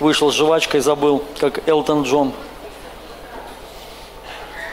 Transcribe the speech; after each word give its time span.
вышел 0.00 0.30
с 0.30 0.34
жвачкой, 0.34 0.80
забыл, 0.80 1.22
как 1.38 1.68
Элтон 1.68 2.02
Джон. 2.02 2.32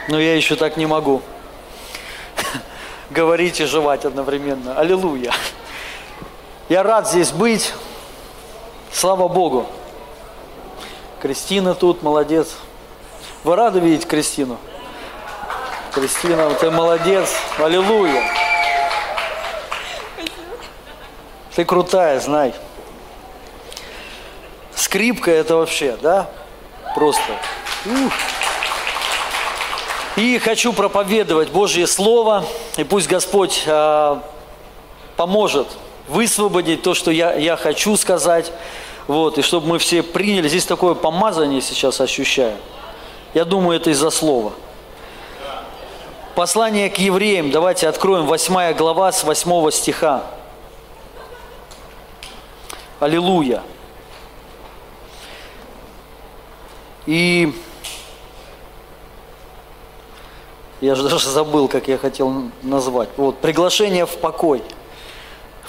Но 0.08 0.18
я 0.18 0.34
еще 0.34 0.56
так 0.56 0.76
не 0.76 0.86
могу. 0.86 1.22
Говорить 3.10 3.60
и 3.60 3.64
жевать 3.64 4.04
одновременно. 4.04 4.78
Аллилуйя. 4.78 5.32
Я 6.68 6.82
рад 6.82 7.08
здесь 7.08 7.32
быть. 7.32 7.72
Слава 8.92 9.28
Богу. 9.28 9.66
Кристина 11.20 11.74
тут, 11.74 12.02
молодец. 12.02 12.56
Вы 13.44 13.56
рады 13.56 13.80
видеть 13.80 14.06
Кристину? 14.06 14.58
Кристина, 15.92 16.50
ты 16.54 16.70
молодец. 16.70 17.30
Аллилуйя. 17.58 18.22
Ты 21.54 21.64
крутая, 21.64 22.20
знай. 22.20 22.54
Скрипка 24.90 25.30
это 25.30 25.54
вообще, 25.54 25.96
да? 26.02 26.28
Просто. 26.96 27.22
Ух. 27.86 28.12
И 30.16 30.36
хочу 30.38 30.72
проповедовать 30.72 31.50
Божье 31.50 31.86
Слово, 31.86 32.44
и 32.76 32.82
пусть 32.82 33.06
Господь 33.06 33.62
э, 33.66 34.16
поможет 35.16 35.68
высвободить 36.08 36.82
то, 36.82 36.94
что 36.94 37.12
я, 37.12 37.34
я 37.34 37.56
хочу 37.56 37.96
сказать, 37.96 38.50
вот, 39.06 39.38
и 39.38 39.42
чтобы 39.42 39.68
мы 39.68 39.78
все 39.78 40.02
приняли. 40.02 40.48
Здесь 40.48 40.66
такое 40.66 40.94
помазание 40.94 41.60
сейчас 41.60 42.00
ощущаю. 42.00 42.56
Я 43.32 43.44
думаю, 43.44 43.78
это 43.78 43.90
из-за 43.90 44.10
слова. 44.10 44.54
Послание 46.34 46.90
к 46.90 46.98
евреям, 46.98 47.52
давайте 47.52 47.86
откроем 47.86 48.26
8 48.26 48.74
глава 48.74 49.12
с 49.12 49.22
8 49.22 49.70
стиха. 49.70 50.24
Аллилуйя. 52.98 53.62
И 57.06 57.52
я 60.80 60.94
же 60.94 61.08
даже 61.08 61.28
забыл, 61.28 61.68
как 61.68 61.88
я 61.88 61.98
хотел 61.98 62.50
назвать. 62.62 63.10
Вот, 63.16 63.38
приглашение 63.38 64.06
в 64.06 64.16
покой. 64.16 64.62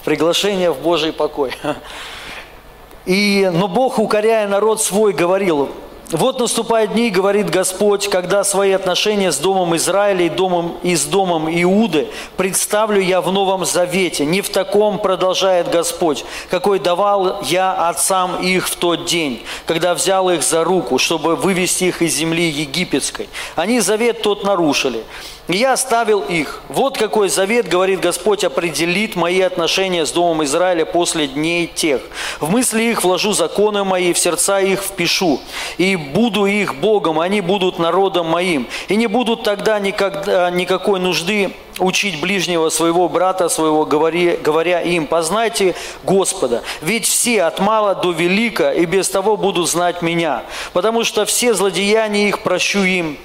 Приглашение 0.06 0.72
в 0.72 0.80
Божий 0.80 1.14
покой. 1.14 1.54
И, 3.06 3.50
но 3.54 3.68
Бог, 3.68 4.00
укоряя 4.00 4.48
народ 4.48 4.82
свой, 4.82 5.14
говорил, 5.14 5.70
вот 6.12 6.40
наступают 6.40 6.94
дни, 6.94 7.10
говорит 7.10 7.50
Господь, 7.50 8.10
когда 8.10 8.44
свои 8.44 8.72
отношения 8.72 9.32
с 9.32 9.38
Домом 9.38 9.76
Израиля 9.78 10.26
и, 10.26 10.30
домом, 10.30 10.78
и 10.84 10.96
с 10.96 11.06
Домом 11.06 11.48
Иуды 11.50 12.08
представлю 12.36 13.00
я 13.00 13.22
в 13.22 13.32
Новом 13.32 13.66
Завете. 13.66 14.26
Не 14.26 14.42
в 14.42 14.50
таком, 14.50 15.00
продолжает 15.00 15.70
Господь, 15.70 16.26
какой 16.50 16.80
давал 16.80 17.42
я 17.44 17.88
отцам 17.90 18.42
их 18.42 18.68
в 18.68 18.76
тот 18.76 19.06
день, 19.06 19.44
когда 19.66 19.94
взял 19.94 20.30
их 20.30 20.44
за 20.44 20.64
руку, 20.64 20.98
чтобы 20.98 21.36
вывести 21.36 21.86
их 21.86 22.02
из 22.02 22.14
земли 22.14 22.50
египетской. 22.50 23.30
Они 23.56 23.80
завет 23.80 24.22
тот 24.22 24.44
нарушили. 24.44 25.04
Я 25.52 25.74
оставил 25.74 26.22
их. 26.22 26.62
Вот 26.70 26.98
какой 26.98 27.28
завет, 27.30 27.68
говорит 27.68 28.00
Господь, 28.00 28.44
определит 28.44 29.16
мои 29.16 29.42
отношения 29.42 30.06
с 30.06 30.12
Домом 30.12 30.44
Израиля 30.46 30.86
после 30.86 31.28
дней 31.28 31.68
тех. 31.68 32.02
В 32.40 32.50
мысли 32.50 32.84
их 32.84 33.04
вложу 33.04 33.34
законы 33.34 33.84
мои, 33.84 34.14
в 34.14 34.20
сердца 34.20 34.60
их 34.60 34.82
впишу. 34.82 35.42
И 35.78 35.96
буду 35.96 36.46
их 36.46 36.76
Богом, 36.76 37.20
они 37.20 37.42
будут 37.42 37.80
народом 37.80 38.28
моим. 38.28 38.68
И 38.88 38.96
не 38.96 39.08
будут 39.08 39.44
тогда 39.44 39.80
никогда, 39.80 40.50
никакой 40.50 41.00
нужды 41.00 41.54
учить 41.80 42.22
ближнего 42.22 42.70
своего 42.70 43.10
брата 43.10 43.50
своего, 43.50 43.86
говоря, 43.86 44.38
говоря 44.38 44.82
им, 44.82 45.08
познайте 45.08 45.76
Господа, 46.04 46.64
ведь 46.82 47.08
все 47.08 47.44
от 47.44 47.60
мала 47.60 47.96
до 47.96 48.12
велика 48.12 48.72
и 48.72 48.86
без 48.86 49.10
того 49.10 49.38
будут 49.38 49.70
знать 49.70 50.02
меня, 50.02 50.44
потому 50.74 51.04
что 51.04 51.26
все 51.26 51.54
злодеяния 51.54 52.28
их 52.28 52.44
прощу 52.44 52.84
им, 52.84 53.18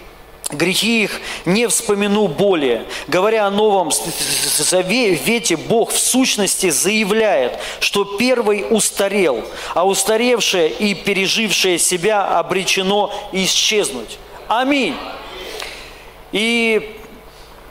Грехи 0.53 1.03
их 1.03 1.21
не 1.45 1.67
вспомяну 1.67 2.29
более. 2.29 2.85
Говоря 3.09 3.47
о 3.47 3.51
Новом 3.51 3.91
Завете, 3.91 5.57
Бог 5.57 5.91
в 5.91 5.99
сущности 5.99 6.71
заявляет, 6.71 7.59
что 7.81 8.05
первый 8.05 8.65
устарел, 8.71 9.43
а 9.75 9.87
устаревшее 9.87 10.71
и 10.71 10.95
пережившее 10.95 11.79
себя 11.79 12.39
обречено 12.39 13.13
исчезнуть. 13.33 14.19
Аминь. 14.47 14.95
И 16.31 16.97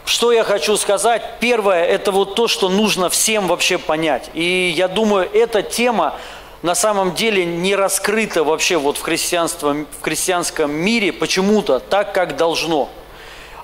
что 0.05 0.31
я 0.31 0.43
хочу 0.43 0.75
сказать? 0.75 1.39
Первое, 1.39 1.83
это 1.85 2.11
вот 2.11 2.35
то, 2.35 2.47
что 2.47 2.69
нужно 2.69 3.09
всем 3.09 3.47
вообще 3.47 3.77
понять. 3.77 4.29
И 4.33 4.73
я 4.75 4.87
думаю, 4.87 5.29
эта 5.33 5.63
тема, 5.63 6.15
на 6.65 6.73
самом 6.73 7.13
деле 7.13 7.45
не 7.45 7.75
раскрыто 7.75 8.43
вообще 8.43 8.77
вот 8.77 8.97
в, 8.97 9.01
христианстве, 9.03 9.85
в 9.99 10.01
христианском 10.01 10.71
мире 10.71 11.13
почему-то 11.13 11.79
так, 11.79 12.11
как 12.11 12.37
должно. 12.37 12.89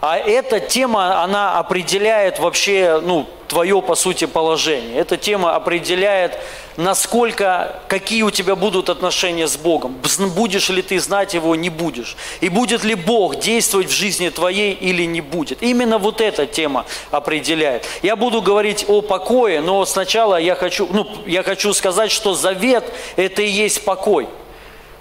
А 0.01 0.17
эта 0.17 0.59
тема, 0.59 1.23
она 1.23 1.59
определяет 1.59 2.39
вообще, 2.39 2.99
ну, 3.03 3.27
твое, 3.47 3.83
по 3.83 3.93
сути, 3.93 4.25
положение. 4.25 4.97
Эта 4.97 5.15
тема 5.15 5.55
определяет, 5.55 6.39
насколько, 6.75 7.79
какие 7.87 8.23
у 8.23 8.31
тебя 8.31 8.55
будут 8.55 8.89
отношения 8.89 9.47
с 9.47 9.57
Богом. 9.57 10.01
Будешь 10.35 10.69
ли 10.69 10.81
ты 10.81 10.99
знать 10.99 11.35
Его, 11.35 11.55
не 11.55 11.69
будешь. 11.69 12.17
И 12.39 12.49
будет 12.49 12.83
ли 12.83 12.95
Бог 12.95 13.35
действовать 13.35 13.89
в 13.89 13.95
жизни 13.95 14.29
твоей 14.29 14.73
или 14.73 15.03
не 15.03 15.21
будет. 15.21 15.61
Именно 15.61 15.99
вот 15.99 16.19
эта 16.19 16.47
тема 16.47 16.85
определяет. 17.11 17.85
Я 18.01 18.15
буду 18.15 18.41
говорить 18.41 18.85
о 18.87 19.01
покое, 19.01 19.61
но 19.61 19.85
сначала 19.85 20.37
я 20.37 20.55
хочу, 20.55 20.87
ну, 20.91 21.05
я 21.27 21.43
хочу 21.43 21.73
сказать, 21.73 22.09
что 22.09 22.33
завет– 22.33 22.85
это 23.17 23.43
и 23.43 23.49
есть 23.49 23.85
покой– 23.85 24.27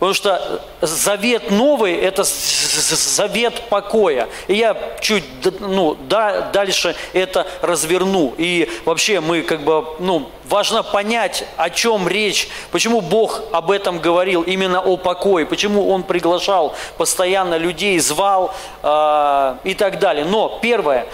Потому 0.00 0.14
что 0.14 0.62
завет 0.80 1.50
новый– 1.50 1.94
это 1.96 2.24
завет 2.24 3.68
покоя. 3.68 4.30
И 4.48 4.54
я 4.54 4.74
чуть 5.00 5.24
ну, 5.60 5.94
да, 6.08 6.50
дальше 6.52 6.96
это 7.12 7.46
разверну. 7.60 8.32
И 8.38 8.66
вообще 8.86 9.20
мы 9.20 9.42
как 9.42 9.60
бы, 9.60 9.84
ну, 9.98 10.30
важно 10.48 10.82
понять, 10.82 11.44
о 11.58 11.68
чем 11.68 12.08
речь, 12.08 12.48
почему 12.70 13.02
Бог 13.02 13.42
об 13.52 13.70
этом 13.70 13.98
говорил, 13.98 14.40
именно 14.40 14.80
о 14.80 14.96
покое, 14.96 15.44
почему 15.44 15.90
Он 15.90 16.02
приглашал 16.02 16.74
постоянно 16.96 17.58
людей, 17.58 17.98
звал 17.98 18.54
э, 18.82 19.56
и 19.64 19.74
так 19.74 19.98
далее. 19.98 20.24
Но 20.24 20.58
первое, 20.62 21.06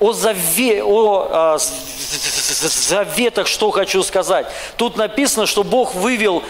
о, 0.00 0.14
заве, 0.14 0.82
о 0.82 1.56
э, 1.56 1.58
заветах, 1.58 3.46
что 3.46 3.70
хочу 3.70 4.02
сказать. 4.02 4.46
Тут 4.78 4.96
написано, 4.96 5.44
что 5.44 5.62
Бог 5.64 5.94
вывел 5.94 6.42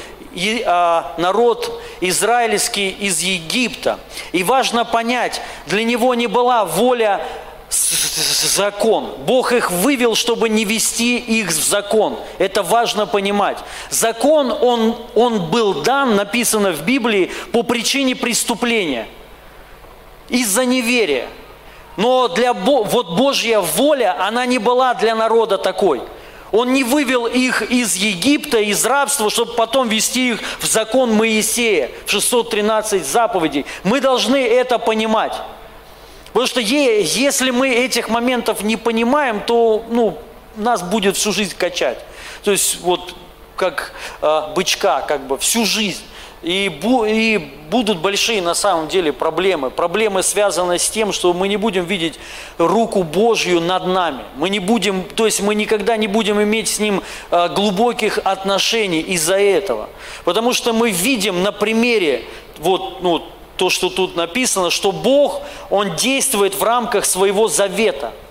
народ 1.19 1.83
израильский 2.01 2.91
из 2.91 3.21
Египта. 3.21 3.99
И 4.33 4.43
важно 4.43 4.85
понять, 4.85 5.41
для 5.67 5.85
него 5.85 6.15
не 6.15 6.27
была 6.27 6.65
воля 6.65 7.21
закон. 7.71 9.15
Бог 9.27 9.53
их 9.53 9.71
вывел, 9.71 10.15
чтобы 10.15 10.49
не 10.49 10.65
вести 10.65 11.19
их 11.19 11.49
в 11.49 11.63
закон. 11.63 12.19
Это 12.39 12.63
важно 12.63 13.07
понимать. 13.07 13.59
Закон, 13.91 14.53
он, 14.53 14.97
он 15.15 15.51
был 15.51 15.83
дан, 15.83 16.17
написано 16.17 16.73
в 16.73 16.83
Библии, 16.83 17.31
по 17.53 17.63
причине 17.63 18.15
преступления. 18.15 19.09
Из-за 20.29 20.65
неверия. 20.65 21.29
Но 21.97 22.29
для, 22.29 22.55
вот 22.55 23.17
Божья 23.17 23.61
воля, 23.61 24.17
она 24.19 24.47
не 24.47 24.59
была 24.59 24.95
для 24.95 25.15
народа 25.15 25.59
такой– 25.59 26.03
он 26.53 26.75
не 26.75 26.85
вывел 26.85 27.27
их 27.27 27.63
из 27.63 27.97
Египта, 27.97 28.59
из 28.59 28.85
рабства, 28.85 29.31
чтобы 29.31 29.55
потом 29.55 29.89
вести 29.89 30.31
их 30.33 30.41
в 30.61 30.67
закон 30.67 31.13
Моисея, 31.13 31.91
в 32.05 32.11
613 32.11 33.05
заповедей. 33.05 33.65
Мы 33.83 34.01
должны 34.01 34.37
это 34.37 34.79
понимать. 34.79 35.35
Потому 36.27 36.47
что 36.47 36.61
если 36.61 37.51
мы 37.51 37.71
этих 37.71 38.09
моментов 38.09 38.63
не 38.63 38.77
понимаем, 38.77 39.41
то 39.41 39.85
ну, 39.91 40.19
нас 40.57 40.83
будет 40.83 41.17
всю 41.17 41.33
жизнь 41.33 41.55
качать. 41.57 41.99
То 42.45 42.51
есть 42.51 42.81
вот 42.81 43.15
как 43.57 43.93
э, 44.21 44.43
бычка, 44.55 45.03
как 45.03 45.27
бы 45.27 45.39
всю 45.39 45.65
жизнь. 45.65 46.03
И, 46.43 46.69
бу, 46.69 47.05
и 47.05 47.39
будут 47.71 47.99
большие 47.99 48.43
на 48.43 48.55
самом 48.55 48.89
деле 48.89 49.13
проблемы. 49.13 49.71
Проблемы 49.71 50.23
связаны 50.23 50.79
с 50.79 50.91
тем, 50.91 51.13
что 51.13 51.33
мы 51.33 51.47
не 51.47 51.57
будем 51.57 51.85
видеть 51.85 52.19
руку 52.59 53.05
Божью 53.05 53.61
над 53.61 53.87
нами. 53.87 54.25
Мы 54.37 54.51
не 54.51 54.59
будем, 54.59 55.05
то 55.05 55.27
есть 55.27 55.41
мы 55.41 55.55
никогда 55.55 55.97
не 55.97 56.09
будем 56.09 56.43
иметь 56.43 56.69
с 56.69 56.79
Ним 56.81 57.03
а, 57.31 57.49
глубоких 57.49 58.19
отношений 58.25 59.01
из-за 59.01 59.39
этого. 59.39 59.89
Потому 60.25 60.53
что 60.53 60.73
мы 60.73 60.91
видим 60.91 61.43
на 61.43 61.53
примере, 61.53 62.25
вот, 62.59 63.03
ну, 63.03 63.23
то, 63.57 63.71
что 63.71 63.89
тут 63.89 64.17
написано, 64.17 64.71
что 64.71 64.91
Бог, 64.91 65.43
Он 65.71 65.95
действует 65.95 66.55
в 66.55 66.63
рамках 66.63 67.05
своего 67.05 67.49
завета– 67.49 68.13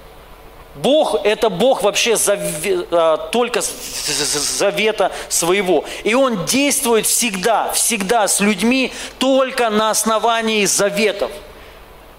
Бог– 0.76 1.20
это 1.24 1.50
Бог 1.50 1.84
вообще 1.84 2.16
заве, 2.16 2.86
а, 2.92 3.18
только 3.18 3.62
завета 3.62 5.12
своего. 5.28 5.84
И 6.04 6.14
Он 6.14 6.46
действует 6.46 7.06
всегда, 7.06 7.72
всегда 7.72 8.28
с 8.28 8.40
людьми 8.40 8.92
только 9.20 9.70
на 9.70 9.90
основании 9.90 10.66
заветов. 10.66 11.32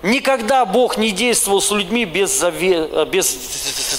Никогда 0.02 0.64
Бог 0.64 0.96
не 0.96 1.12
действовал 1.12 1.60
с 1.60 1.70
людьми 1.70 2.04
без, 2.04 2.30
заве, 2.30 2.88
без 3.06 3.30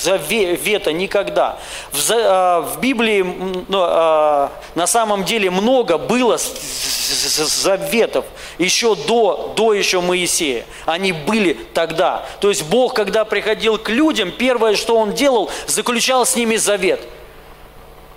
завета, 0.03 0.91
никогда. 0.91 1.57
В, 1.93 2.11
а, 2.11 2.61
в 2.61 2.81
Библии 2.81 3.25
а, 3.71 4.51
на 4.75 4.85
самом 4.85 5.23
деле 5.23 5.49
много 5.49 5.97
было 5.97 6.37
заветов 6.37 8.25
еще 8.57 8.95
до, 8.95 9.53
до 9.55 9.73
еще 9.73 10.01
Моисея. 10.01 10.65
Они 10.85 11.13
были 11.13 11.53
тогда. 11.73 12.25
То 12.41 12.49
есть 12.49 12.63
Бог, 12.63 12.93
когда 12.93 13.23
приходил 13.23 13.77
к 13.77 13.87
людям, 13.87 14.31
первое, 14.31 14.75
что 14.75 14.97
Он 14.97 15.13
делал, 15.13 15.49
заключал 15.67 16.25
с 16.25 16.35
ними 16.35 16.57
завет. 16.57 16.99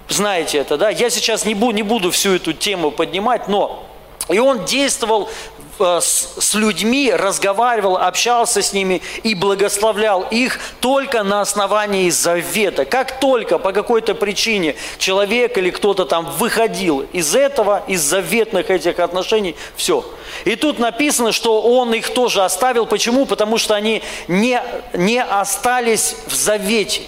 Знаете 0.09 0.59
это, 0.59 0.77
да? 0.77 0.91
Я 0.91 1.09
сейчас 1.09 1.45
не 1.45 1.55
буду, 1.55 1.73
не 1.73 1.83
буду 1.85 2.11
всю 2.11 2.35
эту 2.35 2.53
тему 2.53 2.91
поднимать, 2.91 3.47
но 3.47 3.87
и 4.29 4.39
он 4.41 4.65
действовал 4.65 5.29
Э, 5.79 6.01
с 6.01 6.55
людьми, 6.55 7.13
разговаривал, 7.13 7.97
общался 7.97 8.63
с 8.63 8.73
ними 8.73 9.03
и 9.23 9.35
благословлял 9.35 10.23
их 10.31 10.59
только 10.81 11.23
на 11.23 11.41
основании 11.41 12.09
завета. 12.11 12.85
Как 12.85 13.21
только 13.21 13.59
по 13.59 13.73
какой-то 13.73 14.15
причине 14.15 14.77
человек 14.99 15.59
или 15.59 15.71
кто-то 15.71 16.05
там 16.05 16.31
выходил 16.39 17.07
из 17.13 17.35
этого, 17.35 17.83
из 17.89 18.01
заветных 18.01 18.71
этих 18.71 18.99
отношений, 18.99 19.55
все. 19.77 20.05
И 20.45 20.57
тут 20.57 20.79
написано, 20.79 21.33
что 21.33 21.61
он 21.61 21.93
их 21.95 22.11
тоже 22.11 22.43
оставил. 22.45 22.87
Почему? 22.87 23.27
Потому 23.27 23.59
что 23.59 23.75
они 23.75 24.03
не, 24.29 24.63
не 24.95 25.23
остались 25.23 26.17
в 26.27 26.35
завете. 26.35 27.03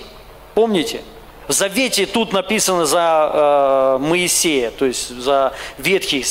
Помните? 0.55 1.01
В 1.49 1.53
Завете 1.55 2.05
тут 2.05 2.35
написано 2.35 2.85
за 2.85 3.31
э, 3.33 3.99
Моисея, 4.01 4.71
то 4.71 4.85
есть 4.85 5.09
за 5.09 5.55
Ветхий 5.79 6.23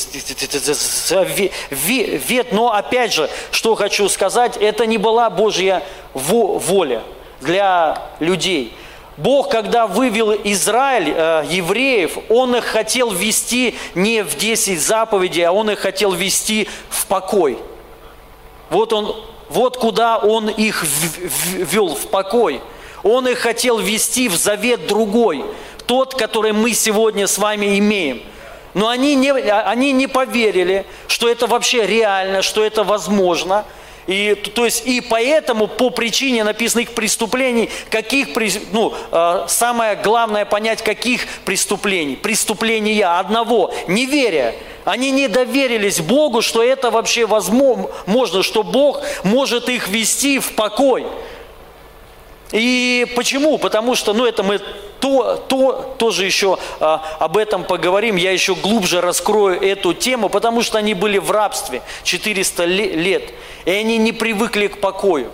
вет. 1.70 2.52
Но 2.52 2.72
опять 2.72 3.12
же, 3.12 3.28
что 3.50 3.74
хочу 3.74 4.08
сказать, 4.08 4.56
это 4.56 4.86
не 4.86 4.96
была 4.96 5.28
Божья 5.28 5.82
воля 6.14 7.02
для 7.40 8.00
людей. 8.20 8.72
Бог, 9.16 9.48
когда 9.48 9.88
вывел 9.88 10.32
Израиль, 10.44 11.12
э, 11.12 11.44
евреев, 11.50 12.16
Он 12.28 12.54
их 12.54 12.64
хотел 12.64 13.10
вести 13.10 13.74
не 13.96 14.22
в 14.22 14.36
10 14.36 14.80
заповедей, 14.80 15.42
а 15.42 15.50
Он 15.50 15.68
их 15.68 15.80
хотел 15.80 16.12
вести 16.12 16.68
в 16.90 17.06
покой. 17.06 17.58
Вот, 18.70 18.92
он, 18.92 19.16
вот 19.48 19.78
куда 19.78 20.18
Он 20.18 20.48
их 20.48 20.84
ввел 20.84 21.96
в 21.96 22.06
покой– 22.06 22.60
он 23.02 23.28
их 23.28 23.38
хотел 23.38 23.78
ввести 23.78 24.28
в 24.28 24.36
завет 24.36 24.86
другой, 24.86 25.44
тот, 25.86 26.14
который 26.14 26.52
мы 26.52 26.72
сегодня 26.72 27.26
с 27.26 27.38
вами 27.38 27.78
имеем. 27.78 28.22
Но 28.74 28.88
они 28.88 29.14
не, 29.14 29.32
они 29.32 29.92
не 29.92 30.06
поверили, 30.06 30.86
что 31.06 31.28
это 31.28 31.46
вообще 31.46 31.86
реально, 31.86 32.42
что 32.42 32.64
это 32.64 32.84
возможно. 32.84 33.64
И, 34.06 34.34
то 34.34 34.64
есть, 34.64 34.86
и 34.86 35.02
поэтому 35.02 35.66
по 35.66 35.90
причине 35.90 36.42
написанных 36.42 36.92
преступлений, 36.92 37.68
каких, 37.90 38.28
ну, 38.72 38.94
э, 39.12 39.44
самое 39.48 39.96
главное 39.96 40.46
понять, 40.46 40.82
каких 40.82 41.26
преступлений. 41.44 42.16
Преступления 42.16 43.04
одного, 43.18 43.74
неверия. 43.86 44.54
Они 44.86 45.10
не 45.10 45.28
доверились 45.28 46.00
Богу, 46.00 46.40
что 46.40 46.62
это 46.62 46.90
вообще 46.90 47.26
возможно, 47.26 48.42
что 48.42 48.62
Бог 48.62 49.02
может 49.24 49.68
их 49.68 49.88
вести 49.88 50.38
в 50.38 50.52
покой. 50.52 51.06
И 52.52 53.06
почему? 53.14 53.58
Потому 53.58 53.94
что, 53.94 54.12
ну 54.12 54.24
это 54.24 54.42
мы 54.42 54.60
то, 55.00 55.36
то, 55.48 55.94
тоже 55.98 56.24
еще 56.24 56.58
а, 56.80 57.02
об 57.18 57.36
этом 57.36 57.64
поговорим, 57.64 58.16
я 58.16 58.32
еще 58.32 58.54
глубже 58.54 59.00
раскрою 59.00 59.60
эту 59.60 59.94
тему, 59.94 60.28
потому 60.28 60.62
что 60.62 60.78
они 60.78 60.94
были 60.94 61.18
в 61.18 61.30
рабстве 61.30 61.82
400 62.04 62.64
лет, 62.64 63.30
и 63.64 63.70
они 63.70 63.98
не 63.98 64.12
привыкли 64.12 64.68
к 64.68 64.80
покою. 64.80 65.30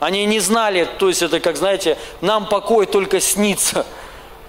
Они 0.00 0.24
не 0.26 0.40
знали, 0.40 0.88
то 0.98 1.08
есть 1.08 1.22
это 1.22 1.40
как, 1.40 1.56
знаете, 1.56 1.98
нам 2.20 2.48
покой 2.48 2.86
только 2.86 3.20
снится. 3.20 3.84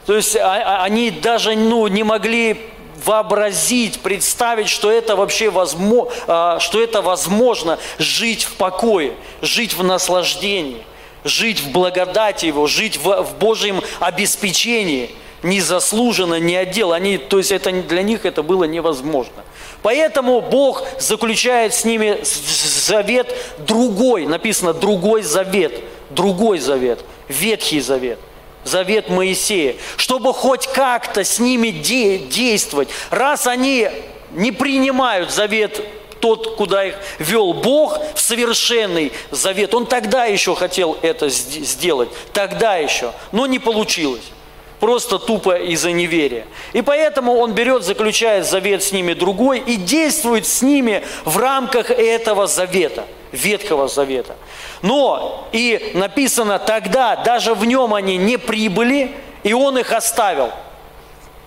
То 0.05 0.15
есть 0.15 0.35
а, 0.35 0.79
а, 0.79 0.83
они 0.83 1.11
даже 1.11 1.55
ну, 1.55 1.87
не 1.87 2.03
могли 2.03 2.59
вообразить, 3.05 3.99
представить, 4.01 4.69
что 4.69 4.91
это 4.91 5.15
вообще 5.15 5.49
возможно, 5.49 6.13
а, 6.27 6.59
что 6.59 6.81
это 6.81 7.01
возможно 7.01 7.79
жить 7.97 8.43
в 8.43 8.55
покое, 8.55 9.13
жить 9.41 9.73
в 9.73 9.83
наслаждении 9.83 10.83
жить 11.23 11.61
в 11.61 11.71
благодати 11.71 12.45
Его, 12.47 12.67
жить 12.67 12.97
в, 12.97 13.23
в 13.23 13.37
Божьем 13.37 13.81
обеспечении, 13.99 15.11
незаслуженно, 15.43 16.39
не 16.39 16.55
отдел. 16.55 16.93
Они, 16.93 17.17
то 17.17 17.37
есть 17.37 17.51
это, 17.51 17.71
для 17.71 18.03
них 18.03 18.25
это 18.25 18.43
было 18.43 18.65
невозможно. 18.65 19.43
Поэтому 19.81 20.41
Бог 20.41 20.83
заключает 20.99 21.73
с 21.73 21.85
ними 21.85 22.19
завет 22.23 23.35
другой, 23.59 24.27
написано 24.27 24.73
другой 24.73 25.23
завет, 25.23 25.81
другой 26.09 26.59
завет, 26.59 26.99
Ветхий 27.27 27.79
завет 27.79 28.19
завет 28.63 29.09
Моисея, 29.09 29.75
чтобы 29.97 30.33
хоть 30.33 30.67
как-то 30.67 31.23
с 31.23 31.39
ними 31.39 31.69
де- 31.69 32.19
действовать. 32.19 32.89
Раз 33.09 33.47
они 33.47 33.89
не 34.33 34.51
принимают 34.51 35.31
завет 35.31 35.83
тот, 36.21 36.55
куда 36.55 36.85
их 36.85 36.95
вел 37.19 37.53
Бог 37.53 37.99
в 38.15 38.19
совершенный 38.19 39.11
завет. 39.31 39.73
Он 39.73 39.85
тогда 39.85 40.25
еще 40.25 40.55
хотел 40.55 40.97
это 41.01 41.29
сделать, 41.29 42.09
тогда 42.31 42.75
еще, 42.77 43.11
но 43.31 43.45
не 43.47 43.59
получилось. 43.59 44.31
Просто 44.79 45.19
тупо 45.19 45.57
из-за 45.57 45.91
неверия. 45.91 46.47
И 46.73 46.81
поэтому 46.81 47.37
он 47.37 47.53
берет, 47.53 47.83
заключает 47.83 48.47
завет 48.47 48.81
с 48.81 48.91
ними 48.91 49.13
другой 49.13 49.59
и 49.59 49.75
действует 49.75 50.47
с 50.47 50.63
ними 50.63 51.03
в 51.23 51.37
рамках 51.37 51.91
этого 51.91 52.47
завета, 52.47 53.05
Ветхого 53.31 53.87
Завета. 53.87 54.35
Но 54.81 55.47
и 55.51 55.91
написано 55.93 56.57
тогда, 56.57 57.15
даже 57.15 57.53
в 57.53 57.63
нем 57.63 57.93
они 57.93 58.17
не 58.17 58.37
прибыли, 58.37 59.11
и 59.43 59.53
он 59.53 59.77
их 59.77 59.91
оставил. 59.91 60.51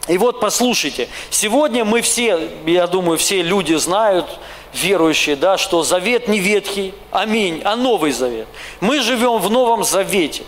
И 0.06 0.18
вот 0.18 0.38
послушайте, 0.38 1.08
сегодня 1.30 1.84
мы 1.84 2.02
все, 2.02 2.50
я 2.66 2.86
думаю, 2.86 3.18
все 3.18 3.42
люди 3.42 3.74
знают, 3.74 4.26
верующие, 4.74 5.36
да, 5.36 5.56
что 5.56 5.82
завет 5.82 6.28
не 6.28 6.38
ветхий, 6.38 6.94
аминь, 7.10 7.62
а 7.64 7.76
новый 7.76 8.12
завет. 8.12 8.46
Мы 8.80 9.00
живем 9.00 9.38
в 9.38 9.50
новом 9.50 9.84
завете. 9.84 10.42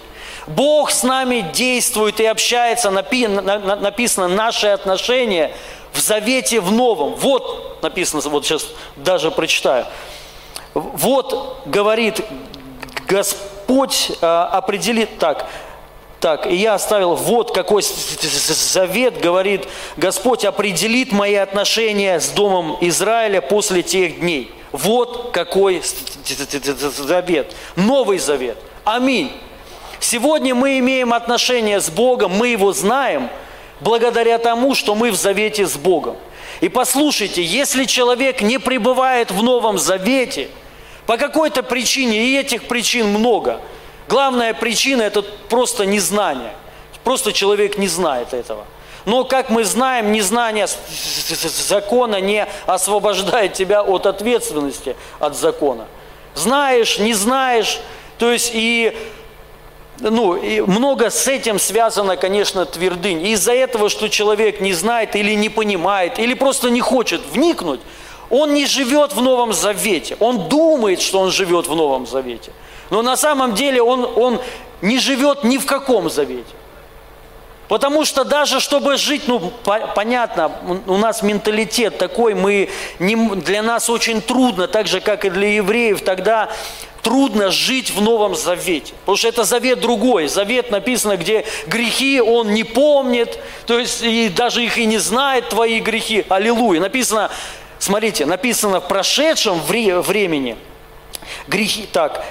Бог 0.47 0.91
с 0.91 1.03
нами 1.03 1.45
действует 1.53 2.21
и 2.21 2.27
общается, 2.27 2.91
написано 2.91 4.29
наши 4.29 4.69
отношения 4.69 5.53
в 5.93 6.01
завете 6.01 6.61
в 6.61 6.71
новом. 6.71 7.15
Вот 7.15 7.83
написано, 7.83 8.23
вот 8.29 8.45
сейчас 8.45 8.69
даже 8.97 9.31
прочитаю. 9.31 9.87
Вот 10.75 11.63
говорит 11.67 12.21
Господь 13.09 14.13
а, 14.21 14.49
определит 14.53 15.19
так, 15.19 15.47
так, 16.21 16.47
и 16.47 16.55
я 16.55 16.75
оставил, 16.75 17.15
вот 17.15 17.55
какой 17.55 17.83
завет, 17.83 19.21
говорит 19.21 19.69
Господь, 19.97 20.45
определит 20.45 21.13
мои 21.13 21.35
отношения 21.35 22.21
с 22.21 22.29
Домом 22.29 22.79
Израиля 22.81 23.43
после 23.43 23.83
тех 23.83 24.21
дней. 24.21 24.51
Вот 24.73 25.31
какой 25.33 25.83
завет, 26.97 27.55
новый 27.77 28.19
завет. 28.19 28.57
Аминь. 28.85 29.31
Сегодня 30.01 30.55
мы 30.55 30.79
имеем 30.79 31.13
отношения 31.13 31.81
с 31.81 31.91
Богом, 31.91 32.33
мы 32.33 32.49
Его 32.49 32.73
знаем, 32.73 33.29
благодаря 33.81 34.39
тому, 34.39 34.75
что 34.75 34.95
мы 34.95 35.11
в 35.11 35.17
завете 35.17 35.67
с 35.67 35.77
Богом. 35.77 36.17
И 36.61 36.69
послушайте, 36.69 37.43
если 37.43 37.85
человек 37.85 38.41
не 38.41 38.59
пребывает 38.59 39.31
в 39.31 39.43
Новом 39.43 39.79
Завете, 39.79 40.49
по 41.05 41.19
какой-то 41.19 41.63
причине, 41.63 42.25
и 42.25 42.39
этих 42.39 42.65
причин 42.65 43.09
много– 43.09 43.61
Главная 44.09 44.55
причина– 44.55 45.03
это 45.05 45.23
просто 45.23 45.85
незнание. 45.85 46.53
Просто 47.03 47.33
человек 47.33 47.79
не 47.79 47.89
знает 47.89 48.35
этого. 48.35 48.65
Но, 49.05 49.25
как 49.25 49.51
мы 49.51 49.65
знаем, 49.65 50.11
незнание 50.11 50.67
закона 50.67 52.21
не 52.21 52.47
освобождает 52.67 53.53
тебя 53.55 53.83
от 53.83 54.07
ответственности 54.07 54.97
от 55.21 55.37
закона. 55.37 55.87
Знаешь, 56.35 56.99
не 56.99 57.15
знаешь, 57.15 57.79
то 58.19 58.33
есть 58.33 58.51
и, 58.53 58.97
ну, 60.01 60.35
и 60.35 60.61
много 60.61 61.11
с 61.11 61.29
этим 61.29 61.61
связано, 61.61 62.17
конечно, 62.17 62.67
твердынь. 62.67 63.25
из-за 63.29 63.53
этого, 63.53 63.89
что 63.89 64.09
человек 64.09 64.61
не 64.61 64.73
знает 64.73 65.15
или 65.15 65.35
не 65.35 65.49
понимает, 65.49 66.19
или 66.19 66.35
просто 66.35 66.71
не 66.71 66.81
хочет 66.81 67.21
вникнуть, 67.33 67.81
он 68.29 68.55
не 68.55 68.67
живет 68.67 69.13
в 69.13 69.23
Новом 69.23 69.53
Завете. 69.53 70.17
Он 70.19 70.49
думает, 70.49 71.01
что 71.01 71.21
он 71.21 71.31
живет 71.31 71.69
в 71.69 71.75
Новом 71.75 72.07
Завете– 72.07 72.51
но 72.91 73.03
на 73.03 73.17
самом 73.17 73.55
деле 73.55 73.83
он, 73.83 74.09
он 74.17 74.41
не 74.81 74.99
живет 74.99 75.45
ни 75.45 75.59
в 75.59 75.67
каком 75.67 76.11
завете. 76.11 76.55
Потому 77.69 78.05
что 78.05 78.25
даже 78.25 78.61
чтобы 78.61 78.97
жить, 78.97 79.23
ну, 79.27 79.41
по, 79.65 79.79
понятно, 79.95 80.53
у 80.87 80.97
нас 80.97 81.23
менталитет 81.23 81.99
такой, 81.99 82.35
мы, 82.35 82.69
не, 83.01 83.17
для 83.37 83.63
нас 83.63 83.91
очень 83.91 84.23
трудно, 84.23 84.69
так 84.69 84.87
же, 84.87 85.01
как 85.01 85.25
и 85.25 85.31
для 85.31 85.49
евреев, 85.55 86.01
тогда 86.03 86.49
трудно 87.03 87.51
жить 87.51 87.91
в 87.91 88.01
Новом 88.01 88.37
Завете. 88.37 88.95
Потому 89.01 89.17
что 89.17 89.29
это 89.29 89.45
завет 89.45 89.81
другой. 89.81 90.29
Завет 90.29 90.71
написано, 90.71 91.17
где 91.17 91.45
грехи 91.67 92.21
он 92.21 92.53
не 92.53 92.63
помнит, 92.63 93.39
то 93.67 93.79
есть 93.79 94.03
и 94.03 94.29
даже 94.29 94.65
их 94.65 94.79
и 94.79 94.87
не 94.87 94.99
знает, 94.99 95.49
твои 95.49 95.81
грехи. 95.81 96.25
Аллилуйя. 96.29 96.81
Написано, 96.81 97.31
смотрите, 97.79 98.27
написано 98.27 98.81
в 98.81 98.89
прошедшем 98.89 99.61
времени, 99.61 100.57
грехи, 101.49 101.89
так, 101.93 102.25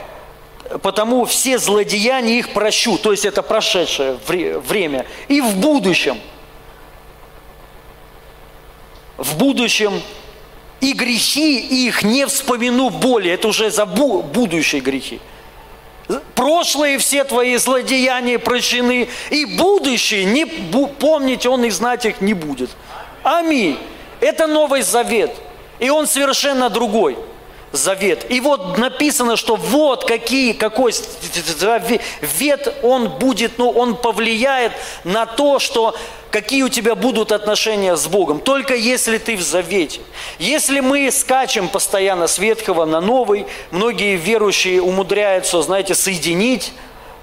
потому 0.81 1.25
все 1.25 1.57
злодеяния 1.57 2.39
их 2.39 2.53
прощу, 2.53 2.97
то 2.97 3.11
есть 3.11 3.25
это 3.25 3.41
прошедшее 3.41 4.17
время, 4.25 5.05
и 5.27 5.41
в 5.41 5.55
будущем. 5.57 6.19
В 9.17 9.37
будущем 9.37 10.01
и 10.81 10.93
грехи 10.93 11.59
их 11.59 12.03
не 12.03 12.25
вспомину 12.27 12.89
более. 12.89 13.35
Это 13.35 13.47
уже 13.47 13.71
за 13.71 13.83
бу- 13.83 14.21
будущие 14.23 14.81
грехи. 14.81 15.19
Прошлые 16.35 16.97
все 16.97 17.23
твои 17.23 17.55
злодеяния 17.55 18.37
прощены, 18.37 19.07
и 19.31 19.45
будущие, 19.45 20.25
не 20.25 20.45
помнить 20.45 21.45
он 21.45 21.63
и 21.63 21.69
знать 21.69 22.05
их 22.05 22.21
не 22.21 22.33
будет. 22.33 22.69
Аминь. 23.23 23.79
Это 24.19 24.45
Новый 24.45 24.81
Завет, 24.81 25.31
и 25.79 25.89
он 25.89 26.07
совершенно 26.07 26.69
другой 26.69 27.17
завет. 27.75 28.25
И 28.29 28.39
вот 28.39 28.77
написано, 28.77 29.35
что 29.35 29.55
вот 29.55 30.05
какие, 30.05 30.53
какой 30.53 30.93
завет 30.93 32.73
он 32.83 33.09
будет, 33.09 33.57
ну, 33.57 33.69
он 33.69 33.95
повлияет 33.95 34.71
на 35.03 35.25
то, 35.25 35.59
что 35.59 35.95
какие 36.31 36.63
у 36.63 36.69
тебя 36.69 36.95
будут 36.95 37.31
отношения 37.31 37.95
с 37.95 38.07
Богом. 38.07 38.39
Только 38.39 38.75
если 38.75 39.17
ты 39.17 39.37
в 39.37 39.41
завете. 39.41 40.01
Если 40.39 40.79
мы 40.79 41.11
скачем 41.11 41.69
постоянно 41.69 42.27
с 42.27 42.39
ветхого 42.39 42.85
на 42.85 43.01
новый, 43.01 43.45
многие 43.71 44.17
верующие 44.17 44.81
умудряются, 44.81 45.61
знаете, 45.61 45.95
соединить 45.95 46.73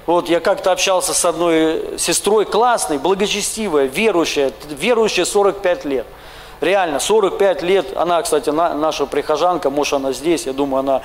вот 0.05 0.29
я 0.29 0.41
как-то 0.41 0.73
общался 0.73 1.15
с 1.15 1.25
одной 1.25 1.97
сестрой, 1.97 2.45
классной, 2.45 2.99
благочестивая, 2.99 3.87
верующая, 3.87 4.51
верующая 4.69 5.25
45 5.25 5.85
лет– 5.85 6.07
Реально, 6.63 7.01
45 7.01 7.63
лет, 7.63 7.97
она, 7.97 8.23
кстати, 8.23 8.51
на, 8.51 8.73
наша 8.75 9.05
прихожанка, 9.07 9.69
может, 9.69 9.95
она 9.95 10.13
здесь, 10.13 10.47
я 10.47 10.53
думаю, 10.53 10.79
она 10.79 11.03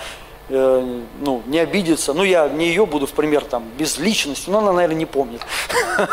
э, 0.50 1.02
ну, 1.20 1.44
не 1.48 1.60
обидится. 1.60 2.14
Ну, 2.14 2.24
я 2.24 2.48
не 2.48 2.68
ее 2.68 2.86
буду 2.86 3.06
в 3.06 3.12
пример 3.12 3.44
там, 3.44 3.64
без 3.78 3.98
личности, 3.98 4.50
но 4.50 4.60
она, 4.60 4.74
наверное, 4.74 4.98
не 4.98 5.06
помнит. 5.06 5.42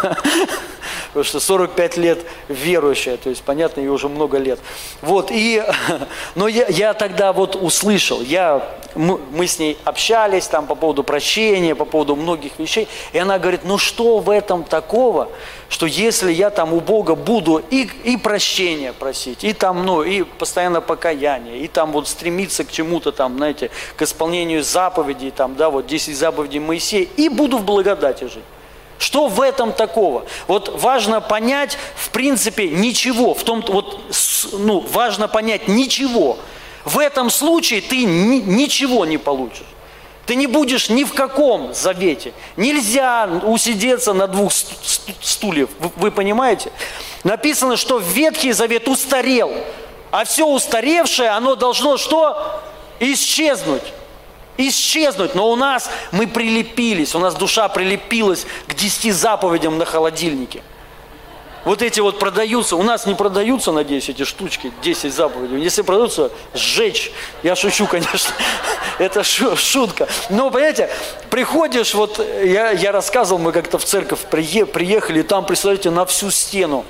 Потому 1.09 1.25
что 1.25 1.39
45 1.39 1.97
лет 1.97 2.27
верующая, 2.49 3.17
то 3.17 3.31
есть, 3.31 3.43
понятно, 3.45 3.81
ей 3.81 3.89
уже 3.89 4.09
много 4.09 4.39
лет. 4.39 4.59
Вот, 5.01 5.31
и, 5.31 5.63
но 6.35 6.49
я, 6.49 6.67
я 6.67 6.93
тогда 6.93 7.33
вот 7.33 7.55
услышал, 7.55 8.21
я, 8.21 8.69
мы, 8.97 9.21
мы 9.31 9.47
с 9.47 9.61
ней 9.61 9.79
общались 9.85 10.49
там 10.49 10.67
по 10.67 10.75
поводу 10.75 11.05
прощения, 11.05 11.77
по 11.77 11.85
поводу 11.85 12.17
многих 12.17 12.59
вещей, 12.59 12.89
и 13.13 13.19
она 13.19 13.39
говорит, 13.39 13.61
ну 13.63 13.79
что 13.79 14.19
в 14.19 14.29
этом 14.29 14.65
такого, 14.65 15.29
что 15.69 15.87
если 15.87 16.33
я 16.33 16.51
там 16.51 16.73
у 16.73 16.81
Бога 16.81 17.15
буду 17.15 17.63
и, 17.71 17.89
и 18.05 18.17
прощения 18.17 18.93
просить, 18.93 19.45
и 19.45 19.53
там, 19.53 19.85
ну, 19.85 20.03
и 20.03 20.23
постоянно 20.23 20.81
покаяние, 20.81 21.59
и 21.59 21.69
там 21.69 21.93
вот 21.93 22.09
стремиться 22.09 22.65
к 22.65 22.71
чему-то 22.71 23.13
там, 23.13 23.37
знаете, 23.37 23.71
к 23.97 24.03
исполнению 24.03 24.24
заповедей, 24.63 25.31
там, 25.31 25.57
да, 25.57 25.71
вот 25.71 25.87
10 25.87 26.17
заповедей 26.17 26.61
Моисея, 26.61 27.07
и 27.17 27.29
буду 27.29 27.59
в 27.59 27.65
благодати 27.65 28.25
жить. 28.25 28.45
Что 28.99 29.29
в 29.29 29.41
этом 29.41 29.73
такого? 29.73 30.25
Вот 30.47 30.81
важно 30.81 31.21
понять, 31.21 31.77
в 31.97 32.11
принципе, 32.11 32.69
ничего, 32.69 33.35
в 33.35 33.43
том, 33.43 33.63
вот, 33.67 34.01
ну, 34.53 34.81
важно 34.81 35.29
понять 35.29 35.69
ничего. 35.69 36.39
В 36.85 36.99
этом 36.99 37.31
случае 37.31 37.81
ты 37.81 38.05
ни, 38.05 38.39
ничего 38.39 39.05
не 39.05 39.19
получишь. 39.19 39.67
Ты 40.27 40.37
не 40.37 40.47
будешь 40.47 40.89
ни 40.89 41.05
в 41.05 41.13
каком 41.13 41.75
завете. 41.75 42.33
Нельзя 42.57 43.29
усидеться 43.45 44.15
на 44.15 44.27
двух 44.27 44.53
стульев. 45.21 45.69
Вы, 45.79 45.91
вы 45.97 46.11
понимаете? 46.11 46.73
Написано, 47.25 47.77
что 47.77 47.99
Ветхий 47.99 48.53
Завет 48.53 48.89
устарел. 48.89 49.53
А 50.11 50.25
все 50.25 50.47
устаревшее, 50.47 51.31
оно 51.31 51.57
должно 51.57 51.99
что? 51.99 52.63
Исчезнуть. 53.01 53.83
Исчезнуть. 54.57 55.35
Но 55.35 55.51
у 55.51 55.57
нас 55.57 55.91
мы 56.13 56.27
прилепились, 56.27 57.15
у 57.15 57.19
нас 57.19 57.35
душа 57.35 57.69
прилепилась 57.69 58.47
к 58.67 58.75
десяти 58.75 59.11
заповедям 59.11 59.79
на 59.79 59.85
холодильнике– 59.85 60.63
вот 61.65 61.81
эти 61.81 62.01
вот 62.01 62.19
продаются, 62.19 62.77
у 62.77 62.83
нас 62.83 63.07
не 63.07 63.15
продаются, 63.15 63.73
надеюсь, 63.73 64.09
эти 64.09 64.25
штучки, 64.25 64.71
10 64.83 65.13
заповедей. 65.13 65.63
Если 65.63 65.83
продаются, 65.83 66.31
сжечь. 66.53 67.11
Я 67.43 67.57
шучу, 67.57 67.87
конечно, 67.91 68.35
это 68.99 69.25
шутка. 69.25 70.09
Но, 70.29 70.51
понимаете, 70.51 70.91
приходишь, 71.31 71.95
вот 71.95 72.19
я, 72.45 72.71
я 72.71 72.93
рассказывал, 72.93 73.41
мы 73.41 73.53
как-то 73.53 73.79
в 73.79 73.85
церковь 73.85 74.21
приехали, 74.21 75.21
и 75.21 75.23
там, 75.23 75.47
представляете, 75.47 75.91
на 75.91 76.05
всю 76.05 76.31
стену 76.31 76.85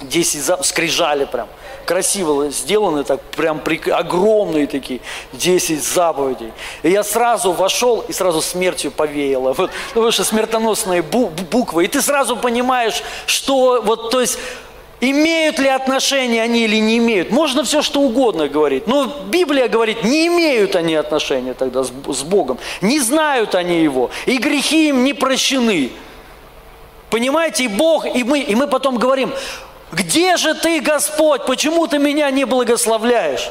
10 0.00 0.42
заповедей, 0.42 0.68
скрижали 0.68 1.24
прям 1.24 1.48
красиво 1.84 2.50
сделаны, 2.50 3.04
так 3.04 3.20
прям 3.22 3.60
огромные 3.92 4.66
такие, 4.66 5.00
10 5.32 5.82
заповедей. 5.82 6.52
И 6.82 6.90
я 6.90 7.04
сразу 7.04 7.52
вошел 7.52 8.04
и 8.08 8.12
сразу 8.12 8.40
смертью 8.40 8.90
повеяло. 8.90 9.52
Вот, 9.52 9.70
ну, 9.70 9.94
потому 9.94 10.12
что 10.12 10.24
смертоносные 10.24 11.02
буквы. 11.02 11.84
И 11.84 11.88
ты 11.88 12.00
сразу 12.00 12.36
понимаешь, 12.36 13.02
что 13.26 13.82
вот, 13.84 14.10
то 14.10 14.20
есть, 14.20 14.38
имеют 15.00 15.58
ли 15.58 15.68
отношения 15.68 16.42
они 16.42 16.64
или 16.64 16.76
не 16.76 16.98
имеют. 16.98 17.30
Можно 17.30 17.64
все 17.64 17.82
что 17.82 18.00
угодно 18.00 18.48
говорить. 18.48 18.86
Но 18.86 19.06
Библия 19.26 19.68
говорит, 19.68 20.04
не 20.04 20.28
имеют 20.28 20.76
они 20.76 20.94
отношения 20.94 21.54
тогда 21.54 21.82
с 21.82 22.22
Богом. 22.22 22.58
Не 22.80 23.00
знают 23.00 23.54
они 23.54 23.82
Его. 23.82 24.10
И 24.26 24.38
грехи 24.38 24.88
им 24.88 25.04
не 25.04 25.12
прощены. 25.12 25.90
Понимаете, 27.10 27.64
и 27.64 27.68
Бог, 27.68 28.06
и 28.06 28.24
мы, 28.24 28.40
и 28.40 28.54
мы 28.54 28.68
потом 28.68 28.96
говорим, 28.96 29.32
где 29.92 30.36
же 30.36 30.54
ты, 30.54 30.80
Господь? 30.80 31.44
Почему 31.44 31.86
ты 31.86 31.98
меня 31.98 32.30
не 32.30 32.44
благословляешь? 32.44 33.48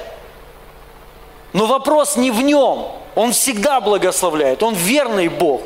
Но 1.53 1.67
вопрос 1.67 2.15
не 2.15 2.31
в 2.31 2.41
нем. 2.41 2.87
Он 3.15 3.31
всегда 3.31 3.79
благословляет. 3.79 4.63
Он 4.63 4.73
верный 4.73 5.27
Бог. 5.27 5.61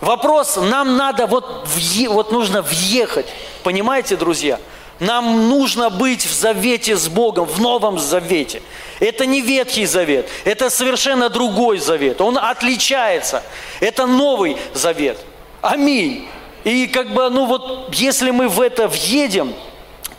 Вопрос, 0.00 0.56
нам 0.56 0.96
надо, 0.96 1.26
вот, 1.26 1.68
вот 2.08 2.32
нужно 2.32 2.62
въехать. 2.62 3.26
Понимаете, 3.62 4.16
друзья? 4.16 4.58
Нам 4.98 5.48
нужно 5.48 5.88
быть 5.90 6.24
в 6.24 6.32
завете 6.32 6.96
с 6.96 7.08
Богом, 7.08 7.46
в 7.46 7.58
новом 7.60 7.98
завете. 7.98 8.62
Это 8.98 9.24
не 9.24 9.40
Ветхий 9.40 9.86
Завет, 9.86 10.28
это 10.44 10.68
совершенно 10.68 11.30
другой 11.30 11.78
завет. 11.78 12.20
Он 12.20 12.36
отличается. 12.36 13.42
Это 13.80 14.06
новый 14.06 14.58
завет. 14.74 15.18
Аминь. 15.62 16.28
И 16.64 16.86
как 16.86 17.14
бы, 17.14 17.30
ну 17.30 17.46
вот, 17.46 17.94
если 17.94 18.30
мы 18.30 18.48
в 18.48 18.60
это 18.60 18.88
въедем, 18.88 19.54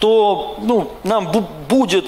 то 0.01 0.57
ну, 0.61 0.91
нам 1.03 1.31
будет 1.69 2.05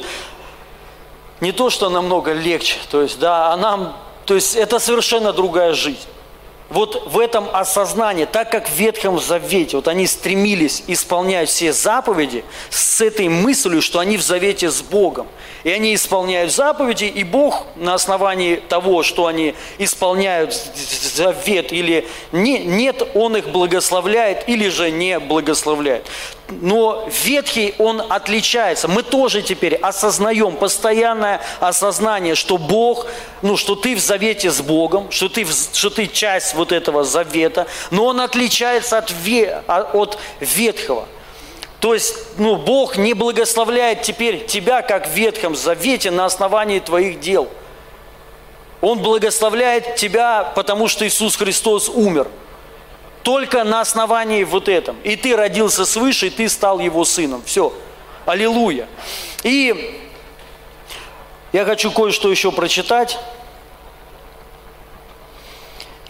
не 1.41 1.51
то, 1.51 1.69
что 1.69 1.89
намного 1.89 2.33
легче, 2.33 2.77
то 2.89 3.03
есть, 3.03 3.19
да, 3.19 3.53
а 3.53 3.57
нам, 3.57 3.95
то 4.25 4.33
есть 4.33 4.55
это 4.55 4.79
совершенно 4.79 5.31
другая 5.31 5.73
жизнь. 5.73 6.07
Вот 6.69 7.03
в 7.05 7.19
этом 7.19 7.45
осознании, 7.53 8.25
так 8.25 8.49
как 8.49 8.67
в 8.67 8.73
Ветхом 8.75 9.19
Завете, 9.19 9.75
вот 9.75 9.87
они 9.87 10.07
стремились 10.07 10.83
исполнять 10.87 11.49
все 11.49 11.71
заповеди 11.71 12.43
с 12.71 12.99
этой 12.99 13.27
мыслью, 13.29 13.79
что 13.83 13.99
они 13.99 14.17
в 14.17 14.23
завете 14.23 14.71
с 14.71 14.81
Богом. 14.81 15.27
И 15.63 15.69
они 15.69 15.93
исполняют 15.93 16.51
заповеди, 16.51 17.05
и 17.05 17.23
Бог 17.23 17.67
на 17.75 17.93
основании 17.93 18.55
того, 18.55 19.03
что 19.03 19.27
они 19.27 19.53
исполняют 19.77 20.53
завет 20.53 21.71
или 21.71 22.07
не, 22.31 22.57
нет, 22.57 23.07
Он 23.13 23.37
их 23.37 23.49
благословляет 23.49 24.49
или 24.49 24.69
же 24.69 24.89
не 24.89 25.19
благословляет 25.19 26.07
но 26.49 27.07
ветхий 27.23 27.73
он 27.77 28.01
отличается. 28.09 28.87
Мы 28.87 29.03
тоже 29.03 29.41
теперь 29.41 29.75
осознаем, 29.75 30.55
постоянное 30.55 31.41
осознание, 31.59 32.35
что 32.35 32.57
Бог, 32.57 33.07
ну, 33.41 33.57
что 33.57 33.75
ты 33.75 33.95
в 33.95 33.99
завете 33.99 34.51
с 34.51 34.61
Богом, 34.61 35.09
что 35.11 35.29
ты, 35.29 35.45
что 35.45 35.89
ты 35.89 36.07
часть 36.07 36.53
вот 36.53 36.71
этого 36.71 37.03
завета, 37.03 37.67
но 37.91 38.05
он 38.05 38.21
отличается 38.21 38.97
от, 38.97 39.13
от 39.67 40.17
ветхого. 40.39 41.07
То 41.79 41.93
есть, 41.93 42.15
ну, 42.37 42.55
Бог 42.55 42.97
не 42.97 43.13
благословляет 43.13 44.03
теперь 44.03 44.45
тебя, 44.45 44.81
как 44.81 45.07
в 45.07 45.11
Ветхом 45.11 45.53
Завете, 45.53 46.11
на 46.11 46.23
основании 46.23 46.79
твоих 46.79 47.19
дел. 47.19 47.49
Он 48.79 48.99
благословляет 48.99 49.95
тебя, 49.95 50.53
потому 50.55 50.87
что 50.87 51.05
Иисус 51.05 51.35
Христос 51.35 51.89
умер– 51.89 52.27
только 53.23 53.63
на 53.63 53.81
основании 53.81 54.43
вот 54.43 54.69
этом. 54.69 54.97
И 55.03 55.15
ты 55.15 55.35
родился 55.35 55.85
свыше, 55.85 56.27
и 56.27 56.29
ты 56.29 56.47
стал 56.49 56.79
его 56.79 57.05
сыном. 57.05 57.41
Все. 57.45 57.73
Аллилуйя. 58.25 58.87
И 59.43 59.99
я 61.51 61.65
хочу 61.65 61.91
кое-что 61.91 62.29
еще 62.29 62.51
прочитать. 62.51 63.17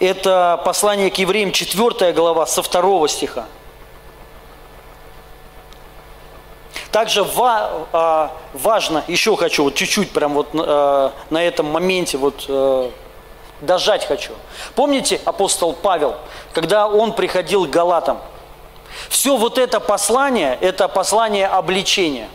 Это 0.00 0.60
послание 0.64 1.10
к 1.10 1.18
евреям, 1.18 1.52
4 1.52 2.12
глава, 2.12 2.46
со 2.46 2.62
2 2.62 3.08
стиха. 3.08 3.46
Также 6.90 7.26
а, 7.36 8.30
важно, 8.52 9.02
еще 9.08 9.36
хочу, 9.36 9.64
вот 9.64 9.74
чуть-чуть 9.74 10.12
прям 10.12 10.34
вот 10.34 10.50
а, 10.54 11.12
на 11.28 11.42
этом 11.42 11.66
моменте 11.66 12.18
вот 12.18 12.46
а, 12.48 12.90
дожать 13.60 14.06
хочу. 14.06 14.32
Помните 14.76 15.20
апостол 15.24 15.72
Павел, 15.72 16.16
когда 16.54 16.88
он 16.88 17.12
приходил 17.12 17.66
к 17.66 17.70
Галатам? 17.70 18.18
Все 19.08 19.36
вот 19.36 19.58
это 19.58 19.80
послание, 19.80 20.56
это 20.60 20.88
послание 20.88 21.46
обличения 21.48 22.28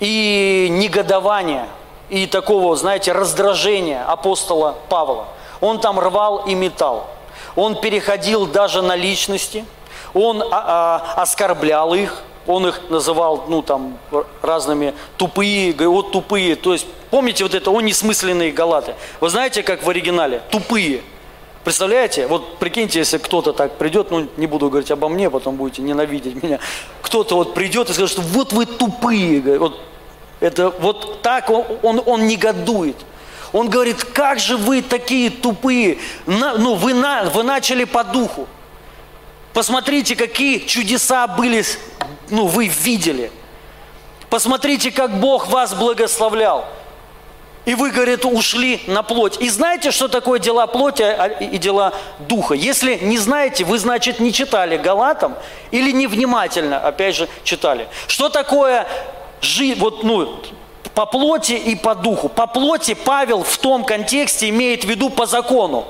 и 0.00 0.68
негодования, 0.70 1.66
и 2.08 2.26
такого, 2.26 2.74
знаете, 2.76 3.12
раздражения 3.12 4.04
апостола 4.04 4.76
Павла. 4.88 5.26
Он 5.60 5.80
там 5.80 5.98
рвал 5.98 6.44
и 6.46 6.54
метал. 6.54 7.08
Он 7.56 7.80
переходил 7.80 8.46
даже 8.46 8.82
на 8.82 8.94
личности, 8.94 9.64
он 10.14 10.42
а, 10.42 10.46
а, 11.16 11.22
оскорблял 11.22 11.92
их, 11.94 12.22
он 12.46 12.66
их 12.66 12.88
называл, 12.88 13.44
ну, 13.48 13.62
там, 13.62 13.98
разными 14.40 14.94
тупые, 15.16 15.74
вот 15.74 16.12
тупые. 16.12 16.56
То 16.56 16.72
есть, 16.72 16.86
помните 17.10 17.42
вот 17.42 17.54
это, 17.54 17.70
он 17.70 17.84
несмысленные 17.84 18.52
галаты. 18.52 18.94
Вы 19.20 19.28
знаете, 19.28 19.62
как 19.62 19.82
в 19.82 19.90
оригинале? 19.90 20.40
Тупые. 20.50 21.02
Представляете? 21.64 22.26
Вот 22.26 22.58
прикиньте, 22.58 23.00
если 23.00 23.18
кто-то 23.18 23.52
так 23.52 23.76
придет, 23.76 24.10
ну, 24.10 24.28
не 24.36 24.46
буду 24.46 24.70
говорить 24.70 24.90
обо 24.90 25.08
мне, 25.08 25.28
потом 25.30 25.56
будете 25.56 25.82
ненавидеть 25.82 26.42
меня. 26.42 26.60
Кто-то 27.02 27.36
вот 27.36 27.54
придет 27.54 27.90
и 27.90 27.92
скажет, 27.92 28.12
что 28.12 28.22
вот 28.22 28.52
вы 28.52 28.64
тупые. 28.64 29.58
Вот 29.58 29.80
это 30.40 30.70
вот 30.70 31.22
так 31.22 31.50
он, 31.50 31.64
он, 31.82 32.02
он 32.06 32.26
негодует. 32.26 32.96
Он 33.52 33.68
говорит, 33.68 34.04
как 34.04 34.38
же 34.38 34.56
вы 34.56 34.82
такие 34.82 35.30
тупые, 35.30 35.98
на, 36.26 36.58
ну 36.58 36.74
вы, 36.74 36.94
на, 36.94 37.24
вы 37.24 37.42
начали 37.42 37.84
по 37.84 38.04
духу. 38.04 38.46
Посмотрите, 39.54 40.14
какие 40.14 40.58
чудеса 40.58 41.26
были, 41.26 41.64
ну 42.28 42.46
вы 42.46 42.68
видели. 42.68 43.32
Посмотрите, 44.28 44.90
как 44.90 45.18
Бог 45.18 45.48
вас 45.48 45.74
благословлял. 45.74 46.66
И 47.68 47.74
вы, 47.74 47.90
говорит, 47.90 48.24
ушли 48.24 48.80
на 48.86 49.02
плоть. 49.02 49.36
И 49.42 49.50
знаете, 49.50 49.90
что 49.90 50.08
такое 50.08 50.38
дела 50.38 50.66
плоти 50.66 51.02
а, 51.02 51.26
и 51.26 51.58
дела 51.58 51.92
духа? 52.18 52.54
Если 52.54 52.94
не 52.94 53.18
знаете, 53.18 53.62
вы, 53.64 53.78
значит, 53.78 54.20
не 54.20 54.32
читали 54.32 54.78
Галатам 54.78 55.34
или 55.70 55.92
невнимательно, 55.92 56.78
опять 56.78 57.14
же, 57.14 57.28
читали. 57.44 57.86
Что 58.06 58.30
такое 58.30 58.88
жить, 59.42 59.78
вот, 59.78 60.02
ну, 60.02 60.40
по 60.94 61.04
плоти 61.04 61.52
и 61.52 61.76
по 61.76 61.94
духу. 61.94 62.30
По 62.30 62.46
плоти 62.46 62.94
Павел 62.94 63.42
в 63.42 63.58
том 63.58 63.84
контексте 63.84 64.48
имеет 64.48 64.84
в 64.84 64.88
виду 64.88 65.10
по 65.10 65.26
закону. 65.26 65.86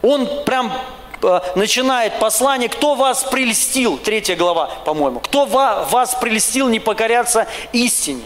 Он 0.00 0.26
прям 0.46 0.72
э, 1.22 1.40
начинает 1.54 2.18
послание, 2.18 2.70
кто 2.70 2.94
вас 2.94 3.24
прельстил, 3.24 3.98
третья 3.98 4.36
глава, 4.36 4.70
по-моему, 4.86 5.20
кто 5.20 5.44
вас 5.44 6.14
прельстил 6.14 6.70
не 6.70 6.80
покоряться 6.80 7.46
истине. 7.74 8.22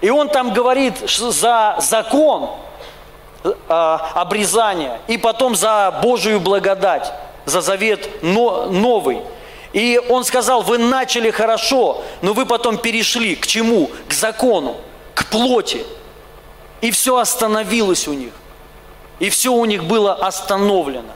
И 0.00 0.10
он 0.10 0.28
там 0.28 0.52
говорит 0.52 0.94
за 1.08 1.76
закон 1.78 2.50
э, 3.44 3.52
обрезания 3.68 4.98
и 5.08 5.18
потом 5.18 5.54
за 5.54 6.00
Божию 6.02 6.40
благодать, 6.40 7.12
за 7.44 7.60
завет 7.60 8.22
новый– 8.22 9.22
и 9.72 10.00
он 10.08 10.24
сказал, 10.24 10.62
вы 10.62 10.78
начали 10.78 11.30
хорошо, 11.30 12.02
но 12.22 12.32
вы 12.32 12.44
потом 12.44 12.76
перешли 12.76 13.36
к 13.36 13.46
чему? 13.46 13.90
К 14.08 14.12
закону, 14.12 14.76
к 15.14 15.26
плоти. 15.26 15.84
И 16.80 16.90
все 16.90 17.18
остановилось 17.18 18.08
у 18.08 18.12
них. 18.12 18.32
И 19.20 19.30
все 19.30 19.52
у 19.52 19.64
них 19.64 19.84
было 19.84 20.14
остановлено. 20.14 21.12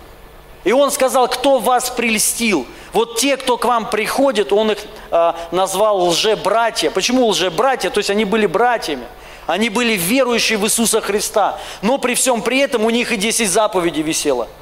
И 0.64 0.73
он 0.73 0.90
сказал, 0.90 1.28
кто 1.28 1.59
вас 1.59 1.90
прельстил? 1.90 2.66
Вот 2.92 3.18
те, 3.18 3.37
кто 3.37 3.56
к 3.56 3.64
вам 3.64 3.90
приходит, 3.90 4.52
он 4.52 4.73
их 4.73 4.78
э, 5.11 5.33
назвал 5.50 6.09
лже-братья. 6.09 6.90
Почему 6.90 7.26
лже-братья? 7.26 7.90
То 7.90 7.99
есть 7.99 8.11
они 8.11 8.25
были 8.25 8.47
братьями. 8.47 9.04
Они 9.47 9.68
были 9.68 9.92
верующие 9.92 10.59
в 10.59 10.64
Иисуса 10.64 11.00
Христа. 11.00 11.59
Но 11.83 11.99
при 11.99 12.14
всем 12.14 12.40
при 12.40 12.61
этом 12.61 12.85
у 12.85 12.90
них 12.90 13.12
и 13.12 13.16
10 13.16 13.49
заповедей 13.49 14.02
висело– 14.02 14.49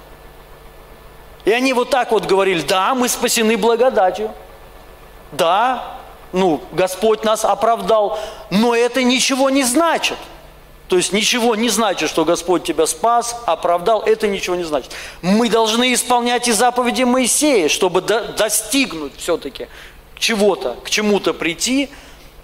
и 1.45 1.51
они 1.51 1.73
вот 1.73 1.91
так 1.91 2.13
вот 2.13 2.27
говорили, 2.27 2.63
да, 2.63 2.95
мы 2.95 3.09
спасены 3.09 3.57
благодатью. 3.57 4.31
Да, 5.33 5.97
ну, 6.31 6.63
Господь 6.73 7.25
нас 7.25 7.45
оправдал, 7.45 8.19
но 8.51 8.75
это 8.75 9.03
ничего 9.03 9.51
не 9.51 9.65
значит. 9.65 10.19
То 10.93 10.99
есть 10.99 11.15
ничего 11.15 11.55
не 11.55 11.71
значит, 11.71 12.11
что 12.11 12.27
Господь 12.27 12.65
тебя 12.65 12.85
спас, 12.85 13.35
оправдал, 13.47 14.03
это 14.03 14.29
ничего 14.29 14.57
не 14.57 14.65
значит. 14.65 14.91
Мы 15.23 15.49
должны 15.49 15.95
исполнять 15.95 16.49
и 16.49 16.53
заповеди 16.53 17.05
Моисея, 17.05 17.71
чтобы 17.71 18.03
до, 18.03 18.35
достигнуть 18.35 19.15
все-таки 19.17 19.69
чего-то, 20.19 20.77
к 20.85 20.91
чему-то 20.91 21.33
прийти. 21.33 21.89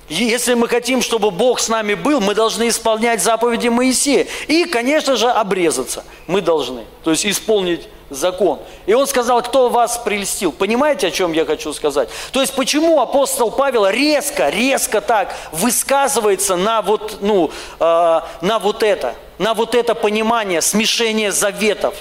Если 0.08 0.54
мы 0.54 0.66
хотим, 0.66 1.02
чтобы 1.02 1.30
Бог 1.30 1.60
с 1.60 1.68
нами 1.68 1.92
был, 1.92 2.22
мы 2.22 2.34
должны 2.34 2.70
исполнять 2.70 3.22
заповеди 3.22 3.68
Моисея. 3.68 4.26
И, 4.46 4.64
конечно 4.64 5.16
же, 5.16 5.28
обрезаться 5.28 6.02
мы 6.26 6.40
должны. 6.40 6.86
То 7.04 7.10
есть 7.10 7.26
исполнить 7.26 7.82
закон. 8.10 8.58
И 8.86 8.94
он 8.94 9.06
сказал, 9.06 9.42
кто 9.42 9.68
вас 9.68 9.98
прельстил. 9.98 10.52
Понимаете, 10.52 11.08
о 11.08 11.10
чем 11.10 11.32
я 11.32 11.44
хочу 11.44 11.72
сказать? 11.72 12.08
То 12.32 12.40
есть, 12.40 12.54
почему 12.54 13.00
апостол 13.00 13.50
Павел 13.50 13.86
резко, 13.86 14.48
резко 14.48 15.00
так 15.00 15.34
высказывается 15.52 16.56
на 16.56 16.82
вот, 16.82 17.18
ну, 17.20 17.50
э, 17.78 18.20
на 18.40 18.58
вот 18.58 18.82
это, 18.82 19.14
на 19.38 19.54
вот 19.54 19.74
это 19.74 19.94
понимание, 19.94 20.62
смешение 20.62 21.32
заветов, 21.32 21.94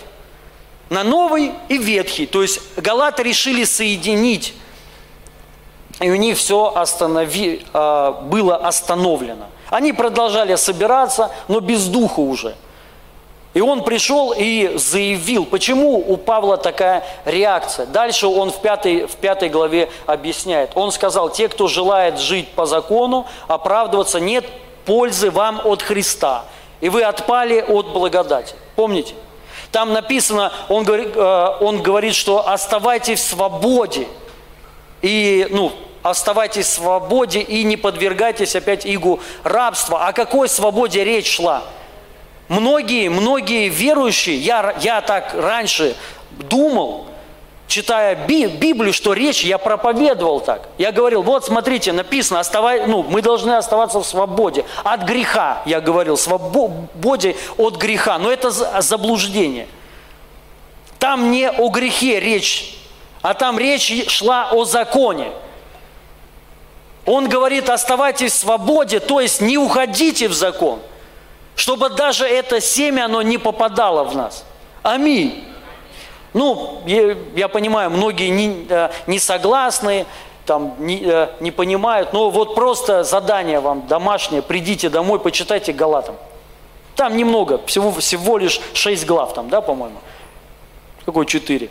на 0.89 1.04
новый 1.04 1.52
и 1.70 1.78
ветхий. 1.78 2.26
То 2.26 2.41
есть, 2.41 2.62
галаты 2.78 3.24
решили 3.24 3.63
соединить, 3.65 4.54
и 6.00 6.10
у 6.10 6.15
них 6.15 6.38
все 6.38 6.74
останови, 6.74 7.65
э, 7.74 8.13
было 8.24 8.56
остановлено. 8.56 9.48
Они 9.70 9.91
продолжали 9.91 10.56
собираться, 10.56 11.32
но 11.50 11.60
без 11.60 11.86
духа 11.88 12.22
уже– 12.22 12.56
и 13.58 13.60
он 13.60 13.84
пришел 13.84 14.36
и 14.38 14.74
заявил, 14.76 15.43
почему 15.43 15.98
у 15.98 16.15
Павла 16.15 16.58
такая 16.58 17.04
реакция. 17.26 17.88
Дальше 17.88 18.28
он 18.28 18.52
в 18.52 18.62
пятой, 18.62 19.08
в 19.08 19.15
пятой 19.15 19.50
главе 19.50 19.89
объясняет. 20.06 20.74
Он 20.76 20.91
сказал, 20.91 21.32
те, 21.32 21.50
кто 21.50 21.67
желает 21.67 22.20
жить 22.20 22.50
по 22.50 22.67
закону, 22.67 23.26
оправдываться, 23.48 24.20
нет 24.20 24.46
пользы 24.86 25.32
вам 25.32 25.60
от 25.63 25.82
Христа. 25.82 26.46
И 26.82 26.89
вы 26.89 27.02
отпали 27.02 27.65
от 27.67 27.88
благодати. 27.88 28.54
Помните? 28.76 29.15
Там 29.72 29.91
написано, 29.91 30.54
он 30.70 30.84
говорит, 30.84 31.15
э, 31.15 31.48
он 31.60 31.82
говорит, 31.82 32.13
что 32.13 32.48
оставайтесь 32.48 33.22
в 33.22 33.28
свободе. 33.28 34.08
И, 35.02 35.48
ну, 35.50 35.72
оставайтесь 36.04 36.67
в 36.67 36.74
свободе 36.74 37.39
и 37.39 37.63
не 37.63 37.76
подвергайтесь 37.76 38.56
опять 38.56 38.86
игу 38.86 39.20
рабства. 39.43 40.06
О 40.06 40.13
какой 40.13 40.48
свободе 40.48 41.04
речь 41.04 41.38
шла? 41.38 41.63
Многие, 42.49 43.10
многие 43.10 43.67
верующие, 43.67 44.38
я, 44.38 44.73
я 44.79 45.01
так 45.01 45.33
раньше 45.33 45.95
думал, 46.31 47.07
читая 47.67 48.15
Библию, 48.25 48.93
что 48.93 49.12
речь, 49.12 49.43
я 49.43 49.57
проповедовал 49.57 50.39
так. 50.39 50.69
Я 50.77 50.93
говорил, 50.93 51.23
вот 51.23 51.45
смотрите, 51.45 51.91
написано, 51.91 52.39
оставай, 52.39 52.88
ну, 52.88 53.03
мы 53.03 53.21
должны 53.21 53.51
оставаться 53.51 53.99
в 53.99 54.05
свободе 54.05 54.63
от 54.86 55.03
греха, 55.03 55.62
я 55.65 55.81
говорил, 55.81 56.15
свободе 56.15 57.36
от 57.57 57.75
греха. 57.75 58.17
Но 58.17 58.31
это 58.31 58.49
заблуждение. 58.49 59.67
Там 60.99 61.31
не 61.31 61.49
о 61.49 61.67
грехе 61.67 62.21
речь, 62.21 62.77
а 63.21 63.33
там 63.33 63.60
речь 63.60 64.10
шла 64.10 64.51
о 64.53 64.63
законе. 64.63 65.31
Он 67.05 67.27
говорит, 67.27 67.69
оставайтесь 67.69 68.31
в 68.31 68.38
свободе, 68.38 69.01
то 69.01 69.19
есть 69.19 69.41
не 69.41 69.57
уходите 69.57 70.29
в 70.29 70.33
закон– 70.33 70.79
чтобы 71.58 71.89
даже 71.89 72.26
это 72.26 72.62
семя, 72.62 73.06
оно 73.06 73.24
не 73.24 73.39
попадало 73.39 74.04
в 74.04 74.15
нас. 74.15 74.46
Аминь. 74.84 75.43
Ну, 76.34 76.84
я, 76.86 77.17
я 77.36 77.48
понимаю, 77.48 77.89
многие 77.89 78.30
не, 78.30 78.67
э, 78.70 78.89
не 79.08 79.17
согласны, 79.17 80.06
там, 80.46 80.76
не, 80.78 81.02
э, 81.04 81.30
не 81.39 81.50
понимают, 81.50 82.13
но 82.13 82.30
вот 82.30 82.54
просто 82.54 83.04
задание 83.04 83.60
вам 83.60 83.88
домашнее, 83.88 84.43
придите 84.43 84.89
домой, 84.89 85.20
почитайте 85.20 85.74
Галатам. 85.74 86.15
Там 86.96 87.17
немного, 87.17 87.60
всего, 87.65 87.91
всего 87.91 88.38
лишь 88.38 88.62
шесть 88.74 89.08
глав 89.08 89.34
там, 89.34 89.50
да, 89.50 89.60
по-моему? 89.60 89.98
Какой 91.06 91.26
четыре? 91.26 91.70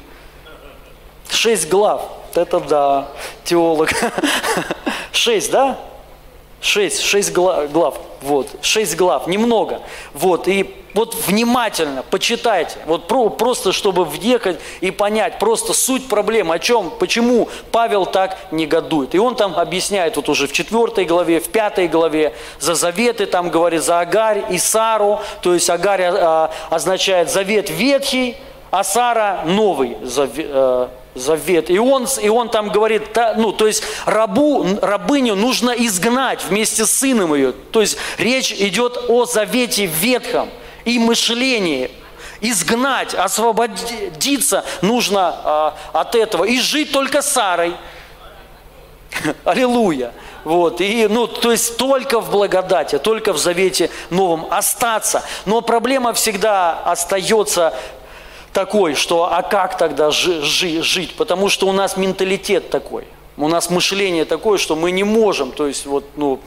Шесть 1.28 1.68
глав. 1.68 2.02
Это 2.34 2.58
да, 2.58 3.08
теолог. 3.44 3.90
Шесть, 5.12 5.52
да? 5.52 5.78
Шесть, 6.66 7.00
шесть 7.00 7.32
глав, 7.32 7.94
вот, 8.22 8.48
шесть 8.60 8.96
глав, 8.96 9.28
немного, 9.28 9.82
вот, 10.14 10.48
и 10.48 10.74
вот 10.94 11.14
внимательно 11.14 12.02
почитайте, 12.02 12.76
вот 12.86 13.06
про, 13.06 13.28
просто 13.30 13.70
чтобы 13.72 14.04
въехать 14.04 14.58
и 14.80 14.90
понять, 14.90 15.38
просто 15.38 15.74
суть 15.74 16.08
проблемы, 16.08 16.56
о 16.56 16.58
чем, 16.58 16.90
почему 16.90 17.48
Павел 17.70 18.04
так 18.04 18.36
негодует. 18.50 19.14
И 19.14 19.18
он 19.18 19.36
там 19.36 19.54
объясняет 19.54 20.16
вот 20.16 20.28
уже 20.28 20.48
в 20.48 20.52
четвертой 20.52 21.04
главе, 21.04 21.38
в 21.38 21.50
пятой 21.50 21.86
главе, 21.86 22.34
за 22.58 22.74
заветы 22.74 23.26
там 23.26 23.50
говорит, 23.50 23.84
за 23.84 24.00
Агарь 24.00 24.42
и 24.50 24.58
Сару, 24.58 25.20
то 25.42 25.54
есть 25.54 25.70
Агарь 25.70 26.02
а, 26.02 26.50
означает 26.68 27.30
завет 27.30 27.70
ветхий, 27.70 28.36
а 28.72 28.82
Сара 28.82 29.44
новый 29.44 29.96
завет, 30.02 30.48
а, 30.50 30.90
завет. 31.16 31.70
И 31.70 31.78
он, 31.78 32.06
и 32.20 32.28
он 32.28 32.48
там 32.48 32.68
говорит, 32.68 33.02
ну, 33.36 33.52
то 33.52 33.66
есть 33.66 33.82
рабу, 34.04 34.66
рабыню 34.80 35.34
нужно 35.34 35.70
изгнать 35.70 36.44
вместе 36.44 36.86
с 36.86 36.92
сыном 36.92 37.34
ее. 37.34 37.52
То 37.52 37.80
есть 37.80 37.98
речь 38.18 38.52
идет 38.52 38.96
о 39.08 39.24
завете 39.24 39.86
ветхом 39.86 40.50
и 40.84 40.98
мышлении. 40.98 41.90
Изгнать, 42.40 43.14
освободиться 43.14 44.64
нужно 44.82 45.34
а, 45.42 45.76
от 45.92 46.14
этого. 46.14 46.44
И 46.44 46.60
жить 46.60 46.92
только 46.92 47.22
Сарой. 47.22 47.74
Аллилуйя. 49.44 50.12
Вот, 50.44 50.80
и, 50.80 51.08
ну, 51.08 51.26
то 51.26 51.50
есть 51.50 51.76
только 51.76 52.20
в 52.20 52.30
благодати, 52.30 52.98
только 52.98 53.32
в 53.32 53.38
завете 53.38 53.90
новом 54.10 54.46
остаться. 54.48 55.24
Но 55.44 55.60
проблема 55.60 56.12
всегда 56.12 56.78
остается 56.84 57.74
такой, 58.56 58.94
что 58.94 59.30
а 59.30 59.42
как 59.42 59.76
тогда 59.76 60.10
жи, 60.10 60.40
жи, 60.40 60.80
жить? 60.80 61.14
Потому 61.14 61.50
что 61.50 61.68
у 61.68 61.72
нас 61.72 61.98
менталитет 61.98 62.70
такой. 62.70 63.04
У 63.36 63.48
нас 63.48 63.68
мышление 63.68 64.24
такое, 64.24 64.56
что 64.56 64.74
мы 64.74 64.92
не 64.92 65.04
можем, 65.04 65.52
то 65.52 65.66
есть 65.66 65.84
вот, 65.84 66.06
ну, 66.16 66.40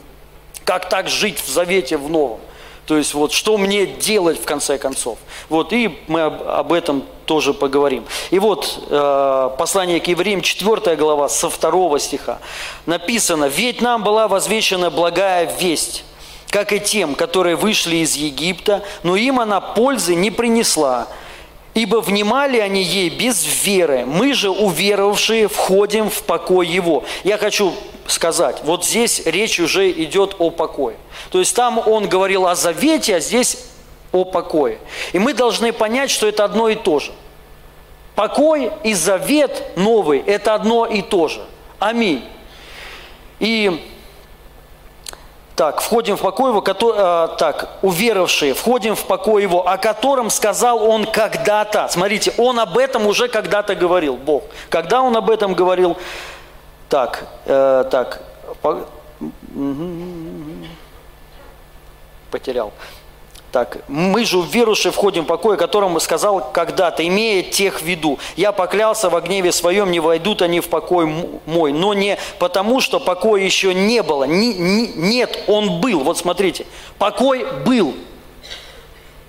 как 0.63 0.89
так 0.89 1.08
жить 1.08 1.39
в 1.39 1.48
завете 1.48 1.98
в 1.98 2.10
новом. 2.10 2.39
То 2.88 2.98
есть 2.98 3.13
вот 3.13 3.32
что 3.32 3.60
мне 3.60 3.86
делать 3.86 4.41
в 4.41 4.45
конце 4.45 4.80
концов. 4.80 5.19
Вот 5.50 5.72
и 5.72 6.00
мы 6.08 6.22
об, 6.22 6.41
об 6.41 6.74
этом 6.74 7.04
тоже 7.28 7.54
поговорим. 7.54 8.04
И 8.32 8.39
вот 8.39 8.88
э, 8.89 9.50
послание 9.60 10.00
к 10.00 10.08
евреям, 10.08 10.41
4 10.41 10.95
глава, 10.95 11.30
со 11.30 11.48
2 11.50 12.00
стиха 12.00 12.39
написано, 12.88 13.45
«Ведь 13.45 13.82
нам 13.82 14.04
была 14.04 14.28
возвещена 14.28 14.89
благая 14.89 15.56
весть, 15.60 16.06
как 16.50 16.74
и 16.74 16.80
тем, 16.80 17.13
которые 17.13 17.56
вышли 17.56 17.98
из 17.98 18.15
Египта, 18.15 18.82
но 19.04 19.15
им 19.15 19.39
она 19.39 19.62
пользы 19.62 20.15
не 20.15 20.32
принесла, 20.32 21.08
ибо 21.79 22.01
внимали 22.01 22.59
они 22.59 22.83
ей 22.83 23.09
без 23.09 23.45
веры. 23.63 24.05
Мы 24.05 24.33
же, 24.33 24.49
уверовавшие, 24.49 25.47
входим 25.47 26.09
в 26.09 26.23
покой 26.23 26.67
Его». 26.67 27.03
Я 27.23 27.37
хочу 27.37 27.73
сказать, 28.07 28.57
вот 28.63 28.85
здесь 28.85 29.21
речь 29.25 29.59
уже 29.59 29.89
идет 29.91 30.35
о 30.39 30.49
покое. 30.49 30.97
То 31.31 31.39
есть 31.39 31.55
там 31.55 31.79
он 31.79 32.09
говорил 32.09 32.47
о 32.47 32.55
завете, 32.55 33.15
а 33.15 33.19
здесь 33.19 33.57
о 34.11 34.25
покое. 34.25 34.79
И 35.13 35.19
мы 35.19 35.33
должны 35.33 35.71
понять, 35.71 36.09
что 36.09 36.27
это 36.27 36.43
одно 36.43 36.67
и 36.69 36.75
то 36.75 36.99
же. 36.99 37.11
Покой 38.15 38.71
и 38.83 38.93
завет 38.93 39.77
новый– 39.77 40.19
это 40.25 40.55
одно 40.55 40.85
и 40.85 41.01
то 41.01 41.29
же. 41.29 41.41
Аминь. 41.79 42.25
И 43.39 43.81
так, 45.60 45.82
входим 45.82 46.15
в 46.15 46.22
покой 46.22 46.52
его, 46.52 46.62
который, 46.62 46.95
э, 46.98 47.28
так, 47.38 47.67
уверовавшие, 47.82 48.54
входим 48.54 48.95
в 48.95 49.04
покой 49.04 49.41
его, 49.41 49.67
о 49.67 49.78
котором 49.78 50.30
сказал 50.30 50.82
он 50.89 51.04
когда-то. 51.04 51.89
Смотрите, 51.89 52.34
он 52.38 52.62
об 52.62 52.78
этом 52.78 53.06
уже 53.06 53.28
когда-то 53.28 53.76
говорил, 53.76 54.15
Бог. 54.15 54.43
Когда 54.69 55.02
он 55.02 55.17
об 55.17 55.30
этом 55.30 55.56
говорил? 55.56 55.98
Так, 56.88 57.26
э, 57.45 57.84
так, 57.91 58.22
по, 58.62 58.88
потерял. 62.32 62.72
Так, 63.51 63.79
мы 63.88 64.25
же 64.25 64.39
верующие 64.41 64.91
входим 64.91 65.23
в 65.23 65.27
покой, 65.27 65.55
о 65.55 65.57
котором 65.57 65.99
сказал 65.99 66.51
когда-то, 66.51 67.05
имея 67.07 67.41
тех 67.41 67.81
в 67.81 67.83
виду. 67.83 68.19
Я 68.35 68.51
поклялся 68.51 69.09
во 69.09 69.21
гневе 69.21 69.51
своем, 69.51 69.89
не 69.89 69.99
войдут 69.99 70.43
они 70.43 70.59
в 70.59 70.67
покой 70.67 71.07
мой. 71.47 71.73
Но 71.73 71.95
не 71.95 72.19
потому, 72.38 72.79
что 72.79 72.99
покоя 72.99 73.41
еще 73.41 73.73
не 73.73 74.03
было. 74.03 74.25
Не, 74.25 74.53
не, 74.53 74.88
нет, 74.89 75.45
он 75.47 75.79
был. 75.79 76.01
Вот 76.01 76.19
смотрите, 76.19 76.67
покой 76.99 77.45
был. 77.65 77.95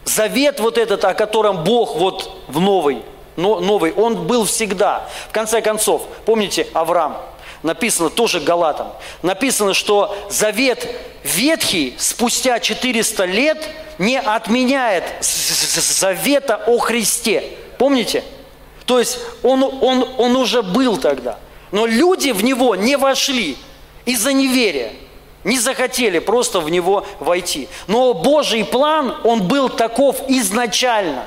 Завет 0.05 0.61
вот 0.61 0.77
этот, 0.77 1.05
о 1.05 1.15
котором 1.15 1.65
Бог 1.65 1.97
вот 1.97 2.31
в 2.49 2.61
новый, 2.61 3.03
новый, 3.37 3.93
он 3.95 4.27
был 4.27 4.45
всегда. 4.45 5.09
В 5.29 5.33
конце 5.33 5.63
концов, 5.63 6.03
помните 6.27 6.67
Авраам? 6.75 7.17
Написано 7.63 8.11
тоже 8.11 8.41
Галатам, 8.41 8.93
написано, 9.23 9.75
что 9.75 10.17
завет 10.31 10.89
ветхий 11.23 11.95
спустя 11.99 12.61
400 12.61 13.25
лет 13.25 13.69
не 13.99 14.19
отменяет 14.19 15.05
завета 15.21 16.57
о 16.67 16.79
Христе. 16.79 17.45
Помните? 17.79 18.25
То 18.87 18.99
есть 18.99 19.19
он, 19.43 19.63
он, 19.63 20.09
он 20.17 20.37
уже 20.37 20.63
был 20.63 20.97
тогда. 20.97 21.39
Но 21.71 21.87
люди 21.87 22.31
в 22.31 22.43
него 22.43 22.75
не 22.75 22.97
вошли 22.97 23.57
из-за 24.05 24.33
неверия. 24.33 24.93
Не 25.45 25.59
захотели 25.59 26.19
просто 26.19 26.61
в 26.61 26.69
него 26.71 27.07
войти. 27.19 27.69
Но 27.87 28.13
Божий 28.13 28.65
план, 28.65 29.17
он 29.25 29.47
был 29.47 29.69
таков 29.69 30.21
изначально. 30.29 31.25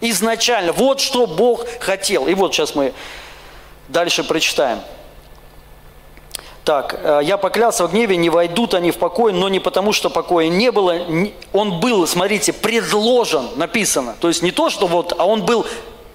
Изначально. 0.00 0.72
Вот 0.72 1.00
что 1.00 1.26
Бог 1.26 1.66
хотел. 1.80 2.26
И 2.26 2.34
вот 2.34 2.54
сейчас 2.54 2.74
мы 2.74 2.92
дальше 3.88 4.24
прочитаем. 4.24 4.80
Так, 6.64 7.00
э, 7.02 7.20
я 7.24 7.38
поклялся 7.38 7.86
в 7.86 7.90
гневе, 7.90 8.16
не 8.16 8.30
войдут 8.30 8.74
они 8.74 8.92
в 8.92 8.98
покой, 8.98 9.32
но 9.32 9.48
не 9.48 9.58
потому, 9.58 9.92
что 9.92 10.10
покоя 10.10 10.48
не 10.48 10.70
было. 10.70 10.96
Он 11.52 11.80
был, 11.80 12.06
смотрите, 12.06 12.52
предложен, 12.52 13.48
написано. 13.56 14.14
То 14.20 14.28
есть 14.28 14.42
не 14.42 14.52
то, 14.52 14.70
что 14.70 14.86
вот, 14.86 15.12
а 15.18 15.26
он 15.26 15.44
был, 15.44 15.66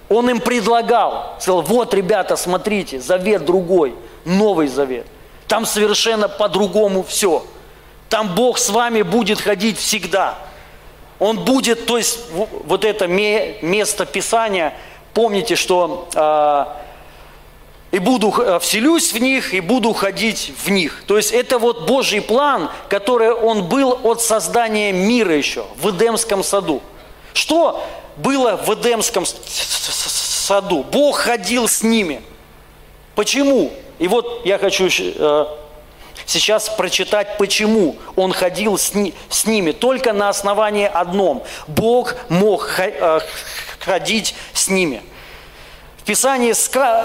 он 0.08 0.30
им 0.30 0.40
предлагал. 0.40 1.34
Сказал, 1.38 1.60
вот, 1.60 1.92
ребята, 1.92 2.36
смотрите, 2.36 2.98
завет 2.98 3.44
другой, 3.44 3.94
новый 4.24 4.68
завет. 4.68 5.06
Там 5.46 5.66
совершенно 5.66 6.28
по-другому 6.28 7.02
все. 7.02 7.44
Там 8.08 8.34
Бог 8.34 8.58
с 8.58 8.70
вами 8.70 9.02
будет 9.02 9.40
ходить 9.40 9.78
всегда. 9.78 10.38
Он 11.18 11.44
будет, 11.44 11.84
то 11.86 11.98
есть 11.98 12.20
вот 12.32 12.84
это 12.84 13.06
место 13.06 14.06
Писания, 14.06 14.72
помните, 15.12 15.56
что 15.56 16.08
а, 16.14 16.76
и 17.90 17.98
буду, 17.98 18.34
э, 18.38 18.58
вселюсь 18.58 19.12
в 19.12 19.18
них, 19.18 19.54
и 19.54 19.60
буду 19.60 19.92
ходить 19.92 20.52
в 20.62 20.70
них. 20.70 21.04
То 21.06 21.16
есть 21.16 21.32
это 21.32 21.58
вот 21.58 21.86
Божий 21.86 22.20
план, 22.20 22.70
который 22.88 23.32
он 23.32 23.64
был 23.64 23.98
от 24.02 24.20
создания 24.20 24.92
мира 24.92 25.34
еще, 25.34 25.64
в 25.76 25.90
Эдемском 25.90 26.44
саду. 26.44 26.82
Что 27.32 27.82
было 28.16 28.56
в 28.56 28.74
Эдемском 28.74 29.24
саду? 29.24 30.84
Бог 30.84 31.18
ходил 31.18 31.66
с 31.66 31.82
ними. 31.82 32.22
Почему? 33.14 33.72
И 33.98 34.06
вот 34.06 34.44
я 34.44 34.58
хочу 34.58 34.88
э, 34.90 35.46
сейчас 36.26 36.68
прочитать, 36.68 37.38
почему 37.38 37.96
он 38.16 38.32
ходил 38.32 38.76
с, 38.76 38.92
ними. 38.92 39.72
Только 39.72 40.12
на 40.12 40.28
основании 40.28 40.86
одном. 40.86 41.42
Бог 41.66 42.16
мог 42.28 42.68
э, 42.78 43.20
ходить 43.80 44.34
с 44.52 44.68
ними. 44.68 45.02
Писании 46.08 46.52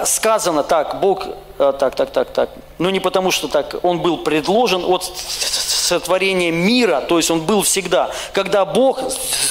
сказано 0.06 0.62
так, 0.62 0.98
Бог, 0.98 1.26
э, 1.58 1.72
так, 1.78 1.94
так, 1.94 2.10
так, 2.10 2.30
так, 2.30 2.48
ну 2.78 2.88
не 2.88 3.00
потому 3.00 3.30
что 3.30 3.48
так, 3.48 3.76
Он 3.82 4.00
был 4.00 4.16
предложен 4.16 4.82
от 4.82 5.04
сотворения 5.04 6.50
мира, 6.50 7.02
то 7.06 7.18
есть 7.18 7.30
Он 7.30 7.42
был 7.42 7.60
всегда, 7.60 8.10
когда 8.32 8.64
Бог 8.64 8.98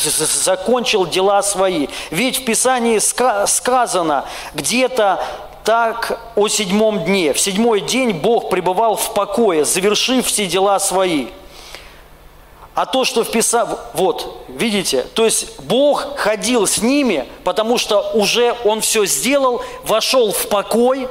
закончил 0.04 1.06
дела 1.06 1.44
свои. 1.44 1.88
Ведь 2.10 2.40
в 2.40 2.46
Писании 2.46 2.98
сказано 2.98 4.26
где-то 4.56 5.24
так 5.64 6.20
о 6.36 6.48
седьмом 6.48 7.06
дне. 7.06 7.32
В 7.34 7.40
седьмой 7.40 7.82
день 7.82 8.10
Бог 8.10 8.50
пребывал 8.50 8.96
в 8.96 9.14
покое, 9.14 9.66
завершив 9.66 10.26
все 10.26 10.48
дела 10.48 10.80
свои. 10.80 11.28
А 12.76 12.88
то, 12.88 13.06
что 13.06 13.24
вписал, 13.24 13.80
вот, 13.94 14.46
видите, 14.48 15.04
то 15.14 15.26
есть 15.26 15.60
Бог 15.62 16.18
ходил 16.18 16.66
с 16.66 16.80
ними, 16.80 17.28
потому 17.44 17.78
что 17.78 18.12
уже 18.14 18.56
Он 18.64 18.82
все 18.82 19.06
сделал, 19.06 19.64
вошел 19.84 20.32
в 20.32 20.48
покой, 20.48 21.08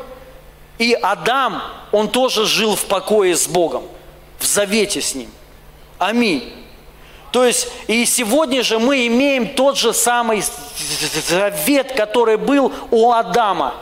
и 0.79 0.93
Адам, 0.95 1.63
он 1.93 2.09
тоже 2.09 2.47
жил 2.47 2.75
в 2.75 2.85
покое 2.87 3.37
с 3.37 3.47
Богом, 3.47 3.85
в 4.41 4.47
завете 4.47 5.01
с 5.01 5.15
Ним. 5.15 5.31
Аминь. 5.99 6.53
То 7.31 7.45
есть 7.45 7.69
и 7.87 8.05
сегодня 8.05 8.65
же 8.65 8.81
мы 8.81 9.07
имеем 9.07 9.55
тот 9.55 9.79
же 9.79 9.95
самый 9.95 10.43
завет, 11.29 11.93
который 11.93 12.37
был 12.37 12.73
у 12.91 13.13
Адама. 13.13 13.75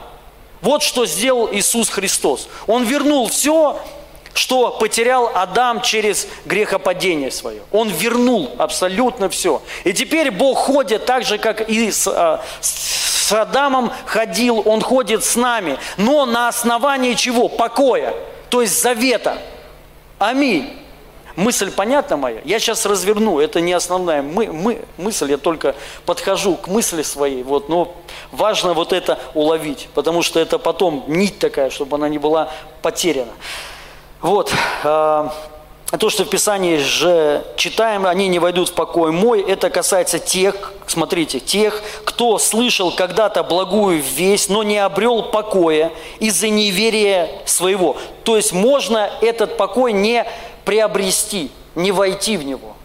Вот 0.61 0.83
что 0.83 1.07
сделал 1.07 1.49
Иисус 1.51 1.89
Христос. 1.89 2.47
Он 2.67 2.83
вернул 2.83 3.27
все, 3.27 3.81
что 4.33 4.71
потерял 4.71 5.31
Адам 5.33 5.81
через 5.81 6.27
грехопадение 6.45 7.31
свое. 7.31 7.61
Он 7.71 7.89
вернул 7.89 8.51
абсолютно 8.57 9.29
все. 9.29 9.61
И 9.83 9.93
теперь 9.93 10.31
Бог 10.31 10.57
ходит 10.57 11.05
так 11.05 11.23
же, 11.23 11.37
как 11.37 11.69
и 11.69 11.91
с, 11.91 12.07
а, 12.07 12.41
с 12.61 13.31
Адамом 13.31 13.91
ходил, 14.05 14.61
Он 14.65 14.81
ходит 14.81 15.23
с 15.23 15.35
нами. 15.35 15.77
Но 15.97 16.25
на 16.25 16.47
основании 16.47 17.13
чего? 17.13 17.47
Покоя, 17.47 18.13
то 18.49 18.61
есть 18.61 18.81
завета. 18.81 19.37
Аминь. 20.19 20.77
Мысль 21.35 21.71
понятна 21.71 22.17
моя? 22.17 22.41
Я 22.43 22.59
сейчас 22.59 22.85
разверну, 22.85 23.39
это 23.39 23.61
не 23.61 23.71
основная 23.71 24.21
мы, 24.21 24.47
мы, 24.47 24.81
мысль, 24.97 25.31
я 25.31 25.37
только 25.37 25.75
подхожу 26.05 26.55
к 26.55 26.67
мысли 26.67 27.03
своей, 27.03 27.41
вот, 27.43 27.69
но 27.69 27.95
важно 28.31 28.73
вот 28.73 28.91
это 28.91 29.17
уловить, 29.33 29.87
потому 29.93 30.23
что 30.23 30.39
это 30.39 30.59
потом 30.59 31.05
нить 31.07 31.39
такая, 31.39 31.69
чтобы 31.69 31.95
она 31.95 32.09
не 32.09 32.17
была 32.17 32.51
потеряна. 32.81 33.31
Вот. 34.21 34.53
А, 34.83 35.33
то, 35.99 36.09
что 36.09 36.23
в 36.23 36.29
Писании 36.29 36.77
же 36.77 37.43
читаем, 37.57 38.05
они 38.05 38.27
не 38.27 38.39
войдут 38.39 38.69
в 38.69 38.73
покой 38.73 39.11
мой, 39.11 39.41
это 39.41 39.69
касается 39.69 40.19
тех, 40.19 40.73
смотрите, 40.87 41.39
тех, 41.39 41.81
кто 42.05 42.37
слышал 42.37 42.91
когда-то 42.91 43.43
благую 43.43 44.01
весть, 44.01 44.49
но 44.49 44.63
не 44.63 44.77
обрел 44.77 45.23
покоя 45.23 45.91
из-за 46.19 46.49
неверия 46.49 47.29
своего. 47.45 47.97
То 48.23 48.37
есть 48.37 48.53
можно 48.53 49.09
этот 49.21 49.57
покой 49.57 49.91
не 49.91 50.25
приобрести, 50.65 51.51
не 51.75 51.91
войти 51.91 52.37
в 52.37 52.45
него 52.45 52.75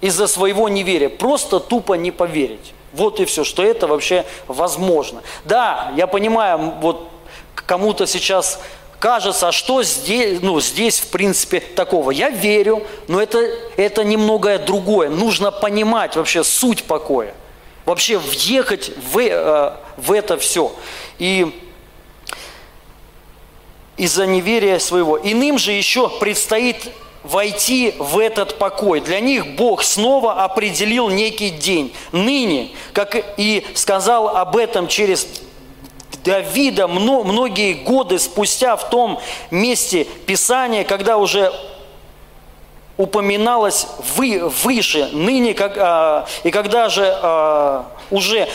из-за 0.00 0.26
своего 0.26 0.68
неверия, 0.68 1.10
просто 1.10 1.60
тупо 1.60 1.94
не 1.94 2.10
поверить. 2.10 2.72
Вот 2.92 3.20
и 3.20 3.26
все, 3.26 3.44
что 3.44 3.62
это 3.62 3.86
вообще 3.86 4.24
возможно. 4.48 5.22
Да, 5.44 5.92
я 5.94 6.06
понимаю, 6.06 6.72
вот 6.80 7.06
кому-то 7.54 8.06
сейчас 8.06 8.60
кажется, 9.00 9.48
а 9.48 9.52
что 9.52 9.82
здесь, 9.82 10.40
ну, 10.42 10.60
здесь 10.60 11.00
в 11.00 11.08
принципе 11.08 11.58
такого? 11.60 12.12
Я 12.12 12.30
верю, 12.30 12.86
но 13.08 13.20
это, 13.20 13.38
это 13.76 14.04
немного 14.04 14.58
другое. 14.58 15.08
Нужно 15.08 15.50
понимать 15.50 16.14
вообще 16.14 16.44
суть 16.44 16.84
покоя. 16.84 17.34
Вообще 17.86 18.18
въехать 18.18 18.92
в, 19.12 19.18
э, 19.18 19.72
в 19.96 20.12
это 20.12 20.36
все. 20.36 20.72
И, 21.18 21.60
из-за 23.96 24.26
неверия 24.26 24.78
своего. 24.78 25.18
Иным 25.18 25.58
же 25.58 25.72
еще 25.72 26.08
предстоит 26.08 26.90
войти 27.22 27.94
в 27.98 28.18
этот 28.18 28.56
покой. 28.56 29.00
Для 29.00 29.20
них 29.20 29.56
Бог 29.56 29.82
снова 29.82 30.44
определил 30.44 31.10
некий 31.10 31.50
день. 31.50 31.94
Ныне, 32.12 32.70
как 32.92 33.16
и 33.36 33.66
сказал 33.74 34.28
об 34.36 34.56
этом 34.56 34.88
через 34.88 35.26
Давида 36.24 36.88
многие 36.88 37.74
годы 37.74 38.18
спустя 38.18 38.76
в 38.76 38.88
том 38.90 39.20
месте 39.50 40.04
Писания, 40.26 40.84
когда 40.84 41.16
уже 41.16 41.52
упоминалось 42.96 43.86
вы, 44.16 44.40
выше, 44.62 45.08
ныне, 45.12 45.54
как, 45.54 45.76
а, 45.78 46.26
и 46.44 46.50
когда 46.50 46.88
же 46.88 47.10
а, 47.22 47.86
уже 48.10 48.48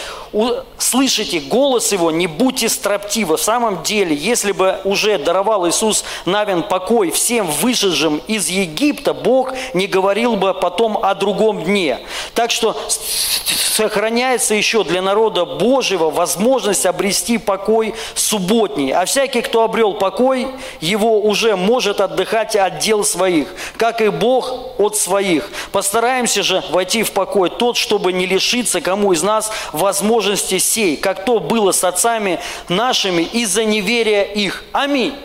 слышите 0.77 1.39
голос 1.39 1.91
Его, 1.91 2.11
не 2.11 2.27
будьте 2.27 2.69
строптивы. 2.69 3.37
В 3.37 3.41
самом 3.41 3.83
деле, 3.83 4.15
если 4.15 4.51
бы 4.51 4.79
уже 4.83 5.17
даровал 5.17 5.67
Иисус 5.67 6.03
Навин 6.25 6.63
покой 6.63 7.11
всем 7.11 7.47
вышедшим 7.47 8.21
из 8.27 8.49
Египта, 8.49 9.13
Бог 9.13 9.53
не 9.73 9.87
говорил 9.87 10.35
бы 10.35 10.53
потом 10.53 10.97
о 11.03 11.15
другом 11.15 11.63
дне. 11.63 11.99
Так 12.33 12.51
что 12.51 12.75
сохраняется 12.89 14.55
еще 14.55 14.83
для 14.83 15.01
народа 15.01 15.45
Божьего 15.45 16.09
возможность 16.09 16.85
обрести 16.85 17.37
покой 17.37 17.93
субботний. 18.13 18.91
А 18.91 19.05
всякий, 19.05 19.41
кто 19.41 19.63
обрел 19.63 19.93
покой, 19.93 20.47
его 20.79 21.19
уже 21.21 21.55
может 21.55 22.01
отдыхать 22.01 22.55
от 22.55 22.79
дел 22.79 23.03
своих, 23.03 23.47
как 23.77 24.01
и 24.01 24.09
Бог 24.09 24.53
от 24.77 24.95
своих. 24.95 25.49
Постараемся 25.71 26.43
же 26.43 26.63
войти 26.69 27.03
в 27.03 27.11
покой 27.11 27.49
тот, 27.49 27.77
чтобы 27.77 28.13
не 28.13 28.25
лишиться 28.25 28.81
кому 28.81 29.13
из 29.13 29.23
нас 29.23 29.44
возможности 29.71 30.57
сей, 30.57 30.97
как 30.97 31.25
то 31.25 31.39
было 31.39 31.71
с 31.71 31.83
отцами 31.83 32.39
нашими 32.69 33.21
из-за 33.23 33.65
неверия 33.65 34.23
их. 34.23 34.63
Аминь. 34.71 35.15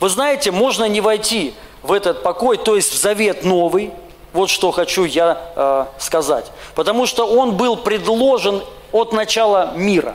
Вы 0.00 0.08
знаете, 0.08 0.50
можно 0.50 0.84
не 0.84 1.00
войти 1.00 1.54
в 1.82 1.92
этот 1.92 2.22
покой, 2.22 2.56
то 2.56 2.76
есть 2.76 2.92
в 2.92 2.96
завет 2.96 3.44
новый, 3.44 3.92
вот 4.32 4.50
что 4.50 4.70
хочу 4.70 5.04
я 5.04 5.40
э, 5.56 5.86
сказать. 5.98 6.46
Потому 6.74 7.06
что 7.06 7.26
он 7.26 7.56
был 7.56 7.76
предложен 7.76 8.62
от 8.92 9.12
начала 9.12 9.72
мира. 9.74 10.14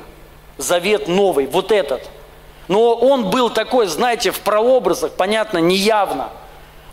Завет 0.57 1.07
новый, 1.07 1.47
вот 1.47 1.71
этот. 1.71 2.01
Но 2.67 2.93
он 2.93 3.29
был 3.29 3.49
такой, 3.49 3.87
знаете, 3.87 4.31
в 4.31 4.39
прообразах, 4.39 5.11
понятно, 5.13 5.57
неявно. 5.57 6.29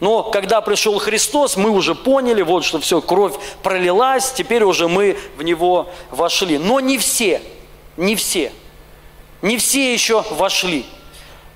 Но 0.00 0.22
когда 0.22 0.60
пришел 0.60 0.98
Христос, 0.98 1.56
мы 1.56 1.70
уже 1.70 1.94
поняли, 1.94 2.42
вот 2.42 2.64
что 2.64 2.80
все, 2.80 3.00
кровь 3.00 3.34
пролилась, 3.62 4.32
теперь 4.32 4.64
уже 4.64 4.88
мы 4.88 5.18
в 5.36 5.42
него 5.42 5.88
вошли. 6.10 6.58
Но 6.58 6.80
не 6.80 6.98
все, 6.98 7.42
не 7.96 8.16
все, 8.16 8.52
не 9.42 9.58
все 9.58 9.92
еще 9.92 10.24
вошли 10.30 10.86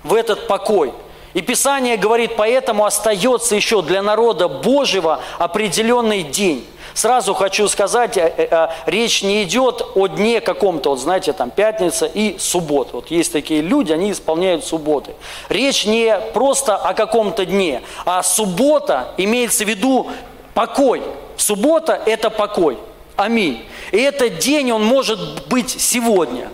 в 0.03 0.13
этот 0.13 0.47
покой– 0.47 0.93
и 1.35 1.41
Писание 1.41 1.97
говорит, 1.97 2.37
поэтому 2.37 2.85
остается 2.85 3.57
еще 3.57 3.81
для 3.81 4.01
народа 4.01 4.47
Божьего 4.47 5.19
определенный 5.37 6.23
день. 6.23 6.65
Сразу 6.95 7.33
хочу 7.33 7.67
сказать, 7.67 8.15
э, 8.15 8.33
э, 8.37 8.47
э, 8.49 8.67
речь 8.85 9.21
не 9.21 9.43
идет 9.43 9.85
о 9.95 10.07
дне 10.07 10.39
каком-то, 10.39 10.91
вот 10.91 10.99
знаете, 11.01 11.33
там 11.33 11.51
пятница 11.51 12.05
и 12.05 12.37
суббота. 12.39 12.91
Вот 12.93 13.11
есть 13.11 13.33
такие 13.33 13.61
люди, 13.61 13.91
они 13.91 14.11
исполняют 14.11 14.63
субботы. 14.63 15.11
Речь 15.49 15.85
не 15.85 16.17
просто 16.33 16.77
о 16.77 16.93
каком-то 16.93 17.45
дне, 17.45 17.81
а 18.05 18.23
суббота 18.23 19.09
имеется 19.17 19.65
в 19.65 19.67
виду 19.67 20.09
покой. 20.53 21.01
Суббота– 21.35 22.01
это 22.05 22.29
покой. 22.29 22.77
Аминь. 23.17 23.65
И 23.91 23.97
этот 23.97 24.37
день, 24.37 24.71
он 24.71 24.85
может 24.85 25.49
быть 25.49 25.69
сегодня. 25.69 26.49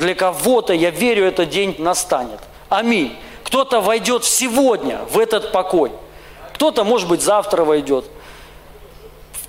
Для 0.00 0.16
кого-то, 0.16 0.72
я 0.72 0.90
верю, 0.90 1.26
этот 1.26 1.48
день 1.48 1.76
настанет. 1.78 2.40
Аминь. 2.68 3.16
Кто-то 3.44 3.80
войдет 3.80 4.24
сегодня 4.24 4.98
в 5.12 5.16
этот 5.16 5.52
покой. 5.52 5.92
Кто-то, 6.54 6.82
может 6.82 7.08
быть, 7.08 7.22
завтра 7.22 7.64
войдет. 7.64 8.04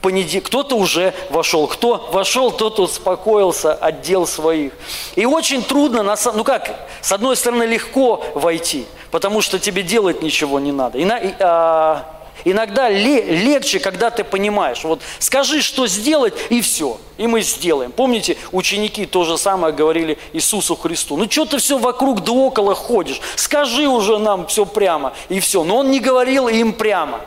Понедельник. 0.02 0.48
Кто-то 0.48 0.76
уже 0.76 1.14
вошел. 1.30 1.68
Кто 1.68 2.10
вошел, 2.12 2.52
тот 2.52 2.80
успокоился 2.80 3.74
от 3.74 4.02
дел 4.02 4.26
своих. 4.26 4.74
И 5.16 5.26
очень 5.26 5.64
трудно, 5.64 6.04
ну 6.34 6.44
как, 6.44 6.88
с 7.02 7.12
одной 7.12 7.36
стороны 7.36 7.64
легко 7.64 8.24
войти, 8.34 8.86
потому 9.12 9.42
что 9.42 9.60
тебе 9.60 9.84
делать 9.84 10.22
ничего 10.22 10.60
не 10.60 10.72
надо. 10.72 10.98
И, 10.98 11.06
на, 11.06 11.20
а, 11.40 12.22
Иногда 12.44 12.90
легче, 12.90 13.80
когда 13.80 14.10
ты 14.10 14.24
понимаешь, 14.24 14.84
вот 14.84 15.02
скажи, 15.20 15.62
что 15.62 15.86
сделать, 15.88 16.34
и 16.50 16.62
все, 16.62 17.00
и 17.18 17.28
мы 17.28 17.42
сделаем. 17.42 17.92
Помните, 17.92 18.38
ученики 18.52 19.06
то 19.06 19.24
же 19.24 19.38
самое 19.38 19.74
говорили 19.74 20.18
Иисусу 20.34 20.76
Христу. 20.76 21.18
Ну 21.18 21.30
что 21.30 21.46
ты 21.46 21.60
все 21.60 21.78
вокруг 21.78 22.24
да 22.24 22.32
около 22.32 22.74
ходишь, 22.74 23.22
скажи 23.36 23.88
уже 23.88 24.18
нам 24.18 24.48
все 24.48 24.66
прямо, 24.66 25.14
и 25.30 25.40
все. 25.40 25.64
Но 25.64 25.78
он 25.78 25.92
не 25.92 26.00
говорил 26.00 26.48
им 26.48 26.74
прямо. 26.74 27.22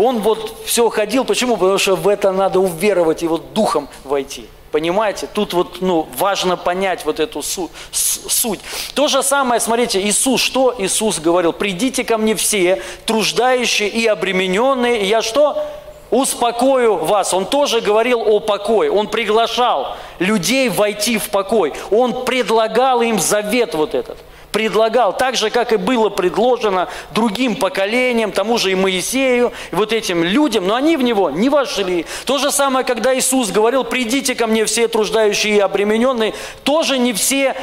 Он 0.00 0.20
вот 0.20 0.56
все 0.64 0.88
ходил, 0.88 1.24
почему? 1.24 1.56
Потому 1.56 1.78
что 1.78 1.94
в 1.94 2.08
это 2.08 2.32
надо 2.32 2.58
уверовать 2.58 3.22
и 3.22 3.26
вот 3.26 3.52
духом 3.52 3.88
войти. 4.04 4.46
Понимаете? 4.72 5.28
Тут 5.32 5.52
вот 5.52 5.82
ну, 5.82 6.08
важно 6.16 6.56
понять 6.56 7.04
вот 7.04 7.20
эту 7.20 7.42
су- 7.42 7.70
суть. 7.90 8.60
То 8.94 9.08
же 9.08 9.22
самое, 9.22 9.60
смотрите, 9.60 10.00
Иисус, 10.00 10.40
что 10.40 10.74
Иисус 10.78 11.18
говорил? 11.18 11.52
«Придите 11.52 12.04
ко 12.04 12.16
мне 12.16 12.34
все, 12.34 12.80
труждающие 13.04 13.88
и 13.88 14.06
обремененные, 14.06 15.02
и 15.02 15.06
я 15.06 15.20
что? 15.22 15.62
Успокою 16.10 16.96
вас». 16.96 17.34
Он 17.34 17.44
тоже 17.44 17.80
говорил 17.80 18.22
о 18.22 18.40
покое. 18.40 18.90
Он 18.90 19.08
приглашал 19.08 19.96
людей 20.18 20.68
войти 20.68 21.18
в 21.18 21.28
покой. 21.30 21.74
Он 21.90 22.24
предлагал 22.24 23.02
им 23.02 23.18
завет 23.18 23.74
вот 23.74 23.94
этот 23.94 24.16
предлагал, 24.52 25.16
так 25.16 25.36
же, 25.36 25.50
как 25.50 25.72
и 25.72 25.76
было 25.76 26.08
предложено 26.08 26.88
другим 27.12 27.56
поколениям, 27.56 28.32
тому 28.32 28.58
же 28.58 28.72
и 28.72 28.74
Моисею, 28.74 29.52
и 29.70 29.74
вот 29.74 29.92
этим 29.92 30.24
людям, 30.24 30.66
но 30.66 30.74
они 30.74 30.96
в 30.96 31.02
него 31.02 31.30
не 31.30 31.48
вошли. 31.48 32.06
То 32.26 32.38
же 32.38 32.50
самое, 32.50 32.84
когда 32.84 33.16
Иисус 33.16 33.50
говорил, 33.50 33.84
придите 33.84 34.34
ко 34.34 34.46
мне 34.46 34.64
все 34.64 34.88
труждающие 34.88 35.56
и 35.56 35.60
обремененные, 35.60 36.34
тоже 36.64 36.98
не 36.98 37.12
все, 37.12 37.54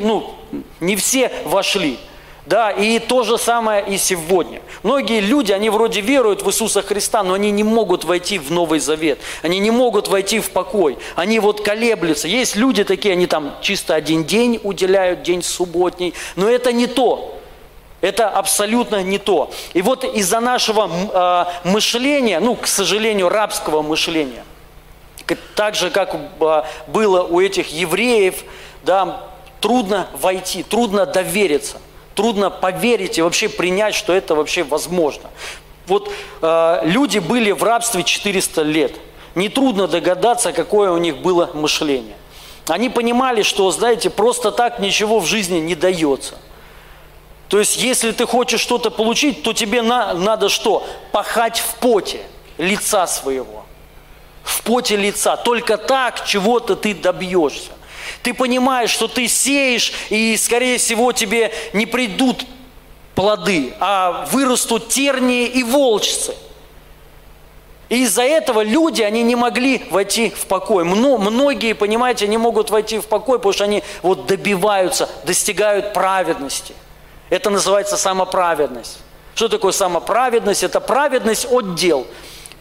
ну, 0.00 0.34
не 0.80 0.96
все 0.96 1.30
вошли. 1.44 1.98
Да, 2.48 2.70
и 2.70 2.98
то 2.98 3.24
же 3.24 3.36
самое 3.36 3.84
и 3.86 3.98
сегодня. 3.98 4.62
Многие 4.82 5.20
люди, 5.20 5.52
они 5.52 5.68
вроде 5.68 6.00
веруют 6.00 6.40
в 6.40 6.48
Иисуса 6.48 6.80
Христа, 6.80 7.22
но 7.22 7.34
они 7.34 7.50
не 7.50 7.62
могут 7.62 8.04
войти 8.04 8.38
в 8.38 8.50
Новый 8.50 8.80
Завет. 8.80 9.18
Они 9.42 9.58
не 9.58 9.70
могут 9.70 10.08
войти 10.08 10.40
в 10.40 10.48
покой. 10.48 10.96
Они 11.14 11.40
вот 11.40 11.60
колеблются. 11.60 12.26
Есть 12.26 12.56
люди 12.56 12.84
такие, 12.84 13.12
они 13.12 13.26
там 13.26 13.54
чисто 13.60 13.94
один 13.94 14.24
день 14.24 14.60
уделяют, 14.62 15.22
день 15.22 15.42
субботний. 15.42 16.14
Но 16.36 16.48
это 16.48 16.72
не 16.72 16.86
то. 16.86 17.38
Это 18.00 18.30
абсолютно 18.30 19.02
не 19.02 19.18
то. 19.18 19.50
И 19.74 19.82
вот 19.82 20.04
из-за 20.04 20.40
нашего 20.40 20.88
э, 20.90 21.68
мышления, 21.68 22.40
ну, 22.40 22.54
к 22.54 22.66
сожалению, 22.66 23.28
рабского 23.28 23.82
мышления, 23.82 24.44
так 25.54 25.74
же, 25.74 25.90
как 25.90 26.16
э, 26.40 26.62
было 26.86 27.24
у 27.24 27.42
этих 27.42 27.74
евреев, 27.74 28.36
да, 28.84 29.20
трудно 29.60 30.06
войти, 30.14 30.62
трудно 30.62 31.04
довериться 31.04 31.76
трудно 32.18 32.50
поверить 32.50 33.16
и 33.16 33.22
вообще 33.22 33.48
принять, 33.48 33.94
что 33.94 34.12
это 34.12 34.34
вообще 34.34 34.64
возможно. 34.64 35.30
Вот 35.86 36.10
э, 36.42 36.80
люди 36.82 37.20
были 37.20 37.52
в 37.52 37.62
рабстве 37.62 38.02
400 38.02 38.62
лет. 38.62 38.96
Нетрудно 39.36 39.86
догадаться, 39.86 40.52
какое 40.52 40.90
у 40.90 40.98
них 40.98 41.18
было 41.18 41.48
мышление. 41.54 42.16
Они 42.66 42.88
понимали, 42.88 43.42
что, 43.42 43.70
знаете, 43.70 44.10
просто 44.10 44.50
так 44.50 44.80
ничего 44.80 45.20
в 45.20 45.26
жизни 45.26 45.58
не 45.58 45.76
дается. 45.76 46.34
То 47.48 47.60
есть, 47.60 47.76
если 47.76 48.10
ты 48.10 48.26
хочешь 48.26 48.60
что-то 48.60 48.90
получить, 48.90 49.44
то 49.44 49.52
тебе 49.52 49.82
на, 49.82 50.12
надо 50.12 50.48
что? 50.48 50.84
Пахать 51.12 51.60
в 51.60 51.76
поте 51.76 52.18
лица 52.58 53.06
своего. 53.06 53.64
В 54.42 54.62
поте 54.64 54.96
лица. 54.96 55.36
Только 55.36 55.76
так 55.76 56.26
чего-то 56.26 56.74
ты 56.74 56.96
добьешься. 56.96 57.70
Ты 58.22 58.34
понимаешь, 58.34 58.90
что 58.90 59.08
ты 59.08 59.28
сеешь, 59.28 59.92
и, 60.10 60.36
скорее 60.36 60.78
всего, 60.78 61.12
тебе 61.12 61.52
не 61.72 61.86
придут 61.86 62.44
плоды, 63.14 63.74
а 63.80 64.26
вырастут 64.30 64.88
тернии 64.88 65.46
и 65.46 65.62
волчцы. 65.62 66.34
И 67.88 68.02
из-за 68.02 68.22
этого 68.22 68.62
люди, 68.62 69.00
они 69.02 69.22
не 69.22 69.34
могли 69.34 69.86
войти 69.90 70.30
в 70.30 70.46
покой. 70.46 70.84
Многие, 70.84 71.72
понимаете, 71.72 72.28
не 72.28 72.36
могут 72.36 72.70
войти 72.70 72.98
в 72.98 73.06
покой, 73.06 73.38
потому 73.38 73.54
что 73.54 73.64
они 73.64 73.82
вот 74.02 74.26
добиваются, 74.26 75.08
достигают 75.24 75.94
праведности. 75.94 76.74
Это 77.30 77.50
называется 77.50 77.96
самоправедность. 77.96 78.98
Что 79.34 79.48
такое 79.48 79.72
самоправедность? 79.72 80.62
Это 80.62 80.80
праведность 80.80 81.46
от 81.50 81.76
дел. 81.76 82.06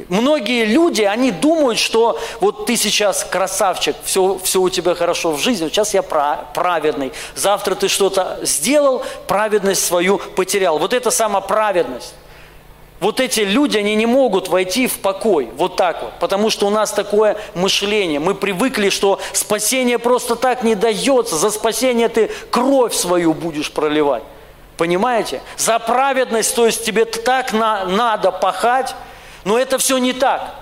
Многие 0.10 0.66
люди, 0.66 1.02
они 1.02 1.32
думают, 1.32 1.80
что 1.80 2.20
вот 2.40 2.68
ты 2.68 2.78
сейчас 2.78 3.24
красавчик, 3.24 3.96
все, 4.04 4.40
все 4.44 4.62
у 4.62 4.70
тебя 4.70 4.94
хорошо 4.94 5.32
в 5.32 5.40
жизни, 5.40 5.70
сейчас 5.70 5.96
я 5.96 6.04
праведный. 6.04 7.12
Завтра 7.36 7.74
ты 7.74 7.88
что-то 7.88 8.40
сделал, 8.44 9.04
праведность 9.28 9.84
свою 9.84 10.20
потерял. 10.20 10.78
Вот 10.78 10.94
это 10.94 11.10
сама 11.10 11.42
праведность. 11.42 12.14
Вот 13.00 13.20
эти 13.20 13.42
люди, 13.42 13.78
они 13.78 13.96
не 13.96 14.06
могут 14.08 14.48
войти 14.48 14.88
в 14.88 15.00
покой, 15.00 15.50
вот 15.56 15.76
так 15.76 16.02
вот, 16.02 16.14
потому 16.20 16.50
что 16.50 16.66
у 16.66 16.72
нас 16.72 16.92
такое 16.92 17.38
мышление. 17.54 18.20
Мы 18.20 18.34
привыкли, 18.34 18.90
что 18.90 19.20
спасение 19.34 20.00
просто 20.00 20.36
так 20.36 20.64
не 20.64 20.74
дается, 20.74 21.36
за 21.36 21.52
спасение 21.52 22.10
ты 22.10 22.32
кровь 22.50 22.96
свою 22.96 23.36
будешь 23.36 23.72
проливать. 23.72 24.24
Понимаете? 24.78 25.42
За 25.58 25.78
праведность, 25.80 26.56
то 26.56 26.66
есть 26.66 26.86
тебе 26.86 27.06
так 27.06 27.54
на, 27.54 27.86
надо 27.86 28.32
пахать, 28.32 28.96
но 29.48 29.58
это 29.58 29.78
все 29.78 29.98
не 29.98 30.12
так. 30.12 30.56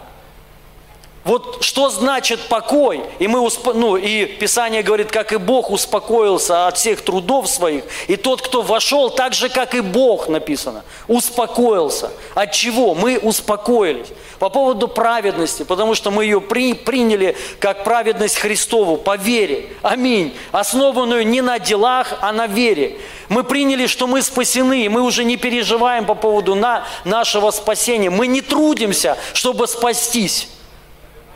Вот 1.25 1.63
что 1.63 1.89
значит 1.89 2.39
покой? 2.49 3.01
И, 3.17 3.27
мы 3.27 3.39
усп... 3.39 3.73
ну, 3.73 3.97
и 3.97 4.25
Писание 4.25 4.83
говорит, 4.83 5.11
как 5.11 5.33
и 5.33 5.38
Бог 5.38 5.71
успокоился 5.71 6.67
от 6.67 6.77
всех 6.77 7.01
трудов 7.01 7.49
своих. 7.49 7.83
И 8.07 8.15
тот, 8.15 8.43
кто 8.43 8.61
вошел, 8.61 9.09
так 9.09 9.33
же, 9.33 9.49
как 9.49 9.73
и 9.73 9.81
Бог 9.81 10.27
написано, 10.27 10.83
успокоился. 11.07 12.11
От 12.35 12.51
чего? 12.51 12.93
Мы 12.93 13.17
успокоились. 13.17 14.09
По 14.38 14.49
поводу 14.49 14.88
праведности, 14.88 15.63
потому 15.63 15.95
что 15.95 16.11
мы 16.11 16.25
ее 16.25 16.39
при... 16.41 16.75
приняли 16.75 17.35
как 17.57 17.83
праведность 17.83 18.38
Христову 18.38 18.95
по 18.95 19.17
вере. 19.17 19.69
Аминь. 19.81 20.38
Основанную 20.51 21.25
не 21.25 21.41
на 21.41 21.57
делах, 21.57 22.19
а 22.21 22.33
на 22.33 22.45
вере. 22.45 22.99
Мы 23.29 23.43
приняли, 23.43 23.88
что 23.88 24.05
мы 24.05 24.21
спасены, 24.21 24.85
и 24.85 24.89
мы 24.89 25.01
уже 25.01 25.23
не 25.23 25.38
переживаем 25.38 26.05
по 26.05 26.13
поводу 26.13 26.53
на... 26.53 26.85
нашего 27.03 27.49
спасения. 27.49 28.11
Мы 28.11 28.27
не 28.27 28.41
трудимся, 28.41 29.17
чтобы 29.33 29.65
спастись. 29.65 30.49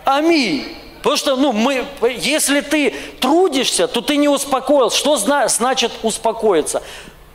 Аминь. 0.09 0.75
Потому 0.97 1.17
что, 1.17 1.35
ну, 1.35 1.51
мы, 1.51 1.85
если 2.17 2.61
ты 2.61 2.95
трудишься, 3.19 3.87
то 3.87 4.01
ты 4.01 4.17
не 4.17 4.27
успокоился. 4.27 4.97
Что 4.97 5.17
значит 5.17 5.91
успокоиться? 6.01 6.81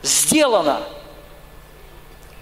Сделано. 0.03 0.81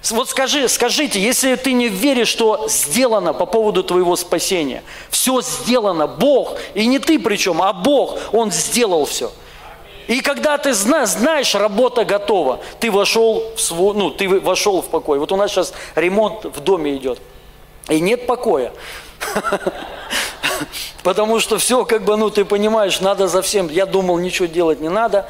Вот 0.10 0.28
скажи, 0.30 0.68
скажите, 0.68 1.22
если 1.22 1.56
ты 1.56 1.74
не 1.74 1.88
веришь, 1.88 2.30
что 2.30 2.68
сделано 2.68 3.34
по 3.34 3.46
поводу 3.46 3.84
твоего 3.84 4.16
спасения, 4.16 4.84
все 5.12 5.40
сделано, 5.42 6.08
Бог, 6.08 6.58
и 6.74 6.88
не 6.88 6.98
ты 6.98 7.20
причем, 7.20 7.62
а 7.62 7.72
Бог, 7.72 8.18
Он 8.34 8.52
сделал 8.52 9.06
все. 9.06 9.32
И 10.08 10.20
когда 10.20 10.58
ты 10.58 10.74
знаешь, 10.74 11.10
знаешь, 11.10 11.54
работа 11.54 12.06
готова, 12.06 12.60
ты 12.80 12.92
вошел 12.92 13.54
в 13.56 13.62
свой, 13.62 13.96
ну, 13.96 14.10
ты 14.10 14.28
вошел 14.28 14.82
в 14.82 14.88
покой. 14.88 15.20
Вот 15.20 15.32
у 15.32 15.36
нас 15.36 15.52
сейчас 15.52 15.74
ремонт 15.94 16.44
в 16.44 16.60
доме 16.60 16.96
идет, 16.96 17.20
и 17.88 18.02
нет 18.02 18.26
покоя. 18.26 18.74
Потому 21.04 21.40
что 21.40 21.58
все, 21.58 21.86
как 21.86 22.04
бы, 22.04 22.16
ну, 22.16 22.30
ты 22.30 22.46
понимаешь, 22.46 23.02
надо 23.02 23.28
за 23.28 23.42
всем. 23.42 23.68
Я 23.68 23.86
думал, 23.86 24.18
ничего 24.20 24.48
делать 24.48 24.80
не 24.80 24.90
надо. 24.90 25.28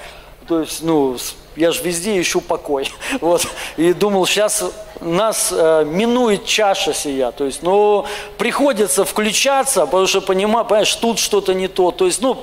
То 0.48 0.60
есть, 0.62 0.84
ну, 0.84 1.18
я 1.56 1.72
же 1.72 1.84
везде 1.84 2.20
ищу 2.20 2.42
покой. 2.42 2.92
Вот. 3.22 3.48
И 3.78 3.94
думал, 3.94 4.26
сейчас 4.26 4.64
нас 5.00 5.52
э, 5.52 5.86
минует 5.86 6.46
чаша 6.46 6.94
сия. 6.94 7.32
То 7.32 7.46
есть, 7.46 7.64
ну, 7.64 8.06
приходится 8.38 9.06
включаться, 9.06 9.86
потому 9.86 10.08
что, 10.08 10.22
понимаешь, 10.22 10.68
понимаешь 10.68 10.96
тут 10.96 11.20
что-то 11.20 11.54
не 11.54 11.68
то. 11.68 11.92
То 11.92 12.06
есть, 12.06 12.22
ну, 12.22 12.38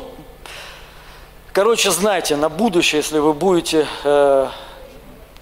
короче, 1.52 1.90
знайте, 1.90 2.36
на 2.36 2.48
будущее, 2.48 3.00
если 3.00 3.18
вы 3.18 3.32
будете... 3.32 3.86
Э, 4.04 4.48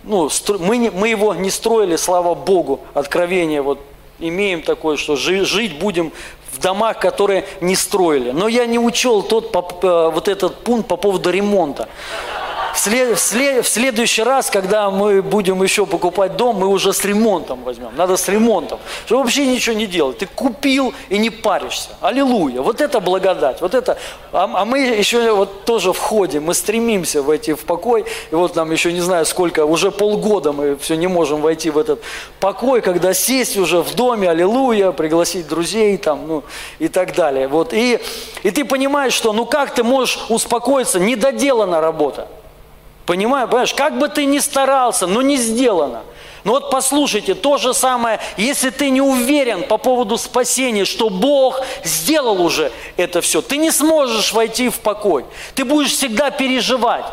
ну, 0.05 0.31
мы, 0.59 0.79
не, 0.79 0.91
мы 0.91 1.09
его 1.09 1.35
не 1.35 1.51
строили, 1.51 1.97
слава 1.97 2.35
Богу, 2.35 2.81
откровение 2.95 3.61
вот 3.61 3.79
имеем 4.19 4.63
такое, 4.63 4.97
что 4.97 5.17
жить 5.17 5.79
будем 5.79 6.13
в 6.53 6.59
домах, 6.61 6.99
которые 6.99 7.45
не 7.61 7.77
строили. 7.77 8.31
Но 8.31 8.49
я 8.49 8.67
не 8.67 8.79
учел 8.79 9.23
тот, 9.23 9.53
э, 9.85 10.11
вот 10.13 10.29
этот 10.29 10.57
пункт 10.65 10.89
по 10.89 10.97
поводу 10.97 11.31
ремонта. 11.31 11.89
В, 12.79 12.81
след, 12.81 13.19
в, 13.19 13.21
след, 13.21 13.67
в 13.67 13.69
следующий 13.69 14.23
раз, 14.23 14.51
когда 14.51 14.89
мы 14.89 15.21
будем 15.21 15.65
еще 15.65 15.85
покупать 15.85 16.37
дом, 16.37 16.59
мы 16.59 16.69
уже 16.69 16.93
с 16.93 17.05
ремонтом 17.05 17.65
возьмем. 17.65 17.91
Надо 17.97 18.17
с 18.17 18.29
ремонтом. 18.29 18.79
Чтобы 19.05 19.23
вообще 19.23 19.47
ничего 19.47 19.75
не 19.75 19.87
делать. 19.87 20.19
Ты 20.19 20.27
купил 20.27 20.95
и 21.09 21.19
не 21.19 21.31
паришься. 21.31 21.89
Аллилуйя. 22.01 22.63
Вот 22.63 22.81
это 22.81 23.01
благодать. 23.01 23.61
Вот 23.61 23.75
это. 23.75 23.99
А, 24.31 24.49
а 24.55 24.65
мы 24.65 24.79
еще 24.79 25.33
вот 25.33 25.65
тоже 25.65 25.93
входим. 25.93 26.45
Мы 26.45 26.55
стремимся 26.55 27.21
войти 27.21 27.53
в 27.53 27.65
покой. 27.65 28.05
И 28.31 28.35
вот 28.37 28.55
нам 28.55 28.71
еще 28.71 28.93
не 28.93 29.01
знаю 29.01 29.27
сколько, 29.27 29.65
уже 29.65 29.91
полгода 29.91 30.53
мы 30.53 30.77
все 30.77 30.95
не 30.95 31.09
можем 31.09 31.41
войти 31.41 31.71
в 31.71 31.79
этот 31.79 32.01
покой, 32.39 32.81
когда 32.81 33.13
сесть 33.13 33.57
уже 33.57 33.83
в 33.83 33.97
доме, 33.97 34.31
аллилуйя, 34.31 34.93
пригласить 34.93 35.49
друзей 35.49 35.97
там, 35.97 36.29
ну 36.29 36.45
и 36.79 36.87
так 36.87 37.17
далее. 37.17 37.49
Вот. 37.49 37.73
И, 37.73 37.99
и 38.45 38.53
ты 38.53 38.65
понимаешь, 38.65 39.15
что 39.15 39.33
ну 39.33 39.47
как 39.47 39.75
ты 39.75 39.83
можешь 39.83 40.21
успокоиться, 40.29 41.01
недоделана 41.01 41.81
работа. 41.81 42.29
Понимаю, 43.09 43.49
понимаешь, 43.49 43.73
как 43.73 43.99
бы 43.99 44.11
ты 44.11 44.27
ни 44.27 44.39
старался, 44.39 45.07
но 45.07 45.23
не 45.23 45.39
сделано. 45.39 46.03
Но 46.45 46.53
вот 46.53 46.71
послушайте, 46.71 47.35
то 47.35 47.57
же 47.57 47.73
самое, 47.73 48.21
если 48.37 48.69
ты 48.69 48.91
не 48.91 49.01
уверен 49.01 49.63
по 49.63 49.79
поводу 49.79 50.19
спасения, 50.19 50.85
что 50.85 51.09
Бог 51.09 51.63
сделал 51.85 52.43
уже 52.43 52.71
это 52.99 53.23
все, 53.23 53.41
ты 53.41 53.57
не 53.57 53.71
сможешь 53.71 54.35
войти 54.35 54.69
в 54.69 54.81
покой. 54.81 55.25
Ты 55.55 55.65
будешь 55.65 55.93
всегда 55.93 56.31
переживать. 56.31 57.07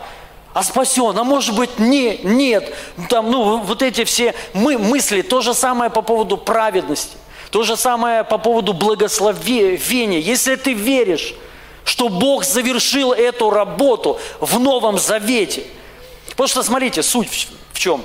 А 0.53 0.63
спасен, 0.63 1.17
а 1.17 1.23
может 1.23 1.55
быть 1.55 1.79
не, 1.79 2.19
нет. 2.23 2.75
Там, 3.07 3.31
ну, 3.31 3.59
вот 3.59 3.81
эти 3.81 4.03
все 4.03 4.35
мы, 4.53 4.77
мысли, 4.77 5.21
то 5.21 5.39
же 5.39 5.53
самое 5.53 5.89
по 5.89 6.01
поводу 6.01 6.35
праведности, 6.35 7.15
то 7.51 7.63
же 7.63 7.77
самое 7.77 8.25
по 8.25 8.37
поводу 8.37 8.73
благословения. 8.73 10.19
Если 10.19 10.57
ты 10.57 10.73
веришь, 10.73 11.33
что 11.85 12.09
Бог 12.09 12.43
завершил 12.43 13.13
эту 13.13 13.49
работу 13.49 14.19
в 14.41 14.59
Новом 14.59 14.99
Завете– 14.99 15.63
Потому 16.35 16.47
что, 16.49 16.63
смотрите, 16.63 17.01
суть 17.01 17.29
в, 17.29 17.73
в 17.75 17.79
чем. 17.79 18.03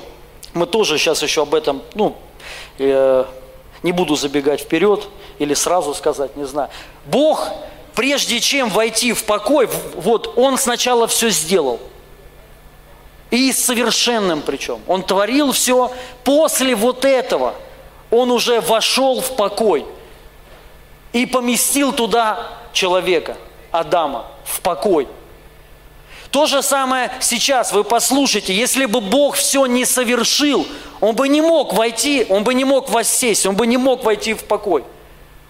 Мы 0.54 0.66
тоже 0.66 0.98
сейчас 0.98 1.22
еще 1.22 1.42
об 1.42 1.54
этом, 1.54 1.82
ну, 1.94 2.16
э, 2.78 3.24
не 3.82 3.92
буду 3.92 4.14
забегать 4.14 4.60
вперед 4.60 5.08
или 5.38 5.54
сразу 5.54 5.94
сказать, 5.94 6.36
не 6.36 6.44
знаю. 6.44 6.70
Бог, 7.06 7.48
прежде 7.94 8.38
чем 8.40 8.68
войти 8.68 9.12
в 9.12 9.24
покой, 9.24 9.68
вот 9.94 10.34
Он 10.36 10.58
сначала 10.58 11.08
все 11.08 11.30
сделал. 11.30 11.80
И 13.30 13.52
совершенным 13.52 14.42
причем. 14.42 14.80
Он 14.86 15.02
творил 15.02 15.52
все. 15.52 15.92
После 16.24 16.74
вот 16.74 17.04
этого 17.04 17.54
Он 18.10 18.30
уже 18.30 18.60
вошел 18.60 19.20
в 19.20 19.36
покой 19.36 19.86
и 21.12 21.26
поместил 21.26 21.92
туда 21.92 22.48
человека, 22.72 23.36
Адама, 23.72 24.26
в 24.44 24.60
покой– 24.60 25.08
то 26.30 26.46
же 26.46 26.62
самое 26.62 27.10
сейчас, 27.20 27.72
вы 27.72 27.82
послушайте, 27.82 28.54
если 28.54 28.86
бы 28.86 29.00
Бог 29.00 29.34
все 29.34 29.66
не 29.66 29.84
совершил, 29.84 30.66
Он 31.00 31.14
бы 31.16 31.28
не 31.28 31.40
мог 31.40 31.74
войти, 31.74 32.26
Он 32.28 32.44
бы 32.44 32.54
не 32.54 32.64
мог 32.64 32.88
воссесть, 32.88 33.46
Он 33.46 33.56
бы 33.56 33.66
не 33.66 33.76
мог 33.76 34.04
войти 34.04 34.34
в 34.34 34.44
покой. 34.44 34.84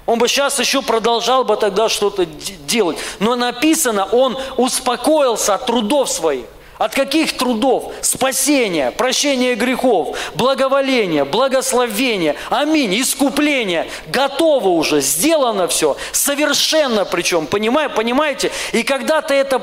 Он 0.06 0.18
бы 0.18 0.26
сейчас 0.26 0.58
еще 0.58 0.82
продолжал 0.82 1.44
бы 1.44 1.56
тогда 1.56 1.88
что-то 1.88 2.24
делать. 2.24 2.96
Но 3.18 3.36
написано, 3.36 4.06
Он 4.06 4.38
успокоился 4.56 5.54
от 5.54 5.66
трудов 5.66 6.10
своих. 6.10 6.46
От 6.78 6.94
каких 6.94 7.36
трудов? 7.36 7.92
Спасения, 8.00 8.90
прощения 8.90 9.54
грехов, 9.54 10.16
благоволения, 10.34 11.26
благословения, 11.26 12.36
аминь, 12.48 12.98
искупления. 12.98 13.86
Готово 14.06 14.68
уже, 14.68 15.02
сделано 15.02 15.68
все, 15.68 15.98
совершенно 16.12 17.04
причем, 17.04 17.46
понимаете? 17.46 17.94
понимаете? 17.94 18.50
И 18.72 18.82
когда 18.82 19.20
ты 19.20 19.34
это 19.34 19.60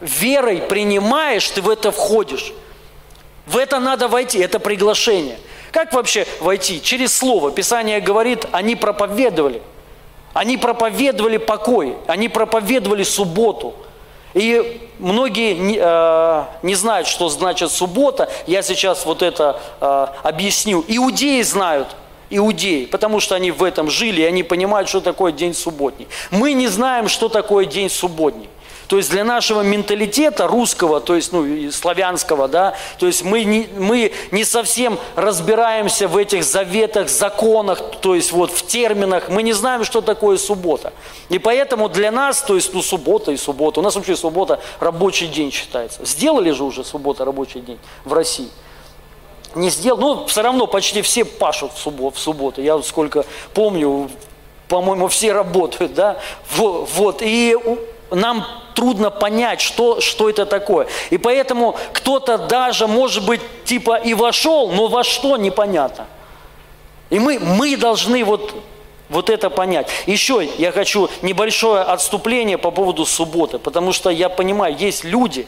верой 0.00 0.58
принимаешь, 0.62 1.48
ты 1.50 1.62
в 1.62 1.68
это 1.68 1.90
входишь. 1.90 2.52
В 3.46 3.56
это 3.56 3.78
надо 3.78 4.08
войти, 4.08 4.38
это 4.38 4.58
приглашение. 4.58 5.38
Как 5.70 5.92
вообще 5.92 6.26
войти? 6.40 6.82
Через 6.82 7.16
слово. 7.16 7.50
Писание 7.50 8.00
говорит, 8.00 8.46
они 8.52 8.76
проповедовали. 8.76 9.62
Они 10.32 10.56
проповедовали 10.58 11.38
покой, 11.38 11.96
они 12.06 12.28
проповедовали 12.28 13.04
субботу. 13.04 13.74
И 14.34 14.82
многие 14.98 15.56
э, 15.78 16.44
не 16.62 16.74
знают, 16.74 17.08
что 17.08 17.30
значит 17.30 17.70
суббота. 17.70 18.28
Я 18.46 18.60
сейчас 18.60 19.06
вот 19.06 19.22
это 19.22 19.58
э, 19.80 20.06
объясню. 20.22 20.84
Иудеи 20.86 21.40
знают, 21.40 21.88
иудеи, 22.28 22.84
потому 22.84 23.20
что 23.20 23.34
они 23.34 23.50
в 23.50 23.62
этом 23.62 23.88
жили, 23.88 24.20
и 24.20 24.24
они 24.24 24.42
понимают, 24.42 24.90
что 24.90 25.00
такое 25.00 25.32
день 25.32 25.54
субботний. 25.54 26.06
Мы 26.30 26.52
не 26.52 26.68
знаем, 26.68 27.08
что 27.08 27.30
такое 27.30 27.64
день 27.64 27.88
субботний. 27.88 28.50
То 28.88 28.98
есть 28.98 29.10
для 29.10 29.24
нашего 29.24 29.62
менталитета 29.62 30.46
русского, 30.46 31.00
то 31.00 31.14
есть 31.14 31.32
ну, 31.32 31.44
и 31.44 31.70
славянского, 31.70 32.46
да, 32.46 32.74
то 32.98 33.06
есть 33.06 33.22
мы 33.24 33.44
не, 33.44 33.68
мы 33.76 34.12
не 34.30 34.44
совсем 34.44 34.98
разбираемся 35.16 36.06
в 36.06 36.16
этих 36.16 36.44
заветах, 36.44 37.08
законах, 37.08 37.82
то 38.00 38.14
есть 38.14 38.32
вот 38.32 38.52
в 38.52 38.66
терминах, 38.66 39.28
мы 39.28 39.42
не 39.42 39.52
знаем, 39.52 39.84
что 39.84 40.00
такое 40.00 40.36
суббота. 40.36 40.92
И 41.28 41.38
поэтому 41.38 41.88
для 41.88 42.10
нас, 42.10 42.42
то 42.42 42.54
есть 42.54 42.72
ну 42.74 42.82
суббота 42.82 43.32
и 43.32 43.36
суббота, 43.36 43.80
у 43.80 43.82
нас 43.82 43.96
вообще 43.96 44.16
суббота 44.16 44.60
рабочий 44.78 45.26
день 45.26 45.50
считается. 45.50 46.04
Сделали 46.04 46.52
же 46.52 46.64
уже 46.64 46.84
суббота 46.84 47.24
рабочий 47.24 47.60
день 47.60 47.78
в 48.04 48.12
России 48.12 48.48
не 49.54 49.70
сделал, 49.70 49.98
ну, 49.98 50.26
все 50.26 50.42
равно 50.42 50.66
почти 50.66 51.00
все 51.00 51.24
пашут 51.24 51.72
в 51.72 51.78
субботу. 51.78 52.16
В 52.16 52.20
субботу. 52.20 52.60
Я 52.60 52.76
вот 52.76 52.86
сколько 52.86 53.24
помню, 53.54 54.10
по-моему, 54.68 55.08
все 55.08 55.32
работают, 55.32 55.94
да, 55.94 56.18
вот, 56.50 57.22
и 57.22 57.56
нам 58.10 58.46
трудно 58.74 59.10
понять, 59.10 59.60
что, 59.60 60.00
что 60.00 60.28
это 60.28 60.46
такое. 60.46 60.86
И 61.10 61.18
поэтому 61.18 61.76
кто-то 61.92 62.38
даже, 62.38 62.86
может 62.86 63.24
быть, 63.24 63.40
типа 63.64 63.96
и 63.96 64.14
вошел, 64.14 64.70
но 64.70 64.88
во 64.88 65.04
что 65.04 65.36
непонятно. 65.36 66.06
И 67.10 67.18
мы, 67.18 67.38
мы 67.38 67.76
должны 67.76 68.24
вот, 68.24 68.54
вот 69.08 69.30
это 69.30 69.50
понять. 69.50 69.88
Еще 70.06 70.48
я 70.58 70.72
хочу 70.72 71.08
небольшое 71.22 71.82
отступление 71.82 72.58
по 72.58 72.70
поводу 72.70 73.06
субботы, 73.06 73.58
потому 73.58 73.92
что 73.92 74.10
я 74.10 74.28
понимаю, 74.28 74.76
есть 74.76 75.04
люди, 75.04 75.46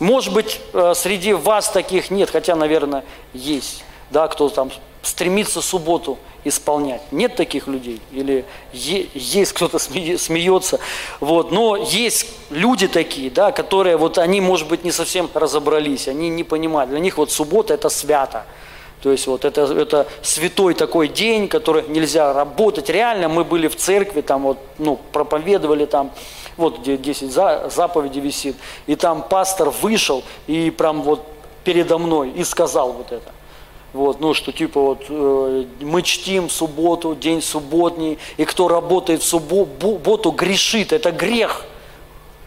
Может 0.00 0.32
быть, 0.32 0.58
э, 0.72 0.94
среди 0.96 1.34
вас 1.34 1.68
таких 1.68 2.10
нет, 2.10 2.30
хотя, 2.30 2.56
наверное, 2.56 3.04
есть, 3.34 3.84
да, 4.10 4.28
кто 4.28 4.48
там 4.48 4.70
стремится 5.02 5.62
субботу 5.62 6.18
исполнять. 6.44 7.02
Нет 7.12 7.36
таких 7.36 7.66
людей? 7.66 8.00
Или 8.12 8.44
есть 8.72 9.52
кто-то 9.52 9.78
смеется? 9.78 10.80
Вот. 11.20 11.52
Но 11.52 11.76
есть 11.76 12.26
люди 12.50 12.88
такие, 12.88 13.30
да, 13.30 13.52
которые 13.52 13.96
вот 13.96 14.18
они, 14.18 14.40
может 14.40 14.68
быть, 14.68 14.84
не 14.84 14.92
совсем 14.92 15.28
разобрались, 15.34 16.08
они 16.08 16.28
не 16.28 16.44
понимают. 16.44 16.90
Для 16.90 17.00
них 17.00 17.18
вот 17.18 17.30
суббота– 17.30 17.74
это 17.74 17.88
свято. 17.88 18.44
То 19.02 19.10
есть 19.10 19.26
вот 19.26 19.46
это, 19.46 19.62
это 19.62 20.06
святой 20.22 20.74
такой 20.74 21.08
день, 21.08 21.48
который 21.48 21.84
нельзя 21.88 22.32
работать. 22.34 22.90
Реально 22.90 23.28
мы 23.28 23.44
были 23.44 23.66
в 23.68 23.76
церкви, 23.76 24.20
там 24.20 24.42
вот, 24.42 24.58
ну, 24.78 24.98
проповедовали 25.12 25.86
там, 25.86 26.12
вот 26.58 26.80
где 26.80 26.98
10 26.98 27.32
заповедей 27.72 28.20
висит, 28.20 28.56
и 28.86 28.96
там 28.96 29.22
пастор 29.22 29.70
вышел 29.70 30.22
и 30.46 30.70
прям 30.70 31.02
вот 31.02 31.26
передо 31.64 31.96
мной 31.96 32.30
и 32.30 32.44
сказал 32.44 32.92
вот 32.92 33.12
это. 33.12 33.32
Вот, 33.92 34.20
ну, 34.20 34.34
что 34.34 34.52
типа 34.52 34.80
вот 34.80 35.06
э, 35.08 35.64
мы 35.80 36.02
чтим 36.02 36.48
субботу, 36.48 37.16
день 37.16 37.42
субботний, 37.42 38.18
и 38.36 38.44
кто 38.44 38.68
работает 38.68 39.22
в 39.22 39.26
субботу, 39.26 40.30
грешит, 40.30 40.92
это 40.92 41.10
грех. 41.10 41.64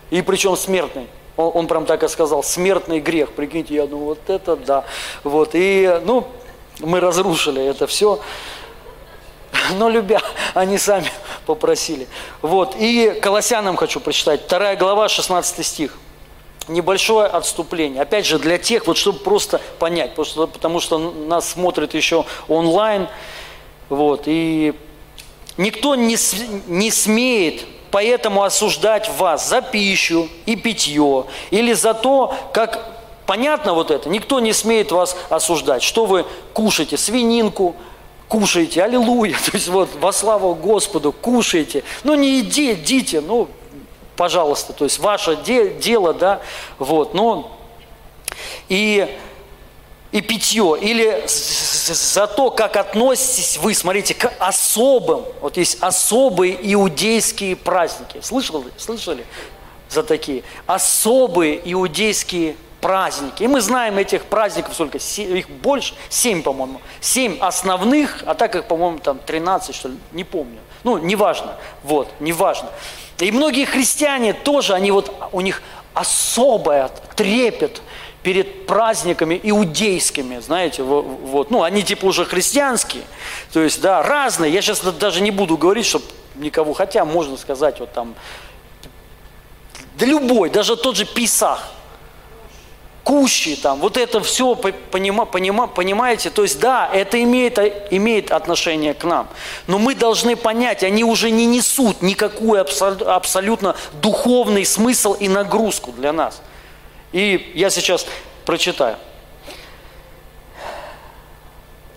И 0.10 0.22
причем 0.22 0.56
смертный. 0.56 1.08
Он, 1.36 1.52
он 1.54 1.68
прям 1.68 1.86
так 1.86 2.04
и 2.04 2.08
сказал, 2.08 2.44
смертный 2.44 3.00
грех. 3.00 3.32
Прикиньте, 3.32 3.76
я 3.76 3.88
думаю, 3.88 4.06
вот 4.06 4.20
это 4.28 4.56
да. 4.56 4.86
Вот, 5.24 5.50
и, 5.54 6.00
ну, 6.06 6.28
мы 6.80 7.02
разрушили 7.02 7.64
это 7.66 7.88
все. 7.88 8.20
Но 9.74 9.89
любя, 9.89 10.22
они 10.54 10.78
сами 10.78 11.12
попросили. 11.46 12.08
Вот, 12.41 12.76
и 12.80 13.20
Колоссянам 13.22 13.76
хочу 13.76 14.00
прочитать, 14.00 14.48
2 14.48 14.76
глава, 14.76 15.10
16 15.10 15.66
стих. 15.66 15.98
Небольшое 16.68 17.28
отступление. 17.28 18.01
Опять 18.01 18.26
же, 18.26 18.39
для 18.39 18.57
тех, 18.57 18.88
вот 18.88 18.97
чтобы 18.97 19.20
просто 19.20 19.59
понять, 19.80 20.11
потому 20.11 20.26
что, 20.26 20.47
потому 20.47 20.80
что 20.80 20.97
нас 20.97 21.49
смотрят 21.49 21.93
еще 21.93 22.26
онлайн. 22.47 23.07
Вот, 23.89 24.24
и 24.26 24.74
никто 25.57 25.95
не, 25.95 26.18
не 26.68 26.91
смеет 26.91 27.66
поэтому 27.91 28.43
осуждать 28.43 29.07
вас 29.20 29.47
за 29.47 29.61
пищу 29.61 30.28
и 30.47 30.55
питье, 30.55 31.26
или 31.51 31.74
за 31.74 31.93
то, 31.93 32.34
как 32.51 32.93
Понятно 33.26 33.74
вот 33.74 33.89
это? 33.89 34.09
Никто 34.09 34.39
не 34.39 34.53
смеет 34.53 34.91
вас 34.91 35.16
осуждать. 35.30 35.82
Что 35.82 36.05
вы 36.05 36.26
кушаете? 36.53 36.97
Свининку, 36.97 37.76
кушаете, 38.28 38.84
аллилуйя, 38.84 39.38
то 39.45 39.51
есть 39.53 39.70
вот 39.70 39.89
во 39.99 40.11
славу 40.11 40.55
Господу, 40.55 41.11
кушаете. 41.11 41.84
Ну 42.03 42.16
не 42.16 42.41
иди, 42.41 42.74
идите, 42.74 43.22
ну, 43.22 43.47
пожалуйста, 44.16 44.74
то 44.74 44.84
есть 44.84 44.99
ваше 44.99 45.36
де, 45.36 45.70
дело, 45.70 46.14
да, 46.14 46.41
вот, 46.80 47.14
но 47.14 47.57
и, 48.70 49.07
и 50.11 50.22
питье, 50.22 50.78
или 50.80 51.24
за 51.28 52.28
то, 52.28 52.51
как 52.51 52.76
относитесь 52.78 53.57
вы, 53.57 53.74
смотрите, 53.74 54.14
к 54.14 54.32
особым, 54.39 55.26
вот 55.41 55.57
есть 55.57 55.78
особые 55.82 56.57
иудейские 56.74 57.55
праздники, 57.55 58.20
слышали, 58.22 58.72
слышали 58.78 59.26
за 59.89 60.03
такие? 60.03 60.43
Особые 60.66 61.61
иудейские 61.72 62.55
праздники. 62.82 63.43
И 63.43 63.47
мы 63.47 63.61
знаем 63.61 63.97
этих 63.97 64.26
праздников 64.26 64.74
сколько? 64.74 64.97
Их 64.97 65.49
больше? 65.49 65.93
Семь, 66.09 66.43
по-моему. 66.43 66.82
Семь 66.99 67.38
основных, 67.39 68.24
а 68.26 68.34
так 68.34 68.55
их, 68.55 68.66
по-моему, 68.66 68.99
там 68.99 69.20
13, 69.20 69.74
что 69.74 69.88
ли, 69.88 69.97
не 70.11 70.24
помню. 70.24 70.59
Ну, 70.84 70.97
неважно. 70.97 71.55
Вот, 71.84 72.09
неважно. 72.20 72.70
И 73.20 73.32
многие 73.32 73.66
христиане 73.66 74.34
тоже, 74.34 74.74
они 74.74 74.91
вот, 74.91 75.14
у 75.32 75.41
них 75.41 75.61
особое 75.93 76.89
трепет 77.16 77.82
перед 78.24 78.66
праздниками 78.66 79.39
иудейскими, 79.43 80.39
знаете, 80.39 80.82
вот, 80.82 81.51
ну, 81.51 81.64
они 81.64 81.84
типа 81.84 82.05
уже 82.05 82.26
христианские, 82.26 83.03
то 83.51 83.59
есть, 83.59 83.82
да, 83.82 84.01
разные, 84.01 84.51
я 84.51 84.61
сейчас 84.61 84.80
даже 84.80 85.22
не 85.22 85.32
буду 85.32 85.57
говорить, 85.57 85.86
чтобы 85.86 86.05
никого, 86.36 86.74
хотя 86.74 87.03
можно 87.03 87.38
сказать, 87.38 87.80
вот 87.80 87.91
там, 87.91 88.16
да 89.97 90.05
любой, 90.05 90.49
даже 90.49 90.78
тот 90.78 90.95
же 90.95 91.05
Писах, 91.05 91.72
кущи, 93.04 93.56
там, 93.56 93.80
вот 93.80 93.97
это 93.97 94.22
все, 94.22 94.56
понима, 94.56 95.26
понима, 95.26 95.68
понимаете? 95.68 96.30
То 96.30 96.43
есть 96.43 96.60
да, 96.60 96.89
это 96.91 97.22
имеет, 97.22 97.60
имеет 97.91 98.32
отношение 98.32 98.93
к 98.93 99.04
нам, 99.04 99.28
но 99.68 99.78
мы 99.78 99.93
должны 99.93 100.36
понять, 100.36 100.84
они 100.84 101.04
уже 101.04 101.30
не 101.30 101.45
несут 101.45 102.01
никакую 102.01 102.66
абсолютно 103.06 103.76
духовный 104.01 104.66
смысл 104.66 105.14
и 105.14 105.28
нагрузку 105.28 105.91
для 105.91 106.14
нас. 106.14 106.41
И 107.12 107.51
я 107.56 107.70
сейчас 107.70 108.06
прочитаю. 108.45 108.97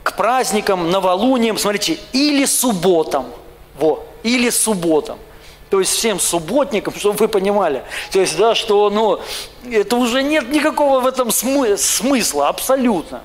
К 0.03 0.17
праздникам, 0.17 0.91
новолуниям, 0.91 1.59
смотрите, 1.59 1.99
или 2.13 2.45
субботам, 2.45 3.27
во, 3.79 4.05
или 4.23 4.51
субботам. 4.51 5.19
То 5.71 5.81
есть 5.81 5.93
всем 5.93 6.21
субботникам, 6.21 6.95
чтобы 6.95 7.17
вы 7.17 7.29
понимали. 7.29 7.83
То 8.13 8.21
есть, 8.21 8.37
да, 8.37 8.55
что, 8.55 8.89
ну, 8.91 9.21
это 9.71 9.97
уже 9.97 10.23
нет 10.23 10.49
никакого 10.51 11.01
в 11.01 11.07
этом 11.07 11.29
смы- 11.29 11.77
смысла, 11.77 12.49
абсолютно. 12.49 13.23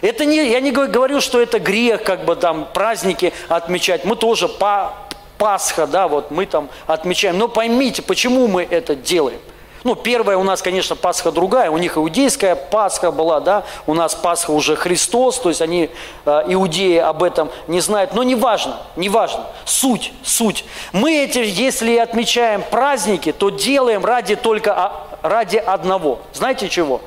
Это 0.00 0.24
не, 0.24 0.50
я 0.50 0.60
не 0.60 0.70
говорю, 0.70 1.20
что 1.20 1.40
это 1.40 1.58
грех, 1.58 2.02
как 2.04 2.24
бы 2.24 2.36
там 2.36 2.68
праздники 2.72 3.32
отмечать. 3.48 4.04
Мы 4.04 4.16
тоже 4.16 4.48
по 4.48 4.94
Пасха, 5.36 5.86
да, 5.86 6.06
вот 6.06 6.30
мы 6.30 6.46
там 6.46 6.68
отмечаем. 6.86 7.38
Но 7.38 7.48
поймите, 7.48 8.02
почему 8.02 8.46
мы 8.46 8.62
это 8.62 8.94
делаем. 8.94 9.40
Ну, 9.82 9.94
первая 9.94 10.36
у 10.36 10.42
нас, 10.42 10.60
конечно, 10.60 10.94
Пасха 10.94 11.32
другая, 11.32 11.70
у 11.70 11.78
них 11.78 11.96
иудейская 11.96 12.54
Пасха 12.54 13.10
была, 13.10 13.40
да, 13.40 13.64
у 13.86 13.94
нас 13.94 14.14
Пасха 14.14 14.50
уже 14.50 14.76
Христос, 14.76 15.38
то 15.38 15.48
есть 15.48 15.62
они, 15.62 15.88
э, 16.26 16.42
иудеи, 16.48 16.98
об 16.98 17.22
этом 17.22 17.50
не 17.66 17.80
знают, 17.80 18.12
но 18.12 18.22
не 18.22 18.34
важно, 18.34 18.76
не 18.96 19.08
важно, 19.08 19.46
суть, 19.64 20.12
суть. 20.22 20.66
Мы 20.92 21.24
эти, 21.24 21.38
если 21.38 21.96
отмечаем 21.96 22.62
праздники, 22.70 23.32
то 23.32 23.48
делаем 23.48 24.04
ради 24.04 24.36
только, 24.36 24.92
ради 25.22 25.56
одного, 25.56 26.20
знаете 26.34 26.68
чего? 26.68 27.00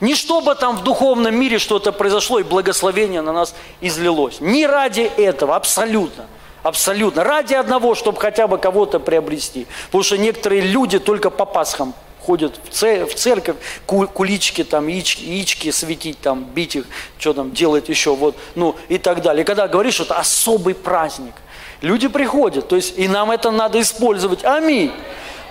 Не 0.00 0.14
чтобы 0.14 0.54
там 0.54 0.76
в 0.76 0.84
духовном 0.84 1.34
мире 1.34 1.58
что-то 1.58 1.92
произошло 1.92 2.38
и 2.38 2.42
благословение 2.42 3.22
на 3.22 3.32
нас 3.32 3.54
излилось, 3.80 4.40
не 4.40 4.66
ради 4.66 5.10
этого, 5.16 5.56
абсолютно. 5.56 6.26
Абсолютно. 6.64 7.22
Ради 7.22 7.54
одного, 7.54 7.94
чтобы 7.94 8.20
хотя 8.20 8.48
бы 8.48 8.58
кого-то 8.58 8.98
приобрести. 8.98 9.68
Потому 9.86 10.02
что 10.02 10.18
некоторые 10.18 10.60
люди 10.60 10.98
только 10.98 11.30
по 11.30 11.44
Пасхам 11.46 11.94
ходят 12.28 12.60
в 12.62 13.14
церковь, 13.14 13.56
кулички 13.86 14.62
там, 14.62 14.86
яички, 14.86 15.24
яички 15.24 15.70
светить 15.70 16.20
там, 16.20 16.44
бить 16.44 16.76
их, 16.76 16.84
что 17.18 17.32
там 17.32 17.52
делать 17.52 17.88
еще, 17.88 18.14
вот, 18.14 18.36
ну 18.54 18.76
и 18.90 18.98
так 18.98 19.22
далее. 19.22 19.46
Когда 19.46 19.66
говоришь, 19.66 19.94
что 19.94 20.04
это 20.04 20.18
особый 20.18 20.74
праздник, 20.74 21.32
люди 21.80 22.06
приходят, 22.06 22.68
то 22.68 22.76
есть 22.76 22.98
и 22.98 23.08
нам 23.08 23.30
это 23.30 23.50
надо 23.50 23.80
использовать. 23.80 24.44
Аминь. 24.44 24.92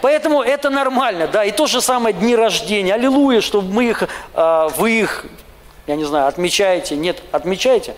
Поэтому 0.04 0.44
это 0.44 0.70
нормально, 0.70 1.28
да, 1.28 1.44
и 1.44 1.52
то 1.52 1.66
же 1.66 1.82
самое 1.82 2.14
дни 2.14 2.36
рождения, 2.36 2.94
аллилуйя, 2.94 3.42
чтобы 3.42 3.74
мы 3.74 3.90
их, 3.90 4.04
а, 4.36 4.70
вы 4.78 5.00
их, 5.00 5.26
я 5.88 5.96
не 5.96 6.04
знаю, 6.04 6.28
отмечаете, 6.28 6.96
нет, 6.96 7.24
отмечаете, 7.32 7.96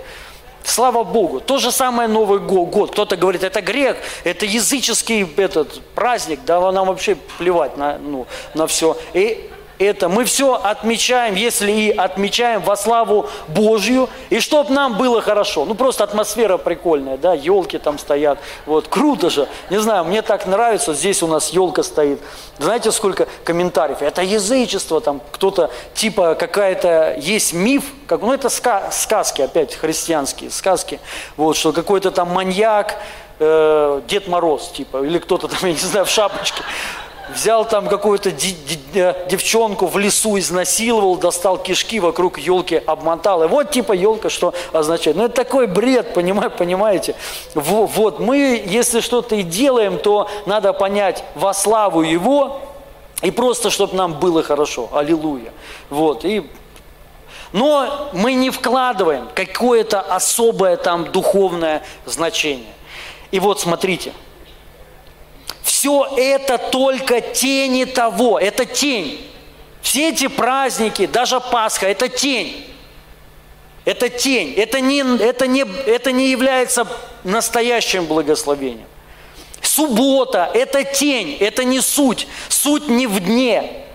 Слава 0.64 1.04
Богу. 1.04 1.40
То 1.40 1.58
же 1.58 1.72
самое 1.72 2.08
Новый 2.08 2.40
год. 2.40 2.92
Кто-то 2.92 3.16
говорит, 3.16 3.44
это 3.44 3.62
грех, 3.62 3.98
это 4.24 4.46
языческий 4.46 5.28
этот 5.38 5.82
праздник, 5.96 6.42
да 6.46 6.72
нам 6.72 6.88
вообще 6.88 7.16
плевать 7.38 7.78
на, 7.78 7.98
ну, 7.98 8.28
на 8.54 8.68
все. 8.68 8.98
И 9.14 9.50
это 9.80 10.10
мы 10.10 10.26
все 10.26 10.56
отмечаем, 10.56 11.36
если 11.36 11.72
и 11.72 11.90
отмечаем 11.90 12.62
во 12.62 12.76
славу 12.76 13.30
Божью, 13.48 14.10
и 14.30 14.42
чтобы 14.42 14.72
нам 14.72 14.98
было 14.98 15.22
хорошо. 15.22 15.64
Ну, 15.66 15.74
просто 15.74 16.04
атмосфера 16.04 16.58
прикольная, 16.58 17.18
да, 17.18 17.34
елки 17.34 17.78
там 17.78 17.98
стоят, 17.98 18.40
вот, 18.66 18.90
круто 18.90 19.30
же. 19.30 19.48
Не 19.70 19.80
знаю, 19.80 20.04
мне 20.04 20.22
так 20.22 20.46
нравится, 20.46 20.94
здесь 20.94 21.24
у 21.24 21.28
нас 21.28 21.50
елка 21.50 21.82
стоит. 21.84 22.20
Знаете, 22.60 22.92
сколько 22.92 23.28
комментариев? 23.46 24.02
Это 24.02 24.22
язычество, 24.22 25.00
там, 25.00 25.22
кто-то, 25.32 25.72
типа, 25.94 26.36
какая-то, 26.36 27.16
есть 27.18 27.54
миф, 27.54 27.86
как, 28.06 28.22
ну, 28.22 28.34
это 28.34 28.50
ска 28.50 28.92
сказки, 28.92 29.42
опять, 29.42 29.76
христианские 29.76 30.50
сказки, 30.50 31.00
вот, 31.38 31.56
что 31.56 31.72
какой-то 31.72 32.12
там 32.12 32.30
маньяк, 32.34 32.98
э, 33.40 34.02
Дед 34.10 34.28
Мороз, 34.28 34.72
типа, 34.72 35.04
или 35.06 35.20
кто-то 35.20 35.48
там, 35.48 35.60
я 35.62 35.72
не 35.72 35.80
знаю, 35.80 36.06
в 36.06 36.10
шапочке, 36.10 36.64
взял 37.34 37.66
там 37.66 37.88
какую-то 37.88 38.30
э, 38.30 39.28
девчонку 39.30 39.88
в 39.88 39.98
лесу, 39.98 40.38
изнасиловал, 40.38 41.18
достал 41.18 41.58
кишки 41.58 42.00
вокруг 42.00 42.40
елки, 42.40 42.82
обмотал. 42.86 43.44
И 43.44 43.48
вот 43.48 43.72
типа 43.72 43.94
елка 43.94 44.30
что 44.30 44.54
означает. 44.74 45.18
Ну 45.18 45.26
это 45.26 45.36
такой 45.36 45.68
бред, 45.68 46.14
понимаете? 46.14 46.56
понимаете? 46.58 47.16
Вот, 47.56 48.20
мы, 48.20 48.64
если 48.66 49.02
что-то 49.02 49.36
и 49.36 49.44
делаем, 49.44 49.98
то 49.98 50.30
надо 50.46 50.74
понять 50.74 51.24
во 51.36 51.54
славу 51.54 52.02
Его, 52.02 52.62
и 53.22 53.32
просто, 53.32 53.70
чтобы 53.70 53.96
нам 53.96 54.20
было 54.20 54.44
хорошо. 54.44 54.90
Аллилуйя. 54.94 55.52
Вот, 55.90 56.26
и 56.26 56.50
но 57.52 58.10
мы 58.14 58.34
не 58.34 58.52
вкладываем 58.52 59.28
какое-то 59.34 60.02
особое 60.02 60.78
там 60.78 61.12
духовное 61.12 61.82
значение. 62.06 62.74
И 63.32 63.40
вот 63.40 63.60
смотрите– 63.60 64.14
все 65.80 66.06
это 66.18 66.58
только 66.58 67.22
тени 67.22 67.86
того, 67.86 68.38
это 68.38 68.66
тень. 68.66 69.26
Все 69.82 70.10
эти 70.10 70.28
праздники, 70.28 71.06
даже 71.06 71.40
Пасха, 71.40 71.88
это 71.88 72.10
тень. 72.10 72.66
Это 73.86 74.10
тень. 74.10 74.54
Это 74.58 74.82
не, 74.82 75.00
это 75.00 75.48
не, 75.48 75.62
это 75.62 76.12
не 76.12 76.32
является 76.32 76.86
настоящим 77.24 78.08
благословением. 78.08 78.88
Суббота– 79.62 80.52
это 80.54 80.84
тень, 80.84 81.38
это 81.40 81.64
не 81.64 81.80
суть. 81.80 82.28
Суть 82.50 82.90
не 82.90 83.08
в 83.08 83.22
дне, 83.22 83.86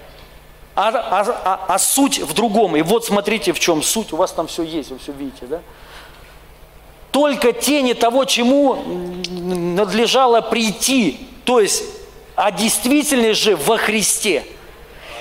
а, 0.74 0.88
а, 0.88 1.40
а, 1.44 1.74
а 1.74 1.78
суть 1.78 2.18
в 2.18 2.32
другом. 2.32 2.76
И 2.76 2.80
вот 2.82 3.04
смотрите, 3.04 3.52
в 3.52 3.60
чем 3.60 3.82
суть. 3.82 4.10
У 4.14 4.16
вас 4.16 4.32
там 4.32 4.46
все 4.46 4.62
есть, 4.62 4.90
вы 4.90 4.98
все 4.98 5.12
видите, 5.12 5.44
да? 5.44 5.60
Только 7.10 7.52
тени 7.52 7.92
того, 7.92 8.24
чему 8.24 8.82
надлежало 9.26 10.40
прийти. 10.40 11.28
То 11.44 11.60
есть, 11.60 11.84
а 12.34 12.50
действительность 12.50 13.40
же 13.40 13.56
во 13.56 13.76
Христе. 13.76 14.44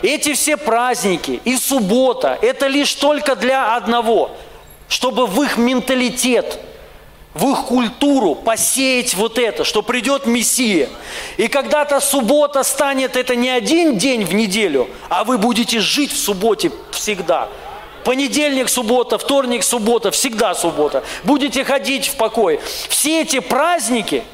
Эти 0.01 0.34
все 0.34 0.57
праздники 0.57 1.39
и 1.45 1.55
суббота– 1.55 2.38
это 2.41 2.67
лишь 2.67 2.93
только 2.93 3.36
для 3.36 3.76
одного, 3.76 4.32
чтобы 4.89 5.28
в 5.28 5.41
их 5.41 5.57
менталитет– 5.57 6.59
в 7.34 7.51
их 7.51 7.65
культуру 7.65 8.36
посеять 8.36 9.15
вот 9.15 9.39
это, 9.39 9.63
что 9.63 9.82
придет 9.82 10.28
Мессия. 10.28 10.89
И 11.38 11.47
когда-то 11.47 11.99
суббота 11.99 12.63
станет 12.63 13.15
это 13.15 13.36
не 13.36 13.49
один 13.49 13.97
день 13.97 14.24
в 14.24 14.34
неделю, 14.34 14.88
а 15.09 15.24
вы 15.24 15.38
будете 15.38 15.80
жить 15.80 16.11
в 16.11 16.17
субботе 16.17 16.71
всегда. 16.91 17.49
Понедельник, 18.03 18.69
суббота, 18.69 19.17
вторник, 19.17 19.63
суббота, 19.63 20.11
всегда 20.11 20.53
суббота. 20.53 21.03
Будете 21.24 21.63
ходить 21.63 22.07
в 22.07 22.15
покой. 22.17 22.59
Все 22.89 23.21
эти 23.21 23.39
праздники– 23.39 24.24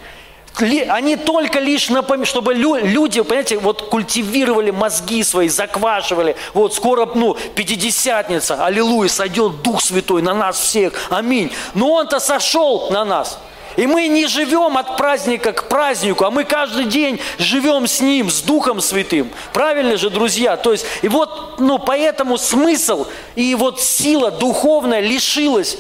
они 0.57 1.15
только 1.15 1.59
лишь 1.59 1.89
напоминают, 1.89 2.27
чтобы 2.27 2.53
люди, 2.53 3.21
понимаете, 3.21 3.57
вот 3.59 3.83
культивировали 3.83 4.71
мозги 4.71 5.23
свои, 5.23 5.47
заквашивали. 5.47 6.35
Вот 6.53 6.73
скоро, 6.73 7.05
ну, 7.15 7.37
Пятидесятница, 7.55 8.65
аллилуйя, 8.65 9.09
сойдет 9.09 9.61
Дух 9.61 9.81
Святой 9.81 10.21
на 10.21 10.33
нас 10.33 10.59
всех, 10.59 10.93
аминь. 11.09 11.51
Но 11.73 11.93
Он-то 11.93 12.19
сошел 12.19 12.89
на 12.89 13.05
нас. 13.05 13.39
И 13.77 13.87
мы 13.87 14.07
не 14.07 14.27
живем 14.27 14.77
от 14.77 14.97
праздника 14.97 15.53
к 15.53 15.69
празднику, 15.69 16.25
а 16.25 16.31
мы 16.31 16.43
каждый 16.43 16.85
день 16.85 17.19
живем 17.37 17.87
с 17.87 18.01
Ним, 18.01 18.29
с 18.29 18.41
Духом 18.41 18.81
Святым. 18.81 19.31
Правильно 19.53 19.95
же, 19.95 20.09
друзья? 20.09 20.57
То 20.57 20.73
есть, 20.73 20.85
и 21.01 21.07
вот, 21.07 21.59
ну, 21.59 21.79
поэтому 21.79 22.37
смысл 22.37 23.07
и 23.35 23.55
вот 23.55 23.79
сила 23.79 24.31
духовная 24.31 24.99
лишилась 24.99 25.77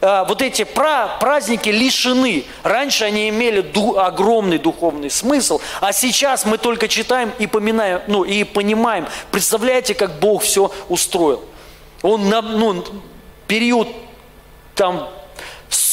вот 0.00 0.40
эти 0.42 0.64
праздники 0.64 1.68
лишены. 1.68 2.44
Раньше 2.62 3.04
они 3.04 3.28
имели 3.28 3.64
огромный 3.98 4.58
духовный 4.58 5.10
смысл, 5.10 5.60
а 5.80 5.92
сейчас 5.92 6.44
мы 6.44 6.58
только 6.58 6.88
читаем 6.88 7.32
и 7.38 7.46
поминаем, 7.46 8.00
ну 8.06 8.24
и 8.24 8.44
понимаем. 8.44 9.06
Представляете, 9.30 9.94
как 9.94 10.18
Бог 10.18 10.42
все 10.42 10.72
устроил? 10.88 11.44
Он 12.02 12.28
на 12.28 12.40
ну, 12.40 12.84
период 13.46 13.88
там 14.74 15.10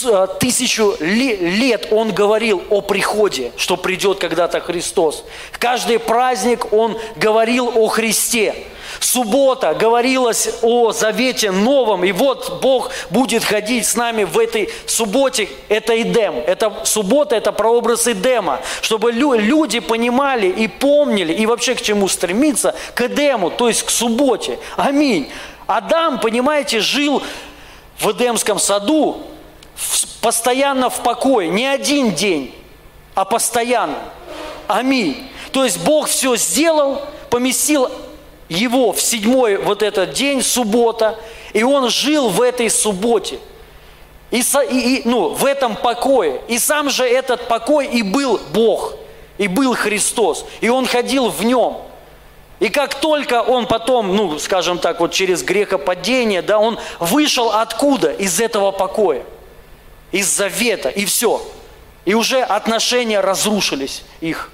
э, 0.05 0.27
тысячу 0.39 0.95
лет 0.99 1.87
он 1.91 2.11
говорил 2.11 2.63
о 2.69 2.81
приходе, 2.81 3.51
что 3.57 3.77
придет 3.77 4.19
когда-то 4.19 4.59
Христос. 4.59 5.23
Каждый 5.59 5.99
праздник 5.99 6.73
он 6.73 6.97
говорил 7.15 7.71
о 7.75 7.87
Христе. 7.87 8.55
Суббота 8.99 9.73
говорилось 9.73 10.49
о 10.61 10.91
завете 10.91 11.51
новом, 11.51 12.03
и 12.03 12.11
вот 12.11 12.59
Бог 12.61 12.91
будет 13.09 13.43
ходить 13.43 13.85
с 13.85 13.95
нами 13.95 14.23
в 14.23 14.37
этой 14.39 14.69
субботе. 14.85 15.49
Это 15.69 16.01
Эдем. 16.01 16.35
Это 16.35 16.73
суббота, 16.83 17.35
это 17.35 17.51
прообраз 17.51 18.07
Эдема. 18.07 18.59
Чтобы 18.81 19.11
люди 19.11 19.79
понимали 19.79 20.47
и 20.47 20.67
помнили, 20.67 21.33
и 21.33 21.45
вообще 21.45 21.75
к 21.75 21.81
чему 21.81 22.07
стремиться, 22.07 22.75
к 22.95 23.01
Эдему, 23.01 23.51
то 23.51 23.67
есть 23.67 23.83
к 23.83 23.89
субботе. 23.89 24.57
Аминь. 24.75 25.29
Адам, 25.67 26.19
понимаете, 26.19 26.79
жил 26.79 27.21
в 27.99 28.11
Эдемском 28.11 28.59
саду 28.59 29.21
постоянно 30.21 30.89
в 30.89 31.01
покое, 31.03 31.49
не 31.49 31.65
один 31.65 32.13
день, 32.13 32.53
а 33.15 33.25
постоянно. 33.25 33.99
Аминь. 34.67 35.29
То 35.51 35.63
есть 35.63 35.79
Бог 35.79 36.07
все 36.07 36.35
сделал, 36.35 37.01
поместил 37.29 37.89
его 38.49 38.91
в 38.91 39.01
седьмой 39.01 39.57
вот 39.57 39.83
этот 39.83 40.13
день, 40.13 40.41
суббота, 40.41 41.17
и 41.53 41.63
он 41.63 41.89
жил 41.89 42.29
в 42.29 42.41
этой 42.41 42.69
субботе. 42.69 43.39
И, 44.29 44.41
и, 44.41 45.01
ну, 45.05 45.29
в 45.29 45.45
этом 45.45 45.75
покое. 45.75 46.41
И 46.47 46.59
сам 46.59 46.89
же 46.89 47.05
этот 47.05 47.47
покой 47.47 47.87
и 47.87 48.03
был 48.03 48.39
Бог, 48.53 48.95
и 49.37 49.47
был 49.47 49.73
Христос. 49.73 50.45
И 50.59 50.69
он 50.69 50.85
ходил 50.85 51.29
в 51.29 51.43
нем. 51.45 51.77
И 52.59 52.69
как 52.69 52.95
только 52.95 53.41
он 53.41 53.67
потом, 53.67 54.15
ну, 54.15 54.39
скажем 54.39 54.79
так, 54.79 54.99
вот 54.99 55.11
через 55.11 55.43
грехопадение, 55.43 56.41
да, 56.41 56.59
он 56.59 56.77
вышел 56.99 57.51
откуда? 57.51 58.11
Из 58.11 58.39
этого 58.41 58.71
покоя. 58.71 59.23
Из 60.11 60.27
завета. 60.27 60.89
И 60.89 61.05
все. 61.05 61.41
И 62.05 62.13
уже 62.13 62.41
отношения 62.41 63.19
разрушились 63.19 64.03
их. 64.21 64.51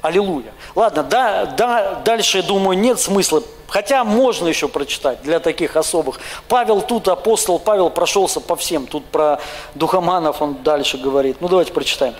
Аллилуйя. 0.00 0.52
Ладно, 0.74 1.02
да, 1.02 1.46
да, 1.46 1.94
дальше, 2.04 2.42
думаю, 2.42 2.78
нет 2.78 3.00
смысла. 3.00 3.42
Хотя 3.74 4.04
можно 4.04 4.46
еще 4.46 4.68
прочитать 4.68 5.20
для 5.24 5.40
таких 5.40 5.74
особых. 5.74 6.20
Павел 6.46 6.80
тут, 6.80 7.08
апостол 7.08 7.58
Павел 7.58 7.90
прошелся 7.90 8.38
по 8.38 8.54
всем. 8.54 8.86
Тут 8.86 9.04
про 9.06 9.40
духоманов 9.74 10.40
он 10.40 10.62
дальше 10.62 10.96
говорит. 10.96 11.38
Ну, 11.40 11.48
давайте 11.48 11.72
прочитаем. 11.72 12.14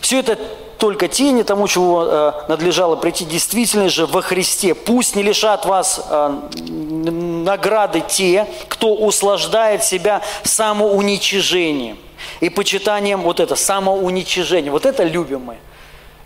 Все 0.00 0.20
это 0.20 0.38
только 0.78 1.08
тени 1.08 1.42
тому, 1.42 1.66
чего 1.66 2.04
э, 2.04 2.32
надлежало 2.46 2.94
прийти 2.94 3.24
действительно 3.24 3.88
же 3.88 4.06
во 4.06 4.22
Христе. 4.22 4.76
Пусть 4.76 5.16
не 5.16 5.24
лишат 5.24 5.66
вас 5.66 6.06
э, 6.08 6.40
награды 6.60 8.04
те, 8.06 8.46
кто 8.68 8.94
услаждает 8.94 9.82
себя 9.82 10.22
самоуничижением 10.44 11.98
и 12.38 12.48
почитанием 12.48 13.22
вот 13.22 13.40
это, 13.40 13.56
самоуничижение. 13.56 14.70
Вот 14.70 14.86
это 14.86 15.02
любим 15.02 15.40
мы. 15.40 15.56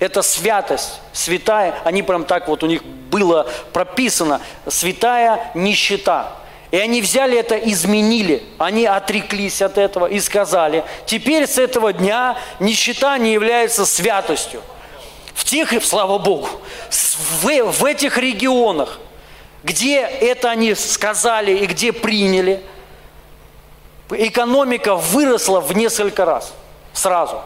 это 0.00 0.22
святость, 0.22 1.00
святая, 1.12 1.76
они 1.84 2.02
прям 2.02 2.24
так 2.24 2.48
вот 2.48 2.64
у 2.64 2.66
них 2.66 2.82
было 2.84 3.48
прописано, 3.72 4.40
святая 4.66 5.52
нищета. 5.54 6.32
И 6.72 6.76
они 6.76 7.00
взяли 7.00 7.38
это, 7.38 7.56
изменили, 7.56 8.42
они 8.58 8.86
отреклись 8.86 9.62
от 9.62 9.78
этого 9.78 10.06
и 10.06 10.18
сказали, 10.20 10.84
теперь 11.06 11.46
с 11.46 11.58
этого 11.58 11.92
дня 11.92 12.36
нищета 12.58 13.16
не 13.18 13.32
является 13.32 13.86
святостью. 13.86 14.62
В 15.34 15.44
тех, 15.44 15.72
слава 15.84 16.18
Богу, 16.18 16.48
в, 16.90 17.44
в 17.44 17.84
этих 17.84 18.18
регионах– 18.18 18.98
где 19.62 20.00
это 20.00 20.50
они 20.50 20.74
сказали 20.74 21.52
и 21.52 21.66
где 21.66 21.92
приняли, 21.92 22.62
экономика 24.10 24.96
выросла 24.96 25.60
в 25.60 25.76
несколько 25.76 26.24
раз 26.24 26.52
сразу. 26.92 27.42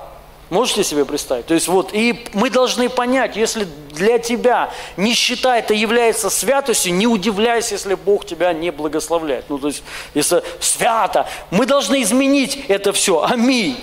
Можете 0.50 0.84
себе 0.84 1.04
представить? 1.04 1.46
То 1.46 1.54
есть 1.54 1.68
вот, 1.68 1.90
и 1.92 2.26
мы 2.34 2.50
должны 2.50 2.88
понять, 2.88 3.34
если 3.36 3.66
для 3.92 4.18
тебя 4.18 4.70
нищета 4.96 5.58
это 5.58 5.72
является 5.72 6.28
святостью, 6.28 6.94
не 6.94 7.06
удивляйся, 7.06 7.74
если 7.74 7.94
Бог 7.94 8.26
тебя 8.26 8.52
не 8.52 8.70
благословляет. 8.70 9.46
Ну, 9.48 9.58
то 9.58 9.68
есть, 9.68 9.82
если 10.12 10.42
свято, 10.60 11.26
мы 11.50 11.64
должны 11.64 12.02
изменить 12.02 12.64
это 12.68 12.92
все. 12.92 13.22
Аминь. 13.22 13.78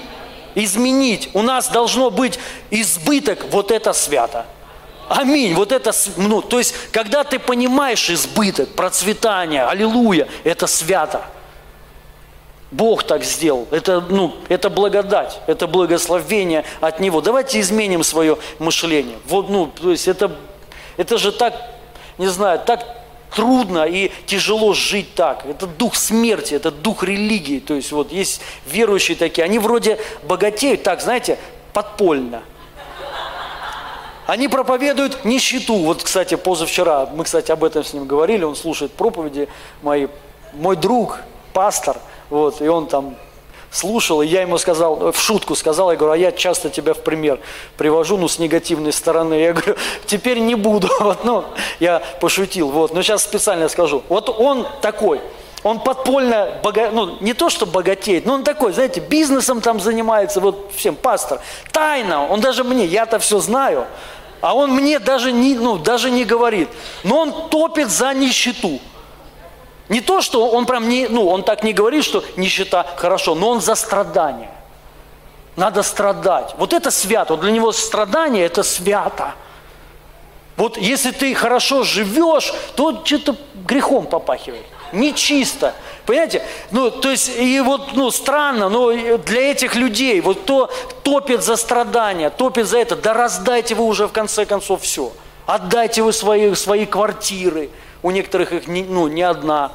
Изменить. 0.53 1.30
У 1.34 1.41
нас 1.41 1.70
должно 1.70 2.12
быть 2.12 2.38
избыток, 2.70 3.45
вот 3.49 3.72
это 3.72 3.93
свято. 3.93 4.45
Аминь. 5.09 5.55
Вот 5.55 5.72
это, 5.72 5.91
ну, 6.16 6.41
то 6.41 6.59
есть, 6.59 6.74
когда 6.91 7.24
ты 7.24 7.39
понимаешь 7.39 8.09
избыток, 8.09 8.70
процветание, 8.76 9.66
аллилуйя, 9.66 10.28
это 10.43 10.68
свято. 10.68 11.26
Бог 12.72 13.03
так 13.03 13.24
сделал. 13.24 13.67
Это, 13.69 13.99
ну, 13.99 14.34
это 14.47 14.69
благодать, 14.69 15.39
это 15.45 15.67
благословение 15.67 16.63
от 16.80 16.99
Него. 17.01 17.19
Давайте 17.19 17.59
изменим 17.59 18.03
свое 18.03 18.38
мышление. 18.59 19.17
Вот, 19.28 19.49
ну, 19.49 19.67
то 19.67 19.91
есть 19.91 20.07
это, 20.07 20.32
это 20.95 21.17
же 21.17 21.34
так, 21.34 21.53
не 22.17 22.28
знаю, 22.28 22.59
так 22.65 22.86
трудно 23.36 23.86
и 23.86 24.11
тяжело 24.26 24.74
жить 24.74 25.15
так. 25.15 25.45
Это 25.45 25.67
дух 25.67 25.95
смерти, 25.95 26.53
это 26.53 26.72
дух 26.72 27.03
религии. 27.03 27.59
То 27.59 27.74
есть 27.74 27.91
вот 27.91 28.11
есть 28.11 28.41
верующие 28.65 29.17
такие, 29.17 29.43
они 29.43 29.59
вроде 29.59 29.99
богатеют, 30.24 30.84
так, 30.84 31.01
знаете, 31.01 31.38
подпольно. 31.74 32.41
Они 34.28 34.47
проповедуют 34.47 35.26
нищету. 35.26 35.76
Вот, 35.76 36.03
кстати, 36.03 36.36
позавчера, 36.36 37.05
мы, 37.07 37.26
кстати, 37.26 37.51
об 37.51 37.65
этом 37.65 37.84
с 37.84 37.91
ним 37.91 38.05
говорили, 38.05 38.45
он 38.45 38.55
слушает 38.55 38.93
проповеди 38.93 39.49
мои. 39.82 40.07
Мой 40.53 40.78
друг, 40.78 41.19
пастор, 41.53 41.97
вот, 42.32 42.61
и 42.61 42.67
он 42.67 42.88
там 42.88 43.15
слушал, 43.71 44.21
и 44.21 44.27
я 44.27 44.41
ему 44.41 44.57
сказал, 44.57 45.11
в 45.11 45.19
шутку 45.19 45.55
сказал, 45.55 45.91
я 45.91 45.97
говорю, 45.97 46.13
а 46.13 46.17
я 46.17 46.32
часто 46.32 46.69
тебя 46.69 46.93
в 46.93 46.99
пример 46.99 47.39
привожу, 47.77 48.17
ну, 48.17 48.27
с 48.27 48.39
негативной 48.39 48.93
стороны. 48.93 49.36
Я 49.36 49.53
говорю, 49.53 49.75
теперь 50.05 50.39
не 50.39 50.55
буду. 50.55 50.89
Вот, 51.01 51.25
ну, 51.25 51.43
я 51.79 52.01
пошутил, 52.19 52.69
вот, 52.69 52.93
но 52.93 53.01
сейчас 53.01 53.23
специально 53.23 53.67
скажу. 53.67 54.01
Вот 54.07 54.29
он 54.29 54.65
такой, 54.82 55.19
он 55.63 55.79
подпольно, 55.79 56.59
бога... 56.63 56.89
ну, 56.91 57.17
не 57.19 57.34
то, 57.34 57.49
что 57.49 57.65
богатеет, 57.65 58.25
но 58.25 58.36
он 58.36 58.43
такой, 58.43 58.71
знаете, 58.71 59.01
бизнесом 59.01 59.61
там 59.61 59.79
занимается, 59.79 60.39
вот 60.39 60.71
всем, 60.75 60.95
пастор. 60.95 61.41
Тайно, 61.71 62.27
он 62.29 62.39
даже 62.39 62.63
мне, 62.63 62.86
я-то 62.86 63.19
все 63.19 63.39
знаю, 63.39 63.86
а 64.41 64.55
он 64.55 64.71
мне 64.71 64.99
даже 64.99 65.32
не, 65.32 65.55
ну, 65.55 65.77
даже 65.77 66.11
не 66.11 66.23
говорит. 66.23 66.69
Но 67.03 67.19
он 67.19 67.49
топит 67.49 67.89
за 67.89 68.13
нищету. 68.13 68.79
Не 69.92 70.00
то, 70.00 70.22
что 70.22 70.50
он 70.50 70.66
прям 70.66 70.88
не, 70.88 71.10
ну, 71.10 71.28
он 71.28 71.44
так 71.44 71.64
не 71.64 71.74
говорит, 71.74 72.06
что 72.06 72.24
нищета 72.38 72.86
хорошо, 72.96 73.36
но 73.36 73.50
он 73.50 73.60
за 73.60 73.76
страдание. 73.76 74.50
Надо 75.58 75.84
страдать. 75.84 76.56
Вот 76.58 76.72
это 76.72 76.92
свято. 76.92 77.36
Для 77.36 77.52
него 77.52 77.74
страдание– 77.74 78.46
это 78.48 78.64
свято. 78.64 79.34
Вот 80.56 80.78
если 80.78 81.12
ты 81.12 81.36
хорошо 81.36 81.84
живешь, 81.84 82.54
то 82.78 83.04
что-то 83.04 83.36
грехом 83.68 84.06
попахивает 84.06 84.66
нечисто. 84.94 85.74
Понимаете? 86.06 86.42
Ну, 86.72 86.89
то 86.89 87.12
есть, 87.12 87.30
и 87.38 87.60
вот, 87.60 87.94
ну, 87.94 88.12
странно, 88.12 88.70
но 88.70 88.94
для 89.18 89.52
этих 89.52 89.76
людей, 89.76 90.22
вот 90.22 90.39
кто 90.39 90.70
топит 91.04 91.44
за 91.44 91.58
страдания, 91.58 92.30
топит 92.30 92.66
за 92.66 92.78
это, 92.78 92.96
да 92.96 93.14
раздайте 93.14 93.76
вы 93.76 93.84
уже 93.84 94.08
в 94.08 94.14
конце 94.14 94.46
концов 94.46 94.84
все. 94.84 95.12
Отдайте 95.46 96.02
вы 96.02 96.14
свои, 96.14 96.56
свои 96.56 96.86
квартиры, 96.86 97.70
у 98.04 98.12
некоторых 98.12 98.52
их 98.52 98.68
не, 98.68 98.84
ну, 98.84 99.08
не 99.08 99.22
одна. 99.22 99.72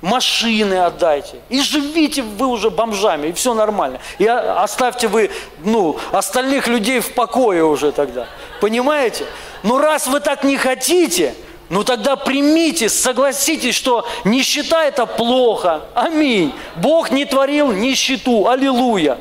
Машины 0.00 0.74
отдайте. 0.74 1.36
И 1.48 1.60
живите 1.62 2.22
вы 2.22 2.48
уже 2.48 2.70
бомжами, 2.70 3.28
и 3.28 3.32
все 3.32 3.54
нормально. 3.54 4.00
И 4.18 4.26
оставьте 4.26 5.06
вы, 5.06 5.30
ну, 5.64 5.96
остальных 6.10 6.66
людей 6.66 6.98
в 7.00 7.14
покое 7.14 7.64
уже 7.64 7.92
тогда. 7.92 8.26
Понимаете? 8.60 9.26
Но 9.62 9.78
раз 9.78 10.08
вы 10.08 10.18
так 10.18 10.42
не 10.42 10.56
хотите, 10.56 11.34
ну 11.68 11.84
тогда 11.84 12.16
примите, 12.16 12.88
согласитесь, 12.88 13.74
что 13.74 14.06
нищета 14.24 14.84
это 14.84 15.06
плохо. 15.06 15.82
Аминь. 15.94 16.52
Бог 16.76 17.10
не 17.10 17.24
творил 17.24 17.72
нищету. 17.72 18.48
Аллилуйя. 18.48 19.18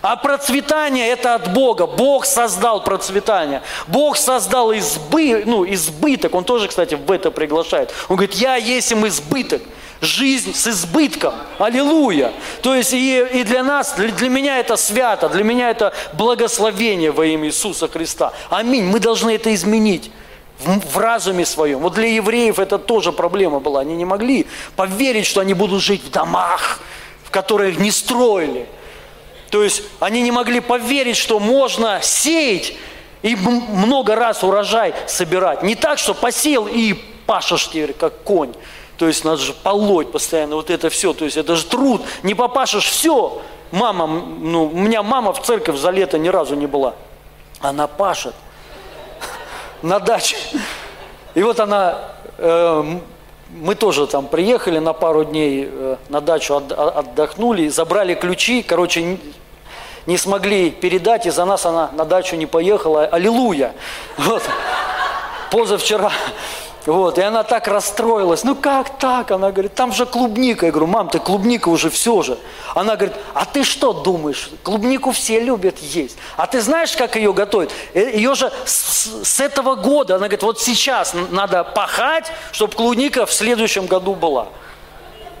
А 0.00 0.16
процветание 0.16 1.08
это 1.08 1.34
от 1.34 1.52
Бога. 1.52 1.86
Бог 1.86 2.24
создал 2.24 2.82
процветание. 2.82 3.62
Бог 3.88 4.16
создал 4.16 4.72
избы, 4.72 5.42
ну, 5.44 5.64
избыток. 5.64 6.34
Он 6.34 6.44
тоже, 6.44 6.68
кстати, 6.68 6.94
в 6.94 7.10
это 7.10 7.30
приглашает. 7.30 7.92
Он 8.08 8.16
говорит, 8.16 8.34
я 8.36 8.56
есть 8.56 8.92
им 8.92 9.06
избыток. 9.06 9.62
Жизнь 10.00 10.54
с 10.54 10.68
избытком. 10.68 11.34
Аллилуйя. 11.58 12.32
То 12.62 12.76
есть 12.76 12.92
и, 12.92 13.26
и 13.32 13.42
для 13.42 13.64
нас, 13.64 13.94
для, 13.96 14.28
меня 14.28 14.58
это 14.58 14.76
свято, 14.76 15.28
для 15.28 15.42
меня 15.42 15.70
это 15.70 15.92
благословение 16.12 17.10
во 17.10 17.26
имя 17.26 17.48
Иисуса 17.48 17.88
Христа. 17.88 18.32
Аминь. 18.50 18.84
Мы 18.84 19.00
должны 19.00 19.34
это 19.34 19.52
изменить 19.52 20.12
в, 20.60 20.78
в 20.92 20.98
разуме 20.98 21.44
своем. 21.44 21.80
Вот 21.80 21.94
для 21.94 22.06
евреев 22.06 22.60
это 22.60 22.78
тоже 22.78 23.10
проблема 23.10 23.58
была. 23.58 23.80
Они 23.80 23.96
не 23.96 24.04
могли 24.04 24.46
поверить, 24.76 25.26
что 25.26 25.40
они 25.40 25.54
будут 25.54 25.82
жить 25.82 26.04
в 26.04 26.10
домах, 26.12 26.78
в 27.24 27.30
которых 27.30 27.80
не 27.80 27.90
строили. 27.90 28.68
То 29.50 29.62
есть 29.62 29.82
они 30.00 30.22
не 30.22 30.30
могли 30.30 30.60
поверить, 30.60 31.16
что 31.16 31.40
можно 31.40 32.00
сеять 32.02 32.74
и 33.22 33.34
много 33.36 34.14
раз 34.14 34.44
урожай 34.44 34.94
собирать. 35.06 35.62
Не 35.62 35.74
так, 35.74 35.98
что 35.98 36.14
посеял 36.14 36.66
и 36.66 36.94
пашешь 37.26 37.68
теперь, 37.68 37.92
как 37.92 38.22
конь. 38.22 38.52
То 38.96 39.06
есть 39.06 39.24
надо 39.24 39.38
же 39.38 39.52
полоть 39.52 40.10
постоянно, 40.10 40.56
вот 40.56 40.70
это 40.70 40.90
все. 40.90 41.12
То 41.12 41.24
есть 41.24 41.36
это 41.36 41.56
же 41.56 41.64
труд. 41.64 42.02
Не 42.22 42.34
попашешь, 42.34 42.86
все. 42.86 43.40
Мама, 43.70 44.06
ну, 44.06 44.64
у 44.66 44.76
меня 44.76 45.02
мама 45.02 45.32
в 45.32 45.42
церковь 45.42 45.78
за 45.78 45.90
лето 45.90 46.18
ни 46.18 46.28
разу 46.28 46.54
не 46.54 46.66
была. 46.66 46.94
Она 47.60 47.86
пашет 47.86 48.34
на 49.82 50.00
даче. 50.00 50.36
И 51.34 51.42
вот 51.42 51.60
она, 51.60 51.98
э, 52.38 52.98
мы 53.50 53.74
тоже 53.74 54.06
там 54.06 54.26
приехали 54.26 54.78
на 54.78 54.92
пару 54.92 55.24
дней 55.24 55.68
э, 55.70 55.96
на 56.08 56.20
дачу, 56.20 56.54
от, 56.56 56.72
отдохнули, 56.72 57.68
забрали 57.68 58.14
ключи, 58.14 58.62
короче, 58.62 59.18
не, 60.08 60.16
смогли 60.16 60.70
передать, 60.70 61.26
из-за 61.26 61.44
нас 61.44 61.66
она 61.66 61.90
на 61.92 62.04
дачу 62.04 62.36
не 62.36 62.46
поехала. 62.46 63.04
Аллилуйя! 63.04 63.74
Вот. 64.16 64.42
Позавчера 65.50 66.10
вот, 66.88 67.18
и 67.18 67.20
она 67.20 67.42
так 67.42 67.68
расстроилась. 67.68 68.44
Ну 68.44 68.54
как 68.54 68.98
так? 68.98 69.30
Она 69.30 69.50
говорит, 69.50 69.74
там 69.74 69.92
же 69.92 70.06
клубника. 70.06 70.64
Я 70.64 70.72
говорю, 70.72 70.86
мам, 70.86 71.10
ты 71.10 71.18
клубника 71.18 71.68
уже 71.68 71.90
все 71.90 72.22
же. 72.22 72.38
Она 72.74 72.96
говорит, 72.96 73.14
а 73.34 73.44
ты 73.44 73.62
что 73.62 73.92
думаешь? 73.92 74.50
Клубнику 74.62 75.12
все 75.12 75.38
любят 75.38 75.78
есть. 75.80 76.16
А 76.38 76.46
ты 76.46 76.62
знаешь, 76.62 76.96
как 76.96 77.16
ее 77.16 77.34
готовят? 77.34 77.72
Э, 77.92 78.10
ее 78.14 78.34
же 78.34 78.50
с, 78.64 79.22
с 79.22 79.38
этого 79.38 79.74
года, 79.74 80.14
она 80.14 80.28
говорит, 80.28 80.42
вот 80.42 80.60
сейчас 80.60 81.14
надо 81.30 81.62
пахать, 81.62 82.32
чтобы 82.52 82.72
клубника 82.72 83.26
в 83.26 83.32
следующем 83.34 83.84
году 83.84 84.14
была. 84.14 84.46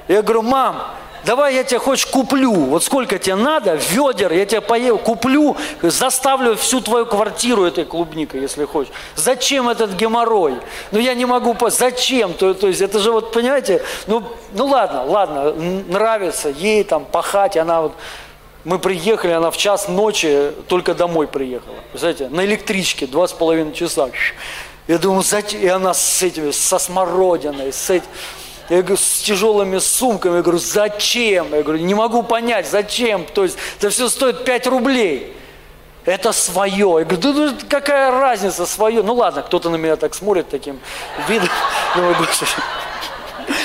Я 0.06 0.20
говорю, 0.20 0.42
мам, 0.42 0.82
давай 1.28 1.56
я 1.56 1.62
тебе 1.62 1.78
хочешь 1.78 2.06
куплю, 2.06 2.54
вот 2.54 2.82
сколько 2.82 3.18
тебе 3.18 3.34
надо, 3.34 3.74
ведер, 3.74 4.32
я 4.32 4.46
тебе 4.46 4.62
поел, 4.62 4.96
куплю, 4.96 5.58
заставлю 5.82 6.56
всю 6.56 6.80
твою 6.80 7.04
квартиру 7.04 7.64
этой 7.64 7.84
клубникой, 7.84 8.40
если 8.40 8.64
хочешь. 8.64 8.94
Зачем 9.14 9.68
этот 9.68 9.92
геморрой? 9.92 10.54
Ну 10.90 10.98
я 10.98 11.12
не 11.12 11.26
могу, 11.26 11.54
зачем? 11.68 12.32
То, 12.32 12.54
то 12.54 12.66
есть 12.68 12.80
это 12.80 12.98
же 12.98 13.12
вот, 13.12 13.30
понимаете, 13.30 13.82
ну, 14.06 14.22
ну 14.54 14.68
ладно, 14.68 15.04
ладно, 15.04 15.52
нравится 15.52 16.48
ей 16.48 16.82
там 16.82 17.04
пахать, 17.04 17.58
она 17.58 17.82
вот, 17.82 17.92
мы 18.64 18.78
приехали, 18.78 19.32
она 19.32 19.50
в 19.50 19.56
час 19.58 19.86
ночи 19.86 20.52
только 20.66 20.94
домой 20.94 21.26
приехала. 21.26 21.76
Знаете, 21.92 22.30
на 22.30 22.42
электричке 22.46 23.06
два 23.06 23.28
с 23.28 23.34
половиной 23.34 23.74
часа. 23.74 24.08
Я 24.86 24.96
думаю, 24.96 25.22
зачем? 25.22 25.60
И 25.60 25.66
она 25.66 25.92
с 25.92 26.22
этими, 26.22 26.52
со 26.52 26.78
смородиной, 26.78 27.70
с 27.70 27.90
этим 27.90 28.06
я 28.68 28.82
говорю, 28.82 28.96
с 28.96 29.20
тяжелыми 29.20 29.78
сумками. 29.78 30.36
Я 30.36 30.42
говорю, 30.42 30.58
зачем? 30.58 31.54
Я 31.54 31.62
говорю, 31.62 31.82
не 31.82 31.94
могу 31.94 32.22
понять, 32.22 32.68
зачем? 32.68 33.24
То 33.24 33.44
есть 33.44 33.56
это 33.78 33.90
все 33.90 34.08
стоит 34.08 34.44
5 34.44 34.66
рублей. 34.66 35.34
Это 36.04 36.32
свое. 36.32 36.96
Я 36.98 37.04
говорю, 37.04 37.16
да, 37.16 37.32
ну, 37.32 37.52
какая 37.68 38.10
разница, 38.10 38.66
свое. 38.66 39.02
Ну 39.02 39.14
ладно, 39.14 39.42
кто-то 39.42 39.70
на 39.70 39.76
меня 39.76 39.96
так 39.96 40.14
смотрит 40.14 40.48
таким 40.48 40.80
видом. 41.28 41.48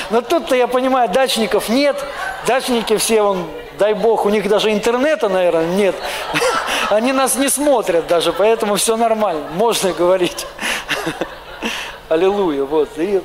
Но 0.09 0.21
тут-то 0.21 0.55
я 0.55 0.67
понимаю, 0.67 1.09
дачников 1.09 1.69
нет. 1.69 2.03
Дачники 2.45 2.97
все, 2.97 3.21
вон, 3.23 3.47
дай 3.79 3.93
бог, 3.93 4.25
у 4.25 4.29
них 4.29 4.47
даже 4.47 4.71
интернета, 4.71 5.29
наверное, 5.29 5.67
нет. 5.67 5.95
Они 6.89 7.11
нас 7.11 7.35
не 7.35 7.49
смотрят 7.49 8.07
даже, 8.07 8.31
поэтому 8.31 8.75
все 8.75 8.95
нормально. 8.97 9.43
Можно 9.55 9.93
говорить. 9.93 10.45
Аллилуйя. 12.09 12.63
Вот. 12.63 12.89
И 12.97 13.21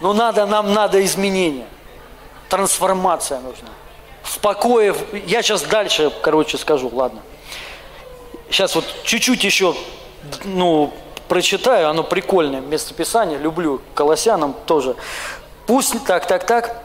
но 0.00 0.12
надо, 0.12 0.46
нам 0.46 0.72
надо 0.72 1.04
изменения. 1.04 1.66
Трансформация 2.48 3.40
нужна. 3.40 3.68
В 4.22 4.38
покое, 4.38 4.94
я 5.26 5.42
сейчас 5.42 5.62
дальше, 5.62 6.12
короче, 6.22 6.58
скажу, 6.58 6.90
ладно. 6.92 7.20
Сейчас 8.50 8.74
вот 8.74 8.84
чуть-чуть 9.04 9.44
еще, 9.44 9.74
ну, 10.44 10.92
прочитаю, 11.28 11.88
оно 11.88 12.02
прикольное 12.02 12.60
местописание, 12.60 13.38
люблю, 13.38 13.80
Колоссянам 13.94 14.54
тоже. 14.66 14.96
Пусть, 15.66 16.04
так, 16.06 16.26
так, 16.26 16.46
так, 16.46 16.82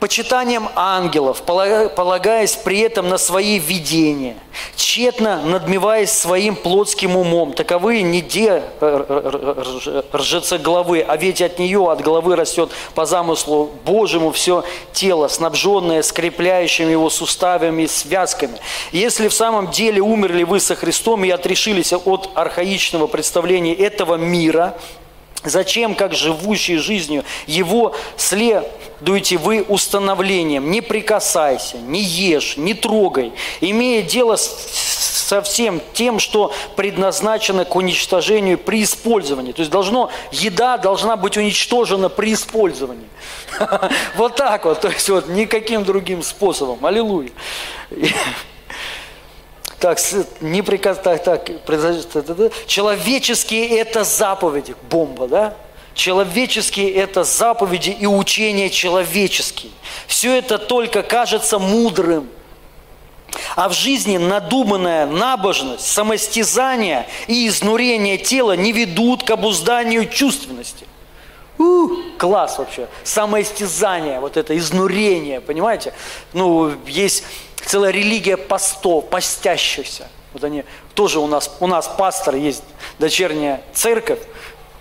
почитанием 0.00 0.68
ангелов, 0.74 1.42
полагаясь 1.42 2.56
при 2.56 2.80
этом 2.80 3.08
на 3.08 3.18
свои 3.18 3.58
видения, 3.58 4.36
тщетно 4.74 5.42
надмеваясь 5.44 6.10
своим 6.10 6.56
плотским 6.56 7.16
умом. 7.16 7.52
Таковы 7.52 8.00
не 8.00 8.22
де 8.22 8.62
ржеца 10.14 10.58
головы, 10.58 11.04
а 11.06 11.16
ведь 11.16 11.42
от 11.42 11.58
нее, 11.58 11.90
от 11.90 12.00
головы 12.00 12.34
растет 12.34 12.70
по 12.94 13.04
замыслу 13.04 13.70
Божьему 13.84 14.32
все 14.32 14.64
тело, 14.92 15.28
снабженное 15.28 16.02
скрепляющими 16.02 16.90
его 16.90 17.10
суставами 17.10 17.82
и 17.82 17.86
связками. 17.88 18.58
Если 18.92 19.28
в 19.28 19.34
самом 19.34 19.70
деле 19.70 20.00
умерли 20.00 20.44
вы 20.44 20.60
со 20.60 20.74
Христом 20.74 21.24
и 21.24 21.30
отрешились 21.30 21.92
от 21.92 22.30
архаичного 22.34 23.06
представления 23.06 23.74
этого 23.74 24.16
мира– 24.16 24.74
Зачем, 25.42 25.94
как 25.94 26.12
живущий 26.12 26.76
жизнью, 26.76 27.24
его 27.46 27.94
следуете 28.16 29.38
вы 29.38 29.62
установлением? 29.62 30.70
Не 30.70 30.82
прикасайся, 30.82 31.78
не 31.78 32.02
ешь, 32.02 32.58
не 32.58 32.74
трогай, 32.74 33.32
имея 33.62 34.02
дело 34.02 34.36
со 34.36 35.40
всем 35.40 35.80
тем, 35.94 36.18
что 36.18 36.52
предназначено 36.76 37.64
к 37.64 37.74
уничтожению 37.74 38.58
при 38.58 38.82
использовании. 38.82 39.52
То 39.52 39.60
есть 39.60 39.72
должно, 39.72 40.10
еда 40.30 40.76
должна 40.76 41.16
быть 41.16 41.38
уничтожена 41.38 42.08
при 42.08 42.34
использовании. 42.34 43.08
Вот 44.16 44.36
так 44.36 44.64
вот, 44.64 44.80
то 44.80 44.88
есть 44.88 45.08
вот 45.08 45.28
никаким 45.28 45.84
другим 45.84 46.22
способом. 46.22 46.84
Аллилуйя. 46.84 47.30
Так, 49.80 49.98
не 50.42 50.60
приказ, 50.60 50.98
так, 51.02 51.24
так, 51.24 51.50
человеческие 52.66 53.78
это 53.78 54.04
заповеди, 54.04 54.76
бомба, 54.90 55.26
да? 55.26 55.54
Человеческие 55.94 56.92
это 56.92 57.24
заповеди 57.24 57.90
и 57.90 58.06
учения 58.06 58.68
человеческие. 58.68 59.72
Все 60.06 60.36
это 60.36 60.58
только 60.58 61.02
кажется 61.02 61.58
мудрым. 61.58 62.28
А 63.56 63.70
в 63.70 63.72
жизни 63.72 64.18
надуманная 64.18 65.06
набожность, 65.06 65.86
самостязание 65.86 67.08
и 67.26 67.48
изнурение 67.48 68.18
тела 68.18 68.56
не 68.56 68.72
ведут 68.72 69.24
к 69.24 69.30
обузданию 69.30 70.08
чувственности. 70.08 70.84
У, 71.60 71.90
класс 72.16 72.58
вообще. 72.58 72.88
Самоистязание, 73.04 74.18
вот 74.18 74.38
это 74.38 74.56
изнурение, 74.56 75.42
понимаете? 75.42 75.92
Ну, 76.32 76.72
есть 76.86 77.24
целая 77.66 77.90
религия 77.90 78.38
постов, 78.38 79.10
постящихся. 79.10 80.08
Вот 80.32 80.42
они 80.42 80.64
тоже 80.94 81.20
у 81.20 81.26
нас, 81.26 81.54
у 81.60 81.66
нас 81.66 81.86
пастор 81.86 82.34
есть, 82.36 82.64
дочерняя 82.98 83.60
церковь, 83.74 84.20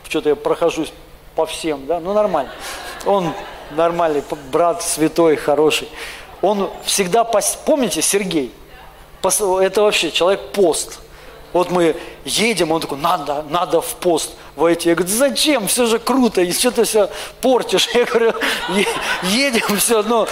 что-то 0.08 0.30
я 0.30 0.36
прохожусь 0.38 0.94
по 1.36 1.46
всем, 1.46 1.86
да, 1.86 2.00
ну 2.00 2.14
нормально. 2.14 2.52
Он 3.06 3.34
нормальный, 3.72 4.24
брат 4.50 4.82
святой, 4.82 5.36
хороший. 5.36 5.90
Он 6.42 6.70
всегда, 6.86 7.26
пост... 7.26 7.60
помните 7.66 8.02
Сергей? 8.02 8.54
Это 9.22 9.82
вообще 9.82 10.12
человек 10.12 10.54
пост. 10.54 11.02
Вот 11.54 11.72
мы 11.72 11.95
едем, 12.26 12.72
он 12.72 12.82
такой, 12.82 12.97
надо, 12.97 13.43
надо 13.50 13.82
в 13.82 13.95
пост 13.95 14.32
войти. 14.56 14.89
Я 14.89 14.95
говорю, 14.95 15.14
зачем? 15.14 15.68
Все 15.68 15.86
же 15.86 16.00
круто, 16.00 16.41
и 16.41 16.52
что 16.52 16.72
ты 16.72 16.84
все 16.84 17.10
портишь. 17.41 17.88
Я 17.93 18.06
говорю, 18.06 18.34
едем, 19.24 19.78
все, 19.78 20.04
но 20.04 20.28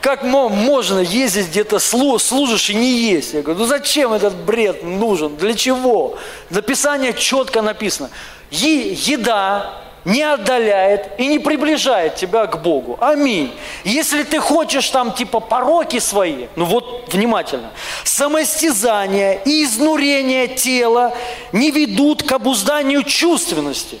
как 0.00 0.22
можно 0.22 1.00
ездить 1.00 1.48
где-то, 1.48 1.78
служишь 1.78 2.70
и 2.70 2.74
не 2.74 2.92
есть? 2.92 3.34
Я 3.34 3.42
говорю, 3.42 3.60
ну 3.60 3.66
зачем 3.66 4.12
этот 4.12 4.34
бред 4.34 4.82
нужен? 4.82 5.36
Для 5.36 5.54
чего? 5.54 6.16
Написание 6.50 7.12
четко 7.12 7.62
написано. 7.62 8.10
Еда 8.50 9.85
не 10.06 10.22
отдаляет 10.22 11.10
и 11.18 11.26
не 11.26 11.40
приближает 11.40 12.14
тебя 12.14 12.46
к 12.46 12.62
Богу. 12.62 12.96
Аминь. 13.00 13.52
Если 13.84 14.22
ты 14.22 14.38
хочешь 14.38 14.88
там 14.90 15.12
типа 15.12 15.40
пороки 15.40 15.98
свои, 15.98 16.46
ну 16.54 16.64
вот 16.64 17.12
внимательно, 17.12 17.70
самостязание 18.04 19.42
и 19.44 19.64
изнурение 19.64 20.46
тела 20.46 21.12
не 21.50 21.72
ведут 21.72 22.22
к 22.22 22.30
обузданию 22.30 23.02
чувственности. 23.02 23.98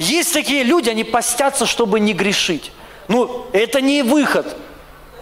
Есть 0.00 0.34
такие 0.34 0.64
люди, 0.64 0.90
они 0.90 1.04
постятся, 1.04 1.64
чтобы 1.64 2.00
не 2.00 2.12
грешить. 2.12 2.72
Ну, 3.06 3.46
это 3.52 3.80
не 3.80 4.02
выход. 4.02 4.56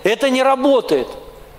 Это 0.04 0.30
не 0.30 0.42
работает. 0.42 1.08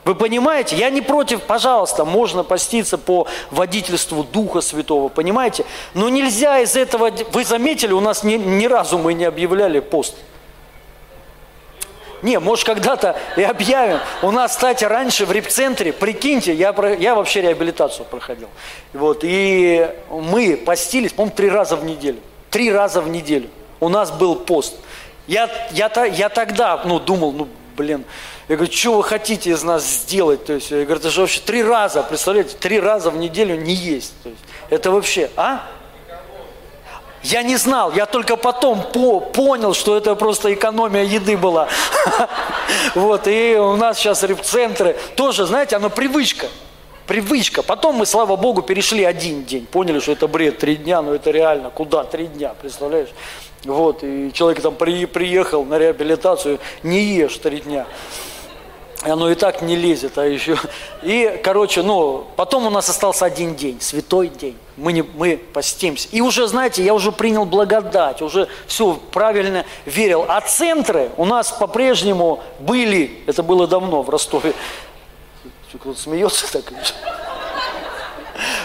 Вы 0.03 0.15
понимаете? 0.15 0.75
Я 0.75 0.89
не 0.89 1.01
против, 1.01 1.43
пожалуйста, 1.43 2.05
можно 2.05 2.43
поститься 2.43 2.97
по 2.97 3.27
водительству 3.51 4.23
Духа 4.23 4.61
Святого, 4.61 5.09
понимаете? 5.09 5.63
Но 5.93 6.09
нельзя 6.09 6.59
из 6.59 6.75
этого... 6.75 7.11
Вы 7.31 7.45
заметили, 7.45 7.93
у 7.93 7.99
нас 7.99 8.23
ни, 8.23 8.33
ни 8.35 8.65
разу 8.65 8.97
мы 8.97 9.13
не 9.13 9.25
объявляли 9.25 9.79
пост. 9.79 10.15
Не, 12.23 12.39
может, 12.39 12.65
когда-то 12.65 13.17
и 13.35 13.43
объявим. 13.43 13.99
У 14.21 14.31
нас, 14.31 14.51
кстати, 14.51 14.83
раньше 14.83 15.25
в 15.25 15.31
репцентре, 15.31 15.91
прикиньте, 15.91 16.53
я, 16.53 16.75
я 16.99 17.15
вообще 17.15 17.41
реабилитацию 17.41 18.05
проходил. 18.05 18.49
Вот, 18.93 19.19
и 19.23 19.89
мы 20.09 20.55
постились, 20.57 21.13
по-моему, 21.13 21.35
три 21.35 21.49
раза 21.49 21.75
в 21.75 21.83
неделю. 21.83 22.19
Три 22.49 22.71
раза 22.71 23.01
в 23.01 23.09
неделю. 23.09 23.49
У 23.79 23.89
нас 23.89 24.11
был 24.11 24.35
пост. 24.35 24.75
Я, 25.27 25.49
я, 25.71 25.89
я 26.05 26.29
тогда 26.29 26.81
ну, 26.85 26.99
думал, 26.99 27.31
ну, 27.31 27.47
блин, 27.75 28.03
я 28.51 28.57
говорю, 28.57 28.73
что 28.73 28.97
вы 28.97 29.03
хотите 29.05 29.51
из 29.51 29.63
нас 29.63 29.85
сделать? 29.85 30.43
То 30.43 30.51
есть, 30.51 30.71
я 30.71 30.83
говорю, 30.83 30.99
это 30.99 31.09
же 31.09 31.21
вообще 31.21 31.39
три 31.39 31.63
раза, 31.63 32.03
представляете, 32.03 32.57
три 32.59 32.81
раза 32.81 33.09
в 33.09 33.15
неделю 33.15 33.55
не 33.55 33.73
есть. 33.73 34.13
То 34.23 34.27
есть, 34.27 34.41
это 34.69 34.91
вообще, 34.91 35.31
а? 35.37 35.69
Я 37.23 37.43
не 37.43 37.55
знал, 37.55 37.93
я 37.93 38.05
только 38.05 38.35
потом 38.35 38.83
по, 38.91 39.21
понял, 39.21 39.73
что 39.73 39.95
это 39.95 40.15
просто 40.15 40.53
экономия 40.53 41.03
еды 41.03 41.37
была. 41.37 41.69
Вот, 42.95 43.25
и 43.27 43.55
у 43.55 43.77
нас 43.77 43.97
сейчас 43.97 44.21
репцентры 44.23 44.97
тоже, 45.15 45.45
знаете, 45.45 45.77
оно 45.77 45.89
привычка. 45.89 46.47
Привычка. 47.07 47.63
Потом 47.63 47.95
мы, 47.95 48.05
слава 48.05 48.35
Богу, 48.35 48.63
перешли 48.63 49.05
один 49.05 49.45
день. 49.45 49.65
Поняли, 49.65 50.01
что 50.01 50.11
это 50.11 50.27
бред, 50.27 50.57
три 50.57 50.75
дня, 50.75 51.01
но 51.01 51.15
это 51.15 51.31
реально. 51.31 51.69
Куда 51.69 52.03
три 52.03 52.27
дня, 52.27 52.53
представляешь? 52.61 53.09
Вот, 53.63 54.03
и 54.03 54.33
человек 54.33 54.61
там 54.61 54.75
при, 54.75 55.05
приехал 55.05 55.63
на 55.63 55.77
реабилитацию, 55.77 56.59
не 56.83 57.01
ешь 57.01 57.37
три 57.37 57.61
дня. 57.61 57.85
Оно 59.03 59.31
и 59.31 59.35
так 59.35 59.63
не 59.63 59.75
лезет, 59.75 60.17
а 60.19 60.25
еще... 60.25 60.57
И, 61.01 61.39
короче, 61.43 61.81
ну, 61.81 62.27
потом 62.35 62.67
у 62.67 62.69
нас 62.69 62.87
остался 62.87 63.25
один 63.25 63.55
день, 63.55 63.81
святой 63.81 64.27
день. 64.27 64.55
Мы, 64.77 64.93
не, 64.93 65.01
мы 65.01 65.37
постимся. 65.37 66.07
И 66.11 66.21
уже, 66.21 66.47
знаете, 66.47 66.83
я 66.83 66.93
уже 66.93 67.11
принял 67.11 67.45
благодать, 67.45 68.21
уже 68.21 68.47
все 68.67 68.99
правильно 69.11 69.65
верил. 69.85 70.25
А 70.27 70.39
центры 70.41 71.09
у 71.17 71.25
нас 71.25 71.51
по-прежнему 71.51 72.43
были, 72.59 73.23
это 73.25 73.41
было 73.41 73.65
давно 73.67 74.03
в 74.03 74.09
Ростове. 74.09 74.53
Кто-то 75.73 75.99
смеется 75.99 76.51
так 76.51 76.71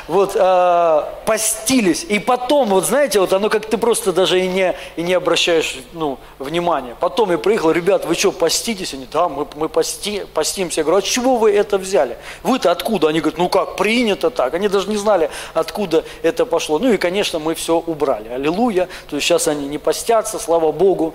вот, 0.08 0.32
э, 0.34 1.02
постились. 1.24 2.04
И 2.04 2.18
потом, 2.18 2.68
вот 2.68 2.86
знаете, 2.86 3.20
вот 3.20 3.32
оно 3.32 3.48
как 3.48 3.66
ты 3.66 3.78
просто 3.78 4.12
даже 4.12 4.40
и 4.40 4.48
не, 4.48 4.74
и 4.96 5.02
не 5.02 5.14
обращаешь 5.14 5.76
ну, 5.92 6.18
внимания. 6.38 6.96
Потом 7.00 7.30
я 7.30 7.38
приехал, 7.38 7.70
ребят, 7.70 8.04
вы 8.04 8.14
что, 8.14 8.32
поститесь? 8.32 8.94
Они, 8.94 9.06
да, 9.10 9.28
мы, 9.28 9.46
мы 9.56 9.68
пости, 9.68 10.22
постимся. 10.34 10.80
Я 10.80 10.84
говорю, 10.84 10.98
а 10.98 11.02
чего 11.02 11.36
вы 11.36 11.52
это 11.52 11.78
взяли? 11.78 12.16
Вы-то 12.42 12.70
откуда? 12.70 13.08
Они 13.08 13.20
говорят, 13.20 13.38
ну 13.38 13.48
как, 13.48 13.76
принято 13.76 14.30
так. 14.30 14.54
Они 14.54 14.68
даже 14.68 14.88
не 14.88 14.96
знали, 14.96 15.30
откуда 15.54 16.04
это 16.22 16.46
пошло. 16.46 16.78
Ну 16.78 16.92
и, 16.92 16.96
конечно, 16.96 17.38
мы 17.38 17.54
все 17.54 17.76
убрали. 17.76 18.28
Аллилуйя. 18.28 18.88
То 19.08 19.16
есть 19.16 19.26
сейчас 19.26 19.48
они 19.48 19.66
не 19.66 19.78
постятся, 19.78 20.38
слава 20.38 20.72
Богу. 20.72 21.14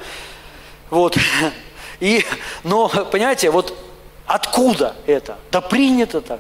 Вот. 0.90 1.18
И, 2.00 2.26
но, 2.64 2.90
понимаете, 2.90 3.52
вот 3.52 3.74
откуда 4.26 4.96
это? 5.06 5.38
Да 5.52 5.62
принято 5.62 6.22
так. 6.22 6.40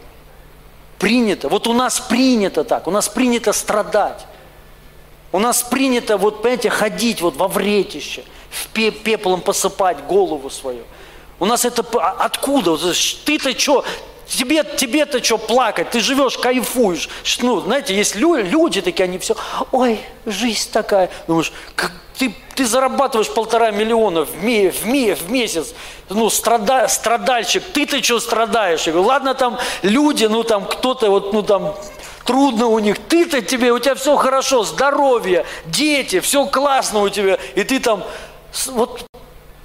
Принято. 1.01 1.49
Вот 1.49 1.65
у 1.65 1.73
нас 1.73 1.99
принято 1.99 2.63
так. 2.63 2.87
У 2.87 2.91
нас 2.91 3.09
принято 3.09 3.53
страдать. 3.53 4.27
У 5.31 5.39
нас 5.39 5.63
принято, 5.63 6.15
вот, 6.17 6.43
понимаете, 6.43 6.69
ходить 6.69 7.21
вот 7.21 7.37
во 7.37 7.47
вретище, 7.47 8.23
в 8.51 8.67
пеплом 8.67 9.41
посыпать 9.41 10.05
голову 10.05 10.51
свою. 10.51 10.83
У 11.39 11.45
нас 11.45 11.65
это 11.65 11.83
а 11.99 12.25
откуда? 12.25 12.77
Ты-то 13.25 13.57
что? 13.57 13.83
Тебе, 14.37 14.63
тебе-то 14.63 15.21
что 15.21 15.37
плакать? 15.37 15.89
Ты 15.89 15.99
живешь, 15.99 16.37
кайфуешь. 16.37 17.09
Ну, 17.41 17.59
знаете, 17.59 17.93
есть 17.93 18.15
люди 18.15 18.81
такие, 18.81 19.03
они 19.03 19.19
все, 19.19 19.35
ой, 19.71 19.99
жизнь 20.25 20.69
такая. 20.71 21.09
Думаешь, 21.27 21.51
как, 21.75 21.91
ты, 22.17 22.33
ты 22.55 22.65
зарабатываешь 22.65 23.29
полтора 23.29 23.71
миллиона 23.71 24.23
в, 24.23 24.41
ме, 24.41 24.71
в, 24.71 24.85
ме, 24.85 25.15
в 25.15 25.29
месяц, 25.29 25.73
ну, 26.07 26.29
страда, 26.29 26.87
страдальщик, 26.87 27.61
ты-то 27.73 28.01
что 28.01 28.21
страдаешь? 28.21 28.83
Я 28.83 28.93
говорю, 28.93 29.09
ладно, 29.09 29.33
там 29.33 29.59
люди, 29.81 30.25
ну, 30.25 30.43
там 30.43 30.65
кто-то, 30.65 31.09
вот, 31.09 31.33
ну, 31.33 31.43
там, 31.43 31.75
трудно 32.23 32.67
у 32.67 32.79
них, 32.79 32.99
ты-то 32.99 33.41
тебе, 33.41 33.73
у 33.73 33.79
тебя 33.79 33.95
все 33.95 34.15
хорошо, 34.15 34.63
здоровье, 34.63 35.45
дети, 35.65 36.21
все 36.21 36.45
классно 36.45 37.01
у 37.01 37.09
тебя, 37.09 37.37
и 37.55 37.63
ты 37.63 37.81
там, 37.81 38.01
вот 38.67 39.10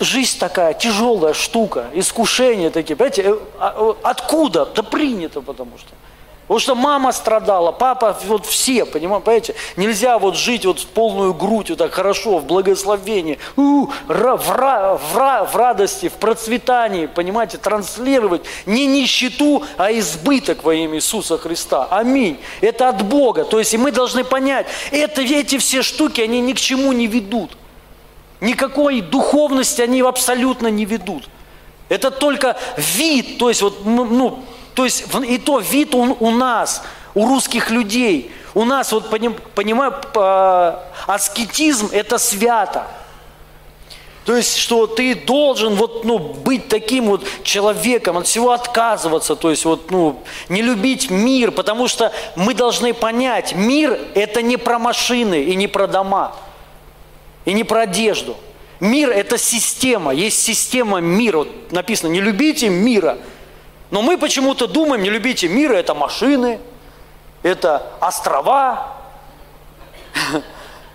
жизнь 0.01 0.39
такая 0.39 0.75
тяжелая 0.75 1.35
штука, 1.35 1.87
искушения 1.95 2.71
такие, 2.71 2.97
понимаете, 2.97 3.23
э, 3.23 3.39
а, 3.59 3.97
откуда? 4.03 4.67
Да 4.67 4.83
принято, 4.83 5.41
потому 5.41 5.79
что. 5.79 5.91
Потому 6.47 6.61
что 6.61 6.75
мама 6.77 7.11
страдала, 7.11 7.73
папа, 7.73 8.17
вот 8.27 8.47
все, 8.47 8.85
понимаете? 8.85 9.57
Нельзя 9.77 10.17
вот 10.17 10.37
жить 10.37 10.65
вот 10.65 10.79
в 10.79 10.87
полную 10.87 11.35
грудь, 11.35 11.71
вот 11.71 11.79
так 11.81 11.93
хорошо, 11.93 12.39
в 12.39 12.45
благословении, 12.45 13.41
у, 13.57 13.89
ра, 14.07 14.37
в, 14.37 14.51
ра, 14.53 14.97
в, 14.97 15.17
ра, 15.17 15.45
в 15.45 15.57
радости, 15.57 16.09
в 16.09 16.13
процветании, 16.13 17.07
понимаете, 17.07 17.59
транслировать 17.59 18.43
не 18.65 18.87
нищету, 18.87 19.65
а 19.77 19.91
избыток 19.93 20.63
во 20.63 20.73
имя 20.73 20.99
Иисуса 20.99 21.37
Христа. 21.37 21.89
Аминь. 21.91 22.39
Это 22.61 22.91
от 22.91 23.03
Бога. 23.03 23.45
То 23.45 23.59
есть 23.59 23.75
и 23.75 23.79
мы 23.79 23.91
должны 23.91 24.23
понять, 24.23 24.69
это, 24.93 25.23
эти 25.23 25.59
все 25.59 25.83
штуки, 25.83 26.21
они 26.21 26.41
ни 26.41 26.53
к 26.53 26.61
чему 26.61 26.93
не 26.93 27.09
ведут. 27.09 27.57
Никакой 28.47 29.01
духовности 29.01 29.83
они 29.83 30.03
абсолютно 30.03 30.69
не 30.69 30.85
ведут. 30.85 31.25
Это 31.89 32.13
только 32.13 32.57
вид, 32.77 33.39
то 33.39 33.49
есть 33.49 33.61
вот, 33.61 33.85
ну, 33.85 34.45
то 34.73 34.85
есть 34.85 35.05
и 35.27 35.39
то 35.39 35.59
вид 35.59 35.97
у, 35.97 36.17
у 36.21 36.31
нас, 36.31 36.85
у 37.17 37.27
русских 37.27 37.71
людей. 37.71 38.31
У 38.55 38.65
нас, 38.65 38.93
вот 38.93 39.11
понимаю, 39.11 39.95
аскетизм– 41.09 41.89
это 41.93 42.19
свято. 42.19 42.87
То 44.25 44.37
есть, 44.37 44.57
что 44.59 44.87
ты 44.87 45.17
должен 45.17 45.75
вот, 45.75 46.05
ну, 46.05 46.19
быть 46.21 46.69
таким 46.69 47.07
вот 47.07 47.27
человеком, 47.43 48.17
от 48.17 48.29
всего 48.29 48.53
отказываться, 48.53 49.35
то 49.35 49.51
есть 49.51 49.65
вот, 49.65 49.91
ну, 49.91 50.23
не 50.49 50.63
любить 50.63 51.11
мир, 51.11 51.51
потому 51.51 51.89
что 51.89 52.13
мы 52.37 52.55
должны 52.55 52.95
понять, 52.95 53.57
мир– 53.57 53.99
это 54.15 54.41
не 54.41 54.57
про 54.57 54.79
машины 54.79 55.43
и 55.43 55.57
не 55.57 55.67
про 55.67 55.89
дома, 55.89 56.37
и 57.47 57.55
не 57.55 57.65
про 57.65 57.83
одежду. 57.83 58.37
Мир– 58.79 59.09
это 59.11 59.39
система, 59.39 60.13
есть 60.13 60.43
система 60.43 60.99
мира. 61.01 61.39
Вот 61.39 61.73
написано, 61.73 62.11
не 62.11 62.21
любите 62.21 62.69
мира– 62.69 63.17
но 63.91 64.03
мы 64.03 64.19
почему-то 64.19 64.67
думаем, 64.67 65.03
не 65.03 65.11
любите 65.11 65.49
мира, 65.49 65.75
это 65.75 65.95
машины, 65.95 66.59
это 67.43 67.93
острова, 68.01 68.95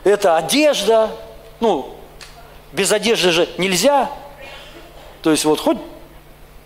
это 0.04 0.38
одежда. 0.38 1.12
Ну, 1.60 1.96
без 2.74 2.92
одежды 2.92 3.32
же 3.32 3.50
нельзя. 3.58 4.10
То 5.22 5.32
есть 5.32 5.46
вот 5.46 5.60
хоть 5.60 5.78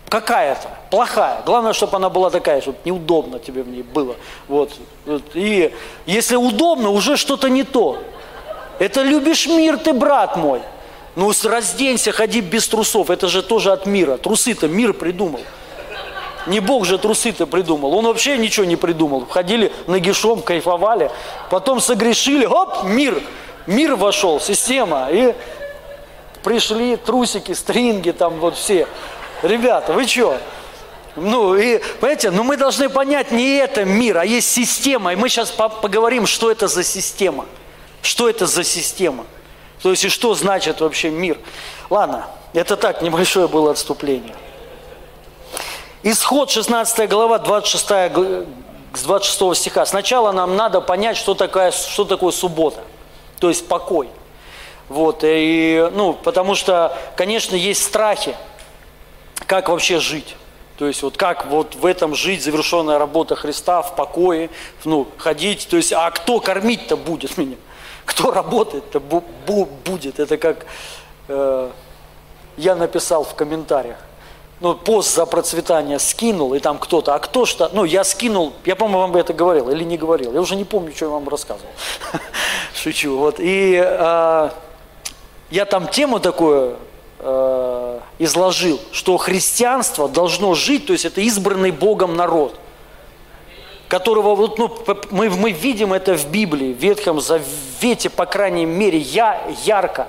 какая-то, 0.08 0.68
плохая. 0.90 1.42
Главное, 1.46 1.72
чтобы 1.72 1.96
она 1.96 2.10
была 2.10 2.30
такая, 2.30 2.60
чтобы 2.60 2.78
неудобно 2.84 3.38
тебе 3.38 3.62
в 3.62 3.68
ней 3.68 3.82
было. 3.82 4.16
Вот. 4.48 4.72
И 5.34 5.72
если 6.06 6.36
удобно, 6.36 6.90
уже 6.90 7.16
что-то 7.16 7.48
не 7.48 7.62
то. 7.62 8.02
Это 8.78 9.02
любишь 9.02 9.46
мир 9.46 9.78
ты, 9.78 9.92
брат 9.92 10.36
мой. 10.36 10.60
Ну, 11.14 11.32
разденься, 11.44 12.12
ходи 12.12 12.40
без 12.40 12.68
трусов. 12.68 13.10
Это 13.10 13.28
же 13.28 13.42
тоже 13.42 13.72
от 13.72 13.86
мира. 13.86 14.18
Трусы-то 14.18 14.68
мир 14.68 14.92
придумал. 14.92 15.40
Не 16.46 16.60
Бог 16.60 16.84
же 16.84 16.98
трусы-то 16.98 17.46
придумал. 17.46 17.94
Он 17.94 18.06
вообще 18.06 18.36
ничего 18.38 18.66
не 18.66 18.76
придумал. 18.76 19.26
Ходили 19.26 19.72
нагишом, 19.86 20.42
кайфовали. 20.42 21.10
Потом 21.50 21.80
согрешили. 21.80 22.44
Оп, 22.44 22.84
мир. 22.84 23.20
Мир 23.66 23.96
вошел, 23.96 24.40
система. 24.40 25.08
И 25.10 25.34
пришли 26.44 26.96
трусики, 26.96 27.52
стринги, 27.52 28.12
там 28.12 28.34
вот 28.34 28.56
все. 28.56 28.86
Ребята, 29.42 29.92
вы 29.92 30.06
что? 30.06 30.38
Ну, 31.16 31.56
и, 31.56 31.80
понимаете, 31.98 32.30
но 32.30 32.44
мы 32.44 32.56
должны 32.56 32.90
понять, 32.90 33.32
не 33.32 33.56
это 33.56 33.84
мир, 33.84 34.18
а 34.18 34.24
есть 34.24 34.48
система. 34.52 35.14
И 35.14 35.16
мы 35.16 35.28
сейчас 35.30 35.50
поговорим, 35.50 36.26
что 36.26 36.50
это 36.50 36.68
за 36.68 36.84
система. 36.84 37.46
Что 38.02 38.28
это 38.28 38.46
за 38.46 38.64
система. 38.64 39.26
То 39.82 39.90
есть, 39.90 40.04
и 40.04 40.08
что 40.08 40.34
значит 40.34 40.80
вообще 40.80 41.10
мир. 41.10 41.38
Ладно, 41.90 42.26
это 42.52 42.76
так, 42.76 43.02
небольшое 43.02 43.48
было 43.48 43.72
отступление. 43.72 44.34
Исход 46.02 46.50
16 46.50 47.08
глава, 47.08 47.38
26, 47.38 47.86
с 48.94 49.02
26 49.02 49.60
стиха. 49.60 49.84
Сначала 49.86 50.32
нам 50.32 50.56
надо 50.56 50.80
понять, 50.80 51.16
что, 51.16 51.34
такое, 51.34 51.72
что 51.72 52.04
такое 52.04 52.32
суббота, 52.32 52.80
то 53.38 53.48
есть 53.48 53.66
покой. 53.68 54.08
Вот, 54.88 55.20
и, 55.22 55.90
ну, 55.94 56.12
потому 56.12 56.54
что, 56.54 56.96
конечно, 57.16 57.56
есть 57.56 57.82
страхи, 57.82 58.36
как 59.46 59.68
вообще 59.68 59.98
жить. 59.98 60.36
То 60.78 60.86
есть 60.86 61.02
вот 61.02 61.16
как 61.16 61.46
вот 61.46 61.74
в 61.74 61.86
этом 61.86 62.14
жить, 62.14 62.42
завершенная 62.44 62.98
работа 62.98 63.34
Христа 63.34 63.82
в 63.82 63.96
покое, 63.96 64.50
ну, 64.84 65.08
ходить. 65.16 65.66
То 65.68 65.76
есть, 65.76 65.92
а 65.92 66.10
кто 66.10 66.38
кормить-то 66.38 66.96
будет 66.96 67.38
меня? 67.38 67.56
Кто 68.06 68.30
работать-то 68.30 68.98
бу- 68.98 69.24
бу- 69.46 69.68
будет? 69.84 70.18
Это 70.18 70.38
как 70.38 70.64
э, 71.28 71.70
я 72.56 72.74
написал 72.74 73.24
в 73.24 73.34
комментариях. 73.34 73.98
Ну, 74.60 74.74
пост 74.74 75.14
за 75.14 75.26
процветание 75.26 75.98
скинул, 75.98 76.54
и 76.54 76.60
там 76.60 76.78
кто-то, 76.78 77.14
а 77.14 77.18
кто 77.18 77.44
что, 77.44 77.68
ну, 77.74 77.84
я 77.84 78.04
скинул, 78.04 78.54
я, 78.64 78.74
по-моему, 78.74 79.00
вам 79.00 79.16
это 79.16 79.34
говорил 79.34 79.68
или 79.68 79.84
не 79.84 79.98
говорил, 79.98 80.32
я 80.32 80.40
уже 80.40 80.56
не 80.56 80.64
помню, 80.64 80.94
что 80.96 81.04
я 81.04 81.10
вам 81.10 81.28
рассказывал, 81.28 81.68
шучу, 82.74 83.18
вот, 83.18 83.34
и 83.38 83.74
э, 83.78 84.50
я 85.50 85.64
там 85.66 85.88
тему 85.88 86.20
такую 86.20 86.78
э, 87.18 88.00
изложил, 88.18 88.80
что 88.92 89.18
христианство 89.18 90.08
должно 90.08 90.54
жить, 90.54 90.86
то 90.86 90.94
есть 90.94 91.04
это 91.04 91.20
избранный 91.20 91.70
Богом 91.70 92.16
народ, 92.16 92.58
которого 93.88 94.34
вот, 94.34 94.58
ну, 94.58 94.70
мы, 95.10 95.30
мы 95.30 95.50
видим 95.52 95.92
это 95.92 96.16
в 96.16 96.28
Библии, 96.28 96.72
в 96.72 96.78
Ветхом 96.78 97.20
Завете, 97.20 98.10
по 98.10 98.26
крайней 98.26 98.66
мере, 98.66 98.98
я, 98.98 99.40
ярко, 99.64 100.08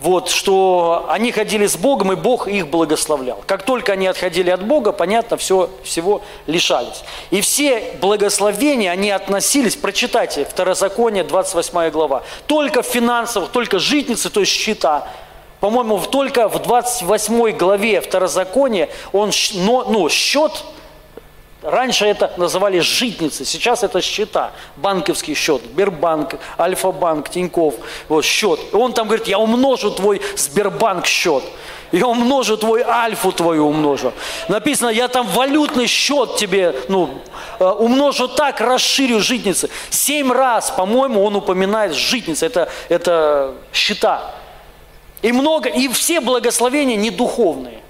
вот, 0.00 0.28
что 0.28 1.06
они 1.08 1.32
ходили 1.32 1.66
с 1.66 1.76
Богом, 1.76 2.12
и 2.12 2.16
Бог 2.16 2.48
их 2.48 2.68
благословлял. 2.68 3.42
Как 3.46 3.62
только 3.62 3.92
они 3.92 4.06
отходили 4.06 4.50
от 4.50 4.64
Бога, 4.64 4.92
понятно, 4.92 5.36
все, 5.36 5.70
всего 5.82 6.20
лишались. 6.46 7.04
И 7.30 7.40
все 7.40 7.96
благословения, 8.00 8.90
они 8.90 9.10
относились, 9.10 9.76
прочитайте, 9.76 10.44
Второзаконие, 10.44 11.24
28 11.24 11.90
глава, 11.90 12.22
только 12.46 12.82
в 12.82 12.86
финансовых, 12.86 13.50
только 13.50 13.78
житницы, 13.78 14.28
то 14.28 14.40
есть 14.40 14.52
счета, 14.52 15.08
по-моему, 15.60 15.98
только 15.98 16.48
в 16.48 16.58
28 16.60 17.56
главе 17.56 18.02
Второзакония 18.02 18.90
он, 19.12 19.30
ну, 19.54 20.08
счет 20.10 20.52
Раньше 21.64 22.04
это 22.04 22.30
называли 22.36 22.80
житницы, 22.80 23.46
сейчас 23.46 23.82
это 23.82 24.02
счета, 24.02 24.52
банковский 24.76 25.32
счет, 25.32 25.62
Сбербанк, 25.62 26.34
Альфа-банк, 26.58 27.30
Тиньков, 27.30 27.76
вот 28.10 28.22
счет. 28.22 28.60
И 28.70 28.76
он 28.76 28.92
там 28.92 29.06
говорит, 29.06 29.26
я 29.28 29.38
умножу 29.38 29.90
твой 29.90 30.20
Сбербанк 30.36 31.06
счет, 31.06 31.42
я 31.90 32.06
умножу 32.06 32.58
твой 32.58 32.82
Альфу 32.82 33.32
твою 33.32 33.66
умножу. 33.66 34.12
Написано, 34.48 34.90
я 34.90 35.08
там 35.08 35.26
валютный 35.26 35.86
счет 35.86 36.36
тебе, 36.36 36.74
ну, 36.88 37.22
э, 37.58 37.64
умножу 37.64 38.28
так, 38.28 38.60
расширю 38.60 39.20
житницы. 39.20 39.70
Семь 39.88 40.30
раз, 40.30 40.70
по-моему, 40.70 41.24
он 41.24 41.34
упоминает 41.34 41.94
житницы, 41.94 42.44
это, 42.44 42.68
это 42.90 43.54
счета. 43.72 44.34
И 45.22 45.32
много, 45.32 45.70
и 45.70 45.88
все 45.88 46.20
благословения 46.20 46.96
не 46.96 47.08
духовные. 47.08 47.83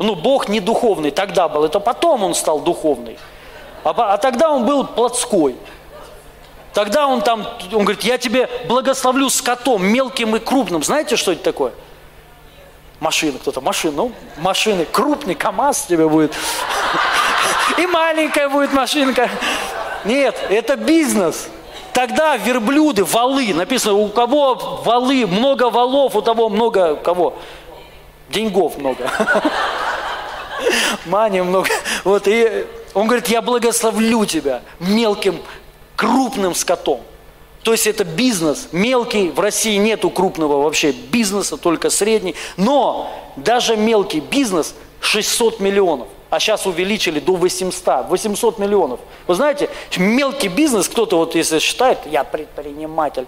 Ну, 0.00 0.14
Бог 0.14 0.48
не 0.48 0.60
духовный 0.60 1.10
тогда 1.10 1.46
был, 1.46 1.62
это 1.62 1.78
потом 1.78 2.24
он 2.24 2.34
стал 2.34 2.60
духовный. 2.60 3.18
А, 3.84 4.14
а 4.14 4.16
тогда 4.16 4.50
он 4.50 4.64
был 4.64 4.86
плотской. 4.86 5.56
Тогда 6.72 7.06
он 7.06 7.20
там, 7.20 7.46
он 7.72 7.84
говорит, 7.84 8.02
я 8.02 8.16
тебе 8.16 8.48
благословлю 8.66 9.28
скотом, 9.28 9.84
мелким 9.84 10.34
и 10.36 10.38
крупным. 10.38 10.82
Знаете, 10.82 11.16
что 11.16 11.32
это 11.32 11.42
такое? 11.42 11.72
Машина, 12.98 13.38
кто-то, 13.38 13.60
машина, 13.60 13.96
ну, 13.96 14.12
машины, 14.38 14.86
крупный 14.90 15.34
КАМАЗ 15.34 15.82
тебе 15.82 16.08
будет. 16.08 16.32
И 17.76 17.86
маленькая 17.86 18.48
будет 18.48 18.72
машинка. 18.72 19.28
Нет, 20.06 20.34
это 20.48 20.76
бизнес. 20.76 21.48
Тогда 21.92 22.38
верблюды, 22.38 23.04
валы, 23.04 23.52
написано, 23.52 23.94
у 23.94 24.08
кого 24.08 24.54
валы, 24.82 25.26
много 25.26 25.68
валов, 25.68 26.16
у 26.16 26.22
того 26.22 26.48
много 26.48 26.94
кого? 26.96 27.34
Деньгов 28.30 28.78
много. 28.78 29.10
Мани 31.06 31.40
много. 31.40 31.68
Вот, 32.04 32.26
и 32.26 32.66
он 32.94 33.06
говорит, 33.06 33.28
я 33.28 33.42
благословлю 33.42 34.24
тебя 34.24 34.62
мелким, 34.78 35.40
крупным 35.96 36.54
скотом. 36.54 37.00
То 37.62 37.72
есть 37.72 37.86
это 37.86 38.04
бизнес, 38.04 38.68
мелкий, 38.72 39.28
в 39.28 39.38
России 39.38 39.76
нету 39.76 40.10
крупного 40.10 40.62
вообще 40.62 40.92
бизнеса, 40.92 41.56
только 41.56 41.90
средний. 41.90 42.34
Но 42.56 43.10
даже 43.36 43.76
мелкий 43.76 44.20
бизнес 44.20 44.74
600 45.00 45.60
миллионов 45.60 46.08
а 46.30 46.38
сейчас 46.38 46.64
увеличили 46.64 47.18
до 47.18 47.34
800, 47.34 48.08
800 48.08 48.58
миллионов. 48.58 49.00
Вы 49.26 49.34
знаете, 49.34 49.68
мелкий 49.98 50.48
бизнес, 50.48 50.88
кто-то 50.88 51.16
вот 51.16 51.34
если 51.34 51.58
считает, 51.58 51.98
я 52.06 52.22
предприниматель, 52.22 53.26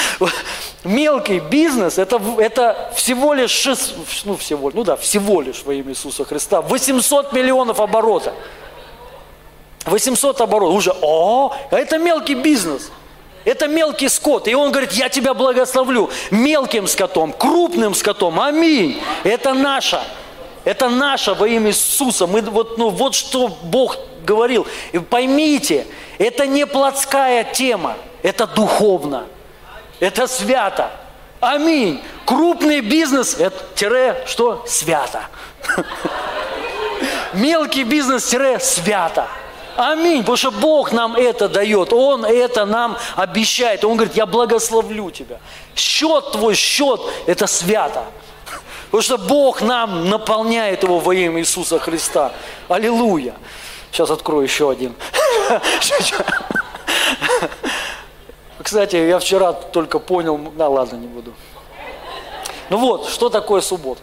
мелкий 0.84 1.40
бизнес, 1.40 1.98
это, 1.98 2.20
это 2.38 2.92
всего 2.94 3.32
лишь, 3.32 3.50
6, 3.50 4.24
ну 4.24 4.36
всего, 4.36 4.70
ну 4.72 4.84
да, 4.84 4.96
всего 4.96 5.40
лишь 5.40 5.62
во 5.64 5.72
имя 5.72 5.92
Иисуса 5.92 6.24
Христа, 6.24 6.60
800 6.60 7.32
миллионов 7.32 7.80
оборота. 7.80 8.34
800 9.86 10.40
оборотов, 10.42 10.76
уже, 10.76 10.94
о, 11.00 11.54
это 11.70 11.96
мелкий 11.96 12.34
бизнес. 12.34 12.90
Это 13.46 13.66
мелкий 13.66 14.10
скот. 14.10 14.46
И 14.46 14.54
он 14.54 14.70
говорит, 14.70 14.92
я 14.92 15.08
тебя 15.08 15.32
благословлю 15.32 16.10
мелким 16.30 16.86
скотом, 16.86 17.32
крупным 17.32 17.94
скотом. 17.94 18.38
Аминь. 18.38 19.00
Это 19.24 19.54
наше. 19.54 20.02
Это 20.64 20.88
наше 20.88 21.34
во 21.34 21.46
имя 21.46 21.70
Иисуса. 21.70 22.26
Мы, 22.26 22.42
вот, 22.42 22.78
ну, 22.78 22.90
вот 22.90 23.14
что 23.14 23.48
Бог 23.48 23.96
говорил. 24.24 24.66
И 24.92 24.98
поймите, 24.98 25.86
это 26.18 26.46
не 26.46 26.66
плотская 26.66 27.44
тема, 27.44 27.96
это 28.22 28.46
духовно. 28.46 29.26
Это 30.00 30.26
свято. 30.26 30.90
Аминь. 31.40 32.00
Крупный 32.24 32.80
бизнес– 32.80 33.36
это 33.38 33.56
тире, 33.74 34.22
что? 34.26 34.64
Свято. 34.66 35.22
Мелкий 37.32 37.84
бизнес– 37.84 38.24
тире, 38.30 38.58
свято. 38.58 39.26
Аминь. 39.76 40.20
Потому 40.20 40.36
что 40.36 40.50
Бог 40.50 40.92
нам 40.92 41.14
это 41.14 41.48
дает. 41.48 41.92
Он 41.92 42.24
это 42.24 42.66
нам 42.66 42.98
обещает. 43.14 43.84
Он 43.84 43.96
говорит, 43.96 44.16
я 44.16 44.26
благословлю 44.26 45.10
тебя. 45.10 45.38
Счет 45.76 46.32
твой, 46.32 46.54
счет– 46.54 47.00
это 47.26 47.46
свято. 47.46 48.04
Потому 48.90 49.02
что 49.02 49.18
Бог 49.18 49.60
нам 49.60 50.08
наполняет 50.08 50.82
его 50.82 50.98
во 50.98 51.14
имя 51.14 51.40
Иисуса 51.40 51.78
Христа. 51.78 52.32
Аллилуйя. 52.68 53.34
Сейчас 53.92 54.10
открою 54.10 54.44
еще 54.44 54.70
один. 54.70 54.94
Кстати, 58.62 58.96
я 58.96 59.18
вчера 59.18 59.52
только 59.52 59.98
понял, 59.98 60.38
да 60.56 60.68
ладно, 60.68 60.96
не 60.96 61.06
буду. 61.06 61.34
Ну 62.70 62.78
вот, 62.78 63.08
что 63.08 63.28
такое 63.30 63.60
суббота? 63.60 64.00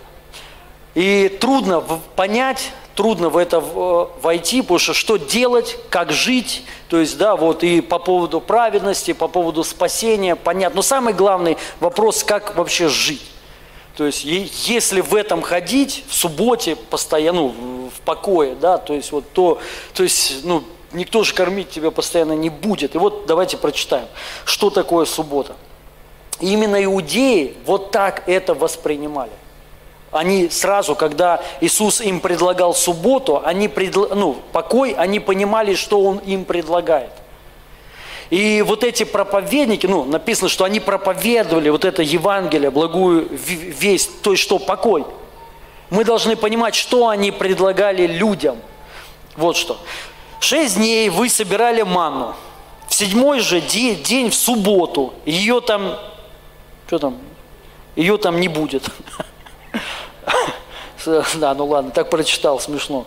И 0.96 1.30
трудно 1.42 1.82
понять, 2.16 2.72
трудно 2.96 3.30
в 3.30 3.38
это 3.38 3.60
войти, 3.60 4.62
потому 4.62 4.80
что 4.80 4.94
что 4.94 5.18
делать, 5.18 5.78
как 5.90 6.12
жить, 6.12 6.64
то 6.90 7.00
есть, 7.00 7.18
да, 7.18 7.36
вот 7.36 7.64
и 7.64 7.82
по 7.82 8.00
поводу 8.00 8.40
праведности, 8.40 9.14
по 9.14 9.28
поводу 9.28 9.64
спасения, 9.64 10.36
понятно. 10.36 10.78
Но 10.78 10.82
самый 10.82 11.14
главный 11.14 11.58
вопрос, 11.80 12.24
как 12.24 12.56
вообще 12.56 12.88
жить. 12.88 13.35
То 13.96 14.06
есть, 14.06 14.26
если 14.26 15.00
в 15.00 15.16
этом 15.16 15.42
ходить, 15.42 16.04
в 16.08 16.14
субботе 16.14 16.76
постоянно, 16.76 17.44
ну, 17.44 17.90
в 17.96 18.02
покое, 18.02 18.56
да, 18.56 18.78
то 18.78 18.94
есть, 18.94 19.12
вот 19.12 19.32
то, 19.32 19.60
то 19.94 20.04
есть, 20.04 20.44
ну, 20.44 20.64
никто 20.92 21.24
же 21.24 21.34
кормить 21.34 21.70
тебя 21.70 21.92
постоянно 21.92 22.34
не 22.34 22.50
будет. 22.50 22.96
И 22.96 22.98
вот 22.98 23.26
давайте 23.26 23.58
прочитаем, 23.58 24.08
что 24.44 24.70
такое 24.70 25.06
суббота. 25.06 25.56
именно 26.42 26.84
иудеи 26.84 27.56
вот 27.66 27.92
так 27.92 28.24
это 28.28 28.54
воспринимали. 28.54 29.32
Они 30.12 30.50
сразу, 30.50 30.96
когда 30.96 31.42
Иисус 31.62 32.02
им 32.02 32.20
предлагал 32.20 32.74
субботу, 32.74 33.42
они 33.44 33.68
предла... 33.68 34.10
ну, 34.16 34.38
покой, 34.52 34.92
они 34.92 35.20
понимали, 35.20 35.76
что 35.76 36.02
Он 36.02 36.18
им 36.20 36.46
предлагает. 36.46 37.12
И 38.30 38.64
вот 38.64 38.84
эти 38.84 39.04
проповедники, 39.04 39.86
ну, 39.86 40.04
написано, 40.04 40.50
что 40.50 40.64
они 40.64 40.80
проповедовали 40.80 41.70
вот 41.70 41.86
это 41.86 42.02
Евангелие, 42.02 42.72
благую 42.72 43.28
весть, 43.30 44.22
то 44.22 44.32
есть 44.32 44.44
что, 44.44 44.58
покой. 44.58 45.06
Мы 45.90 46.04
должны 46.04 46.36
понимать, 46.36 46.74
что 46.74 47.08
они 47.10 47.32
предлагали 47.32 48.08
людям. 48.08 48.58
Вот 49.36 49.56
что. 49.56 49.78
Шесть 50.40 50.76
дней 50.76 51.10
вы 51.10 51.30
собирали 51.30 51.84
манну. 51.84 52.36
В 52.88 52.94
седьмой 52.94 53.40
же 53.40 53.62
день, 53.62 54.02
день 54.02 54.30
в 54.30 54.36
субботу, 54.36 55.14
ее 55.26 55.62
там, 55.62 55.98
что 56.88 57.00
там, 57.00 57.18
ее 57.96 58.18
там 58.18 58.40
не 58.40 58.48
будет. 58.48 58.84
Да, 61.36 61.54
ну 61.54 61.68
ладно, 61.68 61.92
так 61.92 62.10
прочитал, 62.10 62.60
смешно. 62.60 63.06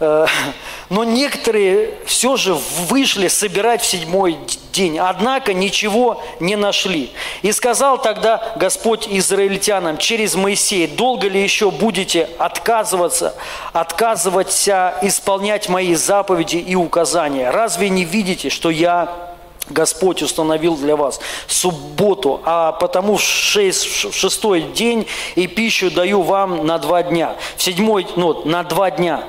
Э, 0.00 0.26
но 0.90 1.04
некоторые 1.04 1.94
все 2.06 2.36
же 2.36 2.54
вышли 2.54 3.28
собирать 3.28 3.82
в 3.82 3.86
седьмой 3.86 4.38
день, 4.72 4.98
однако 4.98 5.52
ничего 5.52 6.22
не 6.40 6.56
нашли. 6.56 7.10
И 7.42 7.52
сказал 7.52 8.00
тогда 8.00 8.54
Господь 8.56 9.08
израильтянам 9.08 9.98
через 9.98 10.34
Моисея, 10.34 10.88
долго 10.88 11.28
ли 11.28 11.42
еще 11.42 11.70
будете 11.70 12.28
отказываться, 12.38 13.34
отказываться 13.72 14.94
исполнять 15.02 15.68
мои 15.68 15.94
заповеди 15.94 16.56
и 16.56 16.74
указания? 16.74 17.50
Разве 17.50 17.88
не 17.88 18.04
видите, 18.04 18.50
что 18.50 18.70
я 18.70 19.28
Господь 19.70 20.22
установил 20.22 20.76
для 20.76 20.96
вас 20.96 21.20
субботу, 21.46 22.40
а 22.44 22.72
потому 22.72 23.16
в, 23.16 23.20
шесть, 23.20 23.84
в 23.84 24.14
шестой 24.14 24.62
день 24.62 25.06
и 25.34 25.46
пищу 25.46 25.90
даю 25.90 26.22
вам 26.22 26.66
на 26.66 26.78
два 26.78 27.02
дня. 27.02 27.36
В 27.56 27.62
седьмой, 27.62 28.06
ну, 28.16 28.46
на 28.46 28.62
два 28.62 28.90
дня. 28.90 29.24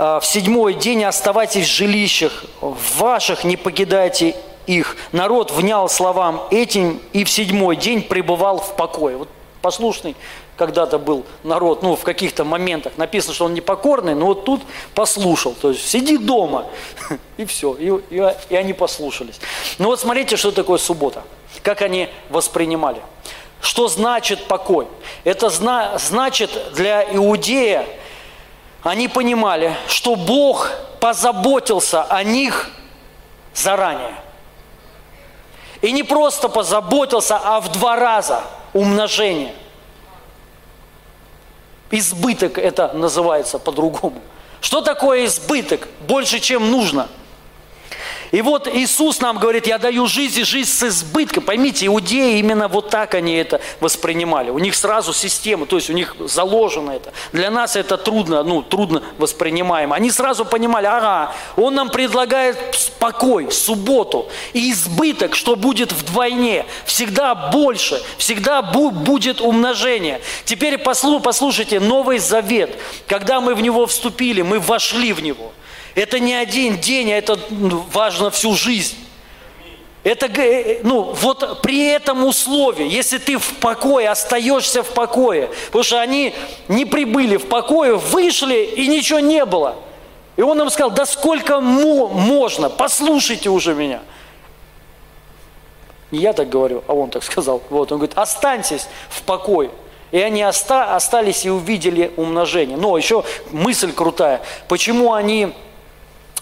А, 0.00 0.20
в 0.20 0.26
седьмой 0.26 0.74
день 0.74 1.02
оставайтесь 1.02 1.66
в 1.66 1.72
жилищах 1.72 2.44
ваших, 2.60 3.42
не 3.42 3.56
покидайте 3.56 4.36
их. 4.68 4.96
Народ 5.10 5.50
внял 5.50 5.88
словам 5.88 6.46
этим 6.52 7.00
и 7.12 7.24
в 7.24 7.30
седьмой 7.30 7.74
день 7.74 8.02
пребывал 8.02 8.60
в 8.60 8.76
покое. 8.76 9.16
Вот 9.16 9.28
послушный 9.60 10.14
когда-то 10.56 11.00
был 11.00 11.24
народ, 11.42 11.82
ну, 11.82 11.96
в 11.96 12.04
каких-то 12.04 12.44
моментах. 12.44 12.92
Написано, 12.96 13.34
что 13.34 13.46
он 13.46 13.54
непокорный, 13.54 14.14
но 14.14 14.26
вот 14.26 14.44
тут 14.44 14.62
послушал. 14.94 15.56
То 15.60 15.70
есть 15.70 15.84
сиди 15.84 16.16
дома, 16.16 16.66
и 17.36 17.44
все, 17.44 17.74
и, 17.74 17.90
и, 18.10 18.34
и 18.50 18.54
они 18.54 18.74
послушались. 18.74 19.40
Ну 19.78 19.88
вот 19.88 19.98
смотрите, 19.98 20.36
что 20.36 20.52
такое 20.52 20.78
суббота. 20.78 21.24
Как 21.64 21.82
они 21.82 22.08
воспринимали. 22.28 23.00
Что 23.60 23.88
значит 23.88 24.44
покой? 24.44 24.86
Это 25.24 25.50
зна, 25.50 25.98
значит 25.98 26.50
для 26.74 27.02
иудея 27.02 27.84
они 28.88 29.08
понимали, 29.08 29.76
что 29.88 30.16
Бог 30.16 30.70
позаботился 31.00 32.02
о 32.02 32.22
них 32.22 32.70
заранее. 33.54 34.14
И 35.80 35.92
не 35.92 36.02
просто 36.02 36.48
позаботился, 36.48 37.36
а 37.36 37.60
в 37.60 37.70
два 37.72 37.96
раза 37.96 38.42
умножение. 38.72 39.54
Избыток 41.90 42.58
это 42.58 42.92
называется 42.92 43.58
по-другому. 43.58 44.20
Что 44.60 44.80
такое 44.80 45.24
избыток? 45.26 45.88
Больше, 46.00 46.40
чем 46.40 46.70
нужно– 46.70 47.08
и 48.30 48.42
вот 48.42 48.68
Иисус 48.68 49.20
нам 49.20 49.38
говорит, 49.38 49.66
я 49.66 49.78
даю 49.78 50.06
жизнь 50.06 50.40
и 50.40 50.44
жизнь 50.44 50.70
с 50.70 50.82
избытком. 50.82 51.44
Поймите, 51.44 51.86
иудеи 51.86 52.38
именно 52.38 52.68
вот 52.68 52.90
так 52.90 53.14
они 53.14 53.34
это 53.34 53.60
воспринимали. 53.80 54.50
У 54.50 54.58
них 54.58 54.74
сразу 54.74 55.14
система, 55.14 55.64
то 55.66 55.76
есть 55.76 55.88
у 55.88 55.94
них 55.94 56.14
заложено 56.20 56.90
это. 56.90 57.12
Для 57.32 57.50
нас 57.50 57.76
это 57.76 57.96
трудно, 57.96 58.42
ну, 58.42 58.62
трудно 58.62 59.02
воспринимаемо. 59.16 59.96
Они 59.96 60.10
сразу 60.10 60.44
понимали, 60.44 60.86
ага, 60.86 61.32
он 61.56 61.74
нам 61.74 61.88
предлагает 61.88 62.58
покой, 62.98 63.50
субботу 63.50 64.28
и 64.52 64.72
избыток, 64.72 65.34
что 65.34 65.56
будет 65.56 65.92
вдвойне, 65.92 66.66
всегда 66.84 67.34
больше, 67.34 68.02
всегда 68.18 68.60
будет 68.60 69.40
умножение. 69.40 70.20
Теперь 70.44 70.76
послушайте, 70.78 71.80
Новый 71.80 72.18
Завет, 72.18 72.76
когда 73.06 73.40
мы 73.40 73.54
в 73.54 73.62
него 73.62 73.86
вступили, 73.86 74.42
мы 74.42 74.58
вошли 74.60 75.12
в 75.12 75.22
него– 75.22 75.52
это 75.98 76.20
не 76.20 76.34
один 76.34 76.78
день, 76.78 77.12
а 77.12 77.16
это 77.16 77.38
ну, 77.50 77.84
важно 77.92 78.30
всю 78.30 78.54
жизнь. 78.54 78.96
Это, 80.04 80.26
э, 80.26 80.80
ну, 80.84 81.12
вот 81.12 81.60
при 81.62 81.86
этом 81.88 82.24
условии, 82.24 82.88
если 82.88 83.18
ты 83.18 83.36
в 83.36 83.56
покое, 83.56 84.08
остаешься 84.08 84.82
в 84.82 84.88
покое, 84.90 85.50
потому 85.66 85.82
что 85.82 86.00
они 86.00 86.34
не 86.68 86.84
прибыли 86.84 87.36
в 87.36 87.48
покое, 87.48 87.96
вышли 87.96 88.64
и 88.64 88.86
ничего 88.86 89.18
не 89.18 89.44
было. 89.44 89.76
И 90.36 90.42
он 90.42 90.60
им 90.60 90.70
сказал, 90.70 90.92
да 90.92 91.04
сколько 91.04 91.60
можно, 91.60 92.70
послушайте 92.70 93.50
уже 93.50 93.74
меня. 93.74 94.00
Не 96.12 96.20
я 96.20 96.32
так 96.32 96.48
говорю, 96.48 96.84
а 96.86 96.94
он 96.94 97.10
так 97.10 97.24
сказал. 97.24 97.60
Вот, 97.70 97.90
он 97.90 97.98
говорит, 97.98 98.16
останьтесь 98.16 98.86
в 99.10 99.22
покое. 99.22 99.70
И 100.10 100.18
они 100.18 100.44
оста 100.44 100.94
остались 100.94 101.44
и 101.44 101.50
увидели 101.50 102.12
умножение. 102.16 102.76
Но 102.76 102.96
еще 102.96 103.24
мысль 103.50 103.92
крутая. 103.92 104.40
Почему 104.68 105.12
они 105.12 105.52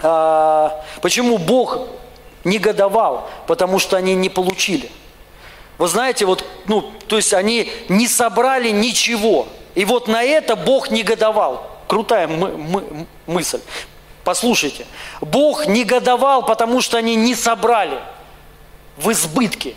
почему 0.01 1.38
Бог 1.38 1.78
негодовал? 2.44 3.28
Потому 3.47 3.78
что 3.78 3.97
они 3.97 4.14
не 4.14 4.28
получили. 4.28 4.90
Вы 5.78 5.88
знаете, 5.88 6.24
вот, 6.24 6.44
ну, 6.66 6.90
то 7.07 7.16
есть 7.16 7.34
они 7.34 7.70
не 7.88 8.09
собрали 8.09 8.70
ничего. 8.70 9.47
И 9.74 9.84
вот 9.84 10.09
на 10.09 10.22
это 10.22 10.57
Бог 10.57 10.90
негодовал. 10.90 11.70
Крутая 11.86 12.26
мы, 12.28 12.57
мы, 12.57 13.07
мысль. 13.26 13.61
Послушайте. 14.24 14.86
Бог 15.20 15.66
негодовал, 15.66 16.44
потому 16.44 16.80
что 16.80 16.97
они 16.97 17.14
не 17.14 17.34
собрали 17.34 17.99
в 18.97 19.12
избытке. 19.12 19.74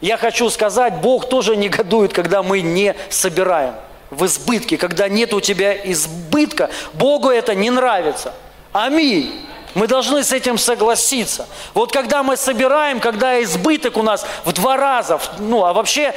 Я 0.00 0.16
хочу 0.16 0.50
сказать, 0.50 1.00
Бог 1.00 1.28
тоже 1.28 1.56
негодует, 1.56 2.12
когда 2.12 2.42
мы 2.42 2.60
не 2.60 2.94
собираем 3.08 3.74
в 4.10 4.26
избытке, 4.26 4.76
когда 4.76 5.08
нет 5.08 5.34
у 5.34 5.40
тебя 5.40 5.72
избытка. 5.90 6.70
Богу 6.94 7.30
это 7.30 7.54
не 7.54 7.70
нравится. 7.70 8.34
Аминь. 8.72 9.44
Мы 9.74 9.86
должны 9.86 10.24
с 10.24 10.32
этим 10.32 10.58
согласиться. 10.58 11.46
Вот 11.74 11.92
когда 11.92 12.22
мы 12.22 12.36
собираем, 12.36 13.00
когда 13.00 13.42
избыток 13.42 13.96
у 13.96 14.02
нас 14.02 14.26
в 14.44 14.52
два 14.52 14.76
раза, 14.76 15.20
ну 15.38 15.64
а 15.64 15.72
вообще 15.72 16.14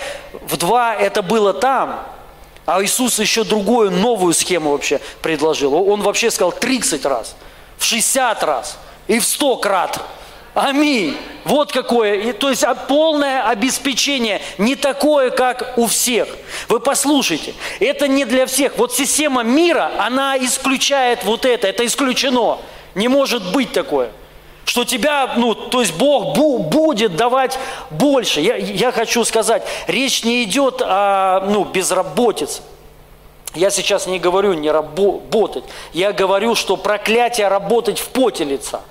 в 0.47 0.57
два 0.57 0.95
это 0.95 1.21
было 1.21 1.53
там, 1.53 2.03
а 2.65 2.81
Иисус 2.83 3.19
еще 3.19 3.43
другую, 3.43 3.91
новую 3.91 4.33
схему 4.33 4.71
вообще 4.71 4.99
предложил. 5.21 5.73
Он 5.73 6.01
вообще 6.01 6.31
сказал 6.31 6.51
30 6.51 7.05
раз, 7.05 7.35
в 7.77 7.83
60 7.83 8.43
раз 8.43 8.77
и 9.07 9.19
в 9.19 9.25
100 9.25 9.57
крат. 9.57 10.01
Аминь. 10.53 11.15
Вот 11.45 11.71
какое. 11.71 12.33
То 12.33 12.49
есть 12.49 12.63
а, 12.63 12.75
полное 12.75 13.47
обеспечение, 13.47 14.41
не 14.57 14.75
такое, 14.75 15.29
как 15.29 15.77
у 15.77 15.87
всех. 15.87 16.27
Вы 16.67 16.79
послушайте, 16.79 17.53
это 17.79 18.07
не 18.07 18.25
для 18.25 18.45
всех. 18.45 18.77
Вот 18.77 18.93
система 18.93 19.43
мира, 19.43 19.91
она 19.97 20.37
исключает 20.37 21.23
вот 21.23 21.45
это, 21.45 21.67
это 21.67 21.85
исключено. 21.85 22.57
Не 22.95 23.07
может 23.07 23.51
быть 23.53 23.71
такое. 23.71 24.11
Что 24.65 24.83
тебя, 24.83 25.33
ну, 25.37 25.55
то 25.55 25.81
есть 25.81 25.93
Бог 25.95 26.35
бу 26.35 26.59
будет 26.59 27.15
давать 27.15 27.57
больше. 27.89 28.41
Я, 28.41 28.57
я 28.57 28.91
хочу 28.91 29.23
сказать, 29.23 29.63
речь 29.87 30.23
не 30.23 30.43
идет 30.43 30.81
о 30.81 31.45
ну, 31.49 31.63
безработице. 31.63 32.61
Я 33.55 33.69
сейчас 33.69 34.05
не 34.05 34.19
говорю 34.19 34.53
не 34.53 34.69
работать. 34.69 35.63
Я 35.93 36.13
говорю, 36.13 36.55
что 36.55 36.77
проклятие 36.77 37.47
работать 37.47 37.99
в 37.99 38.09
поте 38.09 38.43
лица. 38.43 38.81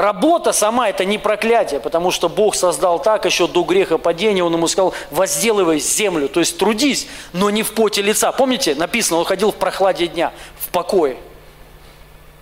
Работа 0.00 0.54
сама 0.54 0.88
это 0.88 1.04
не 1.04 1.18
проклятие, 1.18 1.78
потому 1.78 2.10
что 2.10 2.30
Бог 2.30 2.54
создал 2.54 3.02
так 3.02 3.26
еще 3.26 3.46
до 3.46 3.62
греха 3.64 3.98
падения, 3.98 4.42
Он 4.42 4.54
ему 4.54 4.66
сказал, 4.66 4.94
возделывай 5.10 5.78
землю, 5.78 6.26
то 6.26 6.40
есть 6.40 6.56
трудись, 6.56 7.06
но 7.34 7.50
не 7.50 7.62
в 7.62 7.72
поте 7.72 8.00
лица. 8.00 8.32
Помните, 8.32 8.74
написано, 8.74 9.18
он 9.18 9.26
ходил 9.26 9.52
в 9.52 9.56
прохладе 9.56 10.06
дня, 10.06 10.32
в 10.58 10.70
покое. 10.70 11.18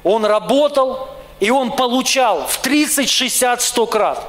Он 0.04 0.24
работал, 0.24 1.08
и 1.40 1.50
он 1.50 1.72
получал 1.72 2.46
в 2.46 2.58
30, 2.58 3.10
60, 3.10 3.60
100 3.60 3.86
крат. 3.88 4.24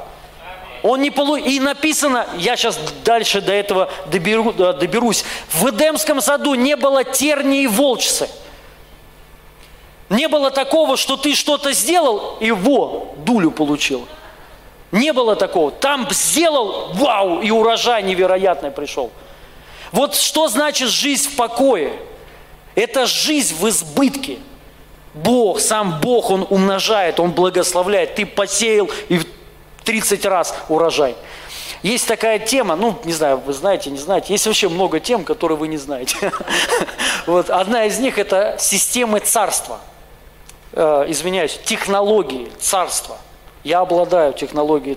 Он 0.82 1.00
не 1.00 1.12
полу... 1.12 1.36
И 1.36 1.60
написано, 1.60 2.26
я 2.36 2.56
сейчас 2.56 2.80
дальше 3.06 3.42
до 3.42 3.54
этого 3.54 3.92
доберу, 4.08 4.54
доберусь, 4.54 5.24
в 5.52 5.70
Эдемском 5.70 6.20
саду 6.20 6.56
не 6.56 6.76
было 6.76 7.04
тернии 7.04 7.66
и 7.66 7.68
волчцы. 7.68 8.28
Не 10.10 10.28
было 10.28 10.50
такого, 10.50 10.98
что 10.98 11.18
ты 11.18 11.36
что-то 11.36 11.72
сделал, 11.72 12.38
и 12.40 12.52
во, 12.52 13.14
дулю 13.18 13.52
получил. 13.52 14.08
Не 14.92 15.14
было 15.14 15.36
такого. 15.36 15.72
Там 15.72 16.08
сделал, 16.10 16.94
вау, 16.94 17.42
и 17.42 17.52
урожай 17.52 18.02
невероятный 18.02 18.72
пришел. 18.72 19.12
Вот 19.92 20.16
что 20.16 20.48
значит 20.48 20.90
жизнь 20.90 21.30
в 21.30 21.36
покое? 21.36 21.94
Это 22.76 23.06
жизнь 23.06 23.56
в 23.56 23.68
избытке. 23.70 24.40
Бог, 25.14 25.60
сам 25.60 26.00
Бог, 26.02 26.30
Он 26.32 26.46
умножает, 26.50 27.20
Он 27.20 27.32
благословляет. 27.32 28.16
Ты 28.16 28.26
посеял 28.26 28.90
и 29.10 29.22
30 29.84 30.26
раз 30.26 30.56
урожай. 30.70 31.16
Есть 31.82 32.08
такая 32.08 32.40
тема, 32.40 32.76
ну, 32.76 33.00
не 33.06 33.14
знаю, 33.14 33.38
вы 33.38 33.54
знаете, 33.54 33.90
не 33.90 33.98
знаете, 33.98 34.34
есть 34.34 34.46
вообще 34.46 34.68
много 34.68 35.00
тем, 35.00 35.24
которые 35.24 35.58
вы 35.58 35.68
не 35.68 35.78
знаете. 35.78 36.32
Вот 37.26 37.50
одна 37.50 37.86
из 37.86 38.00
них– 38.00 38.18
это 38.18 38.56
системы 38.60 39.20
царства. 39.20 39.80
Э, 40.74 41.06
извиняюсь, 41.08 41.60
технологии 41.64 42.50
царства. 42.60 43.18
Я 43.64 43.80
обладаю 43.80 44.34
технологией 44.34 44.96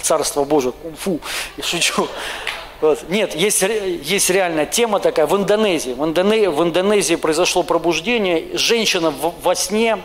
царства 0.00 0.44
Божьего, 0.44 0.72
кунг-фу, 0.72 1.20
я 1.56 1.64
шучу. 1.64 2.08
Вот. 2.80 3.08
Нет, 3.08 3.34
есть, 3.34 3.60
есть 3.60 4.30
реальная 4.30 4.64
тема 4.64 5.00
такая 5.00 5.26
в 5.26 5.36
Индонезии. 5.36 5.90
В 5.90 6.04
Индонезии, 6.04 6.46
в 6.46 6.62
Индонезии 6.62 7.16
произошло 7.16 7.64
пробуждение. 7.64 8.56
Женщина 8.56 9.10
в, 9.10 9.34
во 9.42 9.56
сне 9.56 9.98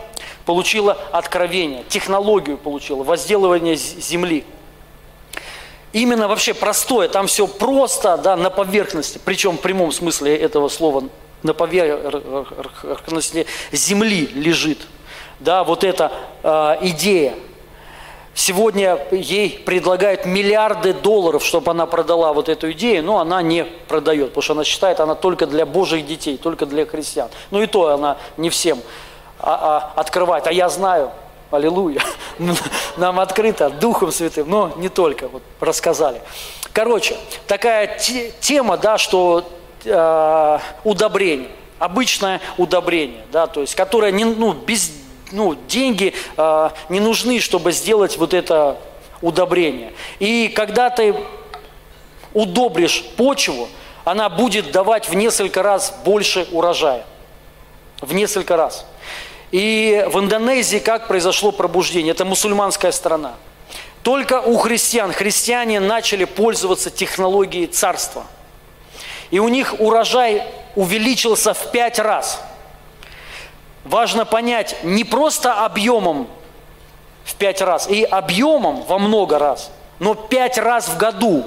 получила 0.45 0.97
откровение, 1.11 1.83
технологию 1.87 2.57
получила, 2.57 3.03
возделывание 3.03 3.75
земли. 3.75 4.43
Именно 5.93 6.27
вообще 6.27 6.55
простое, 6.55 7.07
там 7.07 7.27
все 7.27 7.45
просто, 7.45 8.17
да, 8.17 8.35
на 8.35 8.49
поверхности, 8.49 9.21
причем 9.23 9.59
в 9.59 9.61
прямом 9.61 9.91
смысле 9.91 10.35
этого 10.35 10.67
слова, 10.67 11.03
на 11.43 11.53
поверхности 11.53 13.45
земли 13.71 14.27
лежит. 14.33 14.79
Да, 15.43 15.63
вот 15.63 15.83
эта 15.83 16.11
э, 16.43 16.77
идея– 16.81 17.33
Сегодня 18.35 18.97
ей 19.11 19.61
предлагают 19.63 20.25
миллиарды 20.25 20.93
долларов, 20.93 21.45
чтобы 21.45 21.69
она 21.69 21.85
продала 21.85 22.33
вот 22.33 22.49
эту 22.49 22.71
идею, 22.71 23.03
но 23.03 23.19
она 23.19 23.43
не 23.43 23.63
продает, 23.63 24.29
потому 24.29 24.41
что 24.41 24.53
она 24.53 24.63
считает, 24.63 24.99
она 24.99 25.13
только 25.13 25.45
для 25.45 25.67
Божьих 25.67 26.07
детей, 26.07 26.37
только 26.37 26.65
для 26.65 26.85
христиан. 26.87 27.29
Ну 27.51 27.61
и 27.61 27.67
то 27.67 27.89
она 27.89 28.17
не 28.37 28.49
всем 28.49 28.79
а, 29.39 29.91
а, 29.95 29.99
открывает. 29.99 30.47
А 30.47 30.51
я 30.51 30.67
знаю, 30.69 31.11
аллилуйя, 31.51 32.01
нам 32.97 33.19
открыто 33.19 33.69
Духом 33.69 34.11
Святым, 34.11 34.49
но 34.49 34.73
не 34.77 34.89
только, 34.89 35.27
вот 35.27 35.43
рассказали. 35.59 36.19
Короче, 36.71 37.15
такая 37.45 37.99
тема, 38.39 38.77
да, 38.77 38.97
что 38.97 39.47
э, 39.85 40.59
удобрение, 40.83 41.49
обычное 41.77 42.41
удобрение, 42.57 43.25
да, 43.31 43.45
то 43.45 43.61
есть, 43.61 43.75
которое 43.75 44.11
не, 44.11 44.25
ну, 44.25 44.53
без 44.53 44.91
ну, 45.33 45.55
деньги 45.67 46.13
э, 46.37 46.69
не 46.89 46.99
нужны, 46.99 47.39
чтобы 47.39 47.71
сделать 47.71 48.17
вот 48.17 48.33
это 48.33 48.77
удобрение. 49.21 49.91
И 50.19 50.47
когда 50.47 50.89
ты 50.89 51.15
удобришь 52.33 53.03
почву, 53.17 53.67
она 54.05 54.29
будет 54.29 54.71
давать 54.71 55.09
в 55.09 55.15
несколько 55.15 55.63
раз 55.63 55.93
больше 56.05 56.47
урожая. 56.51 57.05
В 57.99 58.13
несколько 58.13 58.55
раз. 58.55 58.85
И 59.51 60.05
в 60.09 60.19
Индонезии 60.19 60.77
как 60.77 61.07
произошло 61.07 61.51
пробуждение? 61.51 62.11
Это 62.11 62.25
мусульманская 62.25 62.91
страна. 62.91 63.33
Только 64.03 64.41
у 64.41 64.57
христиан, 64.57 65.13
христиане 65.13 65.79
начали 65.79 66.25
пользоваться 66.25 66.89
технологией 66.89 67.67
царства. 67.67 68.25
И 69.31 69.39
у 69.39 69.47
них 69.47 69.75
урожай 69.79 70.43
увеличился 70.75 71.53
в 71.53 71.71
пять 71.71 71.97
раз– 71.97 72.39
важно 73.83 74.25
понять 74.25 74.75
не 74.83 75.03
просто 75.03 75.65
объемом 75.65 76.27
в 77.23 77.35
пять 77.35 77.61
раз, 77.61 77.89
и 77.89 78.03
объемом 78.03 78.83
во 78.83 78.99
много 78.99 79.39
раз, 79.39 79.71
но 79.99 80.13
пять 80.13 80.57
раз 80.57 80.89
в 80.89 80.97
году 80.97 81.45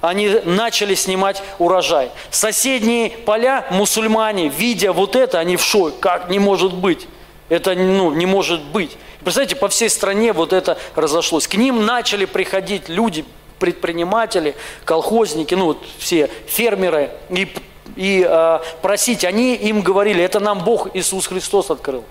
они 0.00 0.28
начали 0.44 0.94
снимать 0.94 1.42
урожай. 1.58 2.10
Соседние 2.30 3.10
поля, 3.10 3.66
мусульмане, 3.70 4.48
видя 4.48 4.92
вот 4.92 5.16
это, 5.16 5.40
они 5.40 5.56
в 5.56 5.62
шоке. 5.62 5.96
Как 6.00 6.30
не 6.30 6.38
может 6.38 6.72
быть? 6.72 7.08
Это 7.48 7.74
ну, 7.74 8.12
не 8.12 8.26
может 8.26 8.62
быть. 8.62 8.96
Представляете, 9.20 9.56
по 9.56 9.68
всей 9.68 9.90
стране 9.90 10.32
вот 10.32 10.52
это 10.52 10.78
разошлось. 10.94 11.48
К 11.48 11.54
ним 11.54 11.84
начали 11.84 12.24
приходить 12.26 12.88
люди, 12.88 13.24
предприниматели, 13.58 14.54
колхозники, 14.84 15.54
ну 15.54 15.66
вот 15.66 15.84
все 15.98 16.30
фермеры, 16.46 17.10
и 17.28 17.52
и 17.96 18.26
э, 18.28 18.58
просить. 18.82 19.24
Они 19.24 19.54
им 19.54 19.82
говорили, 19.82 20.22
это 20.22 20.40
нам 20.40 20.60
Бог 20.60 20.88
Иисус 20.94 21.26
Христос 21.26 21.70
открыл. 21.70 22.04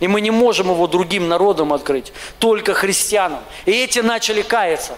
И 0.00 0.08
мы 0.08 0.20
не 0.20 0.30
можем 0.30 0.70
его 0.70 0.86
другим 0.86 1.28
народам 1.28 1.72
открыть, 1.72 2.12
только 2.38 2.74
христианам. 2.74 3.40
И 3.64 3.72
эти 3.72 4.00
начали 4.00 4.42
каяться, 4.42 4.92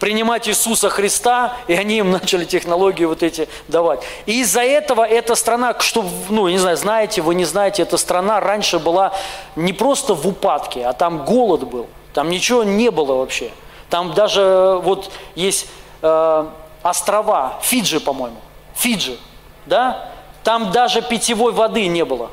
принимать 0.00 0.48
Иисуса 0.48 0.88
Христа, 0.88 1.56
и 1.68 1.74
они 1.74 1.98
им 1.98 2.10
начали 2.12 2.44
технологии 2.44 3.04
вот 3.04 3.22
эти 3.22 3.48
давать. 3.68 4.02
И 4.26 4.40
из-за 4.40 4.62
этого 4.62 5.06
эта 5.06 5.36
страна, 5.36 5.78
что, 5.78 6.04
ну, 6.28 6.48
не 6.48 6.58
знаю, 6.58 6.76
знаете 6.76 7.22
вы, 7.22 7.34
не 7.36 7.44
знаете, 7.44 7.82
эта 7.82 7.96
страна 7.96 8.40
раньше 8.40 8.78
была 8.78 9.12
не 9.54 9.72
просто 9.72 10.14
в 10.14 10.26
упадке, 10.26 10.84
а 10.84 10.92
там 10.92 11.24
голод 11.24 11.64
был. 11.64 11.86
Там 12.12 12.28
ничего 12.28 12.64
не 12.64 12.90
было 12.90 13.14
вообще. 13.14 13.52
Там 13.88 14.12
даже 14.12 14.80
вот 14.82 15.12
есть 15.34 15.66
э, 16.02 16.46
острова, 16.82 17.58
Фиджи, 17.62 18.00
по-моему, 18.00 18.38
Фиджи– 18.74 19.16
да, 19.66 20.10
там 20.44 20.72
даже 20.72 21.02
питьевой 21.02 21.52
воды 21.52 21.86
не 21.86 22.04
было. 22.04 22.30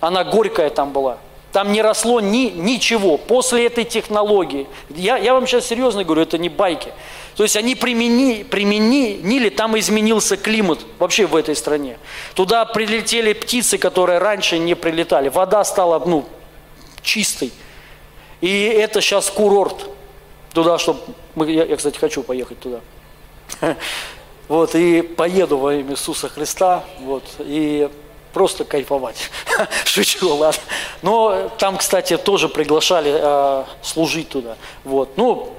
Она 0.00 0.24
горькая 0.24 0.70
там 0.70 0.92
была. 0.92 1.18
Там 1.52 1.72
не 1.72 1.82
росло 1.82 2.20
ни, 2.20 2.50
ничего 2.50 3.18
после 3.18 3.66
этой 3.66 3.84
технологии. 3.84 4.68
Я, 4.90 5.16
я 5.16 5.34
вам 5.34 5.46
сейчас 5.46 5.66
серьезно 5.66 6.04
говорю, 6.04 6.22
это 6.22 6.38
не 6.38 6.48
байки. 6.48 6.92
То 7.36 7.42
есть 7.42 7.56
они 7.56 7.74
примени, 7.74 8.44
применили, 8.44 9.48
там 9.48 9.76
изменился 9.78 10.36
климат 10.36 10.80
вообще 10.98 11.26
в 11.26 11.34
этой 11.34 11.56
стране. 11.56 11.98
Туда 12.34 12.64
прилетели 12.64 13.32
птицы, 13.32 13.78
которые 13.78 14.18
раньше 14.18 14.58
не 14.58 14.74
прилетали. 14.74 15.28
Вода 15.28 15.64
стала 15.64 15.98
ну, 16.04 16.24
чистой. 17.02 17.52
И 18.40 18.64
это 18.64 19.00
сейчас 19.00 19.28
курорт. 19.28 19.86
Туда, 20.52 20.78
чтобы... 20.78 21.00
Я, 21.36 21.64
я, 21.64 21.76
кстати, 21.76 21.98
хочу 21.98 22.22
поехать 22.22 22.58
туда. 22.60 22.80
Вот, 24.50 24.74
и 24.74 25.02
поеду 25.02 25.58
во 25.58 25.74
имя 25.74 25.92
Иисуса 25.92 26.28
Христа, 26.28 26.82
вот, 27.02 27.22
и 27.38 27.88
просто 28.32 28.64
кайфовать. 28.64 29.30
Шучу, 29.84 30.34
ладно. 30.34 30.60
Но 31.02 31.48
там, 31.56 31.76
кстати, 31.76 32.16
тоже 32.16 32.48
приглашали 32.48 33.12
э, 33.14 33.64
служить 33.80 34.28
туда. 34.28 34.56
Вот. 34.82 35.10
Ну, 35.16 35.50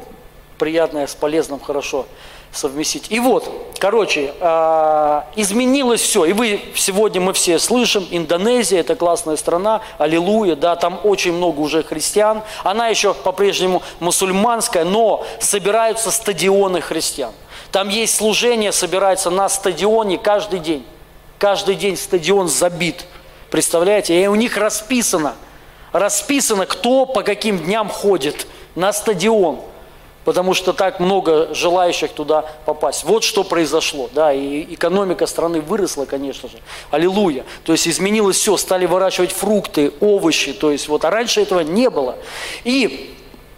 приятное 0.57 1.07
с 1.07 1.15
полезным 1.15 1.61
хорошо 1.61 2.05
совместить. 2.51 3.05
И 3.09 3.21
вот, 3.21 3.49
короче, 3.79 4.33
э, 4.37 5.21
изменилось 5.37 6.01
все. 6.01 6.25
И 6.25 6.33
вы 6.33 6.59
сегодня 6.75 7.21
мы 7.21 7.31
все 7.31 7.59
слышим, 7.59 8.05
Индонезия, 8.11 8.81
это 8.81 8.97
классная 8.97 9.37
страна, 9.37 9.79
аллилуйя, 9.99 10.57
да, 10.57 10.75
там 10.75 10.99
очень 11.05 11.31
много 11.31 11.61
уже 11.61 11.81
христиан. 11.81 12.41
Она 12.65 12.89
еще 12.89 13.13
по-прежнему 13.13 13.83
мусульманская, 14.01 14.83
но 14.83 15.25
собираются 15.39 16.11
стадионы 16.11 16.81
христиан. 16.81 17.31
Там 17.71 17.89
есть 17.89 18.15
служение, 18.15 18.71
собирается 18.71 19.29
на 19.29 19.49
стадионе 19.49 20.17
каждый 20.17 20.59
день. 20.59 20.85
Каждый 21.37 21.75
день 21.75 21.97
стадион 21.97 22.47
забит. 22.47 23.05
Представляете? 23.49 24.21
И 24.21 24.27
у 24.27 24.35
них 24.35 24.57
расписано. 24.57 25.35
Расписано, 25.91 26.65
кто 26.65 27.05
по 27.05 27.23
каким 27.23 27.59
дням 27.59 27.89
ходит 27.89 28.47
на 28.75 28.93
стадион– 28.93 29.59
потому 30.25 30.53
что 30.53 30.73
так 30.73 30.99
много 30.99 31.53
желающих 31.53 32.11
туда 32.11 32.45
попасть. 32.65 33.03
Вот 33.03 33.23
что 33.23 33.43
произошло, 33.43 34.09
да, 34.13 34.33
и 34.33 34.73
экономика 34.73 35.25
страны 35.25 35.61
выросла, 35.61 36.05
конечно 36.05 36.49
же, 36.49 36.57
аллилуйя. 36.91 37.45
То 37.63 37.71
есть 37.71 37.87
изменилось 37.87 38.37
все, 38.37 38.57
стали 38.57 38.85
выращивать 38.85 39.31
фрукты, 39.31 39.91
овощи, 39.99 40.53
то 40.53 40.71
есть 40.71 40.87
вот, 40.87 41.05
а 41.05 41.09
раньше 41.09 41.41
этого 41.41 41.61
не 41.61 41.89
было. 41.89 42.17
И 42.63 43.15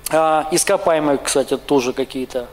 а, 0.10 0.48
ископаемые, 0.52 1.18
кстати, 1.18 1.58
тоже 1.58 1.94
какие-то 1.94 2.48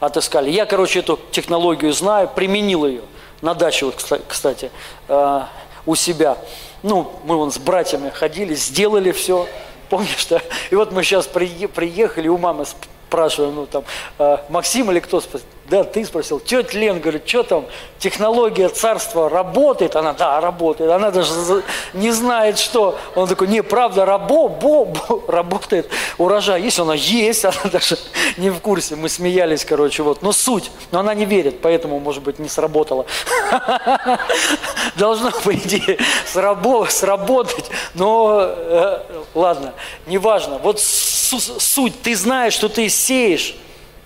отыскали. 0.00 0.50
Я, 0.50 0.66
короче, 0.66 1.00
эту 1.00 1.18
технологию 1.30 1.92
знаю, 1.92 2.30
применил 2.34 2.86
ее 2.86 3.02
на 3.40 3.54
даче, 3.54 3.86
вот, 3.86 4.22
кстати, 4.28 4.70
а, 5.08 5.48
у 5.84 5.94
себя. 5.94 6.36
Ну, 6.82 7.12
мы 7.24 7.36
вон 7.36 7.50
с 7.50 7.58
братьями 7.58 8.10
ходили, 8.10 8.54
сделали 8.54 9.12
все, 9.12 9.46
помнишь, 9.88 10.26
да? 10.26 10.40
И 10.70 10.74
вот 10.74 10.92
мы 10.92 11.02
сейчас 11.02 11.26
приехали, 11.26 12.28
у 12.28 12.38
мамы 12.38 12.64
спрашиваю, 13.06 13.52
ну 13.52 13.66
там, 13.66 13.84
э, 14.18 14.38
Максим 14.48 14.90
или 14.90 15.00
кто 15.00 15.20
спросил? 15.20 15.46
Да, 15.68 15.82
ты 15.82 16.04
спросил. 16.04 16.38
Тетя 16.38 16.78
Лен, 16.78 17.00
говорит, 17.00 17.28
что 17.28 17.42
там, 17.42 17.66
технология 17.98 18.68
царства 18.68 19.28
работает? 19.28 19.96
Она, 19.96 20.12
да, 20.12 20.40
работает. 20.40 20.90
Она 20.90 21.10
даже 21.10 21.64
не 21.92 22.12
знает, 22.12 22.58
что. 22.58 22.96
Он 23.16 23.26
такой, 23.26 23.48
не, 23.48 23.62
правда, 23.62 24.04
рабо, 24.04 24.48
бо, 24.48 24.84
бо, 24.84 25.22
работает 25.26 25.90
урожай. 26.18 26.62
Есть 26.62 26.78
она? 26.78 26.94
Есть. 26.94 27.44
Она 27.44 27.70
даже 27.72 27.98
не 28.36 28.50
в 28.50 28.60
курсе. 28.60 28.94
Мы 28.94 29.08
смеялись, 29.08 29.64
короче, 29.64 30.02
вот. 30.04 30.22
Но 30.22 30.32
суть. 30.32 30.70
Но 30.92 31.00
она 31.00 31.14
не 31.14 31.24
верит, 31.24 31.60
поэтому, 31.60 31.98
может 31.98 32.22
быть, 32.22 32.38
не 32.38 32.48
сработало. 32.48 33.06
Должно, 34.96 35.32
по 35.32 35.52
идее, 35.52 35.98
сработать. 36.26 37.70
Но, 37.94 38.38
э, 38.40 39.00
ладно, 39.34 39.74
неважно. 40.06 40.58
Вот 40.58 40.80
суть. 40.80 42.02
Ты 42.02 42.14
знаешь, 42.14 42.52
что 42.52 42.68
ты 42.68 42.88
сеешь, 42.88 43.56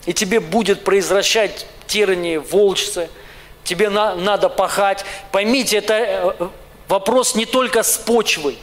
и 0.07 0.13
тебе 0.13 0.41
будет 0.41 0.85
произвращать 0.85 1.67
тирани, 1.87 2.39
волчцы. 2.39 3.09
Тебе 3.65 3.91
на, 3.91 4.15
надо 4.15 4.49
пахать. 4.49 5.05
Поймите, 5.33 5.77
это 5.77 5.95
э, 5.95 6.49
вопрос 6.89 7.35
не 7.35 7.47
только 7.47 7.83
с 7.83 7.99
почвой, 7.99 8.59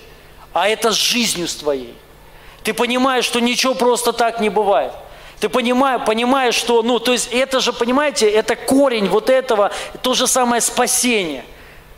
а 0.54 0.68
это 0.68 0.92
с 0.92 0.96
жизнью 0.96 1.48
твоей. 1.48 1.96
Ты 2.64 2.74
понимаешь, 2.74 3.26
что 3.26 3.40
ничего 3.40 3.76
просто 3.76 4.12
так 4.12 4.42
не 4.42 4.50
бывает. 4.50 4.92
Ты 5.40 5.50
понимаешь, 5.50 6.02
понимаешь, 6.04 6.56
что, 6.56 6.82
ну, 6.82 7.00
то 7.00 7.12
есть 7.12 7.30
это 7.32 7.60
же, 7.60 7.72
понимаете, 7.72 8.30
это 8.30 8.56
корень 8.56 9.08
вот 9.08 9.30
этого, 9.30 9.72
то 10.02 10.14
же 10.16 10.26
самое 10.26 10.62
спасение. 10.62 11.46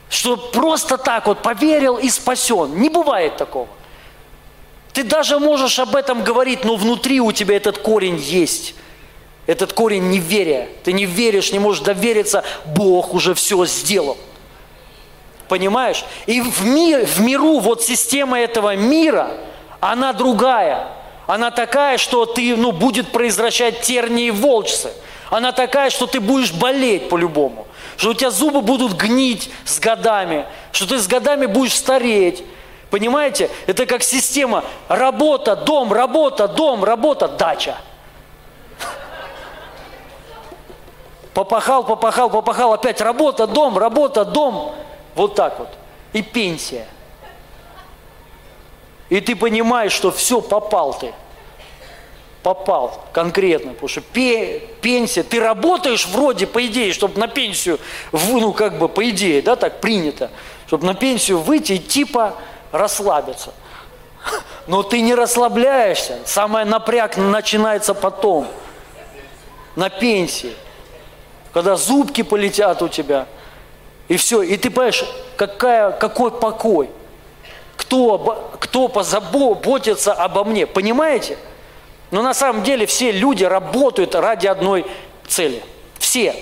Что 0.09 0.35
просто 0.35 0.97
так 0.97 1.27
вот 1.27 1.41
поверил 1.41 1.97
и 1.97 2.09
спасен. 2.09 2.75
Не 2.81 2.89
бывает 2.89 3.37
такого. 3.37 3.69
Ты 4.91 5.03
даже 5.03 5.39
можешь 5.39 5.79
об 5.79 5.95
этом 5.95 6.23
говорить, 6.23 6.65
но 6.65 6.75
внутри 6.75 7.21
у 7.21 7.31
тебя 7.31 7.55
этот 7.55 7.77
корень 7.77 8.17
есть. 8.17 8.75
Этот 9.49 9.73
корень 9.73 10.11
неверия. 10.11 10.69
Ты 10.83 10.93
не 10.93 11.05
веришь, 11.05 11.51
не 11.51 11.57
можешь 11.57 11.81
довериться, 11.81 12.43
Бог 12.67 13.15
уже 13.15 13.33
все 13.33 13.65
сделал. 13.65 14.15
Понимаешь? 15.47 16.05
И 16.27 16.39
в, 16.39 16.63
мир, 16.63 17.03
в 17.03 17.19
миру, 17.19 17.57
вот 17.57 17.81
система 17.81 18.39
этого 18.39 18.75
мира, 18.75 19.31
она 19.79 20.13
другая. 20.13 20.89
Она 21.25 21.49
такая, 21.49 21.97
что 21.97 22.27
ты, 22.27 22.55
ну, 22.55 22.71
будет 22.71 23.11
произвращать 23.11 23.81
тернии 23.81 24.27
и 24.27 24.31
волчцы. 24.31 24.91
Она 25.31 25.51
такая, 25.51 25.89
что 25.89 26.05
ты 26.05 26.19
будешь 26.19 26.53
болеть 26.53 27.09
по-любому. 27.09 27.65
Что 27.97 28.11
у 28.11 28.13
тебя 28.13 28.29
зубы 28.29 28.61
будут 28.61 28.93
гнить 28.93 29.49
с 29.65 29.79
годами. 29.79 30.45
Что 30.71 30.85
ты 30.85 30.99
с 30.99 31.07
годами 31.07 31.47
будешь 31.47 31.73
стареть 31.73 32.43
Понимаете? 32.91 33.49
Это 33.65 33.87
как 33.87 34.03
система 34.03 34.63
работа, 34.87 35.55
дом, 35.55 35.91
работа, 35.91 36.47
дом, 36.47 36.83
работа, 36.83 37.27
дача. 37.27 37.77
Попахал, 41.33 41.83
попахал, 41.83 42.29
попахал, 42.29 42.73
опять 42.73 43.01
работа, 43.01 43.47
дом, 43.47 43.77
работа, 43.77 44.25
дом. 44.25 44.75
Вот 45.15 45.35
так 45.35 45.59
вот. 45.59 45.69
И 46.13 46.21
пенсия. 46.21 46.87
И 49.09 49.21
ты 49.21 49.35
понимаешь, 49.35 49.91
что 49.91 50.11
все, 50.11 50.41
попал 50.41 50.97
ты. 50.97 51.13
Попал 52.43 53.03
конкретно, 53.11 53.73
потому 53.73 53.89
что 53.89 54.01
пенсия, 54.01 55.23
ты 55.23 55.41
работаешь 55.41 56.07
вроде, 56.07 56.47
по 56.47 56.65
идее, 56.65 56.93
чтобы 56.93 57.19
на 57.19 57.27
пенсию, 57.27 57.79
ну 58.13 58.53
как 58.53 58.77
бы 58.77 58.87
по 58.87 59.07
идее, 59.09 59.41
да, 59.41 59.57
так 59.57 59.81
принято, 59.81 60.31
чтобы 60.67 60.85
на 60.85 60.93
пенсию 60.93 61.39
выйти 61.39 61.73
и 61.73 61.79
типа 61.79 62.35
расслабиться. 62.71 63.53
Но 64.67 64.83
ты 64.83 65.01
не 65.01 65.15
расслабляешься. 65.15 66.19
Самое 66.25 66.65
напряг 66.65 67.17
начинается 67.17 67.93
потом. 67.93 68.47
На 69.75 69.89
пенсии. 69.89 70.53
Когда 71.53 71.75
зубки 71.75 72.21
полетят 72.21 72.81
у 72.81 72.87
тебя. 72.87 73.27
И 74.07 74.17
все. 74.17 74.41
И 74.41 74.57
ты 74.57 74.69
понимаешь, 74.69 75.03
какая, 75.35 75.91
какой 75.91 76.31
покой. 76.31 76.89
Кто, 77.75 78.51
кто 78.59 78.87
позаботится 78.87 80.13
обо 80.13 80.43
мне. 80.43 80.67
Понимаете? 80.67 81.37
Но 82.11 82.21
на 82.21 82.33
самом 82.33 82.63
деле 82.63 82.85
все 82.85 83.11
люди 83.11 83.43
работают 83.43 84.15
ради 84.15 84.47
одной 84.47 84.85
цели. 85.27 85.63
Все. 85.97 86.35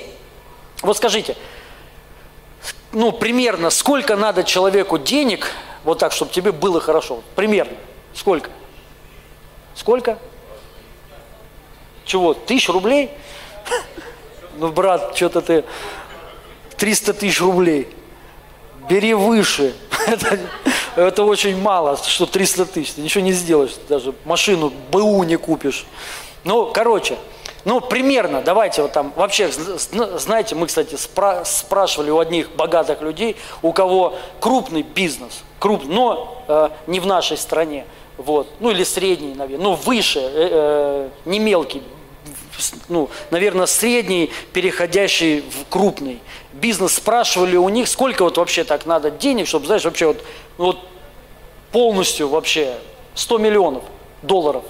Вот 0.81 0.97
скажите, 0.97 1.35
ну, 2.91 3.11
примерно 3.11 3.69
сколько 3.69 4.15
надо 4.15 4.43
человеку 4.43 4.97
денег, 4.97 5.51
вот 5.83 5.99
так, 5.99 6.11
чтобы 6.11 6.31
тебе 6.31 6.51
было 6.51 6.79
хорошо. 6.79 7.21
Примерно. 7.35 7.77
Сколько? 8.13 8.49
Сколько? 9.75 10.17
Чего? 12.05 12.33
Тысяч 12.33 12.69
рублей? 12.69 13.11
Ну, 14.57 14.71
брат, 14.71 15.15
что-то 15.15 15.41
ты... 15.41 15.63
300 16.77 17.13
тысяч 17.13 17.41
рублей. 17.41 17.87
Бери 18.89 19.13
выше. 19.13 19.73
Это, 20.07 20.39
это 20.95 21.23
очень 21.23 21.59
мало, 21.59 21.97
что 21.97 22.25
300 22.25 22.65
тысяч. 22.65 22.93
Ты 22.93 23.01
ничего 23.01 23.23
не 23.23 23.33
сделаешь. 23.33 23.75
Даже 23.89 24.13
машину 24.23 24.71
БУ 24.91 25.23
не 25.23 25.35
купишь. 25.35 25.85
Ну, 26.45 26.71
короче, 26.73 27.17
ну, 27.65 27.81
примерно, 27.81 28.41
давайте 28.41 28.81
вот 28.81 28.93
там, 28.93 29.11
вообще, 29.17 29.51
знаете, 29.51 30.55
мы, 30.55 30.67
кстати, 30.67 30.95
спра 30.95 31.43
спрашивали 31.43 32.09
у 32.09 32.19
одних 32.19 32.49
богатых 32.51 33.01
людей, 33.01 33.35
у 33.61 33.73
кого 33.73 34.15
крупный 34.39 34.83
бизнес, 34.83 35.43
крупный, 35.59 35.93
но 35.93 36.43
э, 36.47 36.69
не 36.87 37.01
в 37.01 37.05
нашей 37.05 37.35
стране, 37.35 37.85
вот, 38.15 38.47
ну 38.61 38.71
или 38.71 38.85
средний, 38.85 39.33
наверное, 39.33 39.65
ну 39.65 39.73
выше, 39.73 40.19
э, 40.19 40.49
э, 40.49 41.09
не 41.25 41.39
мелкий, 41.39 41.83
ну, 42.89 43.09
наверное, 43.31 43.65
средний, 43.65 44.31
переходящий 44.53 45.41
в 45.41 45.69
крупный 45.69 46.19
бизнес. 46.53 46.95
Спрашивали 46.95 47.55
у 47.55 47.69
них, 47.69 47.87
сколько 47.87 48.23
вот 48.23 48.37
вообще 48.37 48.63
так 48.63 48.85
надо 48.85 49.11
денег, 49.11 49.47
чтобы, 49.47 49.65
знаешь, 49.65 49.85
вообще 49.85 50.07
вот, 50.07 50.23
вот 50.57 50.79
полностью 51.71 52.27
вообще 52.29 52.75
100 53.15 53.37
миллионов 53.37 53.83
долларов, 54.21 54.63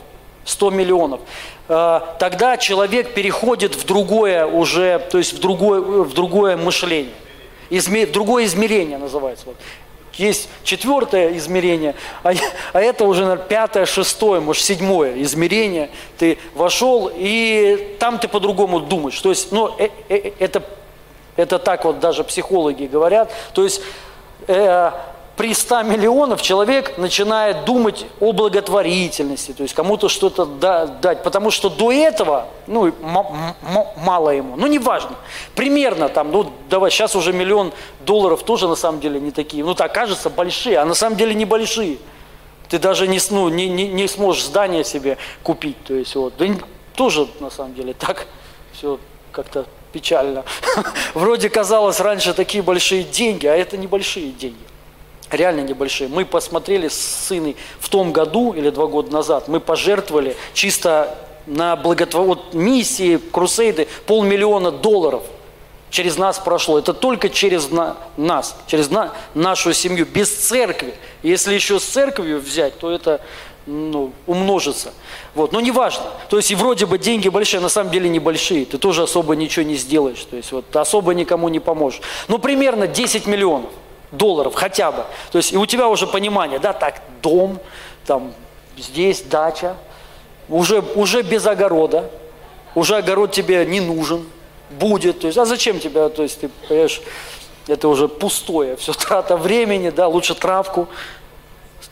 100 0.46 0.70
миллионов. 0.72 1.22
Э, 1.68 2.02
тогда 2.20 2.58
человек 2.58 3.14
переходит 3.14 3.76
в 3.76 3.86
другое 3.86 4.46
уже, 4.46 5.00
то 5.12 5.18
есть 5.18 5.34
в 5.34 5.40
другое, 5.40 5.82
в 5.82 6.14
другое 6.14 6.58
мышление. 6.58 7.14
Изме, 7.70 8.06
другое 8.06 8.46
измерение 8.46 8.98
называется. 8.98 9.46
Есть 10.18 10.50
четвертое 10.64 11.38
измерение, 11.38 11.94
а, 12.24 12.34
а 12.74 12.82
это 12.82 13.06
уже 13.06 13.22
наверное, 13.22 13.46
пятое, 13.46 13.86
шестое, 13.86 14.42
может 14.42 14.64
седьмое 14.64 15.22
измерение. 15.22 15.92
Ты 16.18 16.40
вошел, 16.56 17.12
и 17.14 17.96
там 18.00 18.18
ты 18.18 18.28
по-другому 18.28 18.80
думаешь. 18.80 19.20
То 19.22 19.30
есть, 19.30 19.52
ну, 19.52 19.74
э, 19.78 19.90
э, 20.10 20.32
это, 20.40 20.64
это 21.36 21.60
так 21.60 21.86
вот 21.86 22.00
даже 22.00 22.24
психологи 22.24 22.86
говорят. 22.86 23.32
То 23.54 23.64
есть, 23.64 23.82
э, 24.48 24.92
при 25.38 25.54
100 25.54 25.84
миллионов 25.84 26.42
человек 26.42 26.98
начинает 26.98 27.64
думать 27.64 28.08
о 28.20 28.34
благотворительности, 28.34 29.54
то 29.54 29.62
есть 29.62 29.76
кому-то 29.76 30.10
что-то 30.10 30.46
дать, 30.46 31.22
потому 31.22 31.52
что 31.52 31.70
до 31.70 31.92
этого, 31.92 32.48
ну, 32.66 32.92
мало 33.98 34.32
ему, 34.32 34.56
ну, 34.56 34.66
неважно, 34.66 35.12
примерно 35.54 36.10
там, 36.10 36.32
ну, 36.32 36.52
давай, 36.72 36.90
сейчас 36.90 37.16
уже 37.16 37.34
миллион 37.34 37.72
долларов 38.04 38.42
тоже 38.42 38.68
на 38.68 38.76
самом 38.76 39.00
деле 39.00 39.20
не 39.20 39.30
такие, 39.30 39.64
ну, 39.64 39.76
так 39.76 39.94
кажется, 39.94 40.32
большие, 40.32 40.80
а 40.80 40.86
на 40.86 40.96
самом 40.96 41.16
деле 41.16 41.36
небольшие. 41.36 42.00
Ты 42.68 42.80
даже 42.80 43.08
не, 43.08 43.20
ну, 43.30 43.48
не, 43.48 43.70
не, 43.70 43.88
не 43.88 44.08
сможешь 44.08 44.44
здание 44.44 44.84
себе 44.84 45.18
купить, 45.44 45.82
то 45.86 45.94
есть 45.94 46.16
вот, 46.16 46.34
да 46.38 46.48
тоже 46.96 47.28
на 47.40 47.52
самом 47.52 47.76
деле 47.76 47.94
так 47.94 48.26
все 48.74 49.00
как-то 49.32 49.68
печально. 49.94 50.44
Вроде 51.14 51.48
казалось 51.50 52.00
раньше 52.00 52.34
такие 52.34 52.64
большие 52.64 53.04
деньги, 53.04 53.46
а 53.46 53.56
это 53.56 53.78
небольшие 53.78 54.32
деньги 54.32 54.67
реально 55.32 55.62
небольшие. 55.62 56.08
Мы 56.10 56.26
посмотрели 56.26 56.88
с 56.88 57.00
сыной 57.00 57.56
в 57.80 57.90
том 57.90 58.12
году 58.12 58.54
или 58.54 58.70
два 58.70 58.88
года 58.88 59.12
назад, 59.12 59.48
мы 59.48 59.60
пожертвовали 59.60 60.36
чисто 60.54 61.18
на 61.46 61.76
благотвор... 61.76 62.26
вот, 62.26 62.54
миссии, 62.54 63.18
крусейды 63.18 63.88
полмиллиона 64.06 64.72
долларов. 64.72 65.24
через 65.90 66.18
нас 66.18 66.38
прошло. 66.38 66.78
Это 66.78 66.94
только 66.94 67.30
через 67.30 67.72
на, 67.72 67.98
нас, 68.18 68.58
через 68.68 68.90
на, 68.90 69.14
нашу 69.34 69.74
семью, 69.74 70.06
без 70.06 70.30
церкви. 70.30 70.94
Если 71.24 71.54
еще 71.54 71.80
с 71.80 71.84
церковью 71.84 72.40
взять, 72.40 72.78
то 72.78 72.92
это 72.92 73.22
ну, 73.66 74.12
умножится. 74.26 74.94
Вот. 75.34 75.54
Но 75.54 75.62
неважно. 75.62 76.06
То 76.30 76.38
есть 76.38 76.52
и 76.52 76.56
вроде 76.56 76.86
бы 76.86 76.98
деньги 76.98 77.30
большие, 77.30 77.60
а 77.60 77.62
на 77.62 77.70
самом 77.70 77.92
деле 77.92 78.10
небольшие. 78.10 78.66
Ты 78.66 78.78
тоже 78.78 79.04
особо 79.04 79.36
ничего 79.36 79.66
не 79.66 79.76
сделаешь. 79.76 80.24
То 80.26 80.36
есть 80.36 80.52
вот 80.52 80.76
особо 80.76 81.14
никому 81.14 81.48
не 81.48 81.60
поможешь. 81.60 82.02
Ну, 82.28 82.40
примерно 82.40 82.88
10 82.88 83.26
миллионов 83.26 83.72
долларов 84.12 84.56
хотя 84.56 84.92
бы. 84.92 85.06
То 85.32 85.38
есть 85.38 85.54
и 85.54 85.58
у 85.58 85.66
тебя 85.66 85.88
уже 85.88 86.08
понимание, 86.08 86.60
да, 86.60 86.74
так, 86.74 87.02
дом, 87.22 87.60
там, 88.06 88.34
здесь 88.78 89.22
дача, 89.22 89.76
уже, 90.50 90.82
уже 90.96 91.22
без 91.22 91.46
огорода, 91.46 92.10
уже 92.76 92.98
огород 92.98 93.32
тебе 93.32 93.66
не 93.66 93.82
нужен, 93.82 94.26
будет. 94.70 95.22
То 95.22 95.28
есть, 95.28 95.38
а 95.38 95.46
зачем 95.46 95.80
тебе, 95.80 96.10
то 96.10 96.24
есть 96.24 96.42
ты, 96.42 96.50
понимаешь, 96.68 97.02
это 97.68 97.88
уже 97.88 98.08
пустое, 98.08 98.76
все 98.76 98.94
трата 98.94 99.38
времени, 99.38 99.90
да, 99.90 100.08
лучше 100.08 100.36
травку, 100.36 100.88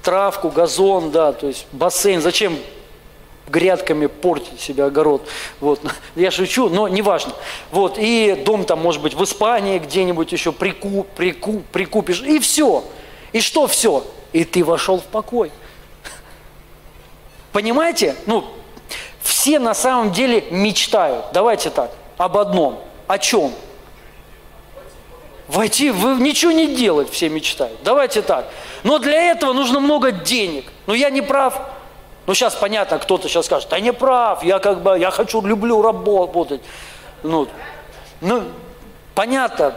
травку, 0.01 0.49
газон, 0.49 1.11
да, 1.11 1.33
то 1.33 1.47
есть 1.47 1.65
бассейн. 1.71 2.21
Зачем 2.21 2.57
грядками 3.47 4.07
портить 4.07 4.59
себе 4.59 4.85
огород. 4.85 5.27
Вот. 5.59 5.81
Я 6.15 6.31
шучу, 6.31 6.69
но 6.69 6.87
неважно. 6.87 7.33
Вот. 7.71 7.97
И 7.97 8.41
дом 8.45 8.65
там, 8.65 8.81
может 8.81 9.01
быть, 9.01 9.13
в 9.13 9.23
Испании 9.23 9.79
где-нибудь 9.79 10.31
еще 10.31 10.51
прику, 10.51 11.05
прику, 11.15 11.63
прикупишь. 11.71 12.21
И 12.21 12.39
все. 12.39 12.83
И 13.33 13.41
что 13.41 13.67
все? 13.67 14.05
И 14.33 14.43
ты 14.43 14.63
вошел 14.63 14.99
в 14.99 15.05
покой. 15.05 15.51
Понимаете? 17.51 18.15
Ну, 18.25 18.45
все 19.21 19.59
на 19.59 19.73
самом 19.73 20.11
деле 20.11 20.45
мечтают. 20.51 21.25
Давайте 21.33 21.69
так, 21.69 21.91
об 22.17 22.37
одном. 22.37 22.79
О 23.07 23.17
чем? 23.17 23.53
Войти, 25.47 25.91
вы 25.91 26.15
ничего 26.15 26.51
не 26.51 26.75
делать 26.75 27.11
все 27.11 27.29
мечтают. 27.29 27.77
Давайте 27.83 28.21
так. 28.21 28.49
Но 28.83 28.97
для 28.97 29.31
этого 29.31 29.53
нужно 29.53 29.79
много 29.79 30.11
денег. 30.11 30.65
Но 30.87 30.95
я 30.95 31.09
не 31.09 31.21
прав. 31.21 31.59
Ну, 32.25 32.33
сейчас 32.33 32.55
понятно, 32.55 32.97
кто-то 32.97 33.27
сейчас 33.27 33.45
скажет, 33.45 33.69
да 33.69 33.79
не 33.79 33.93
прав, 33.93 34.43
я 34.43 34.59
как 34.59 34.81
бы, 34.81 34.97
я 34.97 35.11
хочу, 35.11 35.41
люблю 35.41 35.81
работать. 35.81 36.61
Ну, 37.21 37.47
ну 38.21 38.43
понятно, 39.13 39.75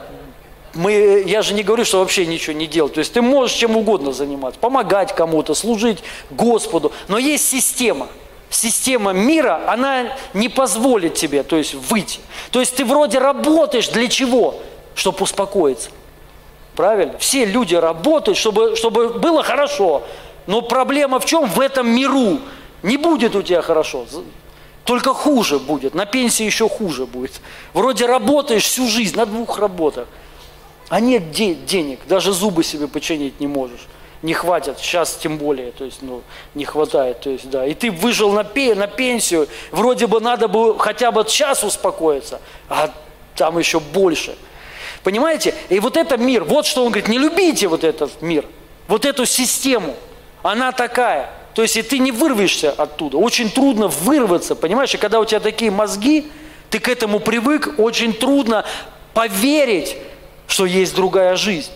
мы, 0.75 1.25
я 1.27 1.43
же 1.43 1.55
не 1.55 1.63
говорю, 1.63 1.85
что 1.85 1.99
вообще 2.01 2.27
ничего 2.27 2.57
не 2.57 2.67
делать. 2.67 2.95
То 2.95 3.01
есть 3.01 3.13
ты 3.13 3.21
можешь 3.21 3.57
чем 3.57 3.77
угодно 3.77 4.13
заниматься, 4.13 4.59
помогать 4.61 5.15
кому-то, 5.15 5.55
служить 5.55 5.99
Господу. 6.31 6.93
Но 7.09 7.19
есть 7.19 7.49
система. 7.49 8.09
Система 8.51 9.13
мира, 9.13 9.61
она 9.67 10.17
не 10.33 10.49
позволит 10.49 11.15
тебе, 11.15 11.43
то 11.43 11.57
есть, 11.57 11.75
выйти. 11.75 12.21
То 12.51 12.61
есть 12.61 12.77
ты 12.77 12.85
вроде 12.85 13.19
работаешь 13.19 13.89
для 13.89 14.09
чего? 14.09 14.55
Чтобы 14.95 15.23
успокоиться. 15.23 15.91
Правильно? 16.75 17.19
Все 17.19 17.45
люди 17.45 17.75
работают, 17.75 18.39
чтобы, 18.39 18.75
чтобы 18.75 19.11
было 19.11 19.43
хорошо. 19.43 20.03
Но 20.49 20.63
проблема 20.63 21.21
в 21.21 21.27
чем? 21.27 21.45
В 21.45 21.61
этом 21.61 21.91
миру 21.91 22.39
не 22.83 22.97
будет 22.97 23.37
у 23.37 23.43
тебя 23.43 23.61
хорошо. 23.61 24.07
Только 24.85 25.13
хуже 25.13 25.59
будет. 25.59 25.95
На 25.95 26.07
пенсии 26.07 26.47
еще 26.47 26.71
хуже 26.71 27.05
будет. 27.05 27.43
Вроде 27.75 28.07
работаешь 28.07 28.65
всю 28.65 28.89
жизнь 28.89 29.15
на 29.15 29.27
двух 29.27 29.59
работах. 29.59 30.09
А 30.89 31.01
нет 31.01 31.33
де- 31.33 31.53
денег. 31.55 32.01
Даже 32.09 32.33
зубы 32.33 32.65
себе 32.65 32.89
починить 32.89 33.39
не 33.41 33.47
можешь. 33.47 33.87
Не 34.23 34.33
хватит. 34.33 34.79
Сейчас 34.79 35.17
тем 35.17 35.37
более. 35.37 35.71
То 35.73 35.85
есть, 35.85 35.99
ну, 36.01 36.23
не 36.55 36.65
хватает. 36.65 37.21
То 37.21 37.29
есть, 37.29 37.51
да. 37.51 37.67
И 37.67 37.75
ты 37.75 37.91
выжил 37.91 38.33
на, 38.33 38.43
пе- 38.43 38.75
на 38.75 38.87
пенсию. 38.87 39.49
Вроде 39.71 40.07
бы 40.07 40.19
надо 40.19 40.49
было 40.49 40.79
хотя 40.79 41.13
бы 41.13 41.27
час 41.27 41.63
успокоиться. 41.63 42.41
А 42.71 42.91
там 43.37 43.59
еще 43.59 43.81
больше. 43.81 44.35
Понимаете? 45.05 45.55
И 45.69 45.79
вот 45.79 45.99
это 45.99 46.17
мир. 46.17 46.45
Вот 46.45 46.65
что 46.65 46.87
он 46.87 46.91
говорит. 46.91 47.09
Не 47.11 47.19
любите 47.19 47.69
вот 47.69 47.85
этот 47.85 48.23
мир. 48.23 48.47
Вот 48.87 49.05
эту 49.05 49.27
систему. 49.27 49.95
Она 50.43 50.73
такая. 50.73 51.31
То 51.55 51.63
есть 51.63 51.77
и 51.77 51.83
ты 51.83 51.99
не 51.99 52.13
вырвешься 52.13 52.71
оттуда. 52.71 53.19
Очень 53.19 53.51
трудно 53.51 53.89
вырваться, 53.89 54.55
понимаешь? 54.55 54.95
И 54.95 54.99
когда 54.99 55.21
у 55.21 55.25
тебя 55.25 55.41
такие 55.41 55.71
мозги, 55.71 56.31
ты 56.71 56.79
к 56.79 56.89
этому 56.89 57.19
привык, 57.21 57.79
очень 57.79 58.13
трудно 58.13 58.65
поверить, 59.15 59.97
что 60.47 60.67
есть 60.67 60.95
другая 60.95 61.37
жизнь. 61.37 61.71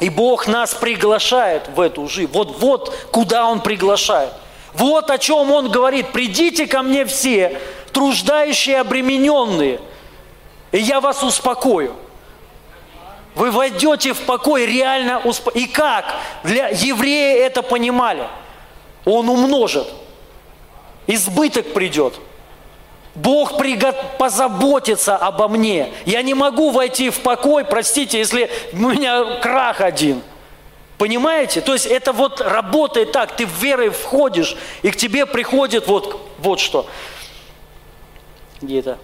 И 0.00 0.08
Бог 0.08 0.46
нас 0.46 0.74
приглашает 0.74 1.68
в 1.74 1.80
эту 1.80 2.08
жизнь. 2.08 2.30
Вот, 2.32 2.58
вот 2.60 2.94
куда 3.10 3.46
Он 3.46 3.60
приглашает. 3.60 4.32
Вот 4.74 5.10
о 5.10 5.18
чем 5.18 5.50
Он 5.50 5.70
говорит. 5.70 6.12
Придите 6.12 6.66
ко 6.66 6.82
мне 6.82 7.04
все, 7.04 7.60
труждающие, 7.92 8.80
обремененные, 8.80 9.80
и 10.70 10.78
я 10.78 11.00
вас 11.00 11.22
успокою. 11.22 11.94
Вы 13.34 13.50
войдете 13.50 14.12
в 14.12 14.20
покой 14.20 14.66
реально. 14.66 15.20
Усп... 15.20 15.48
И 15.54 15.66
как? 15.66 16.14
Для 16.44 16.68
евреи 16.68 17.38
это 17.38 17.62
понимали. 17.62 18.26
Он 19.04 19.28
умножит. 19.28 19.88
Избыток 21.06 21.72
придет. 21.72 22.14
Бог 23.14 23.56
пригот... 23.58 23.96
позаботится 24.18 25.16
обо 25.16 25.48
мне. 25.48 25.92
Я 26.04 26.22
не 26.22 26.34
могу 26.34 26.70
войти 26.70 27.10
в 27.10 27.20
покой, 27.20 27.64
простите, 27.64 28.18
если 28.18 28.50
у 28.72 28.76
меня 28.76 29.40
крах 29.40 29.80
один. 29.80 30.22
Понимаете? 30.98 31.60
То 31.62 31.72
есть 31.72 31.86
это 31.86 32.12
вот 32.12 32.40
работает 32.40 33.12
так. 33.12 33.34
Ты 33.34 33.46
в 33.46 33.62
верой 33.62 33.90
входишь, 33.90 34.56
и 34.82 34.90
к 34.90 34.96
тебе 34.96 35.26
приходит 35.26 35.88
вот, 35.88 36.20
вот 36.38 36.60
что. 36.60 36.86
Где 38.60 38.78
это? 38.78 38.98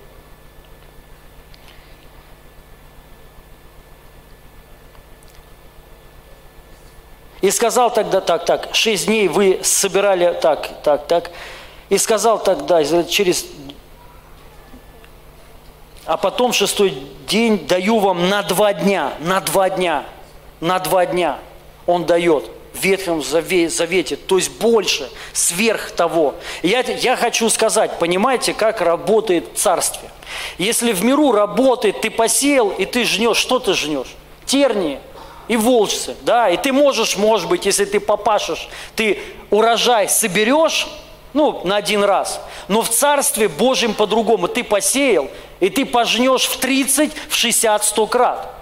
И 7.40 7.50
сказал 7.50 7.92
тогда 7.92 8.20
так, 8.20 8.44
так, 8.44 8.68
шесть 8.72 9.06
дней 9.06 9.28
вы 9.28 9.60
собирали 9.62 10.36
так, 10.40 10.82
так, 10.82 11.06
так. 11.06 11.30
И 11.88 11.98
сказал 11.98 12.42
тогда, 12.42 12.82
через... 13.04 13.46
А 16.04 16.16
потом 16.16 16.52
шестой 16.52 16.94
день 17.28 17.66
даю 17.66 17.98
вам 17.98 18.28
на 18.28 18.42
два 18.42 18.72
дня, 18.72 19.12
на 19.20 19.40
два 19.40 19.70
дня, 19.70 20.04
на 20.60 20.78
два 20.78 21.06
дня. 21.06 21.38
Он 21.86 22.06
дает 22.06 22.50
в 22.72 22.82
Ветхом 22.82 23.22
Завете, 23.22 24.16
то 24.16 24.36
есть 24.36 24.50
больше, 24.58 25.08
сверх 25.32 25.90
того. 25.92 26.34
Я, 26.62 26.80
я 26.80 27.16
хочу 27.16 27.48
сказать, 27.50 27.98
понимаете, 27.98 28.54
как 28.54 28.80
работает 28.80 29.56
царствие. 29.56 30.10
Если 30.58 30.92
в 30.92 31.04
миру 31.04 31.32
работает, 31.32 32.00
ты 32.00 32.10
посеял, 32.10 32.70
и 32.70 32.84
ты 32.84 33.04
жнешь, 33.04 33.36
что 33.36 33.58
ты 33.58 33.74
жнешь? 33.74 34.14
Тернии, 34.46 34.98
и 35.48 35.56
волчцы, 35.56 36.14
да, 36.20 36.50
и 36.50 36.56
ты 36.56 36.72
можешь, 36.72 37.16
может 37.16 37.48
быть, 37.48 37.66
если 37.66 37.84
ты 37.84 38.00
попашешь, 38.00 38.68
ты 38.94 39.18
урожай 39.50 40.08
соберешь, 40.08 40.86
ну, 41.34 41.60
на 41.64 41.76
один 41.76 42.04
раз, 42.04 42.40
но 42.68 42.82
в 42.82 42.88
Царстве 42.88 43.48
Божьем 43.48 43.94
по-другому. 43.94 44.48
Ты 44.48 44.64
посеял, 44.64 45.28
и 45.60 45.68
ты 45.68 45.84
пожнешь 45.84 46.46
в 46.46 46.56
30, 46.58 47.12
в 47.28 47.34
60, 47.34 47.84
100 47.84 48.06
крат. 48.06 48.57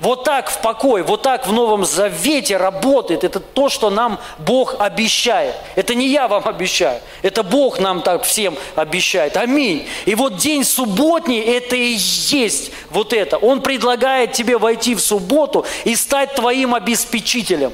Вот 0.00 0.24
так 0.24 0.48
в 0.48 0.62
покой, 0.62 1.02
вот 1.02 1.22
так 1.22 1.46
в 1.46 1.52
Новом 1.52 1.84
Завете 1.84 2.56
работает. 2.56 3.22
Это 3.22 3.38
то, 3.38 3.68
что 3.68 3.90
нам 3.90 4.18
Бог 4.38 4.76
обещает. 4.78 5.54
Это 5.76 5.94
не 5.94 6.08
я 6.08 6.26
вам 6.26 6.48
обещаю, 6.48 7.00
это 7.20 7.42
Бог 7.42 7.78
нам 7.78 8.00
так 8.00 8.24
всем 8.24 8.56
обещает. 8.76 9.36
Аминь. 9.36 9.86
И 10.06 10.14
вот 10.14 10.36
день 10.36 10.64
субботний, 10.64 11.40
это 11.40 11.76
и 11.76 11.96
есть 11.98 12.72
вот 12.88 13.12
это. 13.12 13.36
Он 13.36 13.60
предлагает 13.60 14.32
тебе 14.32 14.56
войти 14.56 14.94
в 14.94 15.00
субботу 15.00 15.66
и 15.84 15.94
стать 15.94 16.34
твоим 16.34 16.74
обеспечителем. 16.74 17.72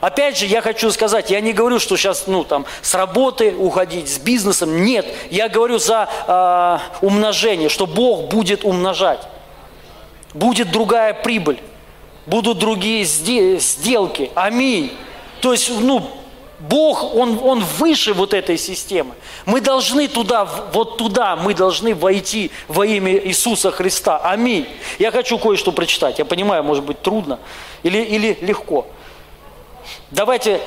Опять 0.00 0.38
же, 0.38 0.46
я 0.46 0.60
хочу 0.60 0.92
сказать, 0.92 1.30
я 1.30 1.40
не 1.40 1.52
говорю, 1.52 1.80
что 1.80 1.96
сейчас, 1.96 2.28
ну, 2.28 2.44
там, 2.44 2.66
с 2.82 2.94
работы 2.94 3.52
уходить, 3.56 4.08
с 4.08 4.18
бизнесом. 4.18 4.84
Нет, 4.84 5.06
я 5.30 5.48
говорю 5.48 5.78
за 5.78 6.08
э, 6.28 7.04
умножение, 7.04 7.68
что 7.68 7.86
Бог 7.86 8.28
будет 8.28 8.64
умножать 8.64 9.20
будет 10.36 10.70
другая 10.70 11.14
прибыль, 11.14 11.58
будут 12.26 12.58
другие 12.58 13.04
сделки. 13.04 14.30
Аминь. 14.34 14.92
То 15.40 15.52
есть, 15.52 15.70
ну, 15.80 16.08
Бог, 16.58 17.14
он, 17.14 17.38
он 17.42 17.60
выше 17.78 18.14
вот 18.14 18.32
этой 18.32 18.56
системы. 18.56 19.14
Мы 19.44 19.60
должны 19.60 20.08
туда, 20.08 20.48
вот 20.72 20.96
туда, 20.96 21.36
мы 21.36 21.54
должны 21.54 21.94
войти 21.94 22.50
во 22.68 22.86
имя 22.86 23.12
Иисуса 23.12 23.70
Христа. 23.70 24.18
Аминь. 24.18 24.66
Я 24.98 25.10
хочу 25.10 25.38
кое-что 25.38 25.72
прочитать. 25.72 26.18
Я 26.18 26.24
понимаю, 26.24 26.62
может 26.64 26.84
быть, 26.84 27.02
трудно 27.02 27.38
или, 27.82 27.98
или 27.98 28.38
легко. 28.40 28.86
Давайте 30.10 30.60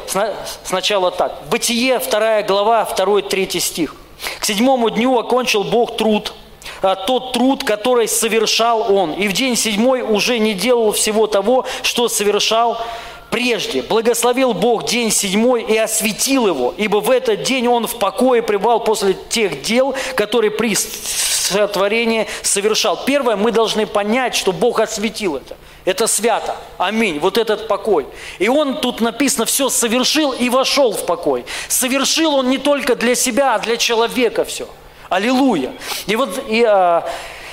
сначала 0.64 1.12
так. 1.12 1.42
Бытие, 1.50 2.00
вторая 2.00 2.44
глава, 2.44 2.86
второй, 2.86 3.22
третий 3.22 3.60
стих. 3.60 3.96
К 4.40 4.46
седьмому 4.46 4.90
дню 4.90 5.18
окончил 5.18 5.64
Бог 5.64 5.98
труд– 5.98 6.34
а, 6.82 6.96
тот 6.96 7.34
труд, 7.34 7.64
который 7.64 8.08
совершал 8.08 8.94
он. 8.94 9.14
И 9.14 9.28
в 9.28 9.34
день 9.34 9.56
седьмой 9.56 10.02
уже 10.02 10.40
не 10.40 10.54
делал 10.54 10.92
всего 10.92 11.28
того, 11.28 11.66
что 11.84 12.08
совершал 12.10 12.82
прежде. 13.30 13.82
Благословил 13.82 14.54
Бог 14.54 14.86
день 14.86 15.12
седьмой 15.12 15.64
и 15.64 15.78
осветил 15.78 16.48
его, 16.48 16.74
ибо 16.78 16.98
в 16.98 17.12
этот 17.12 17.44
день 17.44 17.68
он 17.68 17.88
в 17.88 17.98
покое 17.98 18.42
пребывал 18.42 18.80
после 18.80 19.16
тех 19.30 19.62
дел, 19.62 19.96
которые 20.16 20.52
при 20.52 20.76
сотворения 20.76 22.28
совершал. 22.42 23.04
Первое, 23.06 23.36
мы 23.36 23.52
должны 23.52 23.86
понять, 23.86 24.36
что 24.36 24.52
Бог 24.52 24.80
осветил 24.80 25.36
это. 25.36 25.58
Это 25.86 26.08
свято. 26.08 26.56
Аминь. 26.78 27.20
Вот 27.20 27.38
этот 27.38 27.68
покой. 27.68 28.06
И 28.38 28.48
он 28.48 28.80
тут 28.80 29.02
написано, 29.02 29.46
все 29.46 29.70
совершил 29.70 30.32
и 30.32 30.50
вошел 30.50 30.92
в 30.92 31.06
покой. 31.06 31.46
Совершил 31.68 32.36
он 32.36 32.50
не 32.50 32.58
только 32.58 32.96
для 32.96 33.16
себя, 33.16 33.56
а 33.56 33.60
для 33.60 33.78
человека 33.78 34.46
все. 34.46 34.68
Аллилуйя. 35.10 35.74
И 36.08 36.16
вот 36.16 36.44
и, 36.48 36.64
а, 36.64 37.08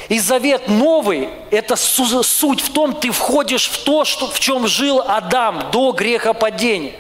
и 0.09 0.19
завет 0.19 0.69
новый, 0.69 1.29
это 1.51 1.77
суть 1.77 2.61
в 2.61 2.73
том, 2.73 2.95
ты 2.95 3.11
входишь 3.11 3.69
в 3.69 3.83
то, 3.85 4.05
что, 4.05 4.29
в 4.29 4.39
чем 4.39 4.67
жил 4.67 5.03
Адам 5.07 5.71
до 5.73 5.93
грехопадения. 5.93 6.95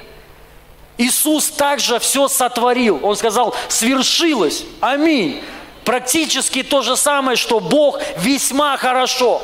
Иисус 0.98 1.48
также 1.48 1.98
все 1.98 2.26
сотворил. 2.26 3.00
Он 3.02 3.16
сказал, 3.16 3.54
свершилось. 3.68 4.64
Аминь. 4.80 5.42
Практически 5.84 6.62
то 6.62 6.82
же 6.82 6.96
самое, 6.96 7.36
что 7.36 7.60
Бог 7.60 8.00
весьма 8.16 8.76
хорошо. 8.76 9.42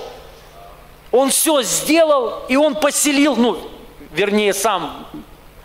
Он 1.12 1.30
все 1.30 1.62
сделал, 1.62 2.42
и 2.48 2.56
Он 2.56 2.74
поселил, 2.74 3.36
ну, 3.36 3.58
вернее, 4.12 4.54
сам 4.54 5.06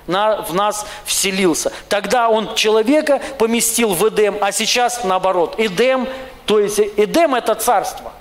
на, 0.08 0.42
в 0.42 0.54
нас 0.54 0.86
вселился. 1.06 1.72
Тогда 1.90 2.30
Он 2.30 2.56
человека 2.56 3.22
поместил 3.38 3.94
в 3.94 4.08
Эдем, 4.10 4.38
а 4.42 4.52
сейчас 4.52 5.04
наоборот. 5.04 5.56
Эдем, 5.58 6.08
то 6.46 6.60
есть 6.60 6.80
Эдем– 6.80 7.36
это 7.36 7.56
царство 7.56 8.12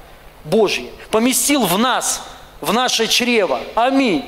Божье, 0.45 0.91
поместил 1.11 1.65
в 1.65 1.79
нас, 1.79 2.23
в 2.61 2.73
наше 2.73 3.07
чрево. 3.07 3.61
Аминь. 3.75 4.25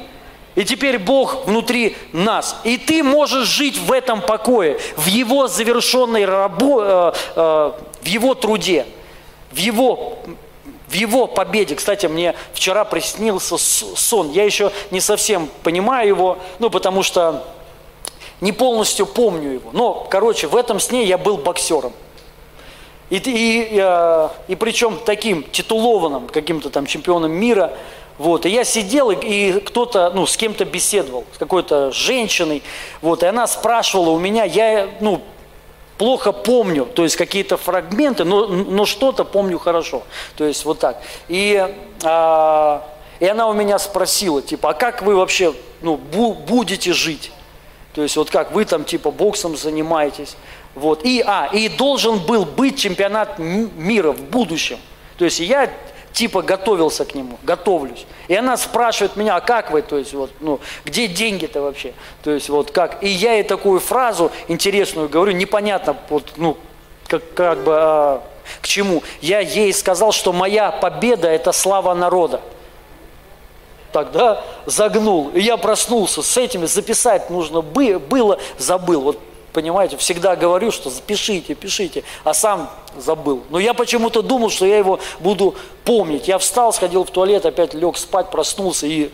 И 0.55 0.65
теперь 0.65 0.99
Бог 0.99 1.47
внутри 1.47 1.97
нас. 2.13 2.57
И 2.65 2.79
ты 2.79 3.05
можешь 3.05 3.47
жить 3.47 3.79
в 3.79 3.93
этом 3.93 4.21
покое, 4.21 4.81
в 4.97 5.07
Его 5.07 5.47
завершенной 5.47 6.25
рабо, 6.25 6.83
э, 6.83 7.13
э, 7.37 7.73
в 8.03 8.07
Его 8.07 8.35
труде, 8.35 8.85
в 9.53 9.57
Его, 9.57 10.19
в 10.89 10.93
Его 10.94 11.27
победе. 11.27 11.74
Кстати, 11.74 12.06
мне 12.06 12.35
вчера 12.52 12.85
приснился 12.85 13.56
сон. 13.59 14.31
Я 14.31 14.44
еще 14.44 14.73
не 14.90 15.01
совсем 15.01 15.48
понимаю 15.62 16.09
его, 16.09 16.39
ну, 16.59 16.70
потому 16.70 17.02
что 17.02 17.44
не 18.40 18.52
полностью 18.52 19.06
помню 19.06 19.52
его. 19.52 19.70
Но, 19.73 20.06
короче, 20.10 20.47
в 20.47 20.56
этом 20.56 20.81
сне 20.81 21.05
я 21.05 21.19
был 21.19 21.36
боксером. 21.36 21.93
И, 23.10 23.16
и, 23.16 23.20
и, 23.20 23.78
э, 23.81 24.28
и 24.48 24.55
причем 24.55 24.98
таким 25.05 25.43
титулованным, 25.43 26.28
каким-то 26.28 26.70
там 26.70 26.86
чемпионом 26.86 27.32
мира– 27.32 27.73
вот, 28.19 28.47
и 28.47 28.51
я 28.51 28.65
сидел, 28.65 29.10
и, 29.10 29.16
и 29.16 29.60
кто-то, 29.60 30.10
ну, 30.12 30.27
с 30.27 30.36
кем-то 30.36 30.65
беседовал, 30.65 31.24
с 31.32 31.39
какой-то 31.39 31.93
женщиной, 31.93 32.65
вот, 33.01 33.23
и 33.23 33.27
она 33.27 33.47
спрашивала 33.47 34.10
у 34.10 34.19
меня, 34.19 34.43
я, 34.43 34.89
ну, 35.01 35.23
плохо 35.99 36.33
помню, 36.33 36.87
то 36.87 37.03
есть 37.03 37.16
какие-то 37.16 37.57
фрагменты, 37.57 38.25
но, 38.25 38.47
но 38.47 38.87
что-то 38.87 39.25
помню 39.25 39.59
хорошо, 39.59 40.05
то 40.37 40.45
есть 40.45 40.65
вот 40.65 40.79
так. 40.79 41.03
И, 41.29 41.69
а, 42.05 42.89
и 43.20 43.27
она 43.27 43.49
у 43.49 43.53
меня 43.53 43.79
спросила, 43.79 44.41
типа, 44.41 44.70
а 44.70 44.75
как 44.75 45.03
вы 45.03 45.16
вообще, 45.16 45.53
ну, 45.83 45.97
бу 45.97 46.35
будете 46.35 46.93
жить? 46.93 47.33
То 47.95 48.03
есть 48.03 48.16
вот 48.16 48.31
как 48.31 48.53
вы 48.53 48.65
там 48.65 48.85
типа 48.85 49.11
боксом 49.11 49.57
занимаетесь. 49.57 50.37
Вот. 50.77 51.05
И, 51.05 51.20
а, 51.27 51.49
и 51.53 51.69
должен 51.69 52.20
был 52.20 52.45
быть 52.45 52.79
чемпионат 52.79 53.41
мира 53.41 54.12
в 54.12 54.20
будущем. 54.20 54.79
То 55.16 55.25
есть 55.25 55.41
я 55.41 55.69
типа 56.13 56.43
готовился 56.43 57.05
к 57.05 57.15
нему, 57.15 57.39
готовлюсь. 57.43 58.07
И 58.29 58.35
она 58.35 58.57
спрашивает 58.57 59.17
меня, 59.17 59.37
а 59.37 59.41
как 59.41 59.71
вы, 59.71 59.83
то 59.83 59.97
есть 59.97 60.15
вот, 60.15 60.31
ну, 60.41 60.61
где 60.85 61.07
деньги-то 61.07 61.63
вообще? 61.63 61.95
То 62.23 62.31
есть 62.31 62.49
вот 62.49 62.71
как? 62.71 63.03
И 63.03 63.09
я 63.09 63.35
ей 63.35 63.43
такую 63.43 63.81
фразу 63.81 64.31
интересную 64.49 65.09
говорю, 65.09 65.33
непонятно, 65.33 65.97
вот, 66.09 66.33
ну, 66.37 66.57
как, 67.07 67.23
как 67.35 67.59
бы, 67.63 67.73
а, 67.75 68.23
к 68.61 68.67
чему. 68.67 69.03
Я 69.21 69.41
ей 69.41 69.73
сказал, 69.73 70.13
что 70.13 70.33
моя 70.33 70.71
победа– 70.71 71.29
это 71.29 71.53
слава 71.53 71.95
народа. 71.95 72.41
Тогда 73.93 74.45
загнул. 74.67 75.31
И 75.31 75.41
я 75.41 75.57
проснулся 75.57 76.23
с 76.23 76.37
этими, 76.37 76.67
записать 76.67 77.31
нужно 77.31 77.63
было, 77.63 78.39
забыл. 78.59 79.01
Вот 79.01 79.19
понимаете, 79.53 79.97
всегда 79.97 80.37
говорю, 80.37 80.70
что 80.70 80.91
запишите, 80.91 81.55
пишите, 81.55 82.05
а 82.25 82.35
сам 82.35 82.70
забыл. 82.97 83.43
Но 83.51 83.59
я 83.59 83.75
почему-то 83.75 84.23
думал, 84.23 84.51
что 84.51 84.66
я 84.66 84.79
его 84.79 85.01
буду 85.20 85.55
помнить. 85.85 86.29
Я 86.29 86.39
встал, 86.39 86.73
сходил 86.73 87.05
в 87.05 87.11
туалет, 87.11 87.47
опять 87.47 87.75
лег 87.75 87.97
спать, 87.97 88.31
проснулся 88.31 88.87
и 88.87 89.11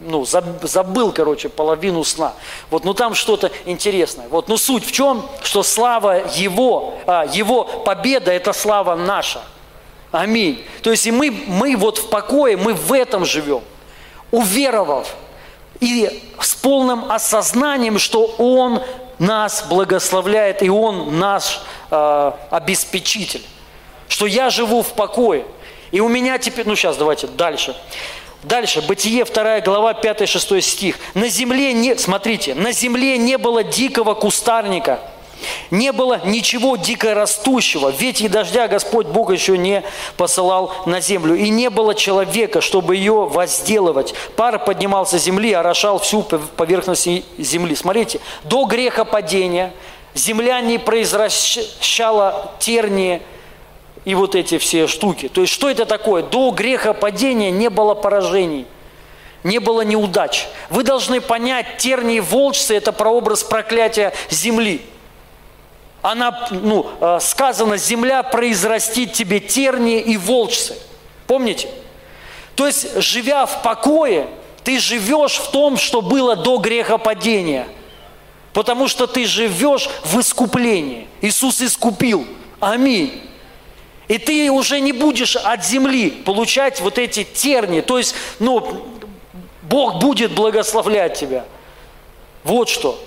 ну, 0.00 0.24
забыл, 0.24 1.12
короче, 1.12 1.48
половину 1.48 2.04
сна. 2.04 2.34
Вот, 2.70 2.84
ну 2.84 2.94
там 2.94 3.14
что-то 3.14 3.50
интересное. 3.66 4.28
Вот, 4.28 4.48
ну 4.48 4.56
суть 4.56 4.84
в 4.84 4.92
чем, 4.92 5.24
что 5.42 5.62
слава 5.62 6.28
Его, 6.34 6.94
а, 7.06 7.24
Его 7.26 7.64
победа– 7.64 8.30
это 8.32 8.52
слава 8.52 8.94
наша. 8.96 9.42
Аминь. 10.10 10.62
То 10.82 10.90
есть 10.90 11.06
и 11.06 11.10
мы, 11.10 11.30
мы 11.30 11.76
вот 11.76 11.98
в 11.98 12.08
покое, 12.08 12.56
мы 12.56 12.74
в 12.74 12.92
этом 12.92 13.24
живем. 13.24 13.62
Уверовав 14.30 15.14
и 15.80 16.22
с 16.38 16.54
полным 16.54 17.10
осознанием, 17.10 17.98
что 17.98 18.26
Он 18.38 18.80
нас 19.22 19.64
благословляет, 19.68 20.62
и 20.62 20.68
Он 20.68 21.18
наш 21.18 21.60
э, 21.90 22.32
обеспечитель. 22.50 23.42
Что 24.08 24.26
я 24.26 24.50
живу 24.50 24.82
в 24.82 24.92
покое. 24.92 25.44
И 25.90 26.00
у 26.00 26.08
меня 26.08 26.38
теперь, 26.38 26.66
ну 26.66 26.76
сейчас 26.76 26.96
давайте 26.96 27.26
дальше. 27.26 27.76
Дальше, 28.42 28.82
Бытие, 28.82 29.24
2 29.24 29.60
глава, 29.60 29.92
5-6 29.92 30.60
стих. 30.60 30.96
На 31.14 31.28
земле 31.28 31.72
не, 31.72 31.96
смотрите, 31.96 32.54
на 32.54 32.72
земле 32.72 33.16
не 33.16 33.38
было 33.38 33.62
дикого 33.62 34.14
кустарника– 34.14 35.00
не 35.70 35.92
было 35.92 36.20
ничего 36.24 36.76
дикорастущего, 36.76 37.90
ведь 37.90 38.20
и 38.20 38.28
дождя 38.28 38.68
Господь 38.68 39.06
Бог 39.06 39.32
еще 39.32 39.58
не 39.58 39.82
посылал 40.16 40.72
на 40.86 41.00
землю. 41.00 41.34
И 41.34 41.48
не 41.48 41.70
было 41.70 41.94
человека, 41.94 42.60
чтобы 42.60 42.96
ее 42.96 43.26
возделывать. 43.26 44.14
Пар 44.36 44.58
поднимался 44.58 45.18
с 45.18 45.22
земли, 45.22 45.52
орошал 45.52 45.98
всю 45.98 46.22
поверхность 46.22 47.08
земли. 47.38 47.74
Смотрите, 47.74 48.20
до 48.44 48.64
греха 48.64 49.04
падения 49.04 49.72
земля 50.14 50.60
не 50.60 50.78
произвращала 50.78 52.52
тернии 52.58 53.22
и 54.04 54.14
вот 54.14 54.34
эти 54.34 54.58
все 54.58 54.86
штуки. 54.86 55.28
То 55.28 55.42
есть 55.42 55.52
что 55.52 55.70
это 55.70 55.86
такое? 55.86 56.22
До 56.22 56.50
греха 56.50 56.92
падения 56.92 57.50
не 57.50 57.70
было 57.70 57.94
поражений 57.94 58.66
не 59.44 59.58
было 59.58 59.80
неудач. 59.82 60.46
Вы 60.70 60.84
должны 60.84 61.20
понять, 61.20 61.78
тернии 61.78 62.20
волчцы– 62.20 62.76
это 62.76 62.92
прообраз 62.92 63.42
проклятия 63.42 64.12
земли 64.30 64.82
она, 66.02 66.48
ну, 66.50 66.90
э, 67.00 67.18
сказано, 67.20 67.76
земля 67.76 68.24
произрастит 68.24 69.12
тебе 69.12 69.38
тернии 69.38 70.00
и 70.00 70.16
волчцы. 70.16 70.76
Помните? 71.28 71.68
То 72.56 72.66
есть, 72.66 73.00
живя 73.00 73.46
в 73.46 73.62
покое, 73.62 74.26
ты 74.64 74.80
живешь 74.80 75.36
в 75.36 75.50
том, 75.52 75.76
что 75.76 76.02
было 76.02 76.34
до 76.34 76.58
грехопадения. 76.58 77.68
Потому 78.52 78.88
что 78.88 79.06
ты 79.06 79.24
живешь 79.24 79.88
в 80.04 80.20
искуплении. 80.20 81.06
Иисус 81.20 81.62
искупил. 81.62 82.26
Аминь. 82.60 83.22
И 84.08 84.18
ты 84.18 84.50
уже 84.50 84.80
не 84.80 84.92
будешь 84.92 85.36
от 85.36 85.64
земли 85.64 86.10
получать 86.10 86.80
вот 86.80 86.98
эти 86.98 87.22
терни. 87.24 87.80
То 87.80 87.96
есть, 87.96 88.14
ну, 88.40 88.84
Бог 89.62 90.00
будет 90.00 90.32
благословлять 90.32 91.18
тебя. 91.18 91.44
Вот 92.44 92.68
что 92.68 93.02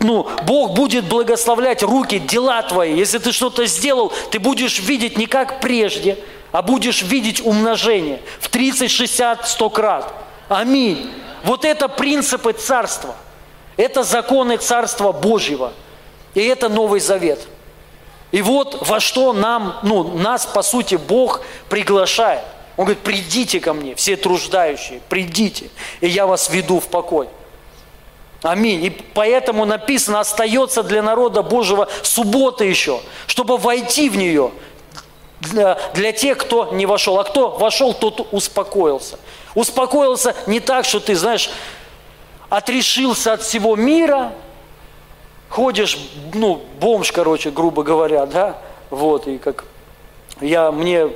ну, 0.00 0.28
Бог 0.46 0.74
будет 0.74 1.04
благословлять 1.06 1.82
руки, 1.82 2.18
дела 2.18 2.62
твои. 2.62 2.96
Если 2.96 3.18
ты 3.18 3.32
что-то 3.32 3.66
сделал, 3.66 4.12
ты 4.30 4.38
будешь 4.38 4.80
видеть 4.80 5.16
не 5.16 5.26
как 5.26 5.60
прежде, 5.60 6.18
а 6.52 6.62
будешь 6.62 7.02
видеть 7.02 7.40
умножение 7.44 8.20
в 8.40 8.48
30, 8.48 8.90
60, 8.90 9.48
100 9.48 9.70
крат. 9.70 10.14
Аминь. 10.48 11.10
Вот 11.44 11.64
это 11.64 11.88
принципы 11.88 12.52
царства. 12.52 13.14
Это 13.76 14.02
законы 14.02 14.56
царства 14.56 15.12
Божьего. 15.12 15.72
И 16.34 16.42
это 16.42 16.68
Новый 16.68 17.00
Завет. 17.00 17.40
И 18.32 18.42
вот 18.42 18.88
во 18.88 18.98
что 18.98 19.32
нам, 19.32 19.78
ну, 19.84 20.02
нас, 20.16 20.44
по 20.46 20.62
сути, 20.62 20.96
Бог 20.96 21.42
приглашает. 21.68 22.42
Он 22.76 22.86
говорит, 22.86 23.04
придите 23.04 23.60
ко 23.60 23.72
мне, 23.72 23.94
все 23.94 24.16
труждающие, 24.16 25.00
придите, 25.08 25.70
и 26.00 26.08
я 26.08 26.26
вас 26.26 26.50
веду 26.50 26.80
в 26.80 26.88
покой. 26.88 27.28
Аминь. 28.44 28.84
И 28.84 28.90
поэтому 28.90 29.64
написано, 29.64 30.20
остается 30.20 30.82
для 30.82 31.02
народа 31.02 31.42
Божьего 31.42 31.88
суббота 32.02 32.62
еще, 32.62 33.00
чтобы 33.26 33.56
войти 33.56 34.10
в 34.10 34.16
нее 34.16 34.52
для, 35.40 35.78
для 35.94 36.12
тех, 36.12 36.36
кто 36.36 36.70
не 36.70 36.84
вошел. 36.84 37.18
А 37.18 37.24
кто 37.24 37.52
вошел, 37.52 37.94
тот 37.94 38.28
успокоился. 38.32 39.18
Успокоился 39.54 40.36
не 40.46 40.60
так, 40.60 40.84
что 40.84 41.00
ты, 41.00 41.14
знаешь, 41.14 41.48
отрешился 42.50 43.32
от 43.32 43.40
всего 43.40 43.76
мира, 43.76 44.34
ходишь, 45.48 45.98
ну, 46.34 46.62
бомж, 46.78 47.12
короче, 47.12 47.50
грубо 47.50 47.82
говоря, 47.82 48.26
да, 48.26 48.58
вот, 48.90 49.26
и 49.26 49.38
как 49.38 49.64
я, 50.42 50.70
мне, 50.70 51.08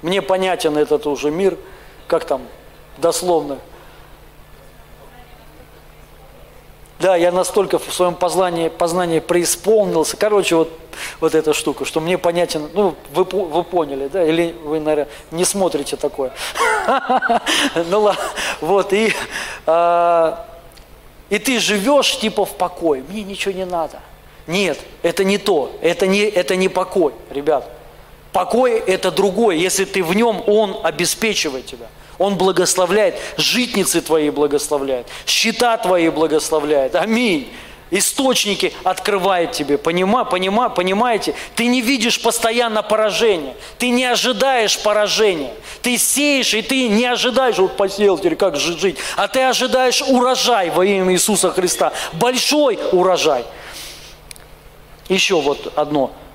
мне 0.00 0.22
понятен 0.22 0.78
этот 0.78 1.06
уже 1.06 1.30
мир, 1.30 1.58
как 2.06 2.24
там, 2.24 2.40
дословно, 2.96 3.58
Да, 6.98 7.14
я 7.14 7.30
настолько 7.30 7.78
в 7.78 7.92
своем 7.92 8.14
познании, 8.14 8.68
познании 8.68 9.20
преисполнился. 9.20 10.16
Короче, 10.16 10.56
вот, 10.56 10.72
вот 11.20 11.34
эта 11.34 11.52
штука, 11.52 11.84
что 11.84 12.00
мне 12.00 12.16
понятен, 12.16 12.70
ну, 12.72 12.94
вы, 13.12 13.24
вы 13.24 13.64
поняли, 13.64 14.08
да, 14.08 14.24
или 14.24 14.54
вы, 14.64 14.80
наверное, 14.80 15.12
не 15.30 15.44
смотрите 15.44 15.96
такое. 15.96 16.32
Ну 17.90 18.00
ладно, 18.00 18.22
вот, 18.60 18.92
и, 18.92 19.12
а, 19.66 20.46
и 21.28 21.38
ты 21.38 21.58
живешь 21.58 22.18
типа 22.18 22.46
в 22.46 22.56
покое, 22.56 23.04
мне 23.08 23.22
ничего 23.24 23.52
не 23.52 23.66
надо. 23.66 24.00
Нет, 24.46 24.78
это 25.02 25.24
не 25.24 25.38
то, 25.38 25.72
это 25.82 26.06
не, 26.06 26.20
это 26.20 26.56
не 26.56 26.68
покой, 26.68 27.12
ребят. 27.30 27.68
Покой– 28.32 28.78
это 28.86 29.10
другой, 29.10 29.58
если 29.58 29.84
ты 29.84 30.02
в 30.02 30.14
нем, 30.14 30.42
он 30.46 30.76
обеспечивает 30.82 31.66
тебя. 31.66 31.86
Он 32.18 32.36
благословляет, 32.36 33.16
житницы 33.36 34.00
твои 34.00 34.30
благословляет, 34.30 35.06
счета 35.26 35.76
твои 35.76 36.08
благословляет. 36.08 36.94
Аминь. 36.94 37.52
Источники 37.88 38.72
открывает 38.82 39.52
тебе, 39.52 39.78
понима, 39.78 40.24
понима, 40.24 40.68
понимаете? 40.68 41.34
Ты 41.54 41.66
не 41.66 41.80
видишь 41.80 42.20
постоянно 42.20 42.82
поражения, 42.82 43.54
ты 43.78 43.90
не 43.90 44.04
ожидаешь 44.04 44.76
поражения. 44.82 45.52
Ты 45.82 45.98
сеешь, 45.98 46.52
и 46.52 46.62
ты 46.62 46.88
не 46.88 47.04
ожидаешь, 47.04 47.58
вот 47.58 47.76
посеял 47.76 48.18
теперь, 48.18 48.34
как 48.34 48.56
жить, 48.56 48.96
а 49.16 49.28
ты 49.28 49.42
ожидаешь 49.42 50.02
урожай 50.02 50.70
во 50.70 50.84
имя 50.84 51.12
Иисуса 51.12 51.52
Христа, 51.52 51.92
большой 52.14 52.76
урожай. 52.90 53.44
Еще 55.08 55.40
вот 55.40 55.72
одно– 55.76 56.10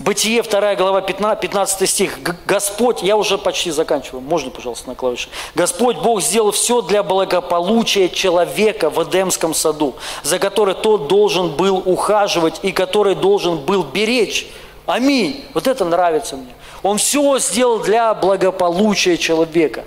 Бытие, 0.00 0.42
2 0.42 0.74
глава, 0.74 1.00
15, 1.02 1.40
15 1.40 1.88
стих. 1.88 2.18
Господь, 2.46 3.02
я 3.02 3.16
уже 3.16 3.38
почти 3.38 3.70
заканчиваю, 3.70 4.22
можно, 4.22 4.50
пожалуйста, 4.50 4.88
на 4.88 4.96
клавише. 4.96 5.28
Господь 5.54 5.98
Бог 5.98 6.20
сделал 6.20 6.50
все 6.50 6.82
для 6.82 7.04
благополучия 7.04 8.08
человека 8.08 8.90
в 8.90 9.00
Эдемском 9.02 9.54
саду, 9.54 9.94
за 10.24 10.40
который 10.40 10.74
тот 10.74 11.06
должен 11.06 11.54
был 11.54 11.80
ухаживать 11.84 12.58
и 12.62 12.72
который 12.72 13.14
должен 13.14 13.58
был 13.58 13.84
беречь. 13.84 14.48
Аминь. 14.84 15.44
Вот 15.54 15.68
это 15.68 15.84
нравится 15.84 16.36
мне. 16.36 16.54
Он 16.82 16.98
все 16.98 17.38
сделал 17.38 17.78
для 17.78 18.12
благополучия 18.14 19.16
человека. 19.16 19.84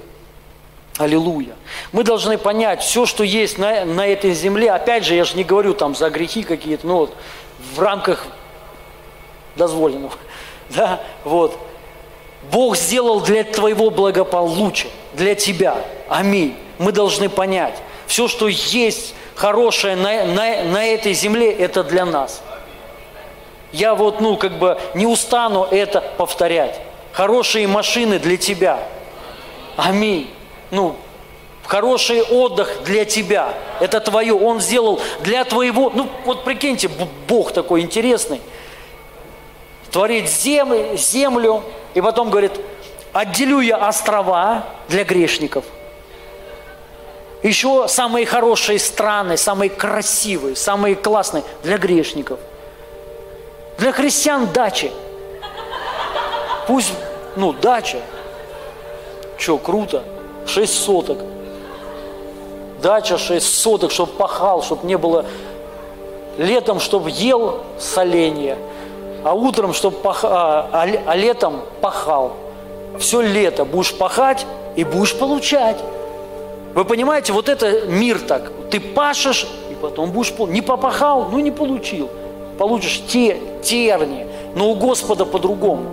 Аллилуйя. 0.97 1.53
Мы 1.91 2.03
должны 2.03 2.37
понять, 2.37 2.81
все, 2.81 3.05
что 3.05 3.23
есть 3.23 3.57
на, 3.57 3.83
на 3.83 4.07
этой 4.07 4.33
земле, 4.33 4.71
опять 4.71 5.05
же, 5.05 5.15
я 5.15 5.25
же 5.25 5.35
не 5.35 5.43
говорю 5.43 5.73
там 5.73 5.95
за 5.95 6.09
грехи 6.09 6.43
какие-то, 6.43 6.87
но 6.87 6.97
вот 6.99 7.13
в 7.75 7.79
рамках 7.79 8.25
дозволенного. 9.57 10.13
Да, 10.69 10.99
вот. 11.23 11.57
Бог 12.51 12.75
сделал 12.75 13.21
для 13.21 13.45
твоего 13.45 13.89
благополучия, 13.89 14.89
для 15.13 15.33
тебя. 15.33 15.77
Аминь. 16.09 16.57
Мы 16.77 16.91
должны 16.91 17.29
понять, 17.29 17.75
все, 18.05 18.27
что 18.27 18.47
есть 18.47 19.13
хорошее 19.35 19.95
на, 19.95 20.25
на, 20.25 20.63
на 20.63 20.85
этой 20.85 21.13
земле, 21.13 21.51
это 21.51 21.83
для 21.83 22.05
нас. 22.05 22.41
Я 23.71 23.95
вот, 23.95 24.21
ну, 24.21 24.37
как 24.37 24.57
бы 24.59 24.77
не 24.93 25.05
устану 25.05 25.63
это 25.63 26.01
повторять. 26.01 26.79
Хорошие 27.11 27.67
машины 27.67 28.19
для 28.19 28.37
тебя. 28.37 28.79
Аминь. 29.75 30.29
Ну, 30.71 30.95
хороший 31.65 32.21
отдых 32.21 32.83
для 32.85 33.05
тебя. 33.05 33.53
Это 33.79 33.99
твое. 33.99 34.33
Он 34.33 34.61
сделал 34.61 35.01
для 35.21 35.43
твоего. 35.43 35.91
Ну, 35.93 36.07
вот 36.25 36.43
прикиньте, 36.43 36.89
Бог 37.27 37.51
такой 37.51 37.81
интересный 37.81 38.41
творит 39.97 40.29
землю, 40.29 40.95
землю, 40.95 41.63
и 41.95 42.01
потом 42.01 42.29
говорит, 42.29 42.51
отделю 43.13 43.61
я 43.61 43.77
острова 43.77 44.63
для 44.89 45.03
грешников. 45.03 45.65
Еще 47.41 47.87
самые 47.87 48.27
хорошие 48.27 48.77
страны, 48.77 49.37
самые 49.37 49.71
красивые, 49.71 50.55
самые 50.55 50.93
классные 50.93 51.43
для 51.63 51.79
грешников. 51.79 52.39
Для 53.79 53.91
христиан 53.91 54.47
дачи. 54.53 54.91
Пусть, 56.67 56.93
ну, 57.35 57.51
дача. 57.53 57.97
Че, 59.39 59.57
круто. 59.57 60.03
Шесть 60.45 60.75
соток. 60.75 61.17
Дача 62.83 63.17
шесть 63.17 63.51
соток, 63.51 63.91
чтобы 63.91 64.11
пахал, 64.11 64.61
чтобы 64.61 64.85
не 64.85 64.95
было 64.95 65.25
летом, 66.37 66.79
чтобы 66.79 67.09
ел 67.09 67.63
соленья, 67.79 68.59
а 69.23 69.33
утром, 69.33 69.73
чтобы 69.73 69.97
пах... 69.97 70.23
а, 70.23 70.69
а, 70.71 70.87
а 71.05 71.15
летом 71.15 71.61
пахал. 71.81 72.33
Все 72.99 73.21
лето 73.21 73.65
будешь 73.65 73.93
пахать 73.93 74.45
и 74.75 74.83
будешь 74.83 75.15
получать. 75.17 75.77
Вы 76.73 76.85
понимаете, 76.85 77.33
вот 77.33 77.49
это 77.49 77.87
мир 77.87 78.19
так. 78.19 78.51
Ты 78.69 78.79
пашешь, 78.79 79.47
и 79.71 79.75
потом 79.75 80.11
будешь... 80.11 80.33
Не 80.49 80.61
попахал, 80.61 81.29
ну 81.31 81.39
не 81.39 81.51
получил. 81.51 82.09
Получишь 82.57 83.01
те, 83.07 83.39
терни. 83.63 84.27
Но 84.55 84.71
у 84.71 84.75
Господа 84.75 85.25
по-другому. 85.25 85.85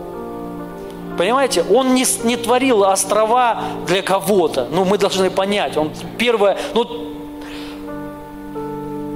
Понимаете, 1.19 1.65
Он 1.71 1.95
не, 1.95 2.05
не 2.25 2.37
творил 2.37 2.85
острова 2.85 3.63
для 3.87 4.03
кого-то. 4.03 4.67
Ну, 4.71 4.85
мы 4.85 4.99
должны 4.99 5.31
понять. 5.31 5.77
Он 5.77 5.91
первое... 6.19 6.59
Ну, 6.75 6.87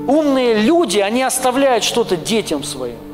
умные 0.07 0.55
люди, 0.55 1.01
они 1.01 1.23
оставляют 1.23 1.85
что-то 1.85 2.17
детям 2.17 2.63
своим 2.63 3.08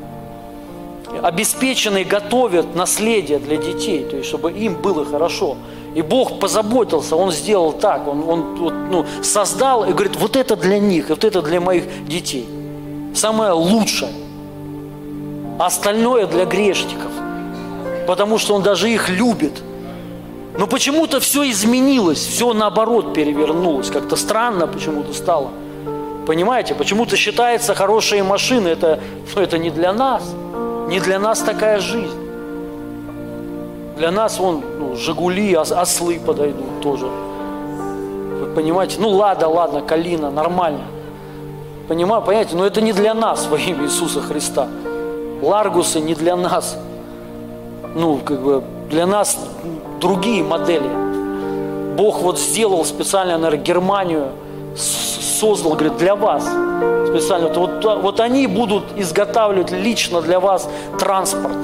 обеспеченные 1.21 2.03
готовят 2.03 2.75
наследие 2.75 3.39
для 3.39 3.57
детей, 3.57 4.03
то 4.03 4.17
есть 4.17 4.27
чтобы 4.27 4.51
им 4.51 4.75
было 4.75 5.05
хорошо. 5.05 5.57
И 5.93 6.01
Бог 6.01 6.39
позаботился, 6.39 7.15
Он 7.15 7.31
сделал 7.31 7.71
так, 7.71 8.07
Он, 8.07 8.27
он 8.27 8.55
вот, 8.55 8.73
ну, 8.91 9.05
создал 9.21 9.85
и 9.85 9.93
говорит, 9.93 10.17
вот 10.17 10.35
это 10.35 10.55
для 10.55 10.77
них, 10.77 11.09
вот 11.09 11.23
это 11.23 11.41
для 11.41 11.61
моих 11.61 11.85
детей. 12.05 12.47
Самое 13.13 13.51
лучшее. 13.51 14.11
Остальное 15.57 16.27
для 16.27 16.45
грешников. 16.45 17.11
Потому 18.07 18.37
что 18.37 18.55
Он 18.55 18.61
даже 18.61 18.89
их 18.89 19.09
любит. 19.09 19.53
Но 20.57 20.67
почему-то 20.67 21.19
все 21.19 21.49
изменилось, 21.49 22.19
все 22.19 22.53
наоборот 22.53 23.13
перевернулось. 23.13 23.89
Как-то 23.89 24.15
странно 24.15 24.67
почему-то 24.67 25.13
стало. 25.13 25.51
Понимаете, 26.27 26.75
почему-то 26.75 27.15
считается 27.15 27.73
хорошие 27.73 28.23
машины, 28.23 28.69
это, 28.69 28.99
ну, 29.35 29.41
это 29.41 29.57
не 29.57 29.69
для 29.69 29.93
нас– 29.93 30.23
не 30.87 30.99
для 30.99 31.19
нас 31.19 31.39
такая 31.39 31.79
жизнь. 31.79 32.19
Для 33.97 34.11
нас 34.11 34.39
вон 34.39 34.61
ну, 34.77 34.95
Жигули, 34.95 35.53
ослы 35.53 36.19
подойдут 36.19 36.81
тоже. 36.81 37.05
Вы 37.05 38.47
понимаете? 38.53 38.97
Ну 38.99 39.09
ладно, 39.09 39.47
ладно, 39.47 39.81
Калина, 39.81 40.29
нормально. 40.29 40.85
Понимаю, 41.87 42.21
понимаете? 42.21 42.55
Но 42.55 42.65
это 42.65 42.81
не 42.81 42.93
для 42.93 43.13
нас 43.13 43.47
во 43.47 43.57
имя 43.57 43.85
Иисуса 43.85 44.21
Христа. 44.21 44.67
Ларгусы 45.41 45.99
не 45.99 46.13
для 46.13 46.35
нас. 46.35 46.77
Ну, 47.95 48.17
как 48.17 48.41
бы 48.41 48.63
для 48.89 49.05
нас 49.05 49.37
другие 50.01 50.43
модели. 50.43 50.89
Бог 51.95 52.21
вот 52.21 52.39
сделал 52.39 52.83
специально, 52.83 53.37
наверное, 53.37 53.63
Германию, 53.63 54.27
создал, 54.75 55.73
говорит, 55.73 55.97
для 55.97 56.15
вас 56.15 56.43
специально. 57.09 57.49
Вот, 57.49 57.83
вот 57.83 58.19
они 58.19 58.47
будут 58.47 58.83
изготавливать 58.97 59.71
лично 59.71 60.21
для 60.21 60.39
вас 60.39 60.69
транспорт. 60.99 61.57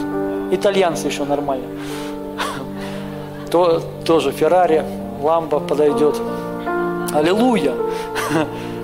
Итальянцы 0.52 1.08
еще 1.08 1.24
нормально. 1.24 1.66
То, 3.52 3.82
тоже 4.06 4.32
Феррари, 4.32 4.84
Ламба 5.22 5.60
подойдет. 5.60 6.16
Аллилуйя. 7.14 7.74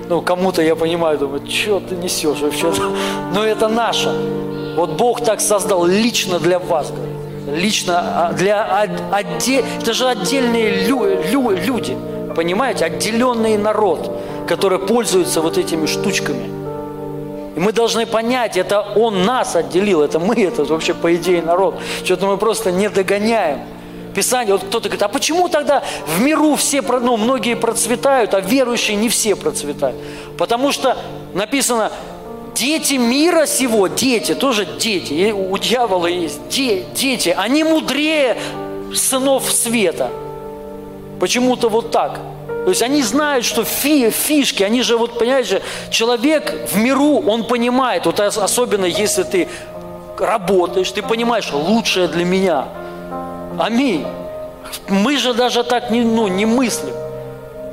Ну, 0.08 0.22
кому-то, 0.22 0.62
я 0.62 0.74
понимаю, 0.74 1.18
думаю, 1.18 1.42
что 1.46 1.80
ты 1.80 1.94
несешь 1.94 2.40
вообще? 2.40 2.72
Но 3.34 3.44
это 3.44 3.68
наше. 3.68 4.10
Вот 4.76 4.92
Бог 4.92 5.20
так 5.22 5.40
создал 5.40 5.84
лично 5.84 6.38
для 6.38 6.58
вас. 6.58 6.92
Лично 7.46 8.28
а, 8.28 8.32
для 8.32 8.86
отдель... 9.10 9.64
Это 9.80 9.92
же 9.92 10.06
отдельные 10.06 10.86
лю... 10.86 11.04
Лю... 11.30 11.50
люди. 11.50 11.96
Понимаете? 12.38 12.84
Отделенный 12.84 13.56
народ, 13.56 14.12
который 14.46 14.78
пользуется 14.78 15.40
вот 15.40 15.58
этими 15.58 15.86
штучками. 15.86 16.44
И 17.56 17.58
мы 17.58 17.72
должны 17.72 18.06
понять, 18.06 18.56
это 18.56 18.80
Он 18.94 19.24
нас 19.24 19.56
отделил, 19.56 20.02
это 20.02 20.20
мы, 20.20 20.40
это 20.40 20.62
вообще 20.62 20.94
по 20.94 21.12
идее 21.16 21.42
народ. 21.42 21.74
Что-то 22.04 22.26
мы 22.26 22.36
просто 22.36 22.70
не 22.70 22.88
догоняем. 22.88 23.62
Писание, 24.14 24.52
вот 24.52 24.62
кто-то 24.62 24.88
говорит, 24.88 25.02
а 25.02 25.08
почему 25.08 25.48
тогда 25.48 25.82
в 26.06 26.20
миру 26.20 26.54
все, 26.54 26.80
ну, 26.80 27.16
многие 27.16 27.56
процветают, 27.56 28.34
а 28.34 28.40
верующие 28.40 28.96
не 28.96 29.08
все 29.08 29.34
процветают? 29.34 29.96
Потому 30.38 30.70
что 30.70 30.96
написано, 31.34 31.90
дети 32.54 32.94
мира 32.94 33.46
сего, 33.46 33.88
дети, 33.88 34.36
тоже 34.36 34.64
дети, 34.64 35.12
и 35.12 35.32
у 35.32 35.58
дьявола 35.58 36.06
есть 36.06 36.48
де, 36.50 36.84
дети, 36.94 37.34
они 37.36 37.64
мудрее 37.64 38.36
сынов 38.94 39.50
света. 39.50 40.12
Почему-то 41.20 41.68
вот 41.68 41.90
так. 41.90 42.20
То 42.64 42.70
есть 42.70 42.82
они 42.82 43.02
знают, 43.02 43.44
что 43.44 43.64
фи, 43.64 44.10
фишки, 44.10 44.62
они 44.62 44.82
же, 44.82 44.96
вот 44.96 45.18
понимаете, 45.18 45.62
человек 45.90 46.52
в 46.70 46.76
миру, 46.76 47.22
он 47.26 47.44
понимает, 47.44 48.04
вот 48.06 48.20
особенно 48.20 48.84
если 48.84 49.22
ты 49.22 49.48
работаешь, 50.18 50.90
ты 50.90 51.02
понимаешь, 51.02 51.50
лучшее 51.52 52.08
для 52.08 52.24
меня. 52.24 52.66
Аминь. 53.58 54.06
Мы 54.88 55.16
же 55.16 55.34
даже 55.34 55.64
так 55.64 55.90
не, 55.90 56.02
ну, 56.02 56.28
не 56.28 56.44
мыслим. 56.44 56.94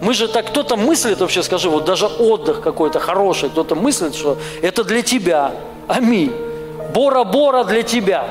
Мы 0.02 0.14
же 0.14 0.28
так, 0.28 0.48
кто-то 0.48 0.76
мыслит 0.76 1.20
вообще, 1.20 1.44
скажи, 1.44 1.70
вот 1.70 1.86
даже 1.86 2.08
отдых 2.08 2.62
какой-то 2.62 3.00
хороший, 3.00 3.50
кто-то 3.50 3.76
мыслит, 3.76 4.16
что 4.16 4.38
это 4.62 4.84
для 4.84 5.02
тебя. 5.02 5.52
Аминь. 5.88 6.32
Бора-бора 6.94 7.64
для 7.64 7.82
тебя. 7.82 8.26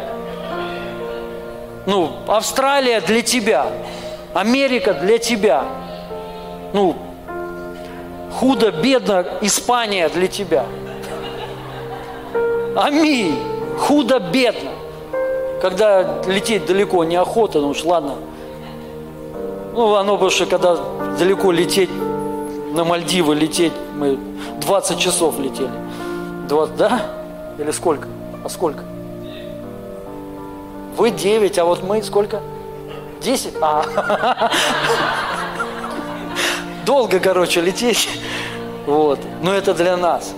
Ну, 1.87 2.13
Австралия 2.27 3.01
для 3.01 3.23
тебя. 3.23 3.67
Америка 4.35 4.95
для 4.95 5.19
тебя. 5.19 5.65
Ну, 6.73 6.97
худо, 8.33 8.73
бедно, 8.73 9.25
Испания 9.41 10.09
для 10.09 10.27
тебя. 10.27 10.67
Аминь. 12.77 13.39
Худо, 13.79 14.19
бедно. 14.19 14.71
Когда 15.63 16.23
лететь 16.27 16.67
далеко 16.67 17.05
неохота, 17.05 17.61
ну 17.61 17.69
уж 17.69 17.85
ладно. 17.85 18.17
Ну, 19.73 19.95
оно 19.95 20.31
что 20.31 20.47
когда 20.47 20.77
далеко 21.19 21.53
лететь, 21.53 21.91
на 22.75 22.85
Мальдивы 22.85 23.37
лететь, 23.37 23.73
мы 23.97 24.19
20 24.61 24.99
часов 24.99 25.39
летели. 25.39 25.71
20, 26.49 26.77
да? 26.77 27.03
Или 27.57 27.71
сколько? 27.71 28.09
А 28.45 28.49
сколько? 28.49 28.83
Вы 30.97 31.11
9, 31.11 31.59
а 31.59 31.65
вот 31.65 31.85
мы 31.85 32.03
сколько? 32.03 32.41
10? 33.25 33.55
А. 33.61 34.51
Долго, 36.85 37.19
короче, 37.19 37.61
лететь. 37.61 38.09
Вот. 38.87 39.19
Но 39.43 39.55
это 39.55 39.73
для 39.75 39.97
нас. 39.97 40.33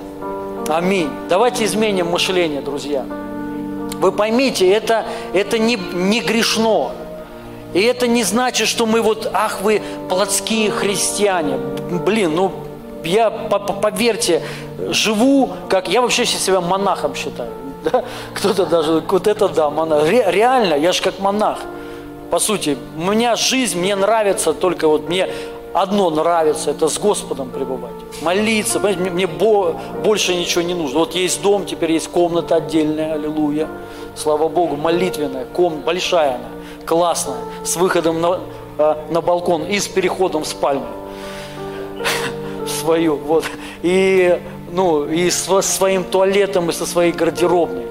Аминь. 0.69 1.11
Давайте 1.29 1.65
изменим 1.65 2.11
мышление, 2.11 2.61
друзья. 2.61 3.05
Вы 3.99 4.13
поймите, 4.13 4.71
это, 4.71 5.05
это 5.35 5.59
не, 5.59 5.77
не 5.77 6.21
грешно. 6.21 6.93
И 7.75 7.83
это 7.83 8.07
не 8.07 8.23
значит, 8.23 8.69
что 8.69 8.87
мы 8.87 9.03
вот, 9.03 9.29
ах, 9.33 9.61
вы 9.63 9.83
плотские 10.09 10.71
христиане. 10.71 11.59
Блин, 12.05 12.35
ну, 12.35 12.53
я, 13.05 13.31
поверьте, 13.31 14.43
живу, 14.91 15.51
как 15.69 15.89
я 15.89 16.01
вообще 16.01 16.25
себя 16.25 16.61
монахом 16.61 17.15
считаю. 17.15 17.51
Кто-то 18.35 18.67
даже, 18.67 19.03
вот 19.09 19.27
это 19.27 19.49
да, 19.49 19.71
монах. 19.71 20.09
Ре, 20.09 20.25
реально, 20.29 20.75
я 20.75 20.93
же 20.93 21.03
как 21.03 21.19
монах. 21.19 21.59
По 22.31 22.39
сути, 22.39 22.77
у 22.97 23.01
меня 23.01 23.37
жизнь, 23.37 23.79
мне 23.79 23.95
нравится 23.95 24.53
только 24.53 24.89
вот 24.89 25.09
мне 25.09 25.29
одно 25.77 26.09
нравится, 26.11 26.71
это 26.71 26.89
с 26.89 26.99
Господом 26.99 27.51
пребывать. 27.51 27.93
Молиться, 28.23 28.81
понимаете, 28.81 29.11
мне, 29.11 29.27
бо, 29.27 29.77
больше 30.03 30.35
ничего 30.35 30.63
не 30.63 30.75
нужно. 30.75 31.01
Вот 31.01 31.15
есть 31.15 31.43
дом, 31.43 31.67
теперь 31.67 31.93
есть 31.93 32.09
комната 32.09 32.57
отдельная, 32.57 33.13
аллилуйя. 33.13 33.69
Слава 34.15 34.49
Богу, 34.49 34.77
молитвенная, 34.77 35.45
ком, 35.45 35.83
большая 35.83 36.37
она, 36.37 36.49
классная, 36.87 37.37
с 37.63 37.77
выходом 37.77 38.23
на, 38.23 38.41
а, 38.79 38.99
на 39.11 39.21
балкон 39.21 39.65
и 39.65 39.79
с 39.79 39.87
переходом 39.87 40.45
в 40.45 40.47
спальню 40.47 40.87
свою. 42.67 43.17
Вот. 43.17 43.45
И, 43.83 44.41
ну, 44.73 45.05
и 45.05 45.29
со 45.31 45.61
своим 45.61 46.05
туалетом, 46.05 46.71
и 46.71 46.73
со 46.73 46.87
своей 46.87 47.13
гардеробной 47.13 47.87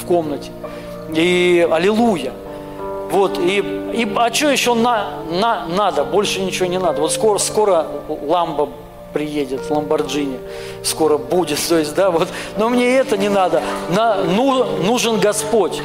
в 0.00 0.06
комнате. 0.06 0.50
И 1.14 1.66
аллилуйя. 1.70 2.32
Вот, 3.12 3.38
и, 3.38 3.58
и 3.92 4.10
а 4.16 4.32
что 4.32 4.48
еще 4.48 4.72
на, 4.72 5.18
на, 5.30 5.66
надо? 5.66 6.02
Больше 6.02 6.40
ничего 6.40 6.66
не 6.66 6.78
надо. 6.78 7.02
Вот 7.02 7.12
скоро, 7.12 7.36
скоро 7.36 7.86
ламба 8.08 8.70
приедет, 9.12 9.68
Ламборджини 9.68 10.38
скоро 10.82 11.18
будет. 11.18 11.58
То 11.68 11.78
есть, 11.78 11.94
да, 11.94 12.10
вот, 12.10 12.28
но 12.56 12.70
мне 12.70 12.88
это 12.96 13.18
не 13.18 13.28
надо. 13.28 13.62
На, 13.90 14.24
ну, 14.24 14.64
нужен 14.82 15.20
Господь, 15.20 15.82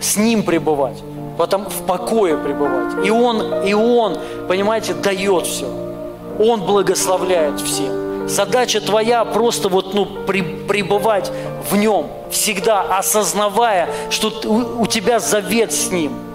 с 0.00 0.16
Ним 0.16 0.42
пребывать, 0.42 0.96
потом 1.36 1.66
в 1.66 1.82
покое 1.86 2.38
пребывать. 2.38 3.06
И 3.06 3.10
Он, 3.10 3.62
и 3.62 3.74
Он, 3.74 4.16
понимаете, 4.48 4.94
дает 4.94 5.46
все. 5.46 5.66
Он 6.38 6.62
благословляет 6.62 7.60
всем. 7.60 8.26
Задача 8.26 8.80
твоя 8.80 9.26
просто 9.26 9.68
вот, 9.68 9.92
ну, 9.92 10.06
при, 10.26 10.40
пребывать 10.40 11.30
в 11.70 11.76
Нем, 11.76 12.06
всегда 12.30 12.80
осознавая, 12.80 13.90
что 14.08 14.32
у, 14.46 14.82
у 14.82 14.86
тебя 14.86 15.20
завет 15.20 15.70
с 15.70 15.90
Ним– 15.90 16.12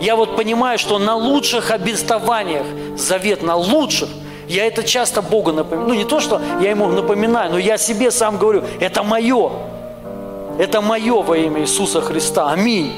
я 0.00 0.16
вот 0.16 0.36
понимаю, 0.36 0.78
что 0.78 0.98
на 0.98 1.14
лучших 1.16 1.70
обетованиях, 1.70 2.66
завет 2.96 3.42
на 3.42 3.56
лучших, 3.56 4.08
я 4.48 4.66
это 4.66 4.82
часто 4.82 5.20
Богу 5.20 5.52
напоминаю. 5.52 5.88
Ну, 5.88 5.94
не 5.94 6.04
то, 6.04 6.20
что 6.20 6.40
я 6.60 6.70
ему 6.70 6.88
напоминаю, 6.88 7.52
но 7.52 7.58
я 7.58 7.76
себе 7.76 8.10
сам 8.10 8.38
говорю, 8.38 8.64
это 8.80 9.02
мое. 9.02 9.50
Это 10.58 10.80
мое 10.80 11.22
во 11.22 11.36
имя 11.36 11.62
Иисуса 11.62 12.00
Христа. 12.00 12.50
Аминь. 12.50 12.92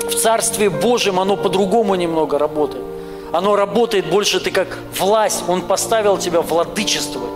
В 0.00 0.14
Царстве 0.14 0.70
Божьем 0.70 1.20
оно 1.20 1.36
по-другому 1.36 1.94
немного 1.94 2.38
работает. 2.38 2.84
Оно 3.32 3.56
работает 3.56 4.06
больше 4.06 4.40
ты 4.40 4.50
как 4.50 4.78
власть. 4.98 5.44
Он 5.48 5.62
поставил 5.62 6.18
тебя 6.18 6.40
владычествовать. 6.40 7.30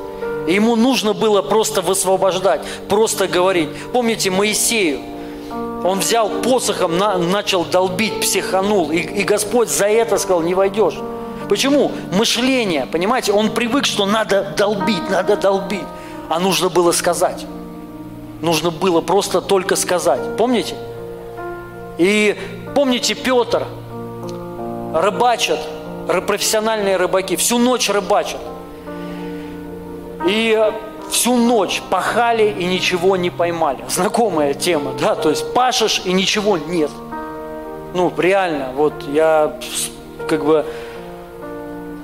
И 0.49 0.55
ему 0.55 0.77
нужно 0.77 1.13
было 1.13 1.43
просто 1.43 1.81
высвобождать, 1.81 2.61
просто 2.89 3.27
говорить. 3.27 3.69
Помните 3.93 4.31
Моисею? 4.31 5.01
Он 5.85 6.01
взял 6.01 6.29
посохом, 6.29 6.99
на, 6.99 7.17
начал 7.17 7.65
долбить, 7.65 8.21
психанул. 8.21 8.91
И, 8.91 8.99
и 8.99 9.23
Господь 9.23 9.69
за 9.69 9.87
это 9.87 10.19
сказал, 10.19 10.43
не 10.43 10.55
войдешь. 10.55 10.95
Почему? 11.49 11.93
Мышление, 12.13 12.87
понимаете, 12.87 13.33
он 13.33 13.51
привык, 13.51 13.85
что 13.85 14.05
надо 14.05 14.55
долбить, 14.57 15.09
надо 15.09 15.37
долбить. 15.37 15.85
А 16.29 16.41
нужно 16.41 16.69
было 16.69 16.93
сказать. 16.93 17.47
Нужно 18.41 18.71
было 18.71 19.01
просто 19.01 19.41
только 19.41 19.77
сказать. 19.77 20.21
Помните? 20.37 20.75
И 21.99 22.37
помните, 22.75 23.15
Петр 23.15 23.65
рыбачат, 24.95 25.61
профессиональные 26.27 26.97
рыбаки, 26.97 27.37
всю 27.37 27.59
ночь 27.59 27.89
рыбачат. 27.89 28.41
И 30.27 30.73
всю 31.11 31.37
ночь 31.37 31.83
пахали 31.91 32.55
и 32.59 32.65
ничего 32.65 33.17
не 33.17 33.31
поймали. 33.31 33.85
Знакомая 33.89 34.55
тема, 34.55 34.93
да, 35.01 35.15
то 35.15 35.31
есть 35.31 35.53
пашешь 35.55 36.03
и 36.05 36.13
ничего 36.13 36.57
нет. 36.57 36.91
Ну, 37.95 38.13
реально, 38.17 38.73
вот 38.75 38.95
я 39.13 39.59
как 40.29 40.45
бы 40.45 40.67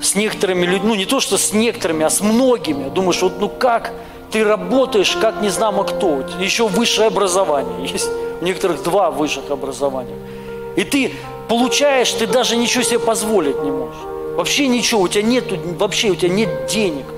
с 0.00 0.14
некоторыми 0.14 0.66
людьми, 0.66 0.88
ну 0.88 0.94
не 0.94 1.04
то, 1.04 1.20
что 1.20 1.36
с 1.36 1.52
некоторыми, 1.52 2.04
а 2.04 2.10
с 2.10 2.20
многими, 2.20 2.88
думаешь, 2.88 3.20
вот 3.22 3.38
ну 3.38 3.48
как 3.48 3.92
ты 4.30 4.44
работаешь, 4.44 5.16
как 5.20 5.42
не 5.42 5.50
знамо 5.50 5.84
кто, 5.84 6.24
еще 6.40 6.66
высшее 6.66 7.08
образование 7.08 7.86
есть, 7.92 8.08
у 8.40 8.44
некоторых 8.44 8.82
два 8.82 9.10
высших 9.10 9.50
образования. 9.50 10.16
И 10.76 10.84
ты 10.84 11.12
получаешь, 11.48 12.10
ты 12.12 12.26
даже 12.26 12.56
ничего 12.56 12.82
себе 12.82 12.98
позволить 12.98 13.62
не 13.62 13.70
можешь. 13.70 14.00
Вообще 14.36 14.66
ничего, 14.66 15.02
у 15.02 15.08
тебя 15.08 15.22
нет, 15.22 15.44
вообще 15.78 16.10
у 16.10 16.14
тебя 16.14 16.30
нет 16.30 16.66
денег– 16.66 17.04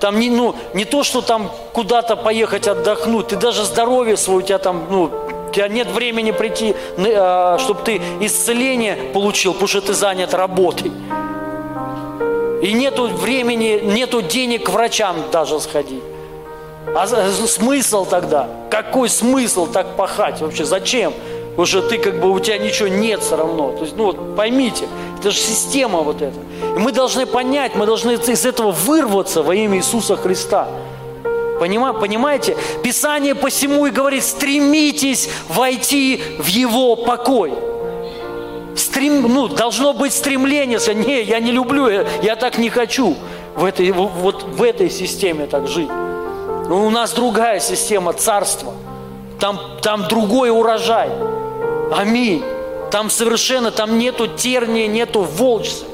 там 0.00 0.18
не, 0.18 0.30
ну, 0.30 0.54
не 0.74 0.84
то, 0.84 1.02
что 1.02 1.20
там 1.20 1.50
куда-то 1.72 2.16
поехать 2.16 2.68
отдохнуть, 2.68 3.28
ты 3.28 3.36
даже 3.36 3.64
здоровье 3.64 4.16
свое, 4.16 4.38
у 4.38 4.42
тебя 4.42 4.58
там, 4.58 4.86
ну, 4.90 5.10
у 5.48 5.50
тебя 5.52 5.68
нет 5.68 5.88
времени 5.88 6.30
прийти, 6.30 6.74
а, 6.98 7.58
чтобы 7.58 7.80
ты 7.82 8.00
исцеление 8.20 8.96
получил, 9.12 9.52
потому 9.52 9.68
что 9.68 9.80
ты 9.80 9.94
занят 9.94 10.34
работой. 10.34 10.92
И 12.62 12.72
нету 12.72 13.08
времени, 13.08 13.80
нету 13.84 14.20
денег 14.20 14.66
к 14.66 14.68
врачам 14.70 15.16
даже 15.32 15.60
сходить. 15.60 16.02
А 16.94 17.06
смысл 17.06 18.04
тогда? 18.04 18.48
Какой 18.70 19.08
смысл 19.08 19.66
так 19.66 19.96
пахать 19.96 20.40
вообще? 20.40 20.64
Зачем? 20.64 21.12
Потому 21.58 21.66
что 21.66 21.82
ты 21.82 21.98
как 21.98 22.20
бы, 22.20 22.30
у 22.30 22.38
тебя 22.38 22.56
ничего 22.56 22.86
нет 22.86 23.20
все 23.20 23.36
равно. 23.36 23.72
То 23.72 23.82
есть, 23.82 23.96
ну 23.96 24.04
вот 24.04 24.36
поймите, 24.36 24.86
это 25.18 25.32
же 25.32 25.38
система 25.38 26.02
вот 26.02 26.22
эта. 26.22 26.38
И 26.76 26.78
мы 26.78 26.92
должны 26.92 27.26
понять, 27.26 27.74
мы 27.74 27.84
должны 27.84 28.12
из 28.12 28.46
этого 28.46 28.70
вырваться 28.70 29.42
во 29.42 29.56
имя 29.56 29.78
Иисуса 29.78 30.16
Христа. 30.16 30.68
Понимаете? 31.58 32.56
Писание 32.84 33.34
посему 33.34 33.86
и 33.86 33.90
говорит, 33.90 34.22
стремитесь 34.22 35.28
войти 35.48 36.22
в 36.38 36.46
Его 36.46 36.94
покой. 36.94 37.52
Стрем, 38.76 39.22
ну, 39.22 39.48
должно 39.48 39.92
быть 39.92 40.12
стремление. 40.12 40.78
Не, 40.94 41.22
я 41.22 41.40
не 41.40 41.50
люблю, 41.50 41.88
я, 41.88 42.06
я 42.22 42.36
так 42.36 42.58
не 42.58 42.70
хочу 42.70 43.16
в 43.56 43.64
этой, 43.64 43.90
вот 43.90 44.44
в 44.44 44.62
этой 44.62 44.90
системе 44.90 45.46
так 45.46 45.66
жить. 45.66 45.90
Но 46.68 46.86
у 46.86 46.90
нас 46.90 47.10
другая 47.14 47.58
система 47.58 48.12
царства. 48.12 48.74
Там, 49.40 49.58
там 49.82 50.06
другой 50.06 50.50
урожай. 50.50 51.10
Аминь. 51.92 52.42
Там 52.90 53.10
совершенно, 53.10 53.70
там 53.70 53.98
нету 53.98 54.26
терния, 54.28 54.86
нету 54.86 55.22
волчца. 55.22 55.84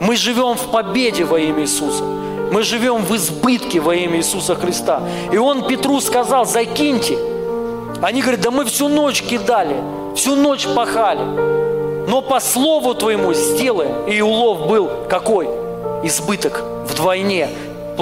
Мы 0.00 0.16
живем 0.16 0.54
в 0.54 0.70
победе 0.70 1.24
во 1.24 1.38
имя 1.38 1.62
Иисуса. 1.62 2.04
Мы 2.52 2.62
живем 2.62 3.04
в 3.04 3.14
избытке 3.16 3.80
во 3.80 3.94
имя 3.94 4.18
Иисуса 4.18 4.54
Христа. 4.54 5.02
И 5.32 5.36
он 5.36 5.66
Петру 5.66 6.00
сказал, 6.00 6.44
закиньте. 6.44 7.16
Они 8.02 8.20
говорят, 8.20 8.40
да 8.40 8.50
мы 8.50 8.64
всю 8.64 8.88
ночь 8.88 9.22
кидали, 9.22 9.76
всю 10.16 10.34
ночь 10.34 10.66
пахали. 10.66 11.24
Но 12.08 12.20
по 12.20 12.40
слову 12.40 12.94
твоему 12.94 13.32
сделаем. 13.32 14.06
И 14.06 14.20
улов 14.20 14.66
был 14.66 14.90
какой? 15.08 15.48
Избыток 16.02 16.62
вдвойне 16.88 17.48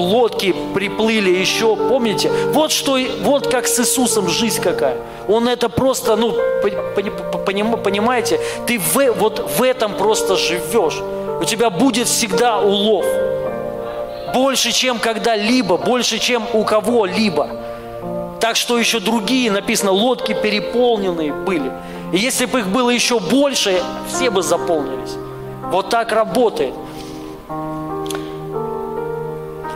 лодки 0.00 0.54
приплыли 0.74 1.30
еще, 1.30 1.76
помните? 1.76 2.30
Вот 2.52 2.72
что, 2.72 2.98
вот 3.22 3.46
как 3.48 3.66
с 3.66 3.78
Иисусом 3.80 4.28
жизнь 4.28 4.60
какая. 4.60 4.96
Он 5.28 5.48
это 5.48 5.68
просто, 5.68 6.16
ну, 6.16 6.34
понимаете, 7.44 8.40
ты 8.66 8.78
в, 8.78 9.12
вот 9.12 9.50
в 9.58 9.62
этом 9.62 9.94
просто 9.94 10.36
живешь. 10.36 11.00
У 11.40 11.44
тебя 11.44 11.70
будет 11.70 12.08
всегда 12.08 12.58
улов. 12.60 13.04
Больше, 14.34 14.72
чем 14.72 14.98
когда-либо, 14.98 15.76
больше, 15.76 16.18
чем 16.18 16.44
у 16.52 16.64
кого-либо. 16.64 17.48
Так 18.40 18.56
что 18.56 18.78
еще 18.78 19.00
другие, 19.00 19.50
написано, 19.50 19.90
лодки 19.90 20.34
переполненные 20.34 21.32
были. 21.32 21.70
И 22.12 22.16
если 22.16 22.46
бы 22.46 22.60
их 22.60 22.68
было 22.68 22.90
еще 22.90 23.20
больше, 23.20 23.82
все 24.08 24.30
бы 24.30 24.42
заполнились. 24.42 25.16
Вот 25.70 25.88
так 25.88 26.12
работает. 26.12 26.74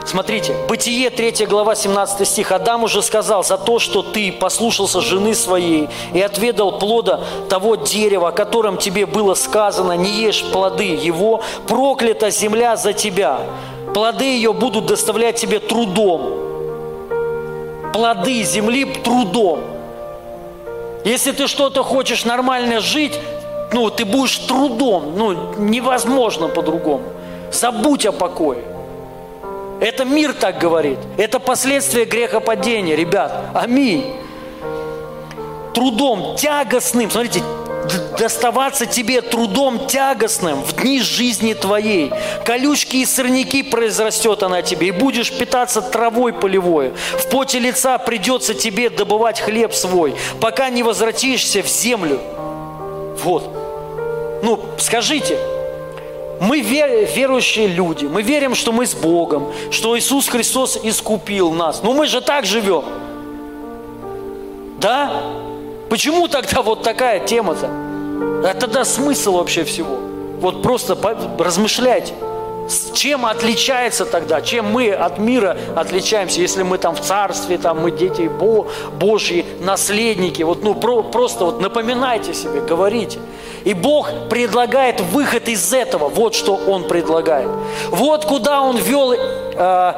Смотрите, 0.05 0.55
Бытие 0.67 1.09
3 1.09 1.47
глава 1.47 1.73
17 1.73 2.27
стих. 2.27 2.51
Адам 2.51 2.83
уже 2.83 3.01
сказал, 3.01 3.43
за 3.43 3.57
то, 3.57 3.79
что 3.79 4.03
ты 4.03 4.31
послушался 4.31 5.01
жены 5.01 5.33
своей 5.33 5.89
и 6.13 6.21
отведал 6.21 6.77
плода 6.77 7.21
того 7.49 7.75
дерева, 7.75 8.29
о 8.29 8.31
котором 8.31 8.77
тебе 8.77 9.07
было 9.07 9.33
сказано, 9.33 9.93
не 9.93 10.11
ешь 10.11 10.43
плоды 10.51 10.83
его, 10.83 11.41
проклята 11.67 12.29
земля 12.29 12.75
за 12.75 12.93
тебя. 12.93 13.39
Плоды 13.95 14.25
ее 14.25 14.53
будут 14.53 14.85
доставлять 14.85 15.37
тебе 15.37 15.59
трудом. 15.59 16.39
Плоды 17.91 18.43
земли 18.43 18.85
трудом. 19.03 19.61
Если 21.03 21.31
ты 21.31 21.47
что-то 21.47 21.81
хочешь 21.81 22.25
нормально 22.25 22.79
жить, 22.79 23.19
ну, 23.71 23.89
ты 23.89 24.05
будешь 24.05 24.37
трудом, 24.37 25.13
ну, 25.17 25.55
невозможно 25.57 26.47
по-другому. 26.47 27.05
Забудь 27.51 28.05
о 28.05 28.11
покое. 28.11 28.74
Это 29.81 30.05
мир 30.05 30.33
так 30.33 30.57
говорит. 30.57 30.99
Это 31.17 31.39
последствия 31.39 32.05
грехопадения, 32.05 32.95
ребят. 32.95 33.51
Аминь. 33.53 34.13
Трудом 35.73 36.37
тягостным, 36.37 37.11
смотрите, 37.11 37.43
доставаться 38.17 38.85
тебе 38.85 39.21
трудом 39.21 39.87
тягостным 39.87 40.63
в 40.63 40.73
дни 40.73 41.01
жизни 41.01 41.53
твоей. 41.53 42.11
Колючки 42.45 42.97
и 42.97 43.05
сорняки 43.05 43.61
произрастет 43.63 44.43
она 44.43 44.61
тебе, 44.61 44.87
и 44.87 44.91
будешь 44.91 45.31
питаться 45.31 45.81
травой 45.81 46.33
полевой. 46.33 46.93
В 47.19 47.29
поте 47.29 47.59
лица 47.59 47.97
придется 47.97 48.53
тебе 48.53 48.89
добывать 48.89 49.41
хлеб 49.41 49.73
свой, 49.73 50.15
пока 50.39 50.69
не 50.69 50.83
возвратишься 50.83 51.61
в 51.61 51.67
землю. 51.67 52.19
Вот. 53.23 53.49
Ну, 54.41 54.59
скажите, 54.77 55.37
мы 56.41 56.61
верующие 56.61 57.67
люди, 57.67 58.05
мы 58.05 58.21
верим, 58.21 58.55
что 58.55 58.71
мы 58.71 58.85
с 58.85 58.93
Богом, 58.93 59.51
что 59.71 59.97
Иисус 59.97 60.27
Христос 60.27 60.77
искупил 60.81 61.51
нас. 61.51 61.81
Но 61.83 61.93
мы 61.93 62.07
же 62.07 62.21
так 62.21 62.45
живем. 62.45 62.83
Да? 64.79 65.23
Почему 65.89 66.27
тогда 66.27 66.61
вот 66.61 66.83
такая 66.83 67.19
тема-то? 67.19 67.67
А 67.67 68.53
тогда 68.59 68.83
смысл 68.85 69.37
вообще 69.37 69.63
всего? 69.63 69.97
Вот 70.39 70.61
просто 70.61 70.97
размышляйте. 71.39 72.13
С 72.67 72.91
чем 72.93 73.27
отличается 73.27 74.05
тогда? 74.05 74.41
Чем 74.41 74.71
мы 74.71 74.91
от 74.91 75.19
мира 75.19 75.55
отличаемся, 75.75 76.41
если 76.41 76.63
мы 76.63 76.79
там 76.79 76.95
в 76.95 77.01
царстве, 77.01 77.59
там 77.59 77.81
мы 77.81 77.91
дети 77.91 78.23
Бо, 78.23 78.67
Божьи, 78.93 79.45
наследники? 79.61 80.41
Вот 80.41 80.63
ну 80.63 80.73
про, 80.73 81.03
просто 81.03 81.45
вот 81.45 81.61
напоминайте 81.61 82.33
себе, 82.33 82.61
говорите. 82.61 83.19
И 83.65 83.73
Бог 83.73 84.09
предлагает 84.29 84.99
выход 84.99 85.47
из 85.47 85.73
этого. 85.73 86.09
Вот 86.09 86.33
что 86.33 86.55
Он 86.55 86.87
предлагает. 86.87 87.49
Вот 87.89 88.25
куда 88.25 88.61
Он 88.61 88.77
вел 88.77 89.13
э, 89.13 89.17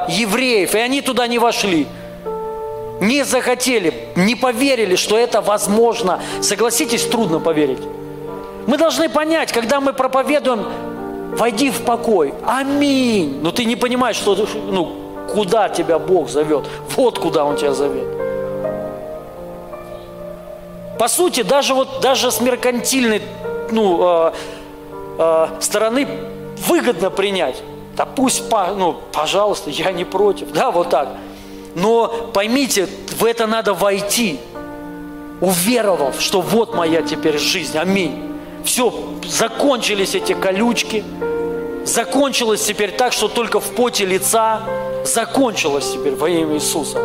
евреев, 0.08 0.74
и 0.74 0.78
они 0.78 1.00
туда 1.00 1.26
не 1.26 1.38
вошли. 1.38 1.86
Не 3.00 3.24
захотели, 3.24 3.94
не 4.16 4.34
поверили, 4.34 4.96
что 4.96 5.16
это 5.16 5.40
возможно. 5.40 6.20
Согласитесь, 6.42 7.04
трудно 7.04 7.40
поверить. 7.40 7.80
Мы 8.66 8.76
должны 8.76 9.08
понять, 9.08 9.52
когда 9.52 9.80
мы 9.80 9.94
проповедуем 9.94 10.66
войди 11.36 11.70
в 11.70 11.82
покой. 11.82 12.34
Аминь. 12.46 13.38
Но 13.42 13.50
ты 13.50 13.64
не 13.64 13.76
понимаешь, 13.76 14.16
что, 14.16 14.36
ну, 14.70 14.92
куда 15.32 15.68
тебя 15.68 15.98
Бог 15.98 16.28
зовет. 16.28 16.64
Вот 16.96 17.18
куда 17.18 17.44
Он 17.44 17.56
тебя 17.56 17.72
зовет. 17.72 18.06
По 20.98 21.06
сути, 21.06 21.42
даже 21.42 21.74
вот 21.74 22.00
даже 22.00 22.32
с 22.32 22.40
меркантильной 22.40 23.22
ну, 23.70 24.00
э, 24.02 24.32
э, 25.18 25.46
стороны 25.60 26.08
выгодно 26.66 27.10
принять. 27.10 27.62
Да 27.96 28.04
пусть, 28.04 28.44
ну, 28.50 28.96
пожалуйста, 29.12 29.70
я 29.70 29.92
не 29.92 30.04
против. 30.04 30.50
Да, 30.52 30.70
вот 30.70 30.90
так. 30.90 31.08
Но 31.74 32.08
поймите, 32.32 32.88
в 33.16 33.24
это 33.24 33.46
надо 33.46 33.74
войти, 33.74 34.40
уверовав, 35.40 36.20
что 36.20 36.40
вот 36.40 36.74
моя 36.74 37.02
теперь 37.02 37.38
жизнь. 37.38 37.78
Аминь. 37.78 38.37
Все, 38.64 38.92
закончились 39.26 40.14
эти 40.14 40.34
колючки, 40.34 41.04
закончилось 41.84 42.64
теперь 42.64 42.92
так, 42.92 43.12
что 43.12 43.28
только 43.28 43.60
в 43.60 43.74
поте 43.74 44.04
лица 44.04 44.60
закончилось 45.04 45.92
теперь 45.92 46.14
во 46.14 46.28
имя 46.28 46.54
Иисуса. 46.54 46.98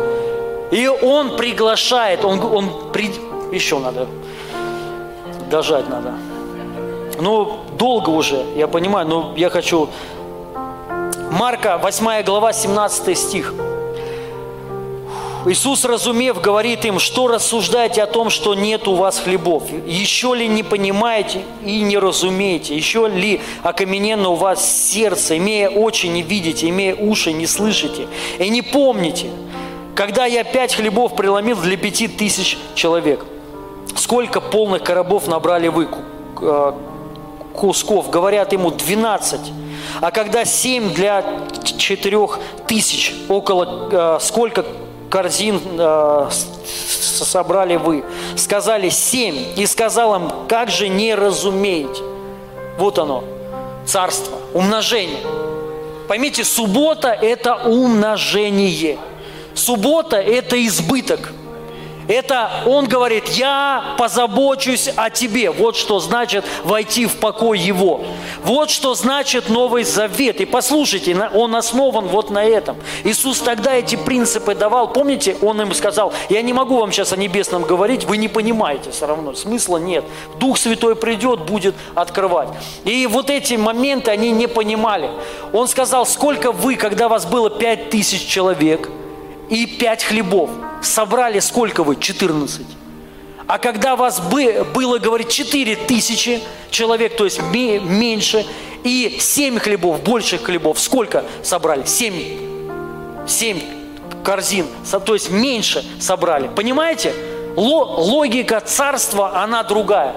И 0.70 0.88
Он 0.88 1.36
приглашает, 1.36 2.24
Он, 2.24 2.40
он 2.40 2.92
при... 2.92 3.10
еще 3.52 3.78
надо, 3.78 4.06
дожать 5.50 5.88
надо. 5.88 6.14
Ну, 7.20 7.60
долго 7.78 8.10
уже, 8.10 8.44
я 8.56 8.66
понимаю, 8.66 9.06
но 9.06 9.34
я 9.36 9.50
хочу... 9.50 9.88
Марка, 11.30 11.78
8 11.78 12.22
глава, 12.24 12.52
17 12.52 13.18
стих. 13.18 13.54
Иисус, 15.46 15.84
разумев, 15.84 16.40
говорит 16.40 16.86
им, 16.86 16.98
что 16.98 17.28
рассуждаете 17.28 18.02
о 18.02 18.06
том, 18.06 18.30
что 18.30 18.54
нет 18.54 18.88
у 18.88 18.94
вас 18.94 19.20
хлебов? 19.20 19.64
Еще 19.86 20.34
ли 20.34 20.48
не 20.48 20.62
понимаете 20.62 21.42
и 21.62 21.82
не 21.82 21.98
разумеете? 21.98 22.74
Еще 22.74 23.08
ли 23.08 23.42
окамененно 23.62 24.30
у 24.30 24.36
вас 24.36 24.64
сердце, 24.90 25.36
имея 25.36 25.68
очи 25.68 26.06
не 26.06 26.22
видите, 26.22 26.70
имея 26.70 26.94
уши 26.94 27.32
не 27.34 27.46
слышите? 27.46 28.08
И 28.38 28.48
не 28.48 28.62
помните, 28.62 29.26
когда 29.94 30.24
я 30.24 30.44
пять 30.44 30.76
хлебов 30.76 31.14
преломил 31.14 31.58
для 31.58 31.76
пяти 31.76 32.08
тысяч 32.08 32.56
человек, 32.74 33.26
сколько 33.96 34.40
полных 34.40 34.82
коробов 34.82 35.26
набрали 35.28 35.68
вы 35.68 35.88
э, 36.40 36.72
кусков? 37.52 38.08
Говорят 38.08 38.54
ему, 38.54 38.70
двенадцать. 38.70 39.52
А 40.00 40.10
когда 40.10 40.46
семь 40.46 40.90
для 40.94 41.22
четырех 41.76 42.38
тысяч, 42.66 43.14
около 43.28 43.90
э, 43.92 44.18
сколько 44.22 44.64
корзин 45.14 45.60
э, 45.78 46.28
собрали 46.32 47.76
вы? 47.76 48.02
Сказали 48.36 48.88
семь. 48.88 49.56
И 49.56 49.64
сказал 49.64 50.16
им, 50.16 50.28
как 50.48 50.70
же 50.70 50.88
не 50.88 51.14
разумеете? 51.14 52.02
Вот 52.78 52.98
оно, 52.98 53.22
царство, 53.86 54.36
умножение. 54.52 55.20
Поймите, 56.08 56.42
суббота– 56.42 57.08
это 57.22 57.54
умножение. 57.54 58.98
Суббота– 59.54 60.16
это 60.18 60.66
избыток– 60.66 61.32
это 62.08 62.50
он 62.66 62.86
говорит, 62.86 63.28
я 63.28 63.94
позабочусь 63.98 64.90
о 64.96 65.10
тебе. 65.10 65.50
Вот 65.50 65.76
что 65.76 66.00
значит 66.00 66.44
войти 66.64 67.06
в 67.06 67.16
покой 67.16 67.58
его. 67.58 68.04
Вот 68.42 68.70
что 68.70 68.94
значит 68.94 69.48
Новый 69.48 69.84
Завет. 69.84 70.40
И 70.40 70.44
послушайте, 70.44 71.16
он 71.34 71.56
основан 71.56 72.06
вот 72.06 72.30
на 72.30 72.44
этом. 72.44 72.76
Иисус 73.04 73.40
тогда 73.40 73.74
эти 73.74 73.96
принципы 73.96 74.54
давал. 74.54 74.92
Помните, 74.92 75.36
он 75.40 75.60
им 75.62 75.72
сказал, 75.74 76.12
я 76.28 76.42
не 76.42 76.52
могу 76.52 76.78
вам 76.78 76.92
сейчас 76.92 77.12
о 77.12 77.16
небесном 77.16 77.62
говорить, 77.62 78.04
вы 78.04 78.16
не 78.16 78.28
понимаете 78.28 78.90
все 78.90 79.06
равно, 79.06 79.34
смысла 79.34 79.78
нет. 79.78 80.04
Дух 80.38 80.58
Святой 80.58 80.96
придет, 80.96 81.40
будет 81.40 81.74
открывать. 81.94 82.48
И 82.84 83.06
вот 83.06 83.30
эти 83.30 83.54
моменты 83.54 84.10
они 84.10 84.30
не 84.30 84.46
понимали. 84.46 85.10
Он 85.52 85.68
сказал, 85.68 86.06
сколько 86.06 86.52
вы, 86.52 86.76
когда 86.76 87.08
вас 87.08 87.26
было 87.26 87.50
пять 87.50 87.90
тысяч 87.90 88.26
человек– 88.26 88.90
и 89.50 89.66
пять 89.66 90.04
хлебов. 90.04 90.50
Собрали 90.82 91.40
сколько 91.40 91.82
вы? 91.82 91.96
14. 91.96 92.66
А 93.46 93.58
когда 93.58 93.94
вас 93.94 94.20
было, 94.20 94.98
говорит, 94.98 95.28
4 95.28 95.76
тысячи 95.76 96.40
человек, 96.70 97.16
то 97.16 97.24
есть 97.24 97.40
меньше, 97.42 98.46
и 98.84 99.16
7 99.20 99.58
хлебов, 99.58 100.02
больше 100.02 100.38
хлебов, 100.38 100.80
сколько 100.80 101.24
собрали? 101.42 101.84
7. 101.84 103.26
7 103.26 103.60
корзин, 104.24 104.66
то 105.04 105.14
есть 105.14 105.30
меньше 105.30 105.84
собрали. 106.00 106.48
Понимаете? 106.54 107.14
Логика 107.56 108.60
царства, 108.60 109.42
она 109.42 109.62
другая. 109.62 110.14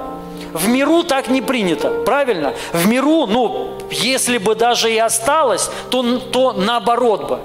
В 0.53 0.67
миру 0.69 1.03
так 1.03 1.27
не 1.27 1.41
принято, 1.41 1.89
правильно? 2.05 2.53
В 2.71 2.87
миру, 2.87 3.27
ну, 3.27 3.77
если 3.91 4.37
бы 4.37 4.55
даже 4.55 4.91
и 4.91 4.97
осталось, 4.97 5.69
то, 5.89 6.19
то 6.19 6.53
наоборот 6.53 7.27
бы. 7.27 7.39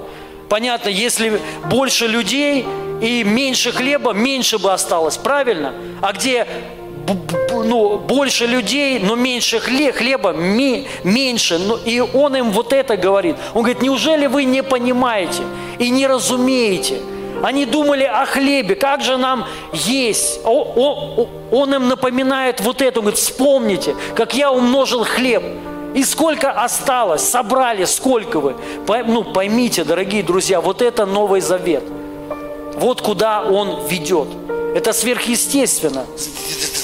Понятно, 0.49 0.89
если 0.89 1.39
больше 1.69 2.07
людей 2.07 2.65
и 3.01 3.23
меньше 3.23 3.71
хлеба, 3.71 4.13
меньше 4.13 4.59
бы 4.59 4.71
осталось, 4.71 5.17
правильно? 5.17 5.73
А 6.01 6.13
где 6.13 6.47
ну, 7.51 7.97
больше 7.97 8.45
людей, 8.45 8.99
но 8.99 9.15
меньше 9.15 9.59
хлеба, 9.59 10.31
меньше. 10.31 11.57
Ну, 11.57 11.77
и 11.77 11.99
он 11.99 12.35
им 12.35 12.51
вот 12.51 12.73
это 12.73 12.97
говорит. 12.97 13.35
Он 13.53 13.63
говорит, 13.63 13.81
неужели 13.81 14.27
вы 14.27 14.43
не 14.45 14.63
понимаете 14.63 15.43
и 15.79 15.89
не 15.89 16.07
разумеете? 16.07 17.01
Они 17.41 17.65
думали 17.65 18.05
о 18.05 18.25
хлебе, 18.25 18.75
как 18.75 19.01
же 19.01 19.17
нам 19.17 19.45
есть. 19.73 20.39
Он 20.45 21.73
им 21.73 21.89
напоминает 21.89 22.61
вот 22.61 22.81
это, 22.81 22.99
он 22.99 23.05
говорит, 23.05 23.19
вспомните, 23.19 23.95
как 24.15 24.33
я 24.33 24.51
умножил 24.51 25.03
хлеб. 25.03 25.43
И 25.93 26.03
сколько 26.03 26.51
осталось, 26.51 27.27
собрали, 27.27 27.85
сколько 27.85 28.39
вы. 28.39 28.55
Ну, 29.05 29.23
поймите, 29.23 29.83
дорогие 29.83 30.23
друзья, 30.23 30.59
вот 30.59 30.81
это 30.81 31.05
Новый 31.05 31.41
Завет. 31.41 31.83
Вот 32.75 33.01
куда 33.01 33.43
он 33.43 33.85
ведет. 33.87 34.27
Это 34.73 34.93
сверхъестественно. 34.93 36.05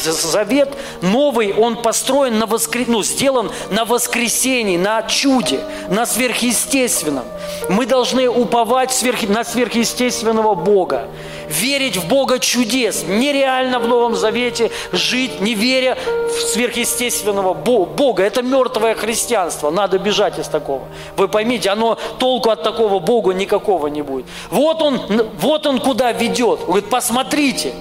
Завет 0.04 0.70
новый, 1.02 1.54
он 1.54 1.82
построен 1.82 2.40
на 2.40 2.46
воскрес... 2.46 2.88
ну, 2.88 3.04
сделан 3.04 3.52
на 3.70 3.84
воскресении, 3.84 4.78
на 4.78 5.02
чуде, 5.04 5.60
на 5.90 6.06
сверхъестественном. 6.06 7.26
Мы 7.70 7.86
должны 7.86 8.30
уповать 8.30 8.92
сверх... 8.92 9.24
на 9.24 9.44
сверхъестественного 9.44 10.56
Бога 10.56 11.08
верить 11.50 11.98
в 11.98 12.08
Бога 12.08 12.40
чудес. 12.40 13.04
Нереально 13.08 13.80
в 13.80 13.88
Новом 13.88 14.16
Завете 14.16 14.72
жить, 14.92 15.42
не 15.42 15.56
веря 15.56 15.98
в 16.06 16.32
сверхъестественного 16.32 17.54
Бога. 17.54 18.24
Это 18.24 18.42
мертвое 18.42 18.96
христианство. 18.96 19.70
Надо 19.70 19.98
бежать 19.98 20.40
из 20.40 20.48
такого. 20.48 20.84
Вы 21.18 21.28
поймите, 21.28 21.70
оно 21.70 21.98
толку 22.20 22.50
от 22.52 22.64
такого 22.64 23.00
Бога 23.00 23.34
никакого 23.34 23.88
не 23.88 24.02
будет. 24.02 24.26
Вот 24.52 24.82
он, 24.82 25.02
вот 25.40 25.66
он 25.66 25.80
куда 25.80 26.12
ведет. 26.12 26.60
Он 26.62 26.66
говорит, 26.68 26.90
посмотрите, 26.90 27.74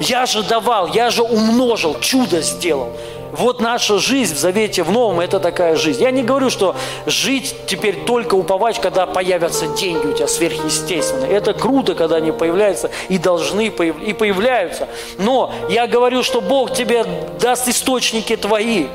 я 0.00 0.26
же 0.26 0.42
давал, 0.42 0.88
я 0.88 1.10
же 1.10 1.22
умножил, 1.22 1.98
чудо 2.00 2.40
сделал. 2.42 2.90
Вот 3.32 3.60
наша 3.60 3.98
жизнь 3.98 4.34
в 4.34 4.38
Завете 4.38 4.84
в 4.84 4.92
Новом– 4.92 5.18
это 5.20 5.40
такая 5.40 5.74
жизнь. 5.74 6.00
Я 6.00 6.12
не 6.12 6.22
говорю, 6.22 6.50
что 6.50 6.76
жить 7.04 7.54
теперь 7.66 8.04
только 8.04 8.36
уповать, 8.36 8.80
когда 8.80 9.06
появятся 9.06 9.66
деньги 9.66 10.06
у 10.06 10.12
тебя 10.12 10.28
сверхъестественные. 10.28 11.32
Это 11.32 11.52
круто, 11.52 11.96
когда 11.96 12.16
они 12.16 12.30
появляются 12.30 12.90
и 13.08 13.18
должны 13.18 13.66
и 13.66 14.12
появляются. 14.12 14.88
Но 15.18 15.52
я 15.68 15.88
говорю, 15.88 16.22
что 16.22 16.40
Бог 16.40 16.74
тебе 16.74 17.04
даст 17.40 17.66
источники 17.66 18.36
твои, 18.36 18.86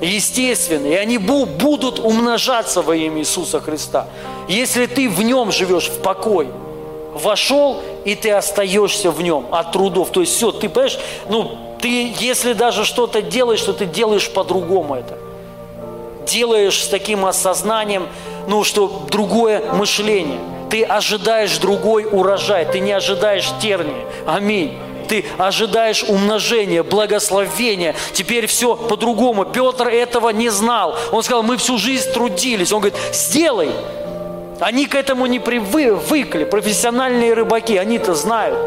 естественные, 0.00 0.94
и 0.94 0.96
они 0.96 1.18
будут 1.18 2.00
умножаться 2.00 2.82
во 2.82 2.96
имя 2.96 3.20
Иисуса 3.20 3.60
Христа. 3.60 4.08
Если 4.48 4.86
ты 4.86 5.08
в 5.08 5.22
нем 5.22 5.52
живешь 5.52 5.88
в 5.88 6.00
покой, 6.02 6.48
вошел, 7.14 7.80
и 8.04 8.14
ты 8.14 8.30
остаешься 8.30 9.10
в 9.10 9.22
нем 9.22 9.46
от 9.50 9.72
трудов. 9.72 10.10
То 10.10 10.20
есть 10.20 10.34
все, 10.34 10.52
ты 10.52 10.68
понимаешь, 10.68 10.98
ну, 11.28 11.58
ты, 11.80 12.12
если 12.18 12.52
даже 12.52 12.84
что-то 12.84 13.22
делаешь, 13.22 13.62
то 13.62 13.72
ты 13.72 13.86
делаешь 13.86 14.30
по-другому 14.30 14.96
это. 14.96 15.18
Делаешь 16.26 16.82
с 16.82 16.88
таким 16.88 17.26
осознанием, 17.26 18.08
ну, 18.48 18.64
что 18.64 19.04
другое 19.10 19.72
мышление. 19.72 20.40
Ты 20.70 20.82
ожидаешь 20.82 21.58
другой 21.58 22.04
урожай, 22.04 22.64
ты 22.64 22.80
не 22.80 22.92
ожидаешь 22.92 23.50
терни. 23.60 24.04
Аминь 24.26 24.76
ты 25.04 25.24
ожидаешь 25.38 26.02
умножения, 26.02 26.82
благословения. 26.82 27.94
Теперь 28.12 28.46
все 28.46 28.74
по-другому. 28.74 29.44
Петр 29.44 29.88
этого 29.88 30.30
не 30.30 30.48
знал. 30.48 30.96
Он 31.12 31.22
сказал, 31.22 31.42
мы 31.42 31.56
всю 31.56 31.78
жизнь 31.78 32.10
трудились. 32.10 32.72
Он 32.72 32.80
говорит, 32.80 32.98
сделай. 33.12 33.70
Они 34.60 34.86
к 34.86 34.94
этому 34.94 35.26
не 35.26 35.40
привыкли. 35.40 36.44
Профессиональные 36.44 37.34
рыбаки, 37.34 37.76
они-то 37.76 38.14
знают. 38.14 38.58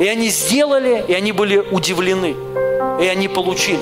И 0.00 0.06
они 0.06 0.28
сделали, 0.28 1.04
и 1.06 1.12
они 1.12 1.32
были 1.32 1.58
удивлены 1.58 2.34
и 3.00 3.06
они 3.06 3.28
получили 3.28 3.80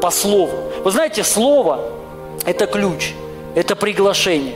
по 0.00 0.10
слову. 0.10 0.72
Вы 0.84 0.90
знаете, 0.90 1.24
слово– 1.24 1.80
это 2.44 2.66
ключ, 2.66 3.12
это 3.54 3.76
приглашение. 3.76 4.54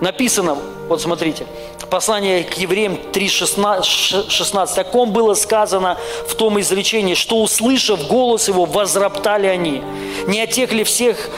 Написано, 0.00 0.56
вот 0.88 1.00
смотрите, 1.00 1.46
послание 1.90 2.42
к 2.42 2.54
евреям 2.54 2.98
3.16, 3.12 4.80
о 4.80 4.84
ком 4.84 5.12
было 5.12 5.34
сказано 5.34 5.98
в 6.26 6.34
том 6.34 6.60
изречении, 6.60 7.14
что, 7.14 7.40
услышав 7.40 8.06
голос 8.08 8.48
его, 8.48 8.64
возроптали 8.64 9.46
они. 9.46 9.82
Не 10.26 10.42
о 10.42 10.46
всех, 10.84 11.28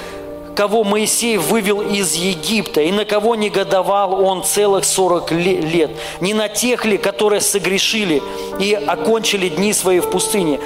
кого 0.55 0.85
Моисей 0.85 1.37
вывел 1.37 1.81
из 1.81 2.15
Египта, 2.15 2.81
и 2.81 2.93
на 2.93 3.05
кого 3.05 3.35
негодовал 3.35 4.25
он 4.25 4.45
целых 4.45 4.85
40 4.85 5.33
лет, 5.33 5.91
не 6.21 6.35
на 6.35 6.49
тех 6.49 6.85
ли, 6.85 6.97
которые 6.97 7.41
согрешили 7.41 8.23
и 8.59 8.75
окончили 8.75 9.49
дни 9.49 9.73
свои 9.73 10.01
в 10.01 10.11
пустыне, 10.11 10.61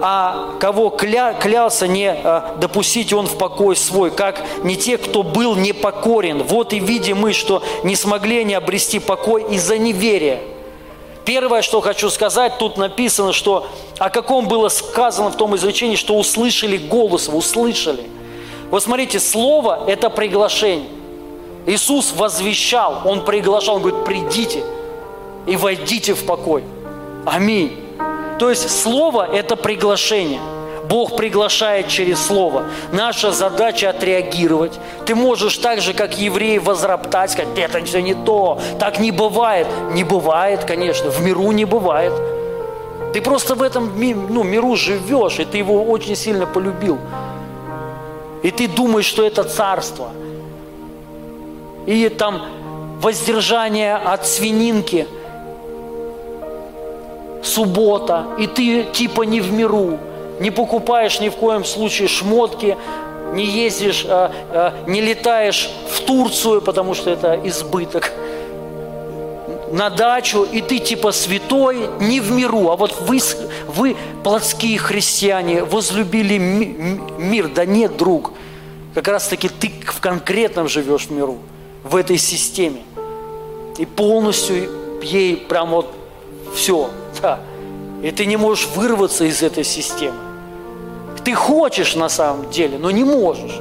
а 0.00 0.54
кого 0.60 0.90
кля, 0.90 1.32
клялся 1.32 1.86
не 1.86 2.10
а, 2.10 2.56
допустить 2.60 3.12
он 3.12 3.26
в 3.26 3.38
покой 3.38 3.76
свой, 3.76 4.10
как 4.10 4.44
не 4.62 4.76
те, 4.76 4.98
кто 4.98 5.22
был 5.22 5.56
непокорен. 5.56 6.42
Вот 6.42 6.72
и 6.72 6.78
видим 6.78 7.18
мы, 7.18 7.32
что 7.32 7.62
не 7.82 7.96
смогли 7.96 8.40
они 8.40 8.54
обрести 8.54 8.98
покой 8.98 9.46
из-за 9.50 9.78
неверия. 9.78 10.40
Первое, 11.24 11.62
что 11.62 11.80
хочу 11.80 12.10
сказать, 12.10 12.58
тут 12.58 12.76
написано, 12.76 13.32
что 13.32 13.66
о 13.98 14.10
каком 14.10 14.46
было 14.46 14.68
сказано 14.68 15.30
в 15.30 15.36
том 15.36 15.56
изречении, 15.56 15.96
что 15.96 16.16
услышали 16.16 16.76
голос, 16.76 17.28
услышали. 17.28 18.04
Вот 18.70 18.82
смотрите, 18.82 19.20
слово– 19.20 19.84
это 19.86 20.10
приглашение. 20.10 20.88
Иисус 21.66 22.12
возвещал, 22.16 23.02
Он 23.04 23.24
приглашал, 23.24 23.76
Он 23.76 23.82
говорит, 23.82 24.04
придите 24.04 24.62
и 25.46 25.56
войдите 25.56 26.14
в 26.14 26.24
покой. 26.24 26.64
Аминь. 27.24 27.76
То 28.38 28.50
есть 28.50 28.70
Слово– 28.82 29.28
это 29.32 29.56
приглашение. 29.56 30.40
Бог 30.88 31.16
приглашает 31.16 31.88
через 31.88 32.24
Слово. 32.24 32.66
Наша 32.92 33.32
задача 33.32 33.90
отреагировать. 33.90 34.78
Ты 35.04 35.14
можешь 35.14 35.58
так 35.58 35.80
же, 35.80 35.94
как 35.94 36.18
евреи, 36.18 36.58
возроптать, 36.58 37.32
сказать, 37.32 37.58
это 37.58 37.84
все 37.84 38.00
не 38.00 38.14
то, 38.14 38.60
так 38.78 39.00
не 39.00 39.10
бывает. 39.10 39.66
Не 39.92 40.04
бывает, 40.04 40.64
конечно, 40.64 41.10
в 41.10 41.20
миру 41.22 41.50
не 41.52 41.64
бывает. 41.64 42.12
Ты 43.12 43.20
просто 43.20 43.54
в 43.54 43.62
этом 43.62 43.92
ну, 43.96 44.42
миру 44.42 44.76
живешь, 44.76 45.38
и 45.38 45.44
ты 45.44 45.58
его 45.58 45.82
очень 45.84 46.14
сильно 46.14 46.46
полюбил. 46.46 46.98
И 48.46 48.50
ты 48.50 48.68
думаешь, 48.68 49.06
что 49.06 49.24
это 49.24 49.42
царство. 49.44 50.10
И 51.86 52.08
там 52.08 52.42
воздержание 53.00 53.96
от 53.96 54.26
свининки– 54.26 55.06
суббота, 57.46 58.26
и 58.38 58.46
ты 58.46 58.84
типа 58.84 59.22
не 59.22 59.40
в 59.40 59.52
миру, 59.52 59.98
не 60.40 60.50
покупаешь 60.50 61.20
ни 61.20 61.28
в 61.28 61.36
коем 61.36 61.64
случае 61.64 62.08
шмотки, 62.08 62.76
не 63.32 63.44
ездишь, 63.44 64.04
а, 64.08 64.32
а, 64.50 64.74
не 64.86 65.00
летаешь 65.00 65.70
в 65.90 66.00
Турцию, 66.00 66.60
потому 66.60 66.94
что 66.94 67.10
это 67.10 67.40
избыток, 67.44 68.12
на 69.72 69.90
дачу, 69.90 70.44
и 70.44 70.60
ты 70.60 70.78
типа 70.78 71.12
святой, 71.12 71.88
не 72.00 72.20
в 72.20 72.30
миру, 72.30 72.70
а 72.70 72.76
вот 72.76 72.94
вы, 73.00 73.18
вы 73.66 73.96
плотские 74.22 74.78
христиане, 74.78 75.64
возлюбили 75.64 76.38
мир, 76.38 77.48
да 77.48 77.64
нет, 77.64 77.96
друг, 77.96 78.32
как 78.96 79.08
раз 79.08 79.28
таки 79.28 79.50
ты 79.50 79.70
в 79.84 80.00
конкретном 80.00 80.70
живешь 80.70 81.08
в 81.08 81.10
миру, 81.10 81.36
в 81.84 81.96
этой 81.96 82.16
системе, 82.16 82.82
и 83.76 83.84
полностью 83.84 84.70
ей 85.02 85.36
прям 85.36 85.72
вот 85.72 85.92
все, 86.54 86.88
да. 87.20 87.40
И 88.02 88.10
ты 88.10 88.24
не 88.24 88.38
можешь 88.38 88.66
вырваться 88.68 89.24
из 89.24 89.42
этой 89.42 89.64
системы. 89.64 90.16
Ты 91.24 91.34
хочешь 91.34 91.94
на 91.94 92.08
самом 92.08 92.48
деле, 92.50 92.78
но 92.78 92.90
не 92.90 93.04
можешь. 93.04 93.60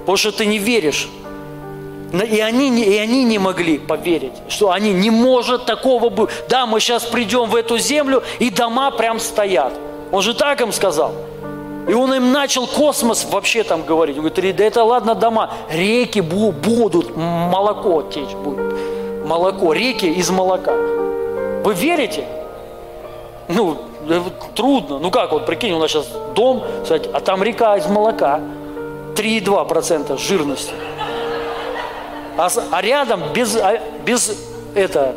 Потому 0.00 0.16
что 0.16 0.32
ты 0.32 0.46
не 0.46 0.56
веришь. 0.56 1.10
И 2.14 2.40
они, 2.40 2.82
и 2.82 2.96
они 2.96 3.24
не 3.24 3.38
могли 3.38 3.76
поверить, 3.76 4.32
что 4.48 4.70
они 4.70 4.94
не 4.94 5.10
может 5.10 5.66
такого 5.66 6.08
быть. 6.08 6.30
Да, 6.48 6.64
мы 6.64 6.80
сейчас 6.80 7.04
придем 7.04 7.50
в 7.50 7.54
эту 7.54 7.76
землю, 7.76 8.22
и 8.38 8.48
дома 8.48 8.90
прям 8.92 9.20
стоят. 9.20 9.74
Он 10.10 10.22
же 10.22 10.32
так 10.32 10.62
им 10.62 10.72
сказал. 10.72 11.14
И 11.88 11.92
он 11.92 12.14
им 12.14 12.32
начал 12.32 12.66
космос 12.66 13.26
вообще 13.30 13.62
там 13.62 13.82
говорить. 13.82 14.16
Он 14.16 14.24
говорит, 14.26 14.56
да 14.56 14.64
это 14.64 14.84
ладно 14.84 15.14
дома, 15.14 15.50
реки 15.70 16.20
будут, 16.20 17.14
молоко 17.16 18.02
течь 18.02 18.34
будет. 18.34 18.74
Молоко, 19.24 19.72
реки 19.72 20.06
из 20.06 20.30
молока. 20.30 20.72
Вы 20.72 21.74
верите? 21.74 22.24
Ну, 23.48 23.78
э, 24.08 24.20
трудно. 24.54 24.98
Ну 24.98 25.10
как, 25.10 25.32
вот 25.32 25.46
прикинь, 25.46 25.72
у 25.72 25.78
нас 25.78 25.90
сейчас 25.90 26.06
дом, 26.34 26.62
кстати, 26.82 27.08
а 27.12 27.20
там 27.20 27.42
река 27.42 27.76
из 27.76 27.86
молока. 27.86 28.40
3,2% 29.14 30.18
жирности. 30.18 30.72
А, 32.36 32.48
а 32.72 32.82
рядом 32.82 33.22
без, 33.32 33.56
а, 33.56 33.78
без 34.04 34.36
это, 34.74 35.14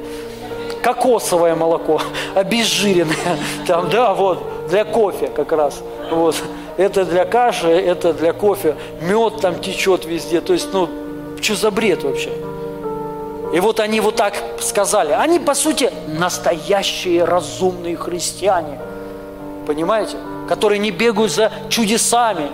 кокосовое 0.84 1.56
молоко, 1.56 2.02
обезжиренное. 2.36 3.38
Там, 3.66 3.90
да, 3.90 4.14
вот, 4.14 4.68
для 4.70 4.86
кофе 4.86 5.28
как 5.28 5.52
раз. 5.52 5.82
Вот. 6.12 6.36
Это 6.78 7.06
для 7.06 7.26
каши, 7.26 7.68
это 7.68 8.14
для 8.14 8.34
кофе. 8.34 8.76
Мед 9.02 9.42
там 9.42 9.60
течет 9.60 10.06
везде. 10.06 10.42
То 10.42 10.54
есть, 10.54 10.70
ну, 10.72 10.88
что 11.42 11.56
за 11.56 11.72
бред 11.72 12.04
вообще? 12.04 12.32
И 13.54 13.60
вот 13.60 13.80
они 13.80 14.00
вот 14.00 14.16
так 14.16 14.36
сказали. 14.60 15.14
Они, 15.14 15.40
по 15.40 15.56
сути, 15.56 15.92
настоящие 16.08 17.24
разумные 17.24 17.96
христиане. 17.96 18.80
Понимаете? 19.66 20.18
Которые 20.48 20.80
не 20.80 20.92
бегают 20.92 21.32
за 21.32 21.52
чудесами. 21.70 22.50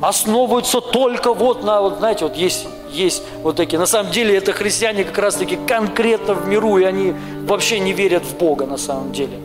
Основываются 0.00 0.80
только 0.80 1.32
вот 1.32 1.64
на, 1.64 1.80
вот 1.80 1.98
знаете, 1.98 2.26
вот 2.26 2.36
есть, 2.36 2.66
есть 2.92 3.22
вот 3.42 3.56
такие. 3.56 3.78
На 3.78 3.86
самом 3.86 4.12
деле 4.12 4.36
это 4.36 4.52
христиане 4.52 5.04
как 5.04 5.18
раз 5.18 5.36
таки 5.36 5.58
конкретно 5.66 6.34
в 6.34 6.46
миру, 6.46 6.76
и 6.76 6.84
они 6.84 7.14
вообще 7.44 7.80
не 7.80 7.92
верят 7.92 8.22
в 8.22 8.36
Бога 8.36 8.66
на 8.66 8.76
самом 8.76 9.12
деле. 9.12 9.38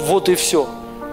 Вот 0.00 0.28
и 0.30 0.34
все. 0.34 0.66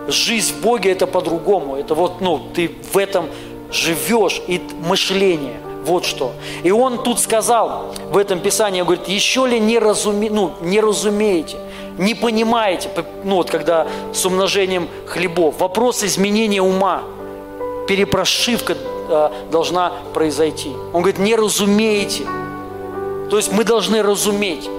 Жизнь 0.07 0.53
в 0.53 0.61
Боге 0.61 0.91
это 0.91 1.07
по-другому. 1.07 1.76
Это 1.76 1.95
вот, 1.95 2.22
ну, 2.22 2.41
ты 2.53 2.72
в 2.91 2.98
этом 2.98 3.28
живешь 3.72 4.41
и 4.48 4.61
мышление. 4.88 5.60
Вот 5.84 6.06
что. 6.06 6.34
И 6.64 6.72
он 6.72 7.03
тут 7.03 7.19
сказал 7.19 7.94
в 8.11 8.18
этом 8.18 8.40
Писании, 8.40 8.82
говорит, 8.82 9.07
еще 9.07 9.48
ли 9.48 9.60
не, 9.60 9.80
разуме, 9.80 10.30
ну, 10.30 10.52
не 10.61 10.80
разумеете, 10.80 11.57
не 11.98 12.14
понимаете, 12.14 12.90
ну 13.23 13.38
вот 13.38 13.49
когда 13.49 13.88
с 14.14 14.26
умножением 14.26 14.88
хлебов, 15.07 15.60
вопрос 15.60 16.03
изменения 16.03 16.61
ума, 16.61 17.02
перепрошивка 17.88 18.78
э, 19.10 19.30
должна 19.52 19.91
произойти. 20.14 20.72
Он 20.94 21.02
говорит, 21.02 21.19
не 21.19 21.36
разумеете. 21.36 22.23
То 23.30 23.38
есть 23.38 23.52
мы 23.52 23.64
должны 23.64 24.03
разуметь 24.03 24.69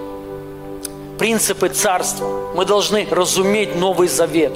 принципы 1.19 1.69
царства. 1.69 2.53
Мы 2.55 2.65
должны 2.65 3.07
разуметь 3.11 3.77
Новый 3.77 4.09
Завет, 4.09 4.53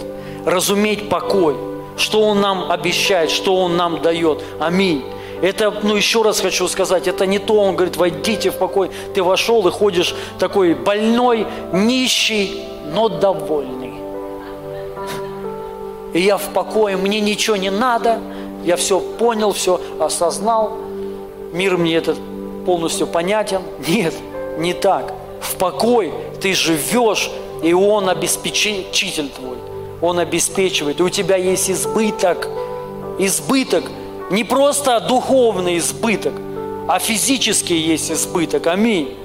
разуметь 0.46 1.10
покой, 1.10 1.56
что 1.98 2.22
Он 2.22 2.40
нам 2.40 2.70
обещает, 2.70 3.30
что 3.30 3.56
Он 3.56 3.76
нам 3.76 4.00
дает. 4.00 4.42
Аминь. 4.58 5.04
Это, 5.42 5.70
ну 5.82 5.96
еще 5.96 6.22
раз 6.22 6.40
хочу 6.40 6.66
сказать, 6.66 7.06
это 7.06 7.26
не 7.26 7.38
то, 7.38 7.60
он 7.60 7.76
говорит, 7.76 7.96
войдите 7.96 8.50
в 8.50 8.54
покой. 8.56 8.90
Ты 9.14 9.22
вошел 9.22 9.66
и 9.68 9.70
ходишь 9.70 10.14
такой 10.38 10.74
больной, 10.74 11.46
нищий, 11.72 12.62
но 12.94 13.10
довольный. 13.10 13.92
И 16.14 16.20
я 16.20 16.38
в 16.38 16.48
покое, 16.54 16.96
мне 16.96 17.20
ничего 17.20 17.56
не 17.56 17.70
надо, 17.70 18.18
я 18.64 18.76
все 18.76 18.98
понял, 18.98 19.52
все 19.52 19.78
осознал, 20.00 20.78
мир 21.52 21.76
мне 21.76 21.96
этот 21.96 22.16
полностью 22.64 23.06
понятен. 23.06 23.60
Нет, 23.86 24.14
не 24.58 24.72
так. 24.72 25.12
В 25.42 25.56
покой 25.56 26.14
ты 26.40 26.54
живешь, 26.54 27.30
и 27.62 27.74
Он 27.74 28.08
обеспечитель 28.08 29.28
твой. 29.28 29.75
Он 30.00 30.18
обеспечивает. 30.18 31.00
И 31.00 31.02
у 31.02 31.08
тебя 31.08 31.36
есть 31.36 31.70
избыток. 31.70 32.48
Избыток. 33.18 33.84
Не 34.30 34.44
просто 34.44 35.00
духовный 35.00 35.78
избыток, 35.78 36.32
а 36.88 36.98
физический 36.98 37.76
есть 37.76 38.10
избыток. 38.10 38.66
Аминь. 38.66 39.16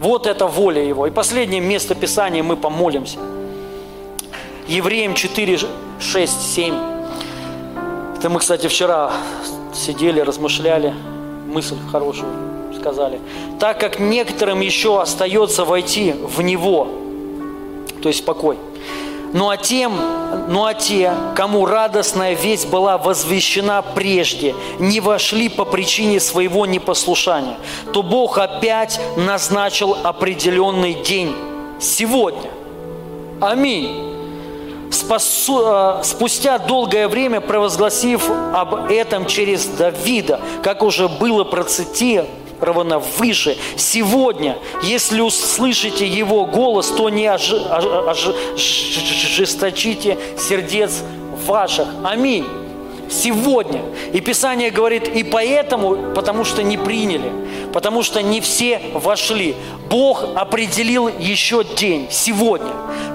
Вот 0.00 0.26
это 0.26 0.46
воля 0.46 0.82
Его. 0.82 1.06
И 1.06 1.10
последнее 1.10 1.60
место 1.60 1.94
Писания 1.94 2.42
мы 2.42 2.56
помолимся. 2.56 3.18
Евреям 4.66 5.14
4, 5.14 5.58
6, 6.00 6.54
7. 6.54 6.74
Это 8.18 8.28
мы, 8.28 8.40
кстати, 8.40 8.66
вчера 8.66 9.12
сидели, 9.72 10.20
размышляли, 10.20 10.94
мысль 11.46 11.76
хорошую 11.92 12.32
сказали. 12.84 13.18
Так 13.58 13.80
как 13.80 13.98
некоторым 13.98 14.60
еще 14.60 15.00
остается 15.00 15.64
войти 15.64 16.12
в 16.12 16.42
Него, 16.42 16.88
то 18.02 18.08
есть 18.08 18.24
покой. 18.24 18.58
Ну 19.34 19.50
а 19.50 19.56
тем, 19.56 19.98
ну 20.46 20.64
а 20.64 20.74
те, 20.74 21.12
кому 21.34 21.66
радостная 21.66 22.34
весть 22.34 22.68
была 22.68 22.96
возвещена 22.98 23.82
прежде, 23.82 24.54
не 24.78 25.00
вошли 25.00 25.48
по 25.48 25.64
причине 25.64 26.20
своего 26.20 26.66
непослушания, 26.66 27.56
то 27.92 28.04
Бог 28.04 28.38
опять 28.38 29.00
назначил 29.16 29.96
определенный 30.04 30.94
день 30.94 31.34
сегодня. 31.80 32.48
Аминь. 33.40 34.14
Спасу, 34.92 35.62
э, 35.66 36.04
спустя 36.04 36.58
долгое 36.58 37.08
время 37.08 37.40
провозгласив 37.40 38.30
об 38.54 38.88
этом 38.88 39.26
через 39.26 39.66
Давида, 39.66 40.40
как 40.62 40.84
уже 40.84 41.08
было 41.08 41.42
процитировано, 41.42 42.30
ровно 42.60 42.98
выше. 42.98 43.56
Сегодня, 43.76 44.56
если 44.82 45.20
услышите 45.20 46.06
Его 46.06 46.46
голос, 46.46 46.88
то 46.88 47.08
не 47.10 47.26
ожесточите 48.56 50.18
сердец 50.38 51.02
ваших. 51.46 51.86
Аминь. 52.04 52.46
Сегодня. 53.10 53.82
И 54.12 54.20
Писание 54.20 54.70
говорит, 54.70 55.08
и 55.08 55.22
поэтому, 55.22 56.14
потому 56.14 56.44
что 56.44 56.62
не 56.62 56.78
приняли, 56.78 57.30
потому 57.72 58.02
что 58.02 58.22
не 58.22 58.40
все 58.40 58.80
вошли. 58.94 59.54
Бог 59.90 60.24
определил 60.34 61.08
еще 61.08 61.64
день, 61.64 62.08
сегодня. 62.10 62.72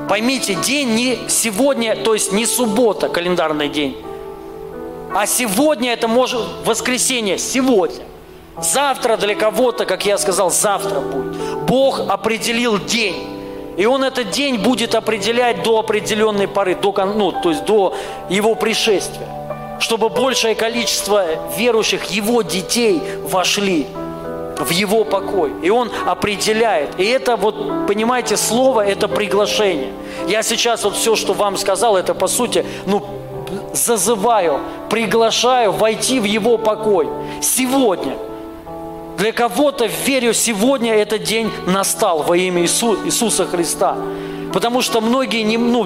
Поймите, 0.08 0.54
день 0.56 0.90
не 0.94 1.18
сегодня, 1.28 1.96
то 1.96 2.14
есть 2.14 2.32
не 2.32 2.46
суббота, 2.46 3.10
календарный 3.10 3.68
день, 3.68 3.98
а 5.14 5.26
сегодня 5.26 5.94
это 5.94 6.08
может 6.08 6.42
воскресенье, 6.66 7.38
сегодня. 7.40 8.06
Завтра 8.62 9.18
для 9.18 9.36
кого-то, 9.36 9.86
как 9.86 10.06
я 10.06 10.18
сказал, 10.18 10.52
завтра 10.52 11.00
будет. 11.00 11.38
Бог 11.66 12.02
определил 12.08 12.78
день. 12.78 13.28
И 13.78 13.86
Он 13.86 14.04
этот 14.04 14.32
день 14.32 14.58
будет 14.58 14.96
определять 14.96 15.64
до 15.64 15.80
определенной 15.80 16.48
поры, 16.48 16.76
до, 16.76 16.92
ну, 17.06 17.32
то 17.32 17.50
есть 17.50 17.64
до 17.64 17.96
Его 18.30 18.56
пришествия. 18.56 19.28
Чтобы 19.80 20.10
большее 20.10 20.56
количество 20.56 21.26
верующих, 21.56 22.06
Его 22.06 22.42
детей 22.42 23.02
вошли 23.24 23.88
в 24.58 24.70
Его 24.72 25.06
покой. 25.06 25.54
И 25.64 25.70
Он 25.70 25.90
определяет. 26.06 27.00
И 27.00 27.06
это 27.06 27.38
вот, 27.38 27.88
понимаете, 27.88 28.36
слово– 28.36 28.86
это 28.88 29.08
приглашение. 29.08 29.94
Я 30.28 30.44
сейчас 30.44 30.84
вот 30.84 30.98
все, 30.98 31.16
что 31.16 31.32
вам 31.32 31.56
сказал, 31.56 31.96
это 31.96 32.14
по 32.14 32.28
сути, 32.28 32.66
ну, 32.86 33.06
зазываю, 33.72 34.60
приглашаю 34.90 35.72
войти 35.72 36.20
в 36.20 36.26
Его 36.26 36.58
покой. 36.58 37.08
Сегодня– 37.42 38.18
для 39.20 39.34
кого-то, 39.34 39.86
верю, 39.86 40.34
сегодня 40.34 40.96
этот 40.96 41.24
день 41.24 41.52
настал 41.68 42.24
во 42.24 42.38
имя 42.38 42.62
Иису, 42.62 42.98
Иисуса 43.06 43.46
Христа. 43.46 43.98
Потому 44.54 44.82
что 44.82 45.02
многие 45.02 45.44
не, 45.44 45.58
ну, 45.58 45.86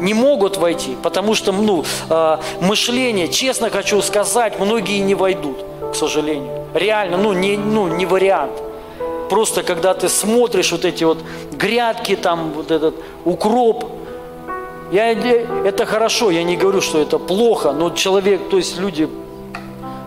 не 0.00 0.12
могут 0.12 0.58
войти, 0.58 0.94
потому 1.02 1.34
что 1.34 1.50
ну, 1.50 1.82
э, 2.10 2.38
мышление, 2.60 3.28
честно 3.28 3.70
хочу 3.70 4.00
сказать, 4.02 4.60
многие 4.60 4.98
не 4.98 5.14
войдут, 5.14 5.64
к 5.92 5.94
сожалению. 5.94 6.66
Реально, 6.74 7.16
ну 7.16 7.32
не, 7.32 7.56
ну, 7.56 7.88
не 7.88 8.04
вариант. 8.04 8.52
Просто 9.30 9.62
когда 9.62 9.94
ты 9.94 10.10
смотришь 10.10 10.72
вот 10.72 10.84
эти 10.84 11.04
вот 11.04 11.18
грядки, 11.52 12.16
там 12.16 12.52
вот 12.54 12.70
этот 12.70 12.94
укроп, 13.24 13.86
я, 14.92 15.12
это 15.12 15.86
хорошо, 15.86 16.30
я 16.30 16.42
не 16.42 16.58
говорю, 16.58 16.82
что 16.82 17.00
это 17.00 17.18
плохо, 17.18 17.72
но 17.72 17.90
человек, 17.90 18.50
то 18.50 18.58
есть 18.58 18.78
люди 18.78 19.08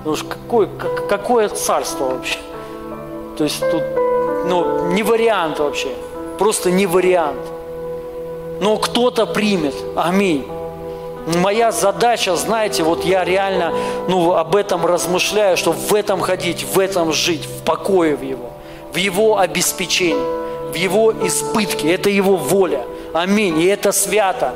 ну 0.06 0.16
какое, 0.16 0.70
какое 1.10 1.50
царство 1.50 2.06
вообще? 2.06 2.38
То 3.38 3.44
есть 3.44 3.60
тут, 3.72 3.84
ну, 4.46 4.92
не 4.92 5.02
вариант 5.02 5.60
вообще. 5.60 5.90
Просто 6.38 6.70
не 6.70 6.86
вариант. 6.86 7.40
Но 8.62 8.78
кто-то 8.78 9.26
примет. 9.26 9.74
Аминь. 9.96 10.46
Моя 11.42 11.72
задача, 11.72 12.36
знаете, 12.36 12.84
вот 12.84 13.04
я 13.04 13.24
реально 13.24 13.74
ну, 14.08 14.34
об 14.34 14.56
этом 14.56 14.86
размышляю, 14.86 15.58
что 15.58 15.72
в 15.72 15.94
этом 15.96 16.22
ходить, 16.22 16.64
в 16.64 16.80
этом 16.80 17.12
жить, 17.12 17.46
в 17.46 17.64
покое 17.64 18.16
в 18.16 18.22
Его, 18.22 18.52
в 18.94 18.98
Его 18.98 19.40
обеспечении, 19.40 20.72
в 20.72 20.76
Его 20.76 21.12
избытке. 21.12 21.92
Это 21.92 22.12
Его 22.12 22.36
воля. 22.38 22.86
Аминь. 23.12 23.60
И 23.60 23.66
это 23.66 23.92
свято 23.92 24.54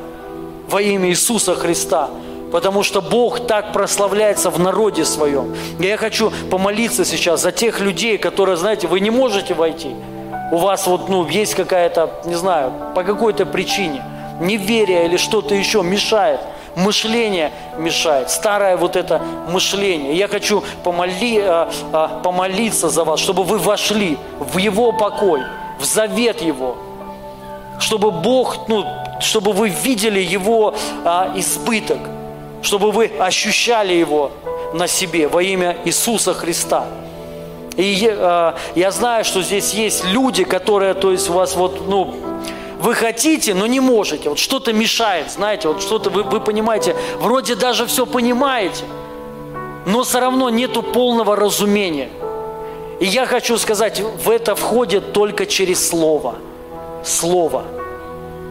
во 0.69 0.79
имя 0.79 1.09
Иисуса 1.09 1.55
Христа 1.55 2.09
потому 2.51 2.83
что 2.83 3.01
Бог 3.01 3.45
так 3.47 3.73
прославляется 3.73 4.49
в 4.49 4.59
народе 4.59 5.05
своем. 5.05 5.55
И 5.79 5.85
я 5.85 5.97
хочу 5.97 6.31
помолиться 6.49 7.05
сейчас 7.05 7.41
за 7.41 7.51
тех 7.51 7.79
людей, 7.79 8.17
которые, 8.17 8.57
знаете, 8.57 8.87
вы 8.87 8.99
не 8.99 9.09
можете 9.09 9.53
войти. 9.53 9.95
У 10.51 10.57
вас 10.57 10.87
вот, 10.87 11.09
ну, 11.09 11.27
есть 11.27 11.55
какая-то, 11.55 12.21
не 12.25 12.35
знаю, 12.35 12.71
по 12.95 13.03
какой-то 13.03 13.45
причине, 13.45 14.03
неверие 14.39 15.05
или 15.05 15.17
что-то 15.17 15.53
еще 15.53 15.83
мешает 15.83 16.39
мышление 16.75 17.51
мешает, 17.77 18.29
старое 18.29 18.77
вот 18.77 18.95
это 18.95 19.21
мышление. 19.49 20.15
Я 20.15 20.27
хочу 20.27 20.63
помоли, 20.83 21.39
а, 21.39 21.69
а, 21.91 22.19
помолиться 22.23 22.89
за 22.89 23.03
вас, 23.03 23.19
чтобы 23.19 23.43
вы 23.43 23.57
вошли 23.57 24.17
в 24.39 24.57
Его 24.57 24.91
покой, 24.91 25.41
в 25.79 25.85
завет 25.85 26.41
Его, 26.41 26.77
чтобы 27.79 28.11
Бог, 28.11 28.67
ну, 28.67 28.85
чтобы 29.19 29.53
вы 29.53 29.69
видели 29.69 30.19
Его 30.19 30.73
а, 31.03 31.31
избыток, 31.35 31.99
чтобы 32.61 32.91
вы 32.91 33.11
ощущали 33.19 33.93
Его 33.93 34.31
на 34.73 34.87
себе 34.87 35.27
во 35.27 35.41
имя 35.41 35.77
Иисуса 35.85 36.33
Христа. 36.33 36.87
И 37.77 38.07
э, 38.11 38.53
я 38.75 38.91
знаю, 38.91 39.23
что 39.23 39.41
здесь 39.41 39.73
есть 39.73 40.03
люди, 40.05 40.43
которые, 40.43 40.93
то 40.93 41.11
есть 41.11 41.29
у 41.29 41.33
вас 41.33 41.55
вот, 41.55 41.87
ну, 41.87 42.15
вы 42.79 42.93
хотите, 42.93 43.53
но 43.53 43.67
не 43.67 43.79
можете. 43.79 44.29
Вот 44.29 44.39
что-то 44.39 44.73
мешает, 44.73 45.31
знаете, 45.31 45.67
вот 45.69 45.81
что-то 45.81 46.09
вы, 46.09 46.23
вы 46.23 46.39
понимаете, 46.41 46.95
вроде 47.19 47.55
даже 47.55 47.85
все 47.85 48.05
понимаете, 48.05 48.83
но 49.85 50.03
все 50.03 50.19
равно 50.19 50.49
нету 50.49 50.83
полного 50.83 51.35
разумения. 51.35 52.09
И 52.99 53.05
я 53.05 53.25
хочу 53.25 53.57
сказать, 53.57 54.01
в 54.01 54.29
это 54.29 54.55
входит 54.55 55.13
только 55.13 55.45
через 55.45 55.87
Слово. 55.87 56.35
Слово– 57.05 57.63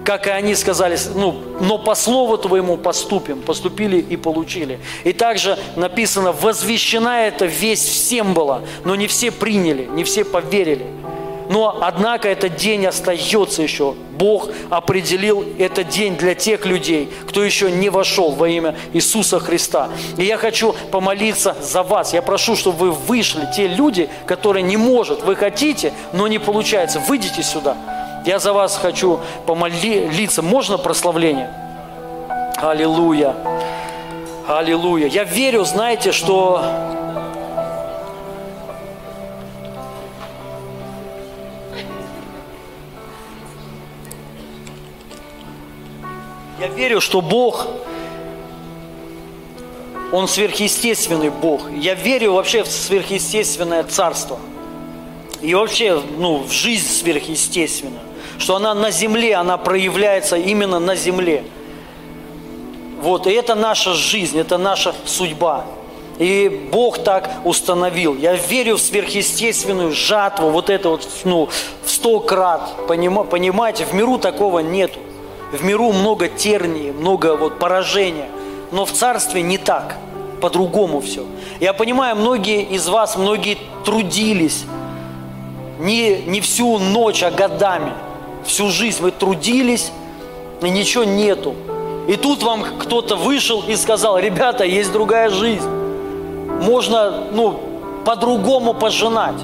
как 0.09 0.27
и 0.27 0.31
они 0.31 0.55
сказали, 0.55 0.99
ну, 1.15 1.39
но 1.61 1.77
по 1.77 1.95
слову 1.95 2.39
твоему 2.39 2.79
поступим, 2.79 3.43
поступили 3.43 3.99
и 3.99 4.17
получили. 4.17 4.81
И 5.05 5.13
также 5.13 5.59
написано, 5.77 6.33
возвещена 6.33 7.27
эта 7.27 7.45
весть 7.45 7.87
всем 7.91 8.33
была, 8.33 8.63
но 8.87 8.95
не 8.95 9.07
все 9.07 9.31
приняли, 9.31 9.85
не 9.85 10.05
все 10.05 10.25
поверили. 10.25 10.87
Но, 11.51 11.77
однако, 11.83 12.27
этот 12.27 12.57
день 12.57 12.87
остается 12.87 13.61
еще. 13.61 13.97
Бог 14.13 14.49
определил 14.71 15.45
этот 15.59 15.91
день 15.91 16.17
для 16.17 16.35
тех 16.35 16.65
людей, 16.65 17.11
кто 17.29 17.45
еще 17.45 17.71
не 17.71 17.91
вошел 17.91 18.31
во 18.31 18.49
имя 18.49 18.77
Иисуса 18.95 19.39
Христа. 19.39 19.91
И 20.17 20.25
я 20.25 20.39
хочу 20.39 20.75
помолиться 20.91 21.55
за 21.61 21.83
вас. 21.83 22.15
Я 22.15 22.23
прошу, 22.23 22.57
чтобы 22.57 22.79
вы 22.79 22.93
вышли, 22.93 23.47
те 23.55 23.67
люди, 23.67 24.09
которые 24.27 24.63
не 24.63 24.79
может. 24.79 25.23
Вы 25.23 25.37
хотите, 25.37 25.93
но 26.15 26.29
не 26.29 26.39
получается. 26.39 26.99
Выйдите 26.99 27.43
сюда. 27.43 27.77
Я 28.25 28.39
за 28.39 28.53
вас 28.53 28.77
хочу 28.77 29.21
помолиться. 29.47 30.43
Можно 30.43 30.79
прославление? 30.79 31.51
Аллилуйя. 32.57 33.35
Аллилуйя. 34.47 35.07
Я 35.07 35.25
верю, 35.25 35.65
знаете, 35.65 36.13
что 36.13 36.63
Я 46.59 46.67
верю, 46.67 47.01
что 47.01 47.21
Бог, 47.21 47.69
Он 50.11 50.27
сверхъестественный 50.27 51.31
Бог. 51.31 51.71
Я 51.71 51.95
верю 51.95 52.33
вообще 52.33 52.65
в 52.65 52.69
сверхъестественное 52.69 53.85
царство. 53.85 54.41
И 55.41 55.55
вообще, 55.55 56.03
ну, 56.17 56.39
в 56.39 56.51
жизнь 56.51 56.89
сверхъестественную. 56.89 58.08
Что 58.39 58.57
она 58.57 58.75
на 58.75 58.91
земле, 58.91 59.35
она 59.35 59.57
проявляется 59.57 60.37
именно 60.37 60.79
на 60.79 60.95
земле. 60.95 61.45
Вот, 63.01 63.27
и 63.27 63.31
это 63.31 63.55
наша 63.55 63.95
жизнь, 63.95 64.39
это 64.39 64.59
наша 64.59 64.95
судьба. 65.05 65.65
И 66.19 66.49
Бог 66.73 66.99
так 66.99 67.31
установил. 67.45 68.17
Я 68.17 68.35
верю 68.35 68.77
в 68.77 68.81
сверхъестественную 68.81 69.93
жатву, 69.93 70.51
вот 70.51 70.69
это 70.69 70.89
вот, 70.89 71.09
ну, 71.25 71.49
в 71.85 71.91
сто 71.91 72.19
крат. 72.19 72.87
Понимаете, 72.89 73.85
в 73.85 73.93
миру 73.95 74.19
такого 74.19 74.59
нету. 74.59 74.99
В 75.53 75.65
миру 75.65 75.93
много 75.93 76.29
тернии, 76.29 76.91
много 76.91 77.37
вот 77.37 77.59
поражения. 77.59 78.29
Но 78.73 78.85
в 78.85 78.93
царстве 78.93 79.43
не 79.43 79.59
так, 79.59 79.97
по-другому 80.41 81.01
все. 81.01 81.25
Я 81.61 81.73
понимаю, 81.73 82.17
многие 82.17 82.63
из 82.63 82.89
вас, 82.89 83.17
многие 83.17 83.57
трудились 83.85 84.65
не, 85.79 86.19
не 86.27 86.41
всю 86.41 86.79
ночь, 86.79 87.23
а 87.23 87.31
годами. 87.31 87.93
Всю 88.49 88.71
жизнь 88.71 89.03
вы 89.03 89.11
трудились, 89.11 89.93
и 90.63 90.71
ничего 90.71 91.05
нету. 91.05 91.55
И 92.09 92.17
тут 92.17 92.43
вам 92.43 92.65
кто-то 92.79 93.15
вышел 93.15 93.63
и 93.69 93.77
сказал, 93.77 94.19
ребята, 94.19 94.65
есть 94.65 94.91
другая 94.91 95.29
жизнь. 95.29 95.69
Можно, 96.63 97.25
ну, 97.31 97.61
по-другому 98.07 98.73
пожинать. 98.73 99.37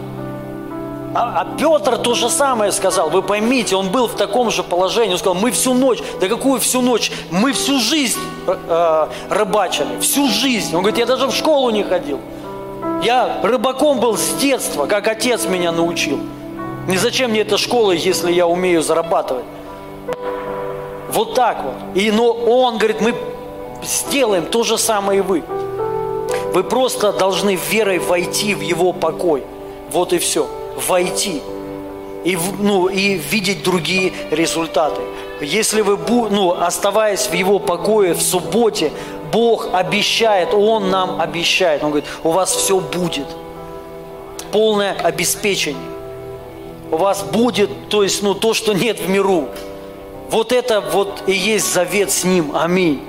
А, 1.14 1.42
а 1.42 1.56
Петр 1.58 1.98
то 1.98 2.14
же 2.14 2.30
самое 2.30 2.72
сказал. 2.72 3.10
Вы 3.10 3.20
поймите, 3.20 3.76
он 3.76 3.90
был 3.90 4.08
в 4.08 4.16
таком 4.16 4.50
же 4.50 4.62
положении. 4.62 5.12
Он 5.12 5.18
сказал, 5.18 5.34
мы 5.34 5.50
всю 5.50 5.74
ночь, 5.74 5.98
да 6.18 6.26
какую 6.26 6.58
всю 6.58 6.80
ночь? 6.80 7.12
Мы 7.30 7.52
всю 7.52 7.78
жизнь 7.80 8.18
э, 8.46 8.56
э, 8.68 9.06
рыбачили, 9.28 10.00
всю 10.00 10.28
жизнь. 10.28 10.74
Он 10.74 10.80
говорит, 10.80 10.98
я 10.98 11.04
даже 11.04 11.26
в 11.26 11.34
школу 11.34 11.68
не 11.68 11.82
ходил. 11.82 12.20
Я 13.02 13.40
рыбаком 13.42 14.00
был 14.00 14.16
с 14.16 14.30
детства, 14.40 14.86
как 14.86 15.06
отец 15.06 15.44
меня 15.44 15.72
научил. 15.72 16.18
Не 16.86 16.98
зачем 16.98 17.30
мне 17.30 17.40
эта 17.40 17.56
школа, 17.56 17.92
если 17.92 18.32
я 18.32 18.46
умею 18.46 18.82
зарабатывать. 18.82 19.44
Вот 21.10 21.34
так 21.34 21.62
вот. 21.64 21.74
И, 21.94 22.10
но 22.10 22.32
он 22.32 22.78
говорит, 22.78 23.00
мы 23.00 23.14
сделаем 23.82 24.46
то 24.46 24.64
же 24.64 24.78
самое 24.78 25.20
и 25.20 25.22
вы. 25.22 25.42
Вы 26.52 26.62
просто 26.62 27.12
должны 27.12 27.56
верой 27.70 27.98
войти 27.98 28.54
в 28.54 28.60
его 28.60 28.92
покой. 28.92 29.44
Вот 29.90 30.12
и 30.12 30.18
все 30.18 30.48
войти 30.88 31.42
и, 32.24 32.38
ну, 32.58 32.88
и 32.88 33.14
видеть 33.14 33.62
другие 33.62 34.12
результаты. 34.30 35.02
Если 35.40 35.82
вы, 35.82 35.98
ну, 36.30 36.52
оставаясь 36.52 37.26
в 37.26 37.34
Его 37.34 37.58
покое 37.58 38.14
в 38.14 38.22
субботе, 38.22 38.90
Бог 39.30 39.68
обещает, 39.72 40.54
Он 40.54 40.90
нам 40.90 41.20
обещает. 41.20 41.82
Он 41.84 41.90
говорит, 41.90 42.08
у 42.24 42.30
вас 42.30 42.52
все 42.54 42.80
будет. 42.80 43.26
Полное 44.50 44.94
обеспечение. 44.94 45.93
У 46.90 46.96
вас 46.96 47.22
будет, 47.22 47.88
то 47.88 48.02
есть, 48.02 48.22
ну, 48.22 48.34
то, 48.34 48.54
что 48.54 48.72
нет 48.72 49.00
в 49.00 49.08
миру. 49.08 49.48
Вот 50.30 50.52
это 50.52 50.80
вот 50.80 51.22
и 51.26 51.32
есть 51.32 51.72
завет 51.72 52.10
с 52.10 52.24
Ним. 52.24 52.52
Аминь. 52.54 53.02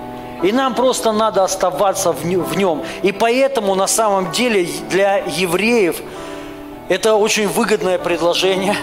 И 0.44 0.52
нам 0.52 0.76
просто 0.76 1.12
надо 1.12 1.44
оставаться 1.44 2.12
в 2.12 2.26
нем. 2.26 2.84
И 3.04 3.12
поэтому 3.12 3.74
на 3.76 3.88
самом 3.88 4.32
деле 4.32 4.68
для 4.90 5.18
евреев– 5.18 6.02
это 6.90 7.16
очень 7.16 7.48
выгодное 7.48 7.98
предложение, 7.98 8.76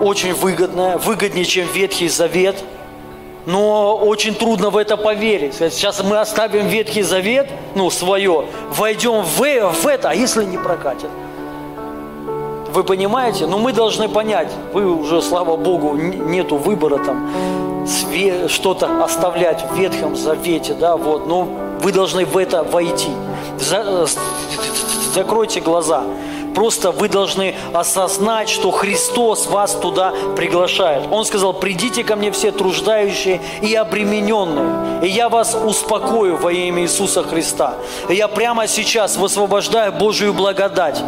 очень 0.00 0.34
выгодное, 0.34 0.96
выгоднее, 0.96 1.44
чем 1.44 1.66
Ветхий 1.72 2.08
Завет, 2.08 2.56
но 3.46 3.96
очень 3.96 4.34
трудно 4.34 4.70
в 4.70 4.76
это 4.76 4.96
поверить. 4.96 5.54
Сейчас 5.54 6.02
мы 6.04 6.18
оставим 6.18 6.68
Ветхий 6.68 7.02
Завет, 7.02 7.48
ну, 7.74 7.90
свое, 7.90 8.44
войдем 8.70 9.22
в, 9.22 9.38
в 9.38 9.86
это, 9.86 10.10
а 10.10 10.14
если 10.14 10.44
не 10.44 10.58
прокатит? 10.58 11.10
Вы 12.72 12.84
понимаете? 12.84 13.46
Но 13.46 13.58
мы 13.58 13.72
должны 13.72 14.08
понять, 14.08 14.52
вы 14.72 14.90
уже, 14.90 15.22
слава 15.22 15.56
Богу, 15.56 15.94
нету 15.94 16.56
выбора 16.56 16.98
там 16.98 17.30
что-то 18.48 19.02
оставлять 19.02 19.64
в 19.70 19.74
Ветхом 19.74 20.14
Завете, 20.14 20.74
да, 20.74 20.96
вот, 20.96 21.26
но 21.26 21.48
вы 21.80 21.92
должны 21.92 22.26
в 22.26 22.36
это 22.36 22.62
войти. 22.62 23.10
Закройте 25.14 25.60
глаза. 25.60 26.02
Просто 26.58 26.90
вы 26.90 27.08
должны 27.08 27.54
осознать, 27.72 28.48
что 28.48 28.72
Христос 28.72 29.46
вас 29.46 29.76
туда 29.76 30.12
приглашает. 30.34 31.04
Он 31.08 31.24
сказал, 31.24 31.52
придите 31.52 32.02
ко 32.02 32.16
мне 32.16 32.32
все 32.32 32.50
труждающие 32.50 33.40
и 33.62 33.76
обремененные, 33.76 35.06
и 35.06 35.08
я 35.08 35.28
вас 35.28 35.54
успокою 35.54 36.36
во 36.36 36.50
имя 36.52 36.82
Иисуса 36.82 37.22
Христа. 37.22 37.76
И 38.08 38.16
я 38.16 38.26
прямо 38.26 38.66
сейчас 38.66 39.16
высвобождаю 39.16 39.92
Божию 39.92 40.34
благодать. 40.34 41.00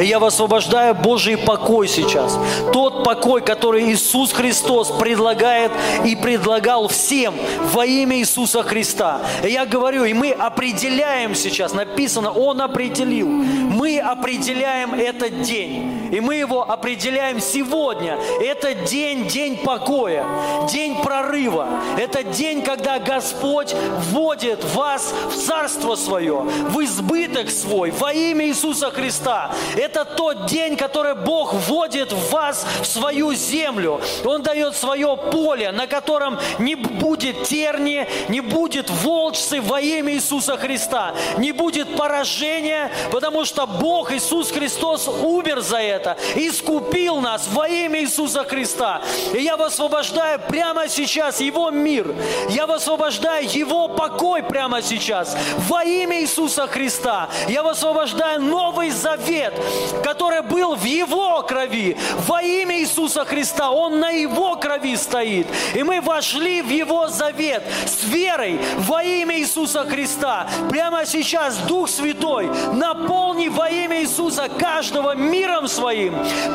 И 0.00 0.06
я 0.06 0.18
высвобождаю 0.18 0.94
Божий 0.94 1.36
покой 1.36 1.86
сейчас. 1.86 2.38
Тот 2.72 3.04
покой, 3.04 3.42
который 3.42 3.92
Иисус 3.92 4.32
Христос 4.32 4.90
предлагает 4.90 5.70
и 6.06 6.16
предлагал 6.16 6.88
всем 6.88 7.34
во 7.74 7.84
имя 7.84 8.16
Иисуса 8.16 8.62
Христа. 8.62 9.20
И 9.44 9.50
я 9.50 9.66
говорю, 9.66 10.04
и 10.04 10.14
мы 10.14 10.30
определяем 10.30 11.34
сейчас, 11.34 11.74
написано, 11.74 12.30
Он 12.30 12.62
определил. 12.62 13.28
Мы 13.28 13.98
определяем 13.98 14.93
этот 14.98 15.42
день. 15.42 16.03
И 16.14 16.20
мы 16.20 16.36
его 16.36 16.62
определяем 16.70 17.40
сегодня. 17.40 18.16
Это 18.40 18.72
день, 18.72 19.26
день 19.26 19.56
покоя, 19.56 20.24
день 20.70 21.02
прорыва. 21.02 21.66
Это 21.98 22.22
день, 22.22 22.62
когда 22.62 23.00
Господь 23.00 23.74
вводит 24.12 24.62
вас 24.76 25.12
в 25.28 25.36
Царство 25.36 25.96
Свое, 25.96 26.42
в 26.68 26.80
избыток 26.84 27.50
свой 27.50 27.90
во 27.90 28.12
имя 28.12 28.46
Иисуса 28.46 28.92
Христа. 28.92 29.50
Это 29.76 30.04
тот 30.04 30.46
день, 30.46 30.76
который 30.76 31.16
Бог 31.16 31.52
вводит 31.52 32.12
вас 32.30 32.64
в 32.80 32.86
свою 32.86 33.34
землю. 33.34 34.00
Он 34.24 34.40
дает 34.42 34.76
свое 34.76 35.16
поле, 35.16 35.72
на 35.72 35.88
котором 35.88 36.38
не 36.60 36.76
будет 36.76 37.42
терни, 37.42 38.06
не 38.28 38.40
будет 38.40 38.88
волчцы 38.88 39.60
во 39.60 39.80
имя 39.80 40.12
Иисуса 40.12 40.56
Христа, 40.56 41.12
не 41.38 41.50
будет 41.50 41.96
поражения, 41.96 42.92
потому 43.10 43.44
что 43.44 43.66
Бог 43.66 44.12
Иисус 44.12 44.52
Христос 44.52 45.08
умер 45.08 45.60
за 45.60 45.78
это, 45.78 46.03
искупил 46.34 47.20
нас 47.20 47.48
во 47.48 47.68
имя 47.68 48.00
Иисуса 48.00 48.44
Христа. 48.44 49.02
И 49.32 49.42
я 49.42 49.56
высвобождаю 49.56 50.40
прямо 50.48 50.88
сейчас 50.88 51.40
Его 51.40 51.70
мир. 51.70 52.14
Я 52.48 52.66
высвобождаю 52.66 53.48
Его 53.48 53.88
покой 53.88 54.42
прямо 54.42 54.82
сейчас 54.82 55.36
во 55.68 55.84
имя 55.84 56.20
Иисуса 56.20 56.66
Христа. 56.66 57.28
Я 57.48 57.62
высвобождаю 57.62 58.40
Новый 58.40 58.90
Завет, 58.90 59.54
который 60.02 60.42
был 60.42 60.74
в 60.76 60.84
Его 60.84 61.42
крови 61.42 61.96
во 62.26 62.42
имя 62.42 62.80
Иисуса 62.80 63.24
Христа. 63.24 63.70
Он 63.70 64.00
на 64.00 64.10
Его 64.10 64.56
крови 64.56 64.96
стоит. 64.96 65.46
И 65.74 65.82
мы 65.82 66.00
вошли 66.00 66.62
в 66.62 66.68
Его 66.68 67.08
завет 67.08 67.62
с 67.86 68.04
верой 68.04 68.58
во 68.78 69.02
имя 69.02 69.38
Иисуса 69.38 69.84
Христа. 69.84 70.46
Прямо 70.70 71.06
сейчас 71.06 71.56
Дух 71.58 71.88
Святой 71.88 72.50
наполни 72.72 73.48
во 73.48 73.68
имя 73.68 74.02
Иисуса 74.02 74.48
каждого 74.48 75.14
миром 75.14 75.68
своим. 75.68 75.93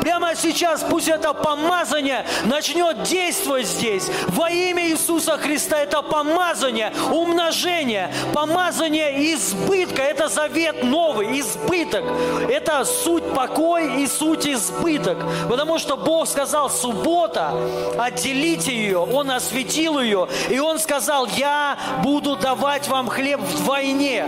Прямо 0.02 0.34
сейчас 0.34 0.84
пусть 0.88 1.08
это 1.08 1.32
помазание 1.32 2.24
начнет 2.44 3.02
действовать 3.02 3.66
здесь. 3.66 4.08
Во 4.28 4.50
имя 4.50 4.88
Иисуса 4.88 5.38
Христа 5.38 5.78
это 5.78 6.02
помазание, 6.02 6.92
умножение, 7.10 8.12
помазание 8.34 9.34
избытка. 9.34 10.02
Это 10.02 10.28
завет 10.28 10.82
новый, 10.82 11.40
избыток. 11.40 12.04
Это 12.48 12.84
суть 12.84 13.24
покой 13.34 14.02
и 14.02 14.06
суть 14.06 14.46
избыток. 14.46 15.18
Потому 15.48 15.78
что 15.78 15.96
Бог 15.96 16.28
сказал, 16.28 16.70
суббота, 16.70 17.52
отделите 17.98 18.74
ее. 18.74 18.98
Он 18.98 19.30
осветил 19.30 20.00
ее. 20.00 20.28
И 20.48 20.58
Он 20.58 20.78
сказал, 20.78 21.26
я 21.26 21.78
буду 22.02 22.36
давать 22.36 22.88
вам 22.88 23.08
хлеб 23.08 23.40
вдвойне. 23.40 24.24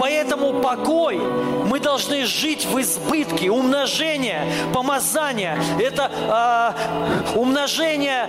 Поэтому 0.00 0.60
покой 0.60 1.16
мы 1.16 1.80
должны 1.80 2.26
жить 2.26 2.66
в 2.66 2.80
избытке, 2.80 3.50
умножение. 3.50 4.35
Умножение 4.36 4.72
помазания, 4.72 5.58
это 5.78 6.10
э, 6.12 7.38
умножение 7.38 8.28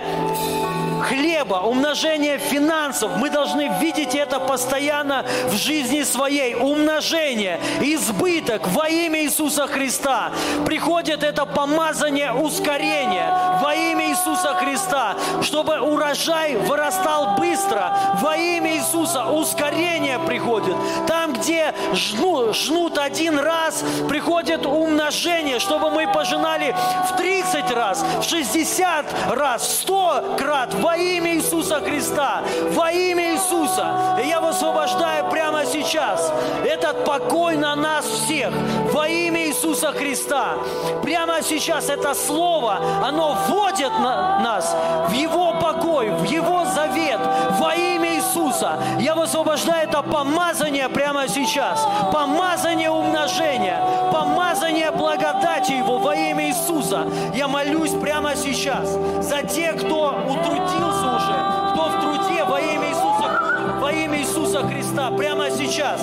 хлеба, 1.02 1.62
умножение 1.64 2.38
финансов. 2.38 3.16
Мы 3.16 3.30
должны 3.30 3.70
видеть 3.80 4.14
это 4.14 4.40
постоянно 4.40 5.24
в 5.46 5.54
жизни 5.54 6.02
своей. 6.02 6.54
Умножение, 6.54 7.60
избыток 7.80 8.66
во 8.68 8.88
имя 8.88 9.22
Иисуса 9.22 9.66
Христа. 9.66 10.32
Приходит 10.66 11.22
это 11.22 11.46
помазание 11.46 12.32
ускорения 12.32 13.32
во 13.62 13.74
имя 13.74 14.10
Иисуса 14.10 14.54
Христа, 14.54 15.16
чтобы 15.42 15.80
урожай 15.80 16.56
вырастал 16.56 17.36
быстро. 17.36 17.96
Во 18.20 18.36
имя 18.36 18.76
Иисуса 18.76 19.24
ускорение 19.26 20.18
приходит. 20.18 20.76
Там, 21.06 21.32
где 21.32 21.74
жну, 21.92 22.52
жнут 22.52 22.98
один 22.98 23.38
раз, 23.38 23.84
приходит 24.08 24.66
умножение, 24.66 25.58
чтобы 25.58 25.90
мы 25.90 25.97
пожинали 26.06 26.74
в 27.08 27.16
30 27.16 27.70
раз, 27.72 28.04
в 28.20 28.22
60 28.22 29.04
раз, 29.30 29.62
в 29.62 29.70
100 29.82 30.36
крат 30.38 30.74
во 30.74 30.96
имя 30.96 31.34
Иисуса 31.34 31.80
Христа. 31.80 32.42
Во 32.70 32.90
имя 32.90 33.34
Иисуса. 33.34 34.18
И 34.22 34.28
я 34.28 34.40
высвобождаю 34.40 35.28
прямо 35.30 35.64
сейчас 35.64 36.32
этот 36.64 37.04
покой 37.04 37.56
на 37.56 37.74
нас 37.74 38.06
всех. 38.06 38.50
Во 38.92 39.08
имя 39.08 39.46
Иисуса 39.48 39.92
Христа. 39.92 40.54
Прямо 41.02 41.42
сейчас 41.42 41.88
это 41.88 42.14
слово, 42.14 42.78
оно 43.04 43.36
вводит 43.46 43.92
на 43.98 44.38
нас 44.40 44.76
в 45.08 45.12
Его 45.12 45.54
покой, 45.60 46.10
в 46.10 46.24
Его 46.24 46.64
завет. 46.64 47.20
Во 47.58 47.74
имя 47.74 48.07
Иисуса. 48.38 48.78
Я 48.98 49.14
высвобождаю 49.14 49.88
это 49.88 50.02
помазание 50.02 50.88
прямо 50.88 51.28
сейчас. 51.28 51.86
Помазание 52.12 52.90
умножения. 52.90 53.80
Помазание 54.12 54.90
благодати 54.90 55.72
Его 55.72 55.98
во 55.98 56.14
имя 56.14 56.48
Иисуса. 56.48 57.06
Я 57.34 57.48
молюсь 57.48 57.92
прямо 57.92 58.36
сейчас 58.36 58.88
за 59.20 59.42
тех, 59.42 59.76
кто 59.76 60.24
утрудился 60.28 61.16
уже, 61.16 61.72
кто 61.72 61.88
в 61.88 62.00
труде 62.00 62.44
во 62.44 62.60
имя 62.60 62.88
Иисуса, 62.88 63.78
во 63.80 63.92
имя 63.92 64.18
Иисуса 64.18 64.66
Христа. 64.66 65.10
Прямо 65.10 65.50
сейчас. 65.50 66.00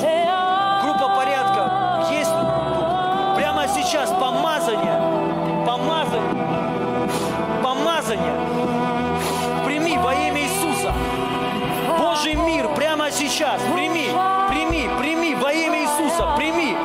Сейчас. 13.35 13.61
Прими, 13.73 14.07
прими, 14.49 14.89
прими 14.97 15.35
во 15.35 15.51
имя 15.51 15.81
Иисуса. 15.81 16.35
Прими. 16.37 16.77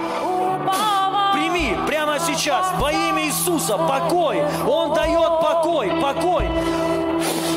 Прими 1.33 1.77
прямо 1.87 2.19
сейчас 2.19 2.73
во 2.79 2.91
имя 2.91 3.27
Иисуса 3.27 3.79
покой. 3.79 4.43
Он 4.69 4.93
дает 4.93 5.41
покой, 5.41 5.93
покой. 6.03 6.49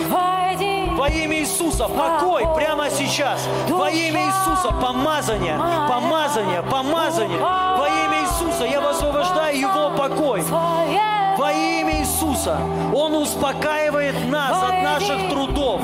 Во 0.10 1.08
имя 1.10 1.40
Иисуса 1.40 1.88
покой 1.88 2.46
прямо 2.56 2.90
сейчас. 2.92 3.48
Во 3.68 3.90
имя 3.90 4.28
Иисуса 4.28 4.72
помазание, 4.72 5.58
помазание, 5.90 6.62
помазание. 6.62 7.40
Во 7.40 7.88
имя 7.88 8.22
Иисуса 8.22 8.66
я 8.66 8.80
высвобождаю 8.80 9.58
Его 9.58 9.90
покой. 9.98 10.44
Во 10.44 11.52
имя 11.52 12.00
Иисуса 12.00 12.60
Он 12.94 13.16
успокаивает 13.16 14.30
нас 14.30 14.56
от 14.62 14.84
наших 14.84 15.30
трудов. 15.30 15.82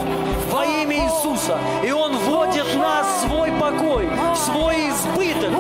Иисуса. 1.06 1.58
И 1.84 1.92
Он 1.92 2.16
вводит 2.18 2.76
нас 2.76 3.08
в 3.08 3.28
свой 3.28 3.52
покой, 3.54 4.10
в 4.34 4.38
свой 4.38 4.90
избыток. 4.90 5.52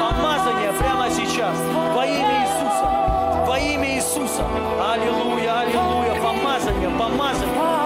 Помазание 0.00 0.72
прямо 0.78 1.10
сейчас. 1.10 1.56
Во 1.94 2.04
имя 2.04 2.42
Иисуса. 2.42 3.46
Во 3.46 3.58
имя 3.58 3.96
Иисуса. 3.96 4.44
Аллилуйя, 4.92 5.60
аллилуйя. 5.60 6.22
Помазание. 6.22 6.90
Помазание. 6.90 7.83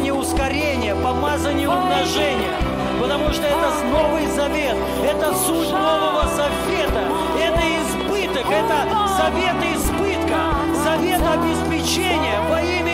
Помазание 0.00 0.14
ускорения, 0.14 0.94
помазание 0.94 1.68
умножения. 1.68 2.56
Потому 3.00 3.30
что 3.32 3.42
это 3.42 3.84
новый 3.84 4.26
завет, 4.28 4.76
это 5.04 5.34
суть 5.34 5.70
нового 5.70 6.26
завета, 6.36 7.02
это 7.38 7.60
избыток, 7.60 8.46
это 8.50 8.88
завет 9.18 9.56
избытка, 9.76 10.38
завет 10.84 11.20
обеспечения 11.20 12.40
во 12.48 12.60
имя 12.62 12.89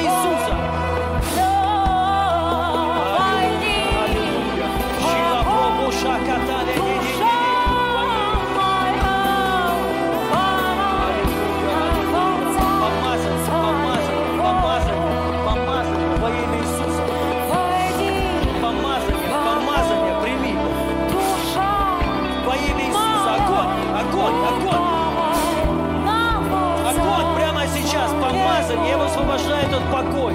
покой. 29.92 30.34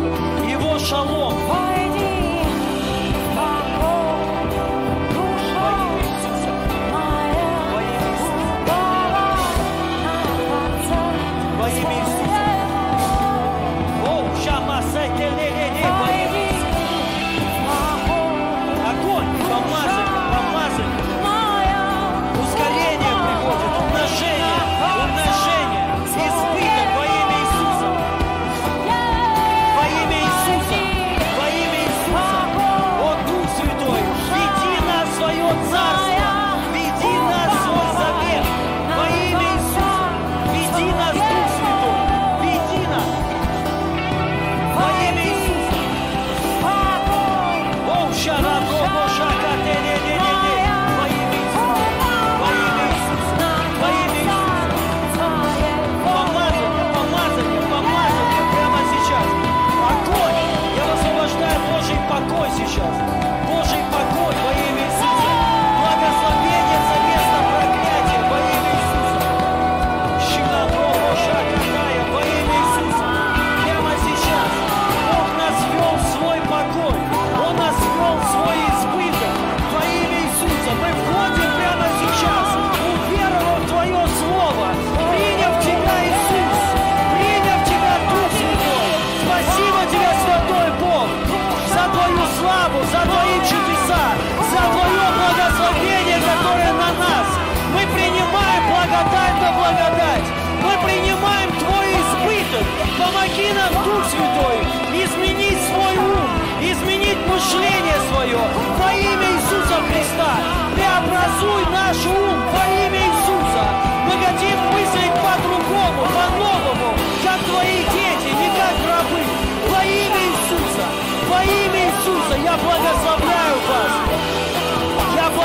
Его 0.50 0.80
шалом. 0.80 1.71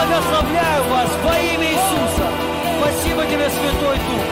Благословляю 0.06 0.84
вас 0.84 1.10
во 1.24 1.38
имя 1.38 1.66
Иисуса. 1.66 2.26
Спасибо 2.78 3.24
тебе, 3.26 3.48
Святой 3.50 3.96
Дух. 3.96 4.24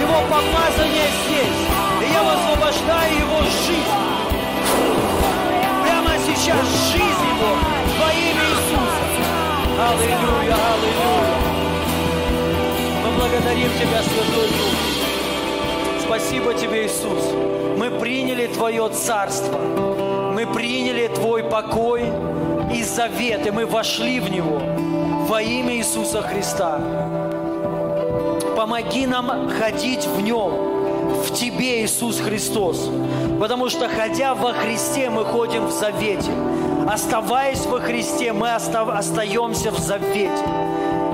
Его 0.00 0.20
помазание 0.28 1.08
здесь. 1.26 1.60
И 2.00 2.12
я 2.12 2.22
высвобождаю 2.22 3.18
его 3.18 3.42
жизнь. 3.42 3.92
Прямо 5.82 6.10
сейчас 6.26 6.64
жизнь 6.92 7.26
его 7.28 7.52
во 8.00 8.12
имя 8.12 8.44
Иисуса. 8.52 9.02
Аллилуйя, 9.90 10.56
аллилуйя. 10.72 11.36
Мы 13.04 13.18
благодарим 13.18 13.70
Тебя, 13.78 14.02
Святой 14.02 14.48
Дух. 14.48 16.02
Спасибо 16.04 16.54
Тебе, 16.54 16.86
Иисус. 16.86 17.32
Мы 17.76 17.90
приняли 17.90 18.46
Твое 18.46 18.88
Царство. 18.88 19.58
Мы 19.58 20.46
приняли 20.46 21.08
Твой 21.08 21.44
покой 21.44 22.04
и 22.74 22.82
завет, 22.82 23.46
и 23.46 23.50
мы 23.50 23.66
вошли 23.66 24.18
в 24.18 24.30
него 24.30 24.62
во 25.32 25.40
имя 25.40 25.76
Иисуса 25.78 26.20
Христа. 26.20 26.78
Помоги 28.54 29.06
нам 29.06 29.48
ходить 29.48 30.06
в 30.06 30.20
нем, 30.20 30.52
в 31.24 31.32
Тебе, 31.32 31.82
Иисус 31.82 32.20
Христос. 32.20 32.90
Потому 33.40 33.70
что, 33.70 33.88
ходя 33.88 34.34
во 34.34 34.52
Христе, 34.52 35.08
мы 35.08 35.24
ходим 35.24 35.68
в 35.68 35.70
завете. 35.70 36.30
Оставаясь 36.86 37.64
во 37.64 37.80
Христе, 37.80 38.34
мы 38.34 38.52
остаемся 38.52 39.70
в 39.70 39.78
завете. 39.78 40.44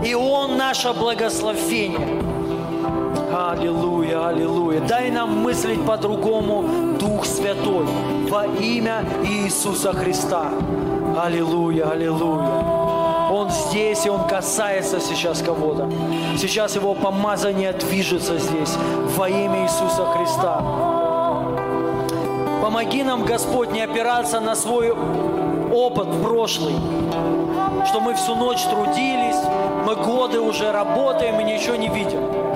И 0.05 0.15
Он 0.17 0.57
наше 0.57 0.93
благословение. 0.95 2.21
Аллилуйя, 3.33 4.31
аллилуйя. 4.31 4.81
Дай 4.81 5.13
нам 5.13 5.45
мыслить 5.45 5.87
по-другому, 5.87 6.97
Дух 6.99 7.25
Святой, 7.25 7.87
во 8.29 8.47
имя 8.47 9.05
Иисуса 9.23 9.93
Христа. 9.93 10.51
Аллилуйя, 11.17 11.91
аллилуйя. 11.91 12.78
Он 13.31 13.51
здесь, 13.51 14.07
и 14.07 14.11
Он 14.11 14.27
касается 14.27 15.01
сейчас 15.01 15.43
кого-то. 15.43 15.91
Сейчас 16.39 16.77
Его 16.77 16.95
помазание 16.95 17.73
движется 17.73 18.39
здесь 18.39 18.75
во 19.17 19.29
имя 19.29 19.65
Иисуса 19.65 20.05
Христа. 20.07 20.63
Помоги 22.63 23.03
нам, 23.03 23.25
Господь, 23.25 23.73
не 23.73 23.83
опираться 23.83 24.41
на 24.41 24.55
свой 24.55 24.91
опыт 24.91 26.09
прошлый, 26.23 26.75
что 27.87 28.01
мы 28.01 28.15
всю 28.15 28.35
ночь 28.35 28.63
трудились, 28.65 29.37
мы 29.87 29.95
годы 29.97 30.41
уже 30.41 30.73
работаем 30.73 31.41
и 31.41 31.45
ничего 31.45 31.77
не 31.77 31.89
видим. 31.89 32.48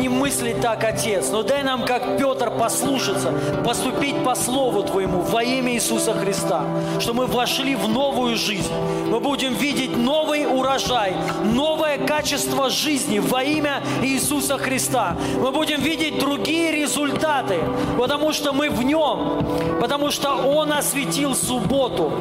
Не 0.00 0.08
мыслить 0.08 0.60
так, 0.60 0.84
Отец, 0.84 1.30
но 1.30 1.42
дай 1.42 1.62
нам, 1.62 1.84
как 1.84 2.18
Петр, 2.18 2.50
послушаться, 2.50 3.32
поступить 3.64 4.22
по 4.24 4.34
Слову 4.34 4.82
Твоему 4.82 5.20
во 5.20 5.42
имя 5.42 5.72
Иисуса 5.74 6.12
Христа, 6.12 6.64
что 7.00 7.14
мы 7.14 7.26
вошли 7.26 7.74
в 7.74 7.88
новую 7.88 8.36
жизнь. 8.36 8.72
Мы 9.08 9.20
будем 9.20 9.54
видеть 9.54 9.96
новый 9.96 10.46
урожай, 10.46 11.14
новое 11.44 11.98
качество 11.98 12.70
жизни 12.70 13.18
во 13.18 13.42
имя 13.42 13.82
Иисуса 14.02 14.58
Христа. 14.58 15.16
Мы 15.40 15.52
будем 15.52 15.80
видеть 15.80 16.18
другие 16.18 16.72
результаты, 16.72 17.60
потому 17.98 18.32
что 18.32 18.52
мы 18.52 18.70
в 18.70 18.82
Нем, 18.82 19.46
потому 19.80 20.10
что 20.10 20.34
Он 20.34 20.72
осветил 20.72 21.34
субботу, 21.34 22.12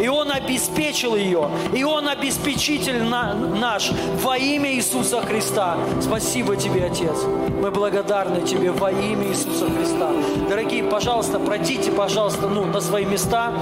и 0.00 0.08
Он 0.08 0.30
обеспечил 0.30 1.16
ее, 1.16 1.50
и 1.74 1.82
Он 1.84 2.08
обеспечитель 2.08 3.02
наш 3.02 3.90
во 4.22 4.36
имя 4.36 4.72
Иисуса 4.74 5.20
Христа. 5.22 5.76
Спасибо 6.00 6.56
Тебе, 6.56 6.86
Отец. 6.86 7.15
Мы 7.60 7.70
благодарны 7.70 8.42
Тебе 8.42 8.70
во 8.70 8.90
имя 8.90 9.28
Иисуса 9.28 9.66
Христа. 9.70 10.10
Дорогие, 10.48 10.84
пожалуйста, 10.84 11.38
пройдите, 11.38 11.90
пожалуйста, 11.90 12.48
ну, 12.48 12.64
на 12.66 12.80
свои 12.80 13.06
места. 13.06 13.52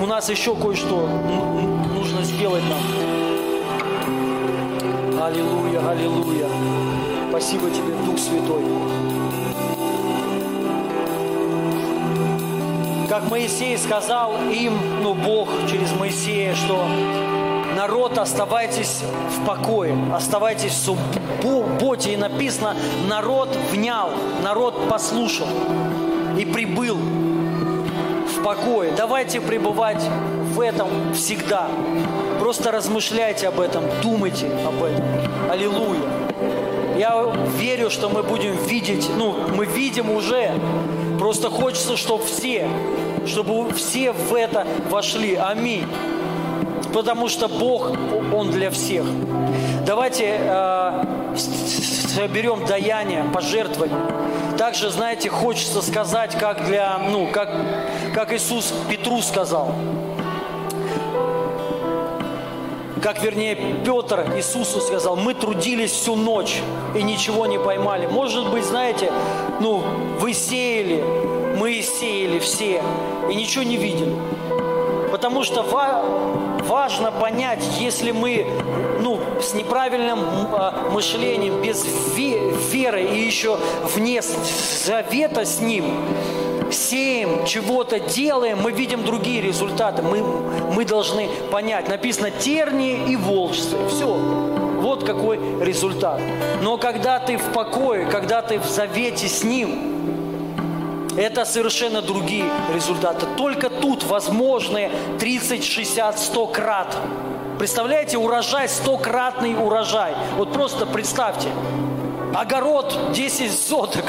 У 0.00 0.06
нас 0.06 0.30
еще 0.30 0.54
кое-что 0.54 1.08
нужно 1.94 2.22
сделать 2.22 2.62
нам. 2.68 2.80
Аллилуйя, 5.20 5.90
аллилуйя. 5.90 6.48
Спасибо 7.30 7.70
Тебе, 7.70 7.92
Дух 8.06 8.18
Святой. 8.18 8.64
Как 13.08 13.28
Моисей 13.28 13.76
сказал 13.76 14.34
им, 14.52 14.72
ну, 15.02 15.14
Бог 15.14 15.48
через 15.68 15.92
Моисея, 15.98 16.54
что 16.54 16.86
народ, 17.74 18.18
оставайтесь 18.18 19.02
в 19.36 19.46
покое, 19.46 19.96
оставайтесь 20.14 20.72
в 20.72 20.98
субботе. 21.42 22.12
И 22.12 22.16
написано, 22.16 22.76
народ 23.08 23.56
внял, 23.70 24.10
народ 24.42 24.88
послушал 24.88 25.48
и 26.38 26.44
прибыл 26.44 26.96
в 26.96 28.42
покое. 28.42 28.92
Давайте 28.96 29.40
пребывать 29.40 30.02
в 30.54 30.60
этом 30.60 30.88
всегда. 31.14 31.68
Просто 32.38 32.70
размышляйте 32.70 33.48
об 33.48 33.60
этом, 33.60 33.84
думайте 34.02 34.46
об 34.66 34.82
этом. 34.82 35.04
Аллилуйя. 35.50 36.00
Я 36.98 37.32
верю, 37.56 37.88
что 37.88 38.08
мы 38.08 38.22
будем 38.22 38.56
видеть, 38.66 39.08
ну, 39.16 39.34
мы 39.56 39.64
видим 39.64 40.10
уже. 40.10 40.52
Просто 41.18 41.48
хочется, 41.50 41.96
чтобы 41.96 42.24
все, 42.24 42.68
чтобы 43.26 43.72
все 43.74 44.12
в 44.12 44.34
это 44.34 44.66
вошли. 44.90 45.34
Аминь 45.34 45.86
потому 46.92 47.28
что 47.28 47.48
Бог, 47.48 47.90
Он 48.34 48.50
для 48.50 48.70
всех. 48.70 49.04
Давайте 49.86 50.38
э, 50.38 51.04
соберем 51.36 52.64
даяние, 52.66 53.24
пожертвования. 53.32 53.98
Также, 54.58 54.90
знаете, 54.90 55.30
хочется 55.30 55.82
сказать, 55.82 56.36
как 56.36 56.64
для, 56.66 56.98
ну, 57.10 57.28
как, 57.32 57.50
как 58.14 58.32
Иисус 58.32 58.72
Петру 58.88 59.22
сказал. 59.22 59.74
Как, 63.02 63.22
вернее, 63.22 63.56
Петр 63.82 64.30
Иисусу 64.36 64.80
сказал, 64.80 65.16
мы 65.16 65.32
трудились 65.32 65.92
всю 65.92 66.16
ночь 66.16 66.60
и 66.94 67.02
ничего 67.02 67.46
не 67.46 67.58
поймали. 67.58 68.06
Может 68.06 68.50
быть, 68.50 68.64
знаете, 68.64 69.10
ну, 69.60 69.82
вы 70.18 70.34
сеяли, 70.34 71.02
мы 71.56 71.80
сеяли 71.80 72.38
все 72.38 72.82
и 73.30 73.34
ничего 73.34 73.62
не 73.64 73.78
видели. 73.78 74.14
Потому 75.20 75.44
что 75.44 75.62
важно 75.62 77.12
понять, 77.12 77.62
если 77.78 78.10
мы 78.10 78.46
ну, 79.02 79.20
с 79.38 79.52
неправильным 79.52 80.18
э, 80.18 80.90
мышлением, 80.92 81.60
без 81.60 81.84
веры 82.16 83.02
и 83.02 83.20
еще 83.20 83.58
вне 83.94 84.22
завета 84.22 85.44
с 85.44 85.60
Ним, 85.60 85.84
сеем, 86.72 87.44
чего-то 87.44 88.00
делаем, 88.00 88.62
мы 88.62 88.72
видим 88.72 89.04
другие 89.04 89.42
результаты. 89.42 90.00
Мы, 90.00 90.22
мы 90.74 90.86
должны 90.86 91.28
понять. 91.50 91.86
Написано 91.86 92.30
тернии 92.30 93.12
и 93.12 93.16
волчцы. 93.16 93.76
Все. 93.90 94.06
Вот 94.06 95.04
какой 95.04 95.38
результат. 95.62 96.18
Но 96.62 96.78
когда 96.78 97.18
ты 97.18 97.36
в 97.36 97.52
покое, 97.52 98.06
когда 98.06 98.40
ты 98.40 98.58
в 98.58 98.64
завете 98.64 99.28
с 99.28 99.44
Ним, 99.44 99.89
это 101.20 101.44
совершенно 101.44 102.00
другие 102.00 102.46
результаты. 102.72 103.26
Только 103.36 103.68
тут 103.68 104.04
возможны 104.04 104.90
30, 105.18 105.62
60, 105.62 106.18
100 106.18 106.46
крат. 106.46 106.96
Представляете, 107.58 108.16
урожай, 108.16 108.68
стократный 108.68 109.54
урожай. 109.54 110.14
Вот 110.36 110.52
просто 110.52 110.86
представьте. 110.86 111.48
Огород 112.34 113.12
10 113.12 113.52
соток 113.52 114.04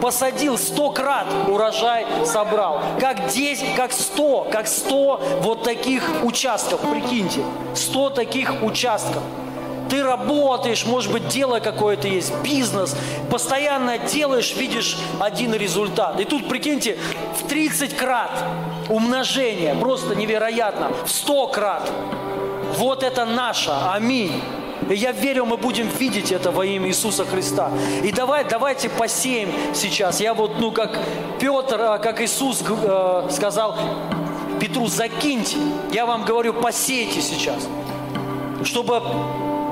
посадил 0.00 0.56
100 0.56 0.90
крат, 0.90 1.26
урожай 1.48 2.06
собрал. 2.24 2.80
Как 3.00 3.28
10, 3.28 3.74
как 3.74 3.92
100, 3.92 4.48
как 4.50 4.66
100 4.66 5.20
вот 5.42 5.62
таких 5.62 6.02
участков, 6.24 6.80
прикиньте. 6.80 7.40
100 7.74 8.10
таких 8.10 8.62
участков. 8.62 9.22
Ты 9.88 10.02
работаешь, 10.02 10.84
может 10.84 11.12
быть, 11.12 11.28
дело 11.28 11.60
какое-то 11.60 12.08
есть, 12.08 12.34
бизнес, 12.42 12.96
постоянно 13.30 13.98
делаешь, 13.98 14.54
видишь 14.56 14.96
один 15.20 15.54
результат. 15.54 16.20
И 16.20 16.24
тут, 16.24 16.48
прикиньте, 16.48 16.98
в 17.40 17.48
30 17.48 17.96
крат 17.96 18.30
умножение, 18.88 19.74
просто 19.74 20.14
невероятно, 20.14 20.90
в 21.04 21.10
100 21.10 21.46
крат. 21.48 21.90
Вот 22.78 23.02
это 23.02 23.24
наше, 23.24 23.70
аминь. 23.70 24.42
И 24.88 24.94
я 24.94 25.12
верю, 25.12 25.46
мы 25.46 25.56
будем 25.56 25.88
видеть 25.88 26.30
это 26.30 26.50
во 26.50 26.64
имя 26.64 26.88
Иисуса 26.88 27.24
Христа. 27.24 27.70
И 28.04 28.12
давай, 28.12 28.44
давайте 28.44 28.88
посеем 28.88 29.50
сейчас. 29.74 30.20
Я 30.20 30.34
вот, 30.34 30.58
ну, 30.60 30.70
как 30.70 30.98
Петр, 31.40 31.80
а, 31.80 31.98
как 31.98 32.20
Иисус 32.20 32.62
э, 32.68 33.28
сказал 33.30 33.76
Петру, 34.60 34.86
закиньте. 34.86 35.56
Я 35.92 36.06
вам 36.06 36.24
говорю, 36.24 36.54
посейте 36.54 37.20
сейчас. 37.20 37.68
Чтобы 38.64 39.02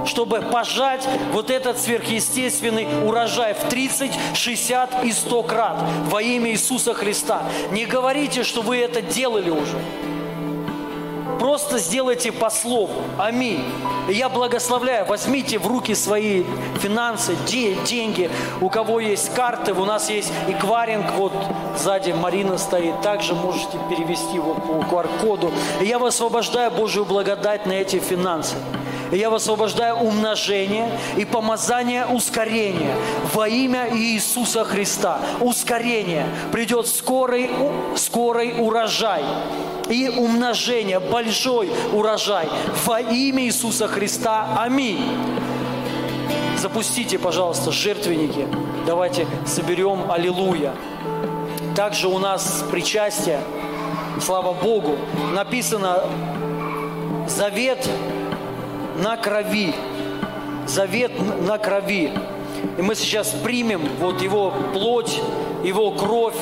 чтобы 0.06 0.40
пожать 0.40 1.06
вот 1.32 1.50
этот 1.50 1.78
сверхъестественный 1.78 2.86
урожай 3.04 3.54
в 3.54 3.68
30, 3.68 4.12
60 4.34 5.04
и 5.04 5.12
100 5.12 5.42
крат 5.42 5.76
во 6.06 6.22
имя 6.22 6.50
Иисуса 6.50 6.94
Христа. 6.94 7.42
Не 7.70 7.86
говорите, 7.86 8.44
что 8.44 8.62
вы 8.62 8.78
это 8.78 9.02
делали 9.02 9.50
уже. 9.50 9.78
Просто 11.38 11.78
сделайте 11.78 12.32
по 12.32 12.48
слову. 12.48 13.02
Аминь. 13.18 13.64
Я 14.08 14.28
благословляю. 14.28 15.04
Возьмите 15.06 15.58
в 15.58 15.66
руки 15.66 15.94
свои 15.94 16.42
финансы, 16.80 17.36
деньги. 17.46 18.30
У 18.60 18.70
кого 18.70 19.00
есть 19.00 19.34
карты, 19.34 19.74
у 19.74 19.84
нас 19.84 20.08
есть 20.08 20.32
экваринг. 20.48 21.04
Вот 21.16 21.32
сзади 21.76 22.12
Марина 22.12 22.56
стоит. 22.56 23.00
Также 23.02 23.34
можете 23.34 23.78
перевести 23.90 24.38
вот 24.38 24.56
по 24.56 24.94
QR-коду. 24.94 25.52
И 25.82 25.84
я 25.84 25.98
высвобождаю 25.98 26.70
Божью 26.70 27.04
благодать 27.04 27.66
на 27.66 27.72
эти 27.72 27.98
финансы. 27.98 28.56
И 29.14 29.18
я 29.18 29.30
высвобождаю 29.30 29.94
умножение 29.94 30.90
и 31.16 31.24
помазание 31.24 32.04
ускорения 32.04 32.96
во 33.32 33.46
имя 33.46 33.88
Иисуса 33.96 34.64
Христа. 34.64 35.20
Ускорение. 35.40 36.26
Придет 36.50 36.88
скорый, 36.88 37.48
скорый 37.94 38.54
урожай 38.58 39.22
и 39.88 40.08
умножение, 40.08 40.98
большой 40.98 41.70
урожай 41.92 42.48
во 42.84 43.00
имя 43.00 43.44
Иисуса 43.44 43.86
Христа. 43.86 44.48
Аминь. 44.58 45.16
Запустите, 46.58 47.16
пожалуйста, 47.16 47.70
жертвенники. 47.70 48.48
Давайте 48.84 49.28
соберем 49.46 50.10
Аллилуйя. 50.10 50.74
Также 51.76 52.08
у 52.08 52.18
нас 52.18 52.64
причастие, 52.68 53.38
слава 54.20 54.52
Богу, 54.54 54.96
написано 55.32 56.02
завет 57.28 57.88
на 58.96 59.16
крови. 59.16 59.74
Завет 60.66 61.12
на 61.46 61.58
крови. 61.58 62.12
И 62.78 62.82
мы 62.82 62.94
сейчас 62.94 63.28
примем 63.42 63.82
вот 64.00 64.22
его 64.22 64.52
плоть, 64.72 65.20
его 65.62 65.92
кровь, 65.92 66.36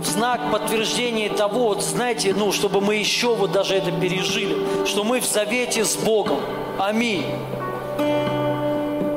в 0.00 0.06
знак 0.06 0.40
подтверждения 0.52 1.28
того, 1.28 1.68
вот 1.68 1.82
знаете, 1.82 2.34
ну, 2.36 2.52
чтобы 2.52 2.80
мы 2.80 2.96
еще 2.96 3.34
вот 3.34 3.52
даже 3.52 3.74
это 3.74 3.90
пережили, 3.90 4.56
что 4.86 5.04
мы 5.04 5.20
в 5.20 5.26
завете 5.26 5.84
с 5.84 5.96
Богом. 5.96 6.38
Аминь 6.78 7.24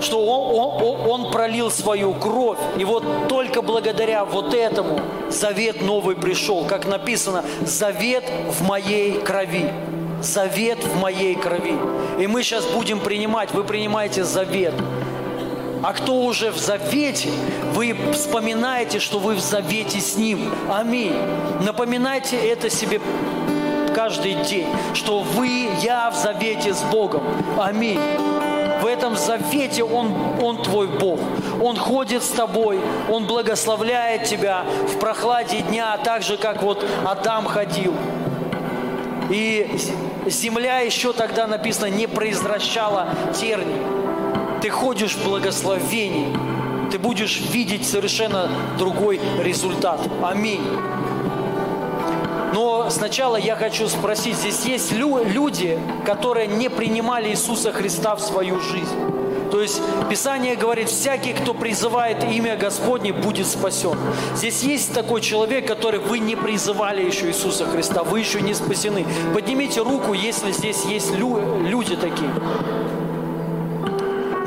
что 0.02 0.26
он, 0.26 0.82
он, 0.84 1.10
он 1.26 1.32
пролил 1.32 1.70
свою 1.70 2.14
кровь. 2.14 2.58
И 2.78 2.84
вот 2.84 3.28
только 3.28 3.62
благодаря 3.62 4.26
вот 4.26 4.54
этому 4.54 5.00
завет 5.30 5.82
новый 5.82 6.16
пришел. 6.16 6.66
Как 6.66 6.88
написано, 6.88 7.44
завет 7.62 8.24
в 8.50 8.68
моей 8.68 9.20
крови. 9.20 9.72
Завет 10.22 10.84
в 10.84 11.00
моей 11.00 11.36
крови. 11.36 11.76
И 12.20 12.28
мы 12.28 12.44
сейчас 12.44 12.66
будем 12.66 13.00
принимать, 13.00 13.52
вы 13.52 13.64
принимаете 13.64 14.24
завет. 14.24 14.74
А 15.84 15.94
кто 15.94 16.22
уже 16.22 16.52
в 16.52 16.58
завете, 16.58 17.30
вы 17.74 17.96
вспоминаете, 18.14 19.00
что 19.00 19.20
вы 19.20 19.34
в 19.34 19.40
завете 19.40 20.00
с 20.00 20.16
Ним. 20.16 20.52
Аминь. 20.70 21.16
Напоминайте 21.62 22.38
это 22.38 22.70
себе 22.70 23.02
каждый 23.96 24.36
день, 24.44 24.68
что 24.94 25.22
вы, 25.22 25.70
я 25.82 26.12
в 26.12 26.16
завете 26.16 26.74
с 26.74 26.82
Богом. 26.84 27.24
Аминь 27.60 28.00
в 28.82 28.86
этом 28.88 29.16
завете 29.16 29.84
Он, 29.84 30.12
Он 30.42 30.62
твой 30.62 30.88
Бог. 30.88 31.20
Он 31.62 31.78
ходит 31.78 32.24
с 32.24 32.30
тобой, 32.30 32.80
Он 33.10 33.26
благословляет 33.26 34.24
тебя 34.24 34.66
в 34.92 35.00
прохладе 35.00 35.62
дня, 35.62 35.98
так 36.04 36.24
же, 36.24 36.38
как 36.38 36.64
вот 36.64 36.84
Адам 37.06 37.46
ходил. 37.46 37.94
И 39.30 39.78
земля 40.28 40.80
еще 40.80 41.14
тогда 41.14 41.48
написано 41.48 41.88
не 41.88 42.08
произвращала 42.08 43.10
терни. 43.34 43.76
Ты 44.62 44.70
ходишь 44.70 45.16
в 45.16 45.24
благословении, 45.24 46.28
ты 46.92 47.00
будешь 47.00 47.40
видеть 47.40 47.88
совершенно 47.88 48.50
другой 48.78 49.20
результат. 49.42 50.00
Аминь. 50.22 50.62
Но 52.54 52.90
сначала 52.90 53.38
я 53.38 53.56
хочу 53.56 53.88
спросить, 53.88 54.36
здесь 54.36 54.66
есть 54.66 54.92
люди, 54.92 55.80
которые 56.06 56.48
не 56.48 56.70
принимали 56.70 57.30
Иисуса 57.30 57.72
Христа 57.72 58.16
в 58.16 58.20
свою 58.20 58.60
жизнь. 58.60 59.21
То 59.52 59.62
есть 59.62 59.82
Писание 60.10 60.56
говорит, 60.56 60.90
всякий, 60.90 61.34
кто 61.34 61.54
призывает 61.54 62.24
имя 62.24 62.56
Господне, 62.56 63.12
будет 63.12 63.48
спасен. 63.48 63.98
Здесь 64.36 64.64
есть 64.64 64.94
такой 64.94 65.22
человек, 65.22 65.68
который 65.68 66.00
вы 66.00 66.20
не 66.20 66.36
призывали 66.36 67.04
еще 67.04 67.28
Иисуса 67.28 67.66
Христа, 67.66 68.04
вы 68.04 68.20
еще 68.20 68.42
не 68.42 68.54
спасены. 68.54 69.06
Поднимите 69.34 69.82
руку, 69.82 70.14
если 70.14 70.52
здесь 70.52 70.86
есть 70.86 71.14
люди 71.14 71.96
такие. 71.98 72.32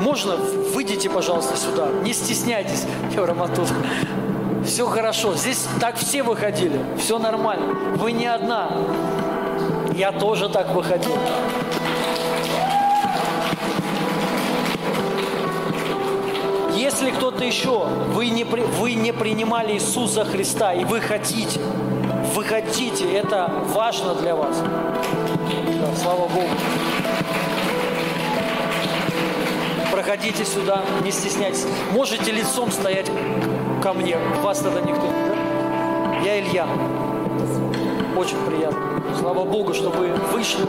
Можно? 0.01 0.35
Выйдите, 0.35 1.09
пожалуйста, 1.09 1.55
сюда. 1.55 1.87
Не 2.03 2.13
стесняйтесь, 2.13 2.85
Евроматур. 3.15 3.65
Все 4.65 4.87
хорошо. 4.87 5.35
Здесь 5.35 5.67
так 5.79 5.95
все 5.97 6.23
выходили. 6.23 6.79
Все 6.97 7.19
нормально. 7.19 7.75
Вы 7.95 8.11
не 8.11 8.25
одна. 8.25 8.71
Я 9.95 10.11
тоже 10.11 10.49
так 10.49 10.73
выходил. 10.73 11.15
Если 16.85 17.09
кто-то 17.09 17.43
еще, 17.43 17.87
вы 18.13 18.29
не, 18.29 18.43
вы 18.43 18.93
не 18.93 19.11
принимали 19.11 19.73
Иисуса 19.73 20.23
Христа, 20.23 20.71
и 20.71 20.85
вы 20.85 21.01
хотите, 21.01 21.59
вы 22.35 22.43
хотите, 22.43 23.11
это 23.11 23.51
важно 23.73 24.13
для 24.13 24.35
вас. 24.35 24.55
Да, 24.59 25.95
слава 25.99 26.27
Богу. 26.27 26.47
Проходите 29.91 30.45
сюда, 30.45 30.83
не 31.03 31.09
стесняйтесь. 31.09 31.65
Можете 31.91 32.31
лицом 32.31 32.71
стоять 32.71 33.09
ко 33.81 33.93
мне. 33.93 34.19
Вас 34.43 34.59
тогда 34.59 34.79
никто 34.81 35.07
да? 35.07 36.19
Я 36.23 36.39
Илья. 36.39 36.67
Очень 38.15 38.37
приятно. 38.45 38.79
Слава 39.19 39.43
Богу, 39.43 39.73
что 39.73 39.89
вы 39.89 40.13
вышли. 40.31 40.67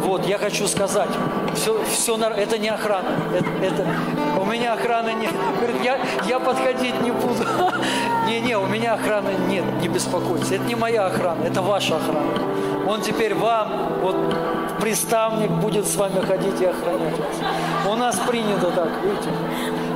Вот, 0.00 0.26
я 0.26 0.36
хочу 0.36 0.66
сказать, 0.66 1.10
все, 1.54 1.80
все 1.84 2.16
это 2.16 2.58
не 2.58 2.68
охрана. 2.68 3.08
Это, 3.32 3.48
это, 3.64 3.86
меня 4.54 4.74
охраны 4.74 5.10
нет. 5.14 5.32
Говорит, 5.56 5.82
я, 5.82 5.98
я 6.26 6.38
подходить 6.38 7.00
не 7.02 7.10
буду. 7.10 7.44
Не-не, 8.26 8.56
у 8.56 8.66
меня 8.66 8.94
охраны 8.94 9.32
нет, 9.48 9.64
не 9.80 9.88
беспокойтесь. 9.88 10.52
Это 10.52 10.64
не 10.64 10.74
моя 10.74 11.06
охрана, 11.06 11.44
это 11.44 11.60
ваша 11.60 11.96
охрана. 11.96 12.88
Он 12.88 13.00
теперь 13.00 13.34
вам, 13.34 14.00
вот 14.02 14.16
приставник 14.80 15.50
будет 15.50 15.86
с 15.86 15.96
вами 15.96 16.20
ходить 16.20 16.60
и 16.60 16.64
охранять 16.66 17.18
вас. 17.18 17.36
У 17.90 17.96
нас 17.96 18.16
принято 18.20 18.70
так, 18.70 18.88
видите. 19.02 19.30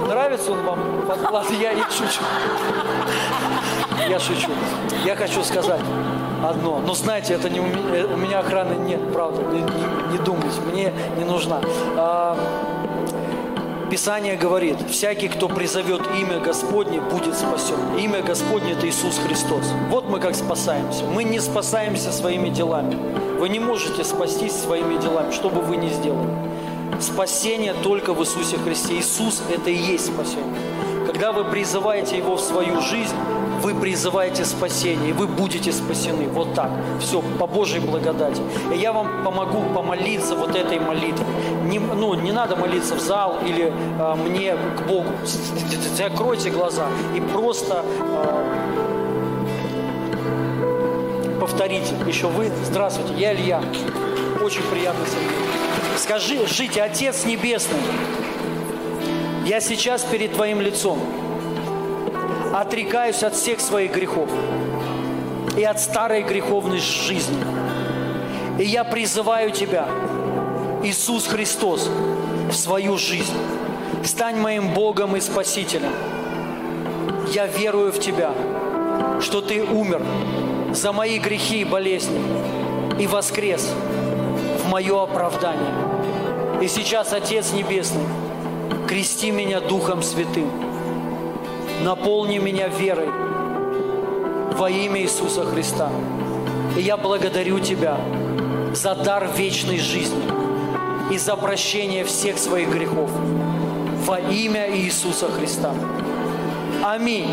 Нравится 0.08 0.52
он 0.52 0.62
вам? 0.62 0.78
Ладно, 1.30 1.54
я 1.54 1.74
не 1.74 1.82
шучу. 1.82 2.22
Я 4.08 4.18
шучу. 4.18 4.50
Я 5.04 5.16
хочу 5.16 5.42
сказать 5.42 5.80
одно. 6.46 6.80
Но 6.84 6.94
знаете, 6.94 7.34
это 7.34 7.48
не 7.50 7.60
у 7.60 7.64
меня, 7.64 7.96
э, 7.96 8.04
у 8.04 8.16
меня 8.16 8.40
охраны 8.40 8.74
нет, 8.74 9.00
правда. 9.12 9.42
Не, 9.42 9.60
не, 9.60 10.12
не 10.12 10.18
думайте, 10.18 10.60
мне 10.60 10.92
не 11.16 11.24
нужна. 11.24 11.60
А, 11.96 12.36
Писание 13.90 14.36
говорит, 14.36 14.76
всякий, 14.90 15.28
кто 15.28 15.48
призовет 15.48 16.02
имя 16.20 16.40
Господне, 16.40 17.00
будет 17.00 17.34
спасен. 17.34 17.96
Имя 17.98 18.20
Господне– 18.20 18.72
это 18.76 18.86
Иисус 18.86 19.18
Христос. 19.18 19.72
Вот 19.88 20.10
мы 20.10 20.20
как 20.20 20.34
спасаемся. 20.34 21.04
Мы 21.04 21.24
не 21.24 21.40
спасаемся 21.40 22.12
своими 22.12 22.50
делами. 22.50 22.98
Вы 23.38 23.48
не 23.48 23.58
можете 23.58 24.04
спастись 24.04 24.52
своими 24.52 25.00
делами, 25.00 25.32
что 25.32 25.48
бы 25.48 25.62
вы 25.62 25.76
ни 25.76 25.88
сделали. 25.88 26.28
Спасение 27.00 27.72
только 27.82 28.12
в 28.12 28.20
Иисусе 28.20 28.58
Христе. 28.58 28.98
Иисус– 28.98 29.42
это 29.50 29.70
и 29.70 29.76
есть 29.76 30.12
спасение. 30.12 30.60
Когда 31.06 31.32
вы 31.32 31.44
призываете 31.44 32.18
Его 32.18 32.36
в 32.36 32.40
свою 32.40 32.82
жизнь, 32.82 33.16
вы 33.58 33.74
призываете 33.74 34.44
спасение, 34.44 35.12
вы 35.12 35.26
будете 35.26 35.72
спасены. 35.72 36.28
Вот 36.28 36.54
так. 36.54 36.70
Все, 37.00 37.22
по 37.38 37.46
Божьей 37.46 37.80
благодати. 37.80 38.40
И 38.74 38.78
я 38.78 38.92
вам 38.92 39.24
помогу 39.24 39.62
помолиться 39.74 40.34
вот 40.34 40.56
этой 40.56 40.78
молитвой. 40.78 41.26
Не, 41.64 41.78
ну, 41.78 42.14
не 42.14 42.32
надо 42.32 42.56
молиться 42.56 42.94
в 42.94 43.00
зал 43.00 43.36
или 43.46 43.72
э, 43.72 44.14
мне 44.14 44.54
к 44.54 44.86
Богу. 44.86 45.10
Закройте 45.96 46.50
глаза 46.50 46.86
и 47.16 47.20
просто 47.20 47.84
э, 47.98 48.78
повторите. 51.40 51.94
Еще 52.06 52.28
вы. 52.28 52.50
Здравствуйте, 52.64 53.14
я 53.14 53.34
Илья. 53.34 53.62
Очень 54.42 54.62
приятно 54.62 55.04
с 55.04 55.14
вами. 55.14 55.28
Скажи, 55.96 56.46
жите, 56.46 56.82
Отец 56.82 57.24
Небесный, 57.24 57.80
я 59.44 59.60
сейчас 59.60 60.04
перед 60.04 60.32
Твоим 60.32 60.60
лицом 60.60 61.00
отрекаюсь 62.54 63.22
от 63.22 63.34
всех 63.34 63.60
своих 63.60 63.92
грехов 63.92 64.28
и 65.56 65.64
от 65.64 65.80
старой 65.80 66.22
греховной 66.22 66.78
жизни. 66.78 67.36
И 68.58 68.64
я 68.64 68.84
призываю 68.84 69.50
Тебя, 69.50 69.88
Иисус 70.82 71.26
Христос, 71.26 71.88
в 72.50 72.54
свою 72.54 72.96
жизнь. 72.96 73.36
Стань 74.04 74.36
моим 74.36 74.72
Богом 74.72 75.16
и 75.16 75.20
Спасителем. 75.20 75.92
Я 77.32 77.46
верую 77.46 77.92
в 77.92 78.00
Тебя, 78.00 78.32
что 79.20 79.40
Ты 79.40 79.62
умер 79.62 80.02
за 80.72 80.92
мои 80.92 81.18
грехи 81.18 81.60
и 81.60 81.64
болезни 81.64 82.20
и 82.98 83.06
воскрес 83.06 83.68
в 84.64 84.68
мое 84.68 85.02
оправдание. 85.02 85.74
И 86.62 86.68
сейчас, 86.68 87.12
Отец 87.12 87.52
Небесный, 87.52 88.06
крести 88.88 89.30
меня 89.30 89.60
Духом 89.60 90.02
Святым– 90.02 90.50
наполни 91.82 92.38
меня 92.38 92.68
верой 92.68 93.08
во 94.56 94.70
имя 94.70 95.00
Иисуса 95.02 95.44
Христа. 95.44 95.90
И 96.76 96.80
я 96.80 96.96
благодарю 96.96 97.60
Тебя 97.60 97.96
за 98.74 98.94
дар 98.94 99.28
вечной 99.36 99.78
жизни 99.78 100.22
и 101.10 101.18
за 101.18 101.36
прощение 101.36 102.04
всех 102.04 102.38
своих 102.38 102.70
грехов 102.70 103.10
во 104.04 104.18
имя 104.18 104.70
Иисуса 104.76 105.28
Христа. 105.28 105.74
Аминь. 106.84 107.30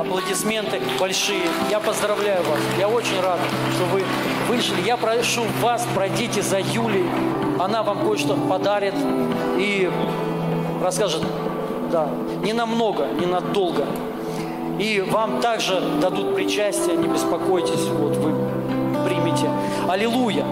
Аплодисменты 0.00 0.80
большие. 0.98 1.42
Я 1.70 1.80
поздравляю 1.80 2.42
вас. 2.44 2.60
Я 2.78 2.88
очень 2.88 3.20
рад, 3.20 3.38
что 3.74 3.84
вы, 3.86 4.02
вы 4.48 4.56
вышли. 4.56 4.80
Я 4.84 4.96
прошу 4.96 5.42
вас, 5.60 5.86
пройдите 5.94 6.42
за 6.42 6.60
Юлей. 6.60 7.04
Она 7.58 7.82
вам 7.82 8.00
кое-что 8.06 8.36
подарит 8.36 8.94
и 9.56 9.90
расскажет, 10.82 11.22
да, 11.90 12.08
не 12.44 12.52
намного, 12.52 13.06
не 13.18 13.26
надолго. 13.26 13.86
И 14.78 15.00
вам 15.00 15.40
также 15.40 15.80
дадут 16.00 16.34
причастие, 16.34 16.96
не 16.96 17.08
беспокойтесь, 17.08 17.86
вот 17.88 18.16
вы 18.16 18.34
примете. 19.06 19.48
Аллилуйя. 19.88 20.44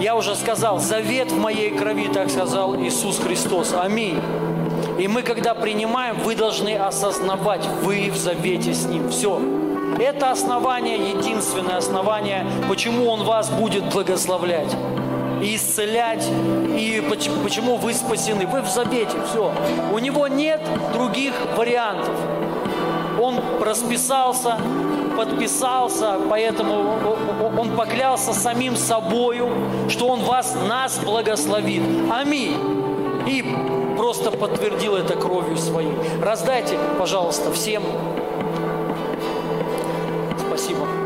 Я 0.00 0.16
уже 0.16 0.34
сказал, 0.34 0.78
завет 0.78 1.30
в 1.30 1.38
моей 1.38 1.70
крови, 1.70 2.08
так 2.08 2.30
сказал 2.30 2.74
Иисус 2.76 3.18
Христос. 3.18 3.74
Аминь. 3.74 4.18
И 4.98 5.08
мы, 5.08 5.22
когда 5.22 5.54
принимаем, 5.54 6.16
вы 6.24 6.34
должны 6.34 6.74
осознавать, 6.76 7.66
вы 7.82 8.10
в 8.10 8.16
завете 8.16 8.72
с 8.72 8.86
Ним. 8.86 9.10
Все. 9.10 9.40
Это 9.98 10.30
основание, 10.30 11.10
единственное 11.10 11.76
основание, 11.76 12.46
почему 12.68 13.08
Он 13.08 13.24
вас 13.24 13.50
будет 13.50 13.84
благословлять 13.92 14.74
и 15.42 15.56
исцелять, 15.56 16.26
и 16.76 17.02
почему 17.08 17.76
вы 17.76 17.94
спасены. 17.94 18.46
Вы 18.46 18.62
в 18.62 18.68
завете, 18.68 19.16
все. 19.30 19.52
У 19.92 19.98
Него 19.98 20.28
нет 20.28 20.60
других 20.92 21.34
вариантов. 21.56 22.14
Он 23.20 23.40
расписался, 23.60 24.56
подписался, 25.16 26.16
поэтому 26.28 26.94
он 27.58 27.76
поклялся 27.76 28.32
самим 28.32 28.76
собою, 28.76 29.50
что 29.88 30.08
он 30.08 30.20
вас, 30.20 30.56
нас 30.68 30.98
благословит. 30.98 31.82
Аминь. 32.10 32.56
И 33.26 33.44
просто 33.96 34.30
подтвердил 34.30 34.96
это 34.96 35.14
кровью 35.14 35.58
своей. 35.58 35.92
Раздайте, 36.22 36.78
пожалуйста, 36.98 37.52
всем. 37.52 37.82
Спасибо. 40.48 40.99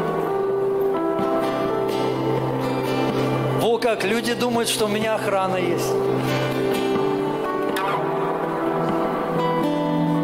Как, 3.85 4.03
люди 4.03 4.33
думают, 4.33 4.71
что 4.71 4.87
у 4.87 4.89
меня 4.89 5.15
охрана 5.17 5.57
есть. 5.57 5.93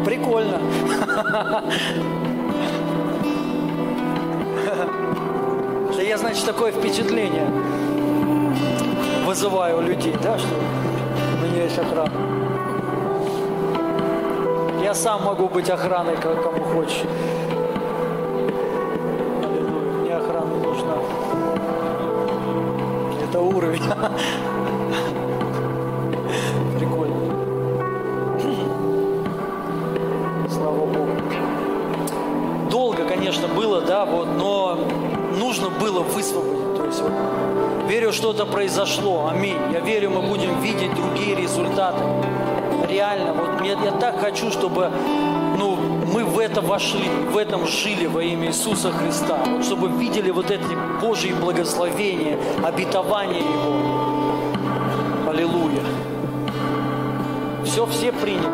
Прикольно. 0.03 0.59
Да 5.95 6.01
я, 6.01 6.17
значит, 6.17 6.43
такое 6.45 6.71
впечатление 6.71 7.47
вызываю 9.25 9.77
у 9.77 9.81
людей, 9.81 10.15
да, 10.23 10.39
что 10.39 10.47
у 10.47 11.45
меня 11.45 11.65
есть 11.65 11.77
охрана. 11.77 12.11
Я 14.81 14.95
сам 14.95 15.23
могу 15.25 15.47
быть 15.47 15.69
охраной, 15.69 16.17
кому 16.17 16.63
хочешь. 16.63 17.03
Уровень. 24.01 24.31
конечно, 33.31 33.47
было, 33.47 33.81
да, 33.81 34.05
вот, 34.05 34.27
но 34.37 34.77
нужно 35.37 35.69
было 35.69 36.01
высвободить. 36.01 36.75
То 36.75 36.85
есть, 36.85 37.01
вот, 37.01 37.11
верю, 37.87 38.11
что-то 38.11 38.45
произошло. 38.45 39.29
Аминь. 39.31 39.57
Я 39.71 39.79
верю, 39.79 40.09
мы 40.09 40.21
будем 40.21 40.59
видеть 40.61 40.93
другие 40.95 41.35
результаты. 41.35 42.03
Реально, 42.89 43.33
вот 43.33 43.65
я, 43.65 43.73
я 43.83 43.91
так 43.91 44.19
хочу, 44.19 44.51
чтобы 44.51 44.91
ну, 45.57 45.77
мы 46.13 46.25
в 46.25 46.39
это 46.39 46.61
вошли, 46.61 47.07
в 47.31 47.37
этом 47.37 47.67
жили 47.67 48.05
во 48.05 48.23
имя 48.23 48.47
Иисуса 48.47 48.91
Христа. 48.91 49.37
Чтобы 49.61 49.87
видели 49.89 50.31
вот 50.31 50.51
эти 50.51 50.75
Божьи 51.01 51.31
благословения, 51.33 52.37
обетования 52.63 53.39
Его. 53.39 53.90
Аллилуйя. 55.31 55.81
Все, 57.63 57.85
все 57.85 58.11
приняли. 58.11 58.51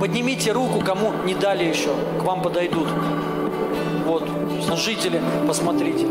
Поднимите 0.00 0.52
руку, 0.52 0.80
кому 0.80 1.12
не 1.26 1.34
дали 1.34 1.64
еще, 1.64 1.90
к 2.18 2.24
вам 2.24 2.40
подойдут. 2.40 2.88
Вот, 4.06 4.26
служители, 4.66 5.20
посмотрите. 5.46 6.06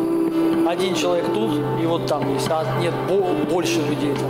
Один 0.69 0.93
человек 0.93 1.25
тут 1.33 1.55
и 1.81 1.87
вот 1.87 2.05
там 2.05 2.31
есть, 2.35 2.47
а 2.51 2.63
нет, 2.79 2.93
больше 3.49 3.79
людей 3.79 4.13
там. 4.13 4.29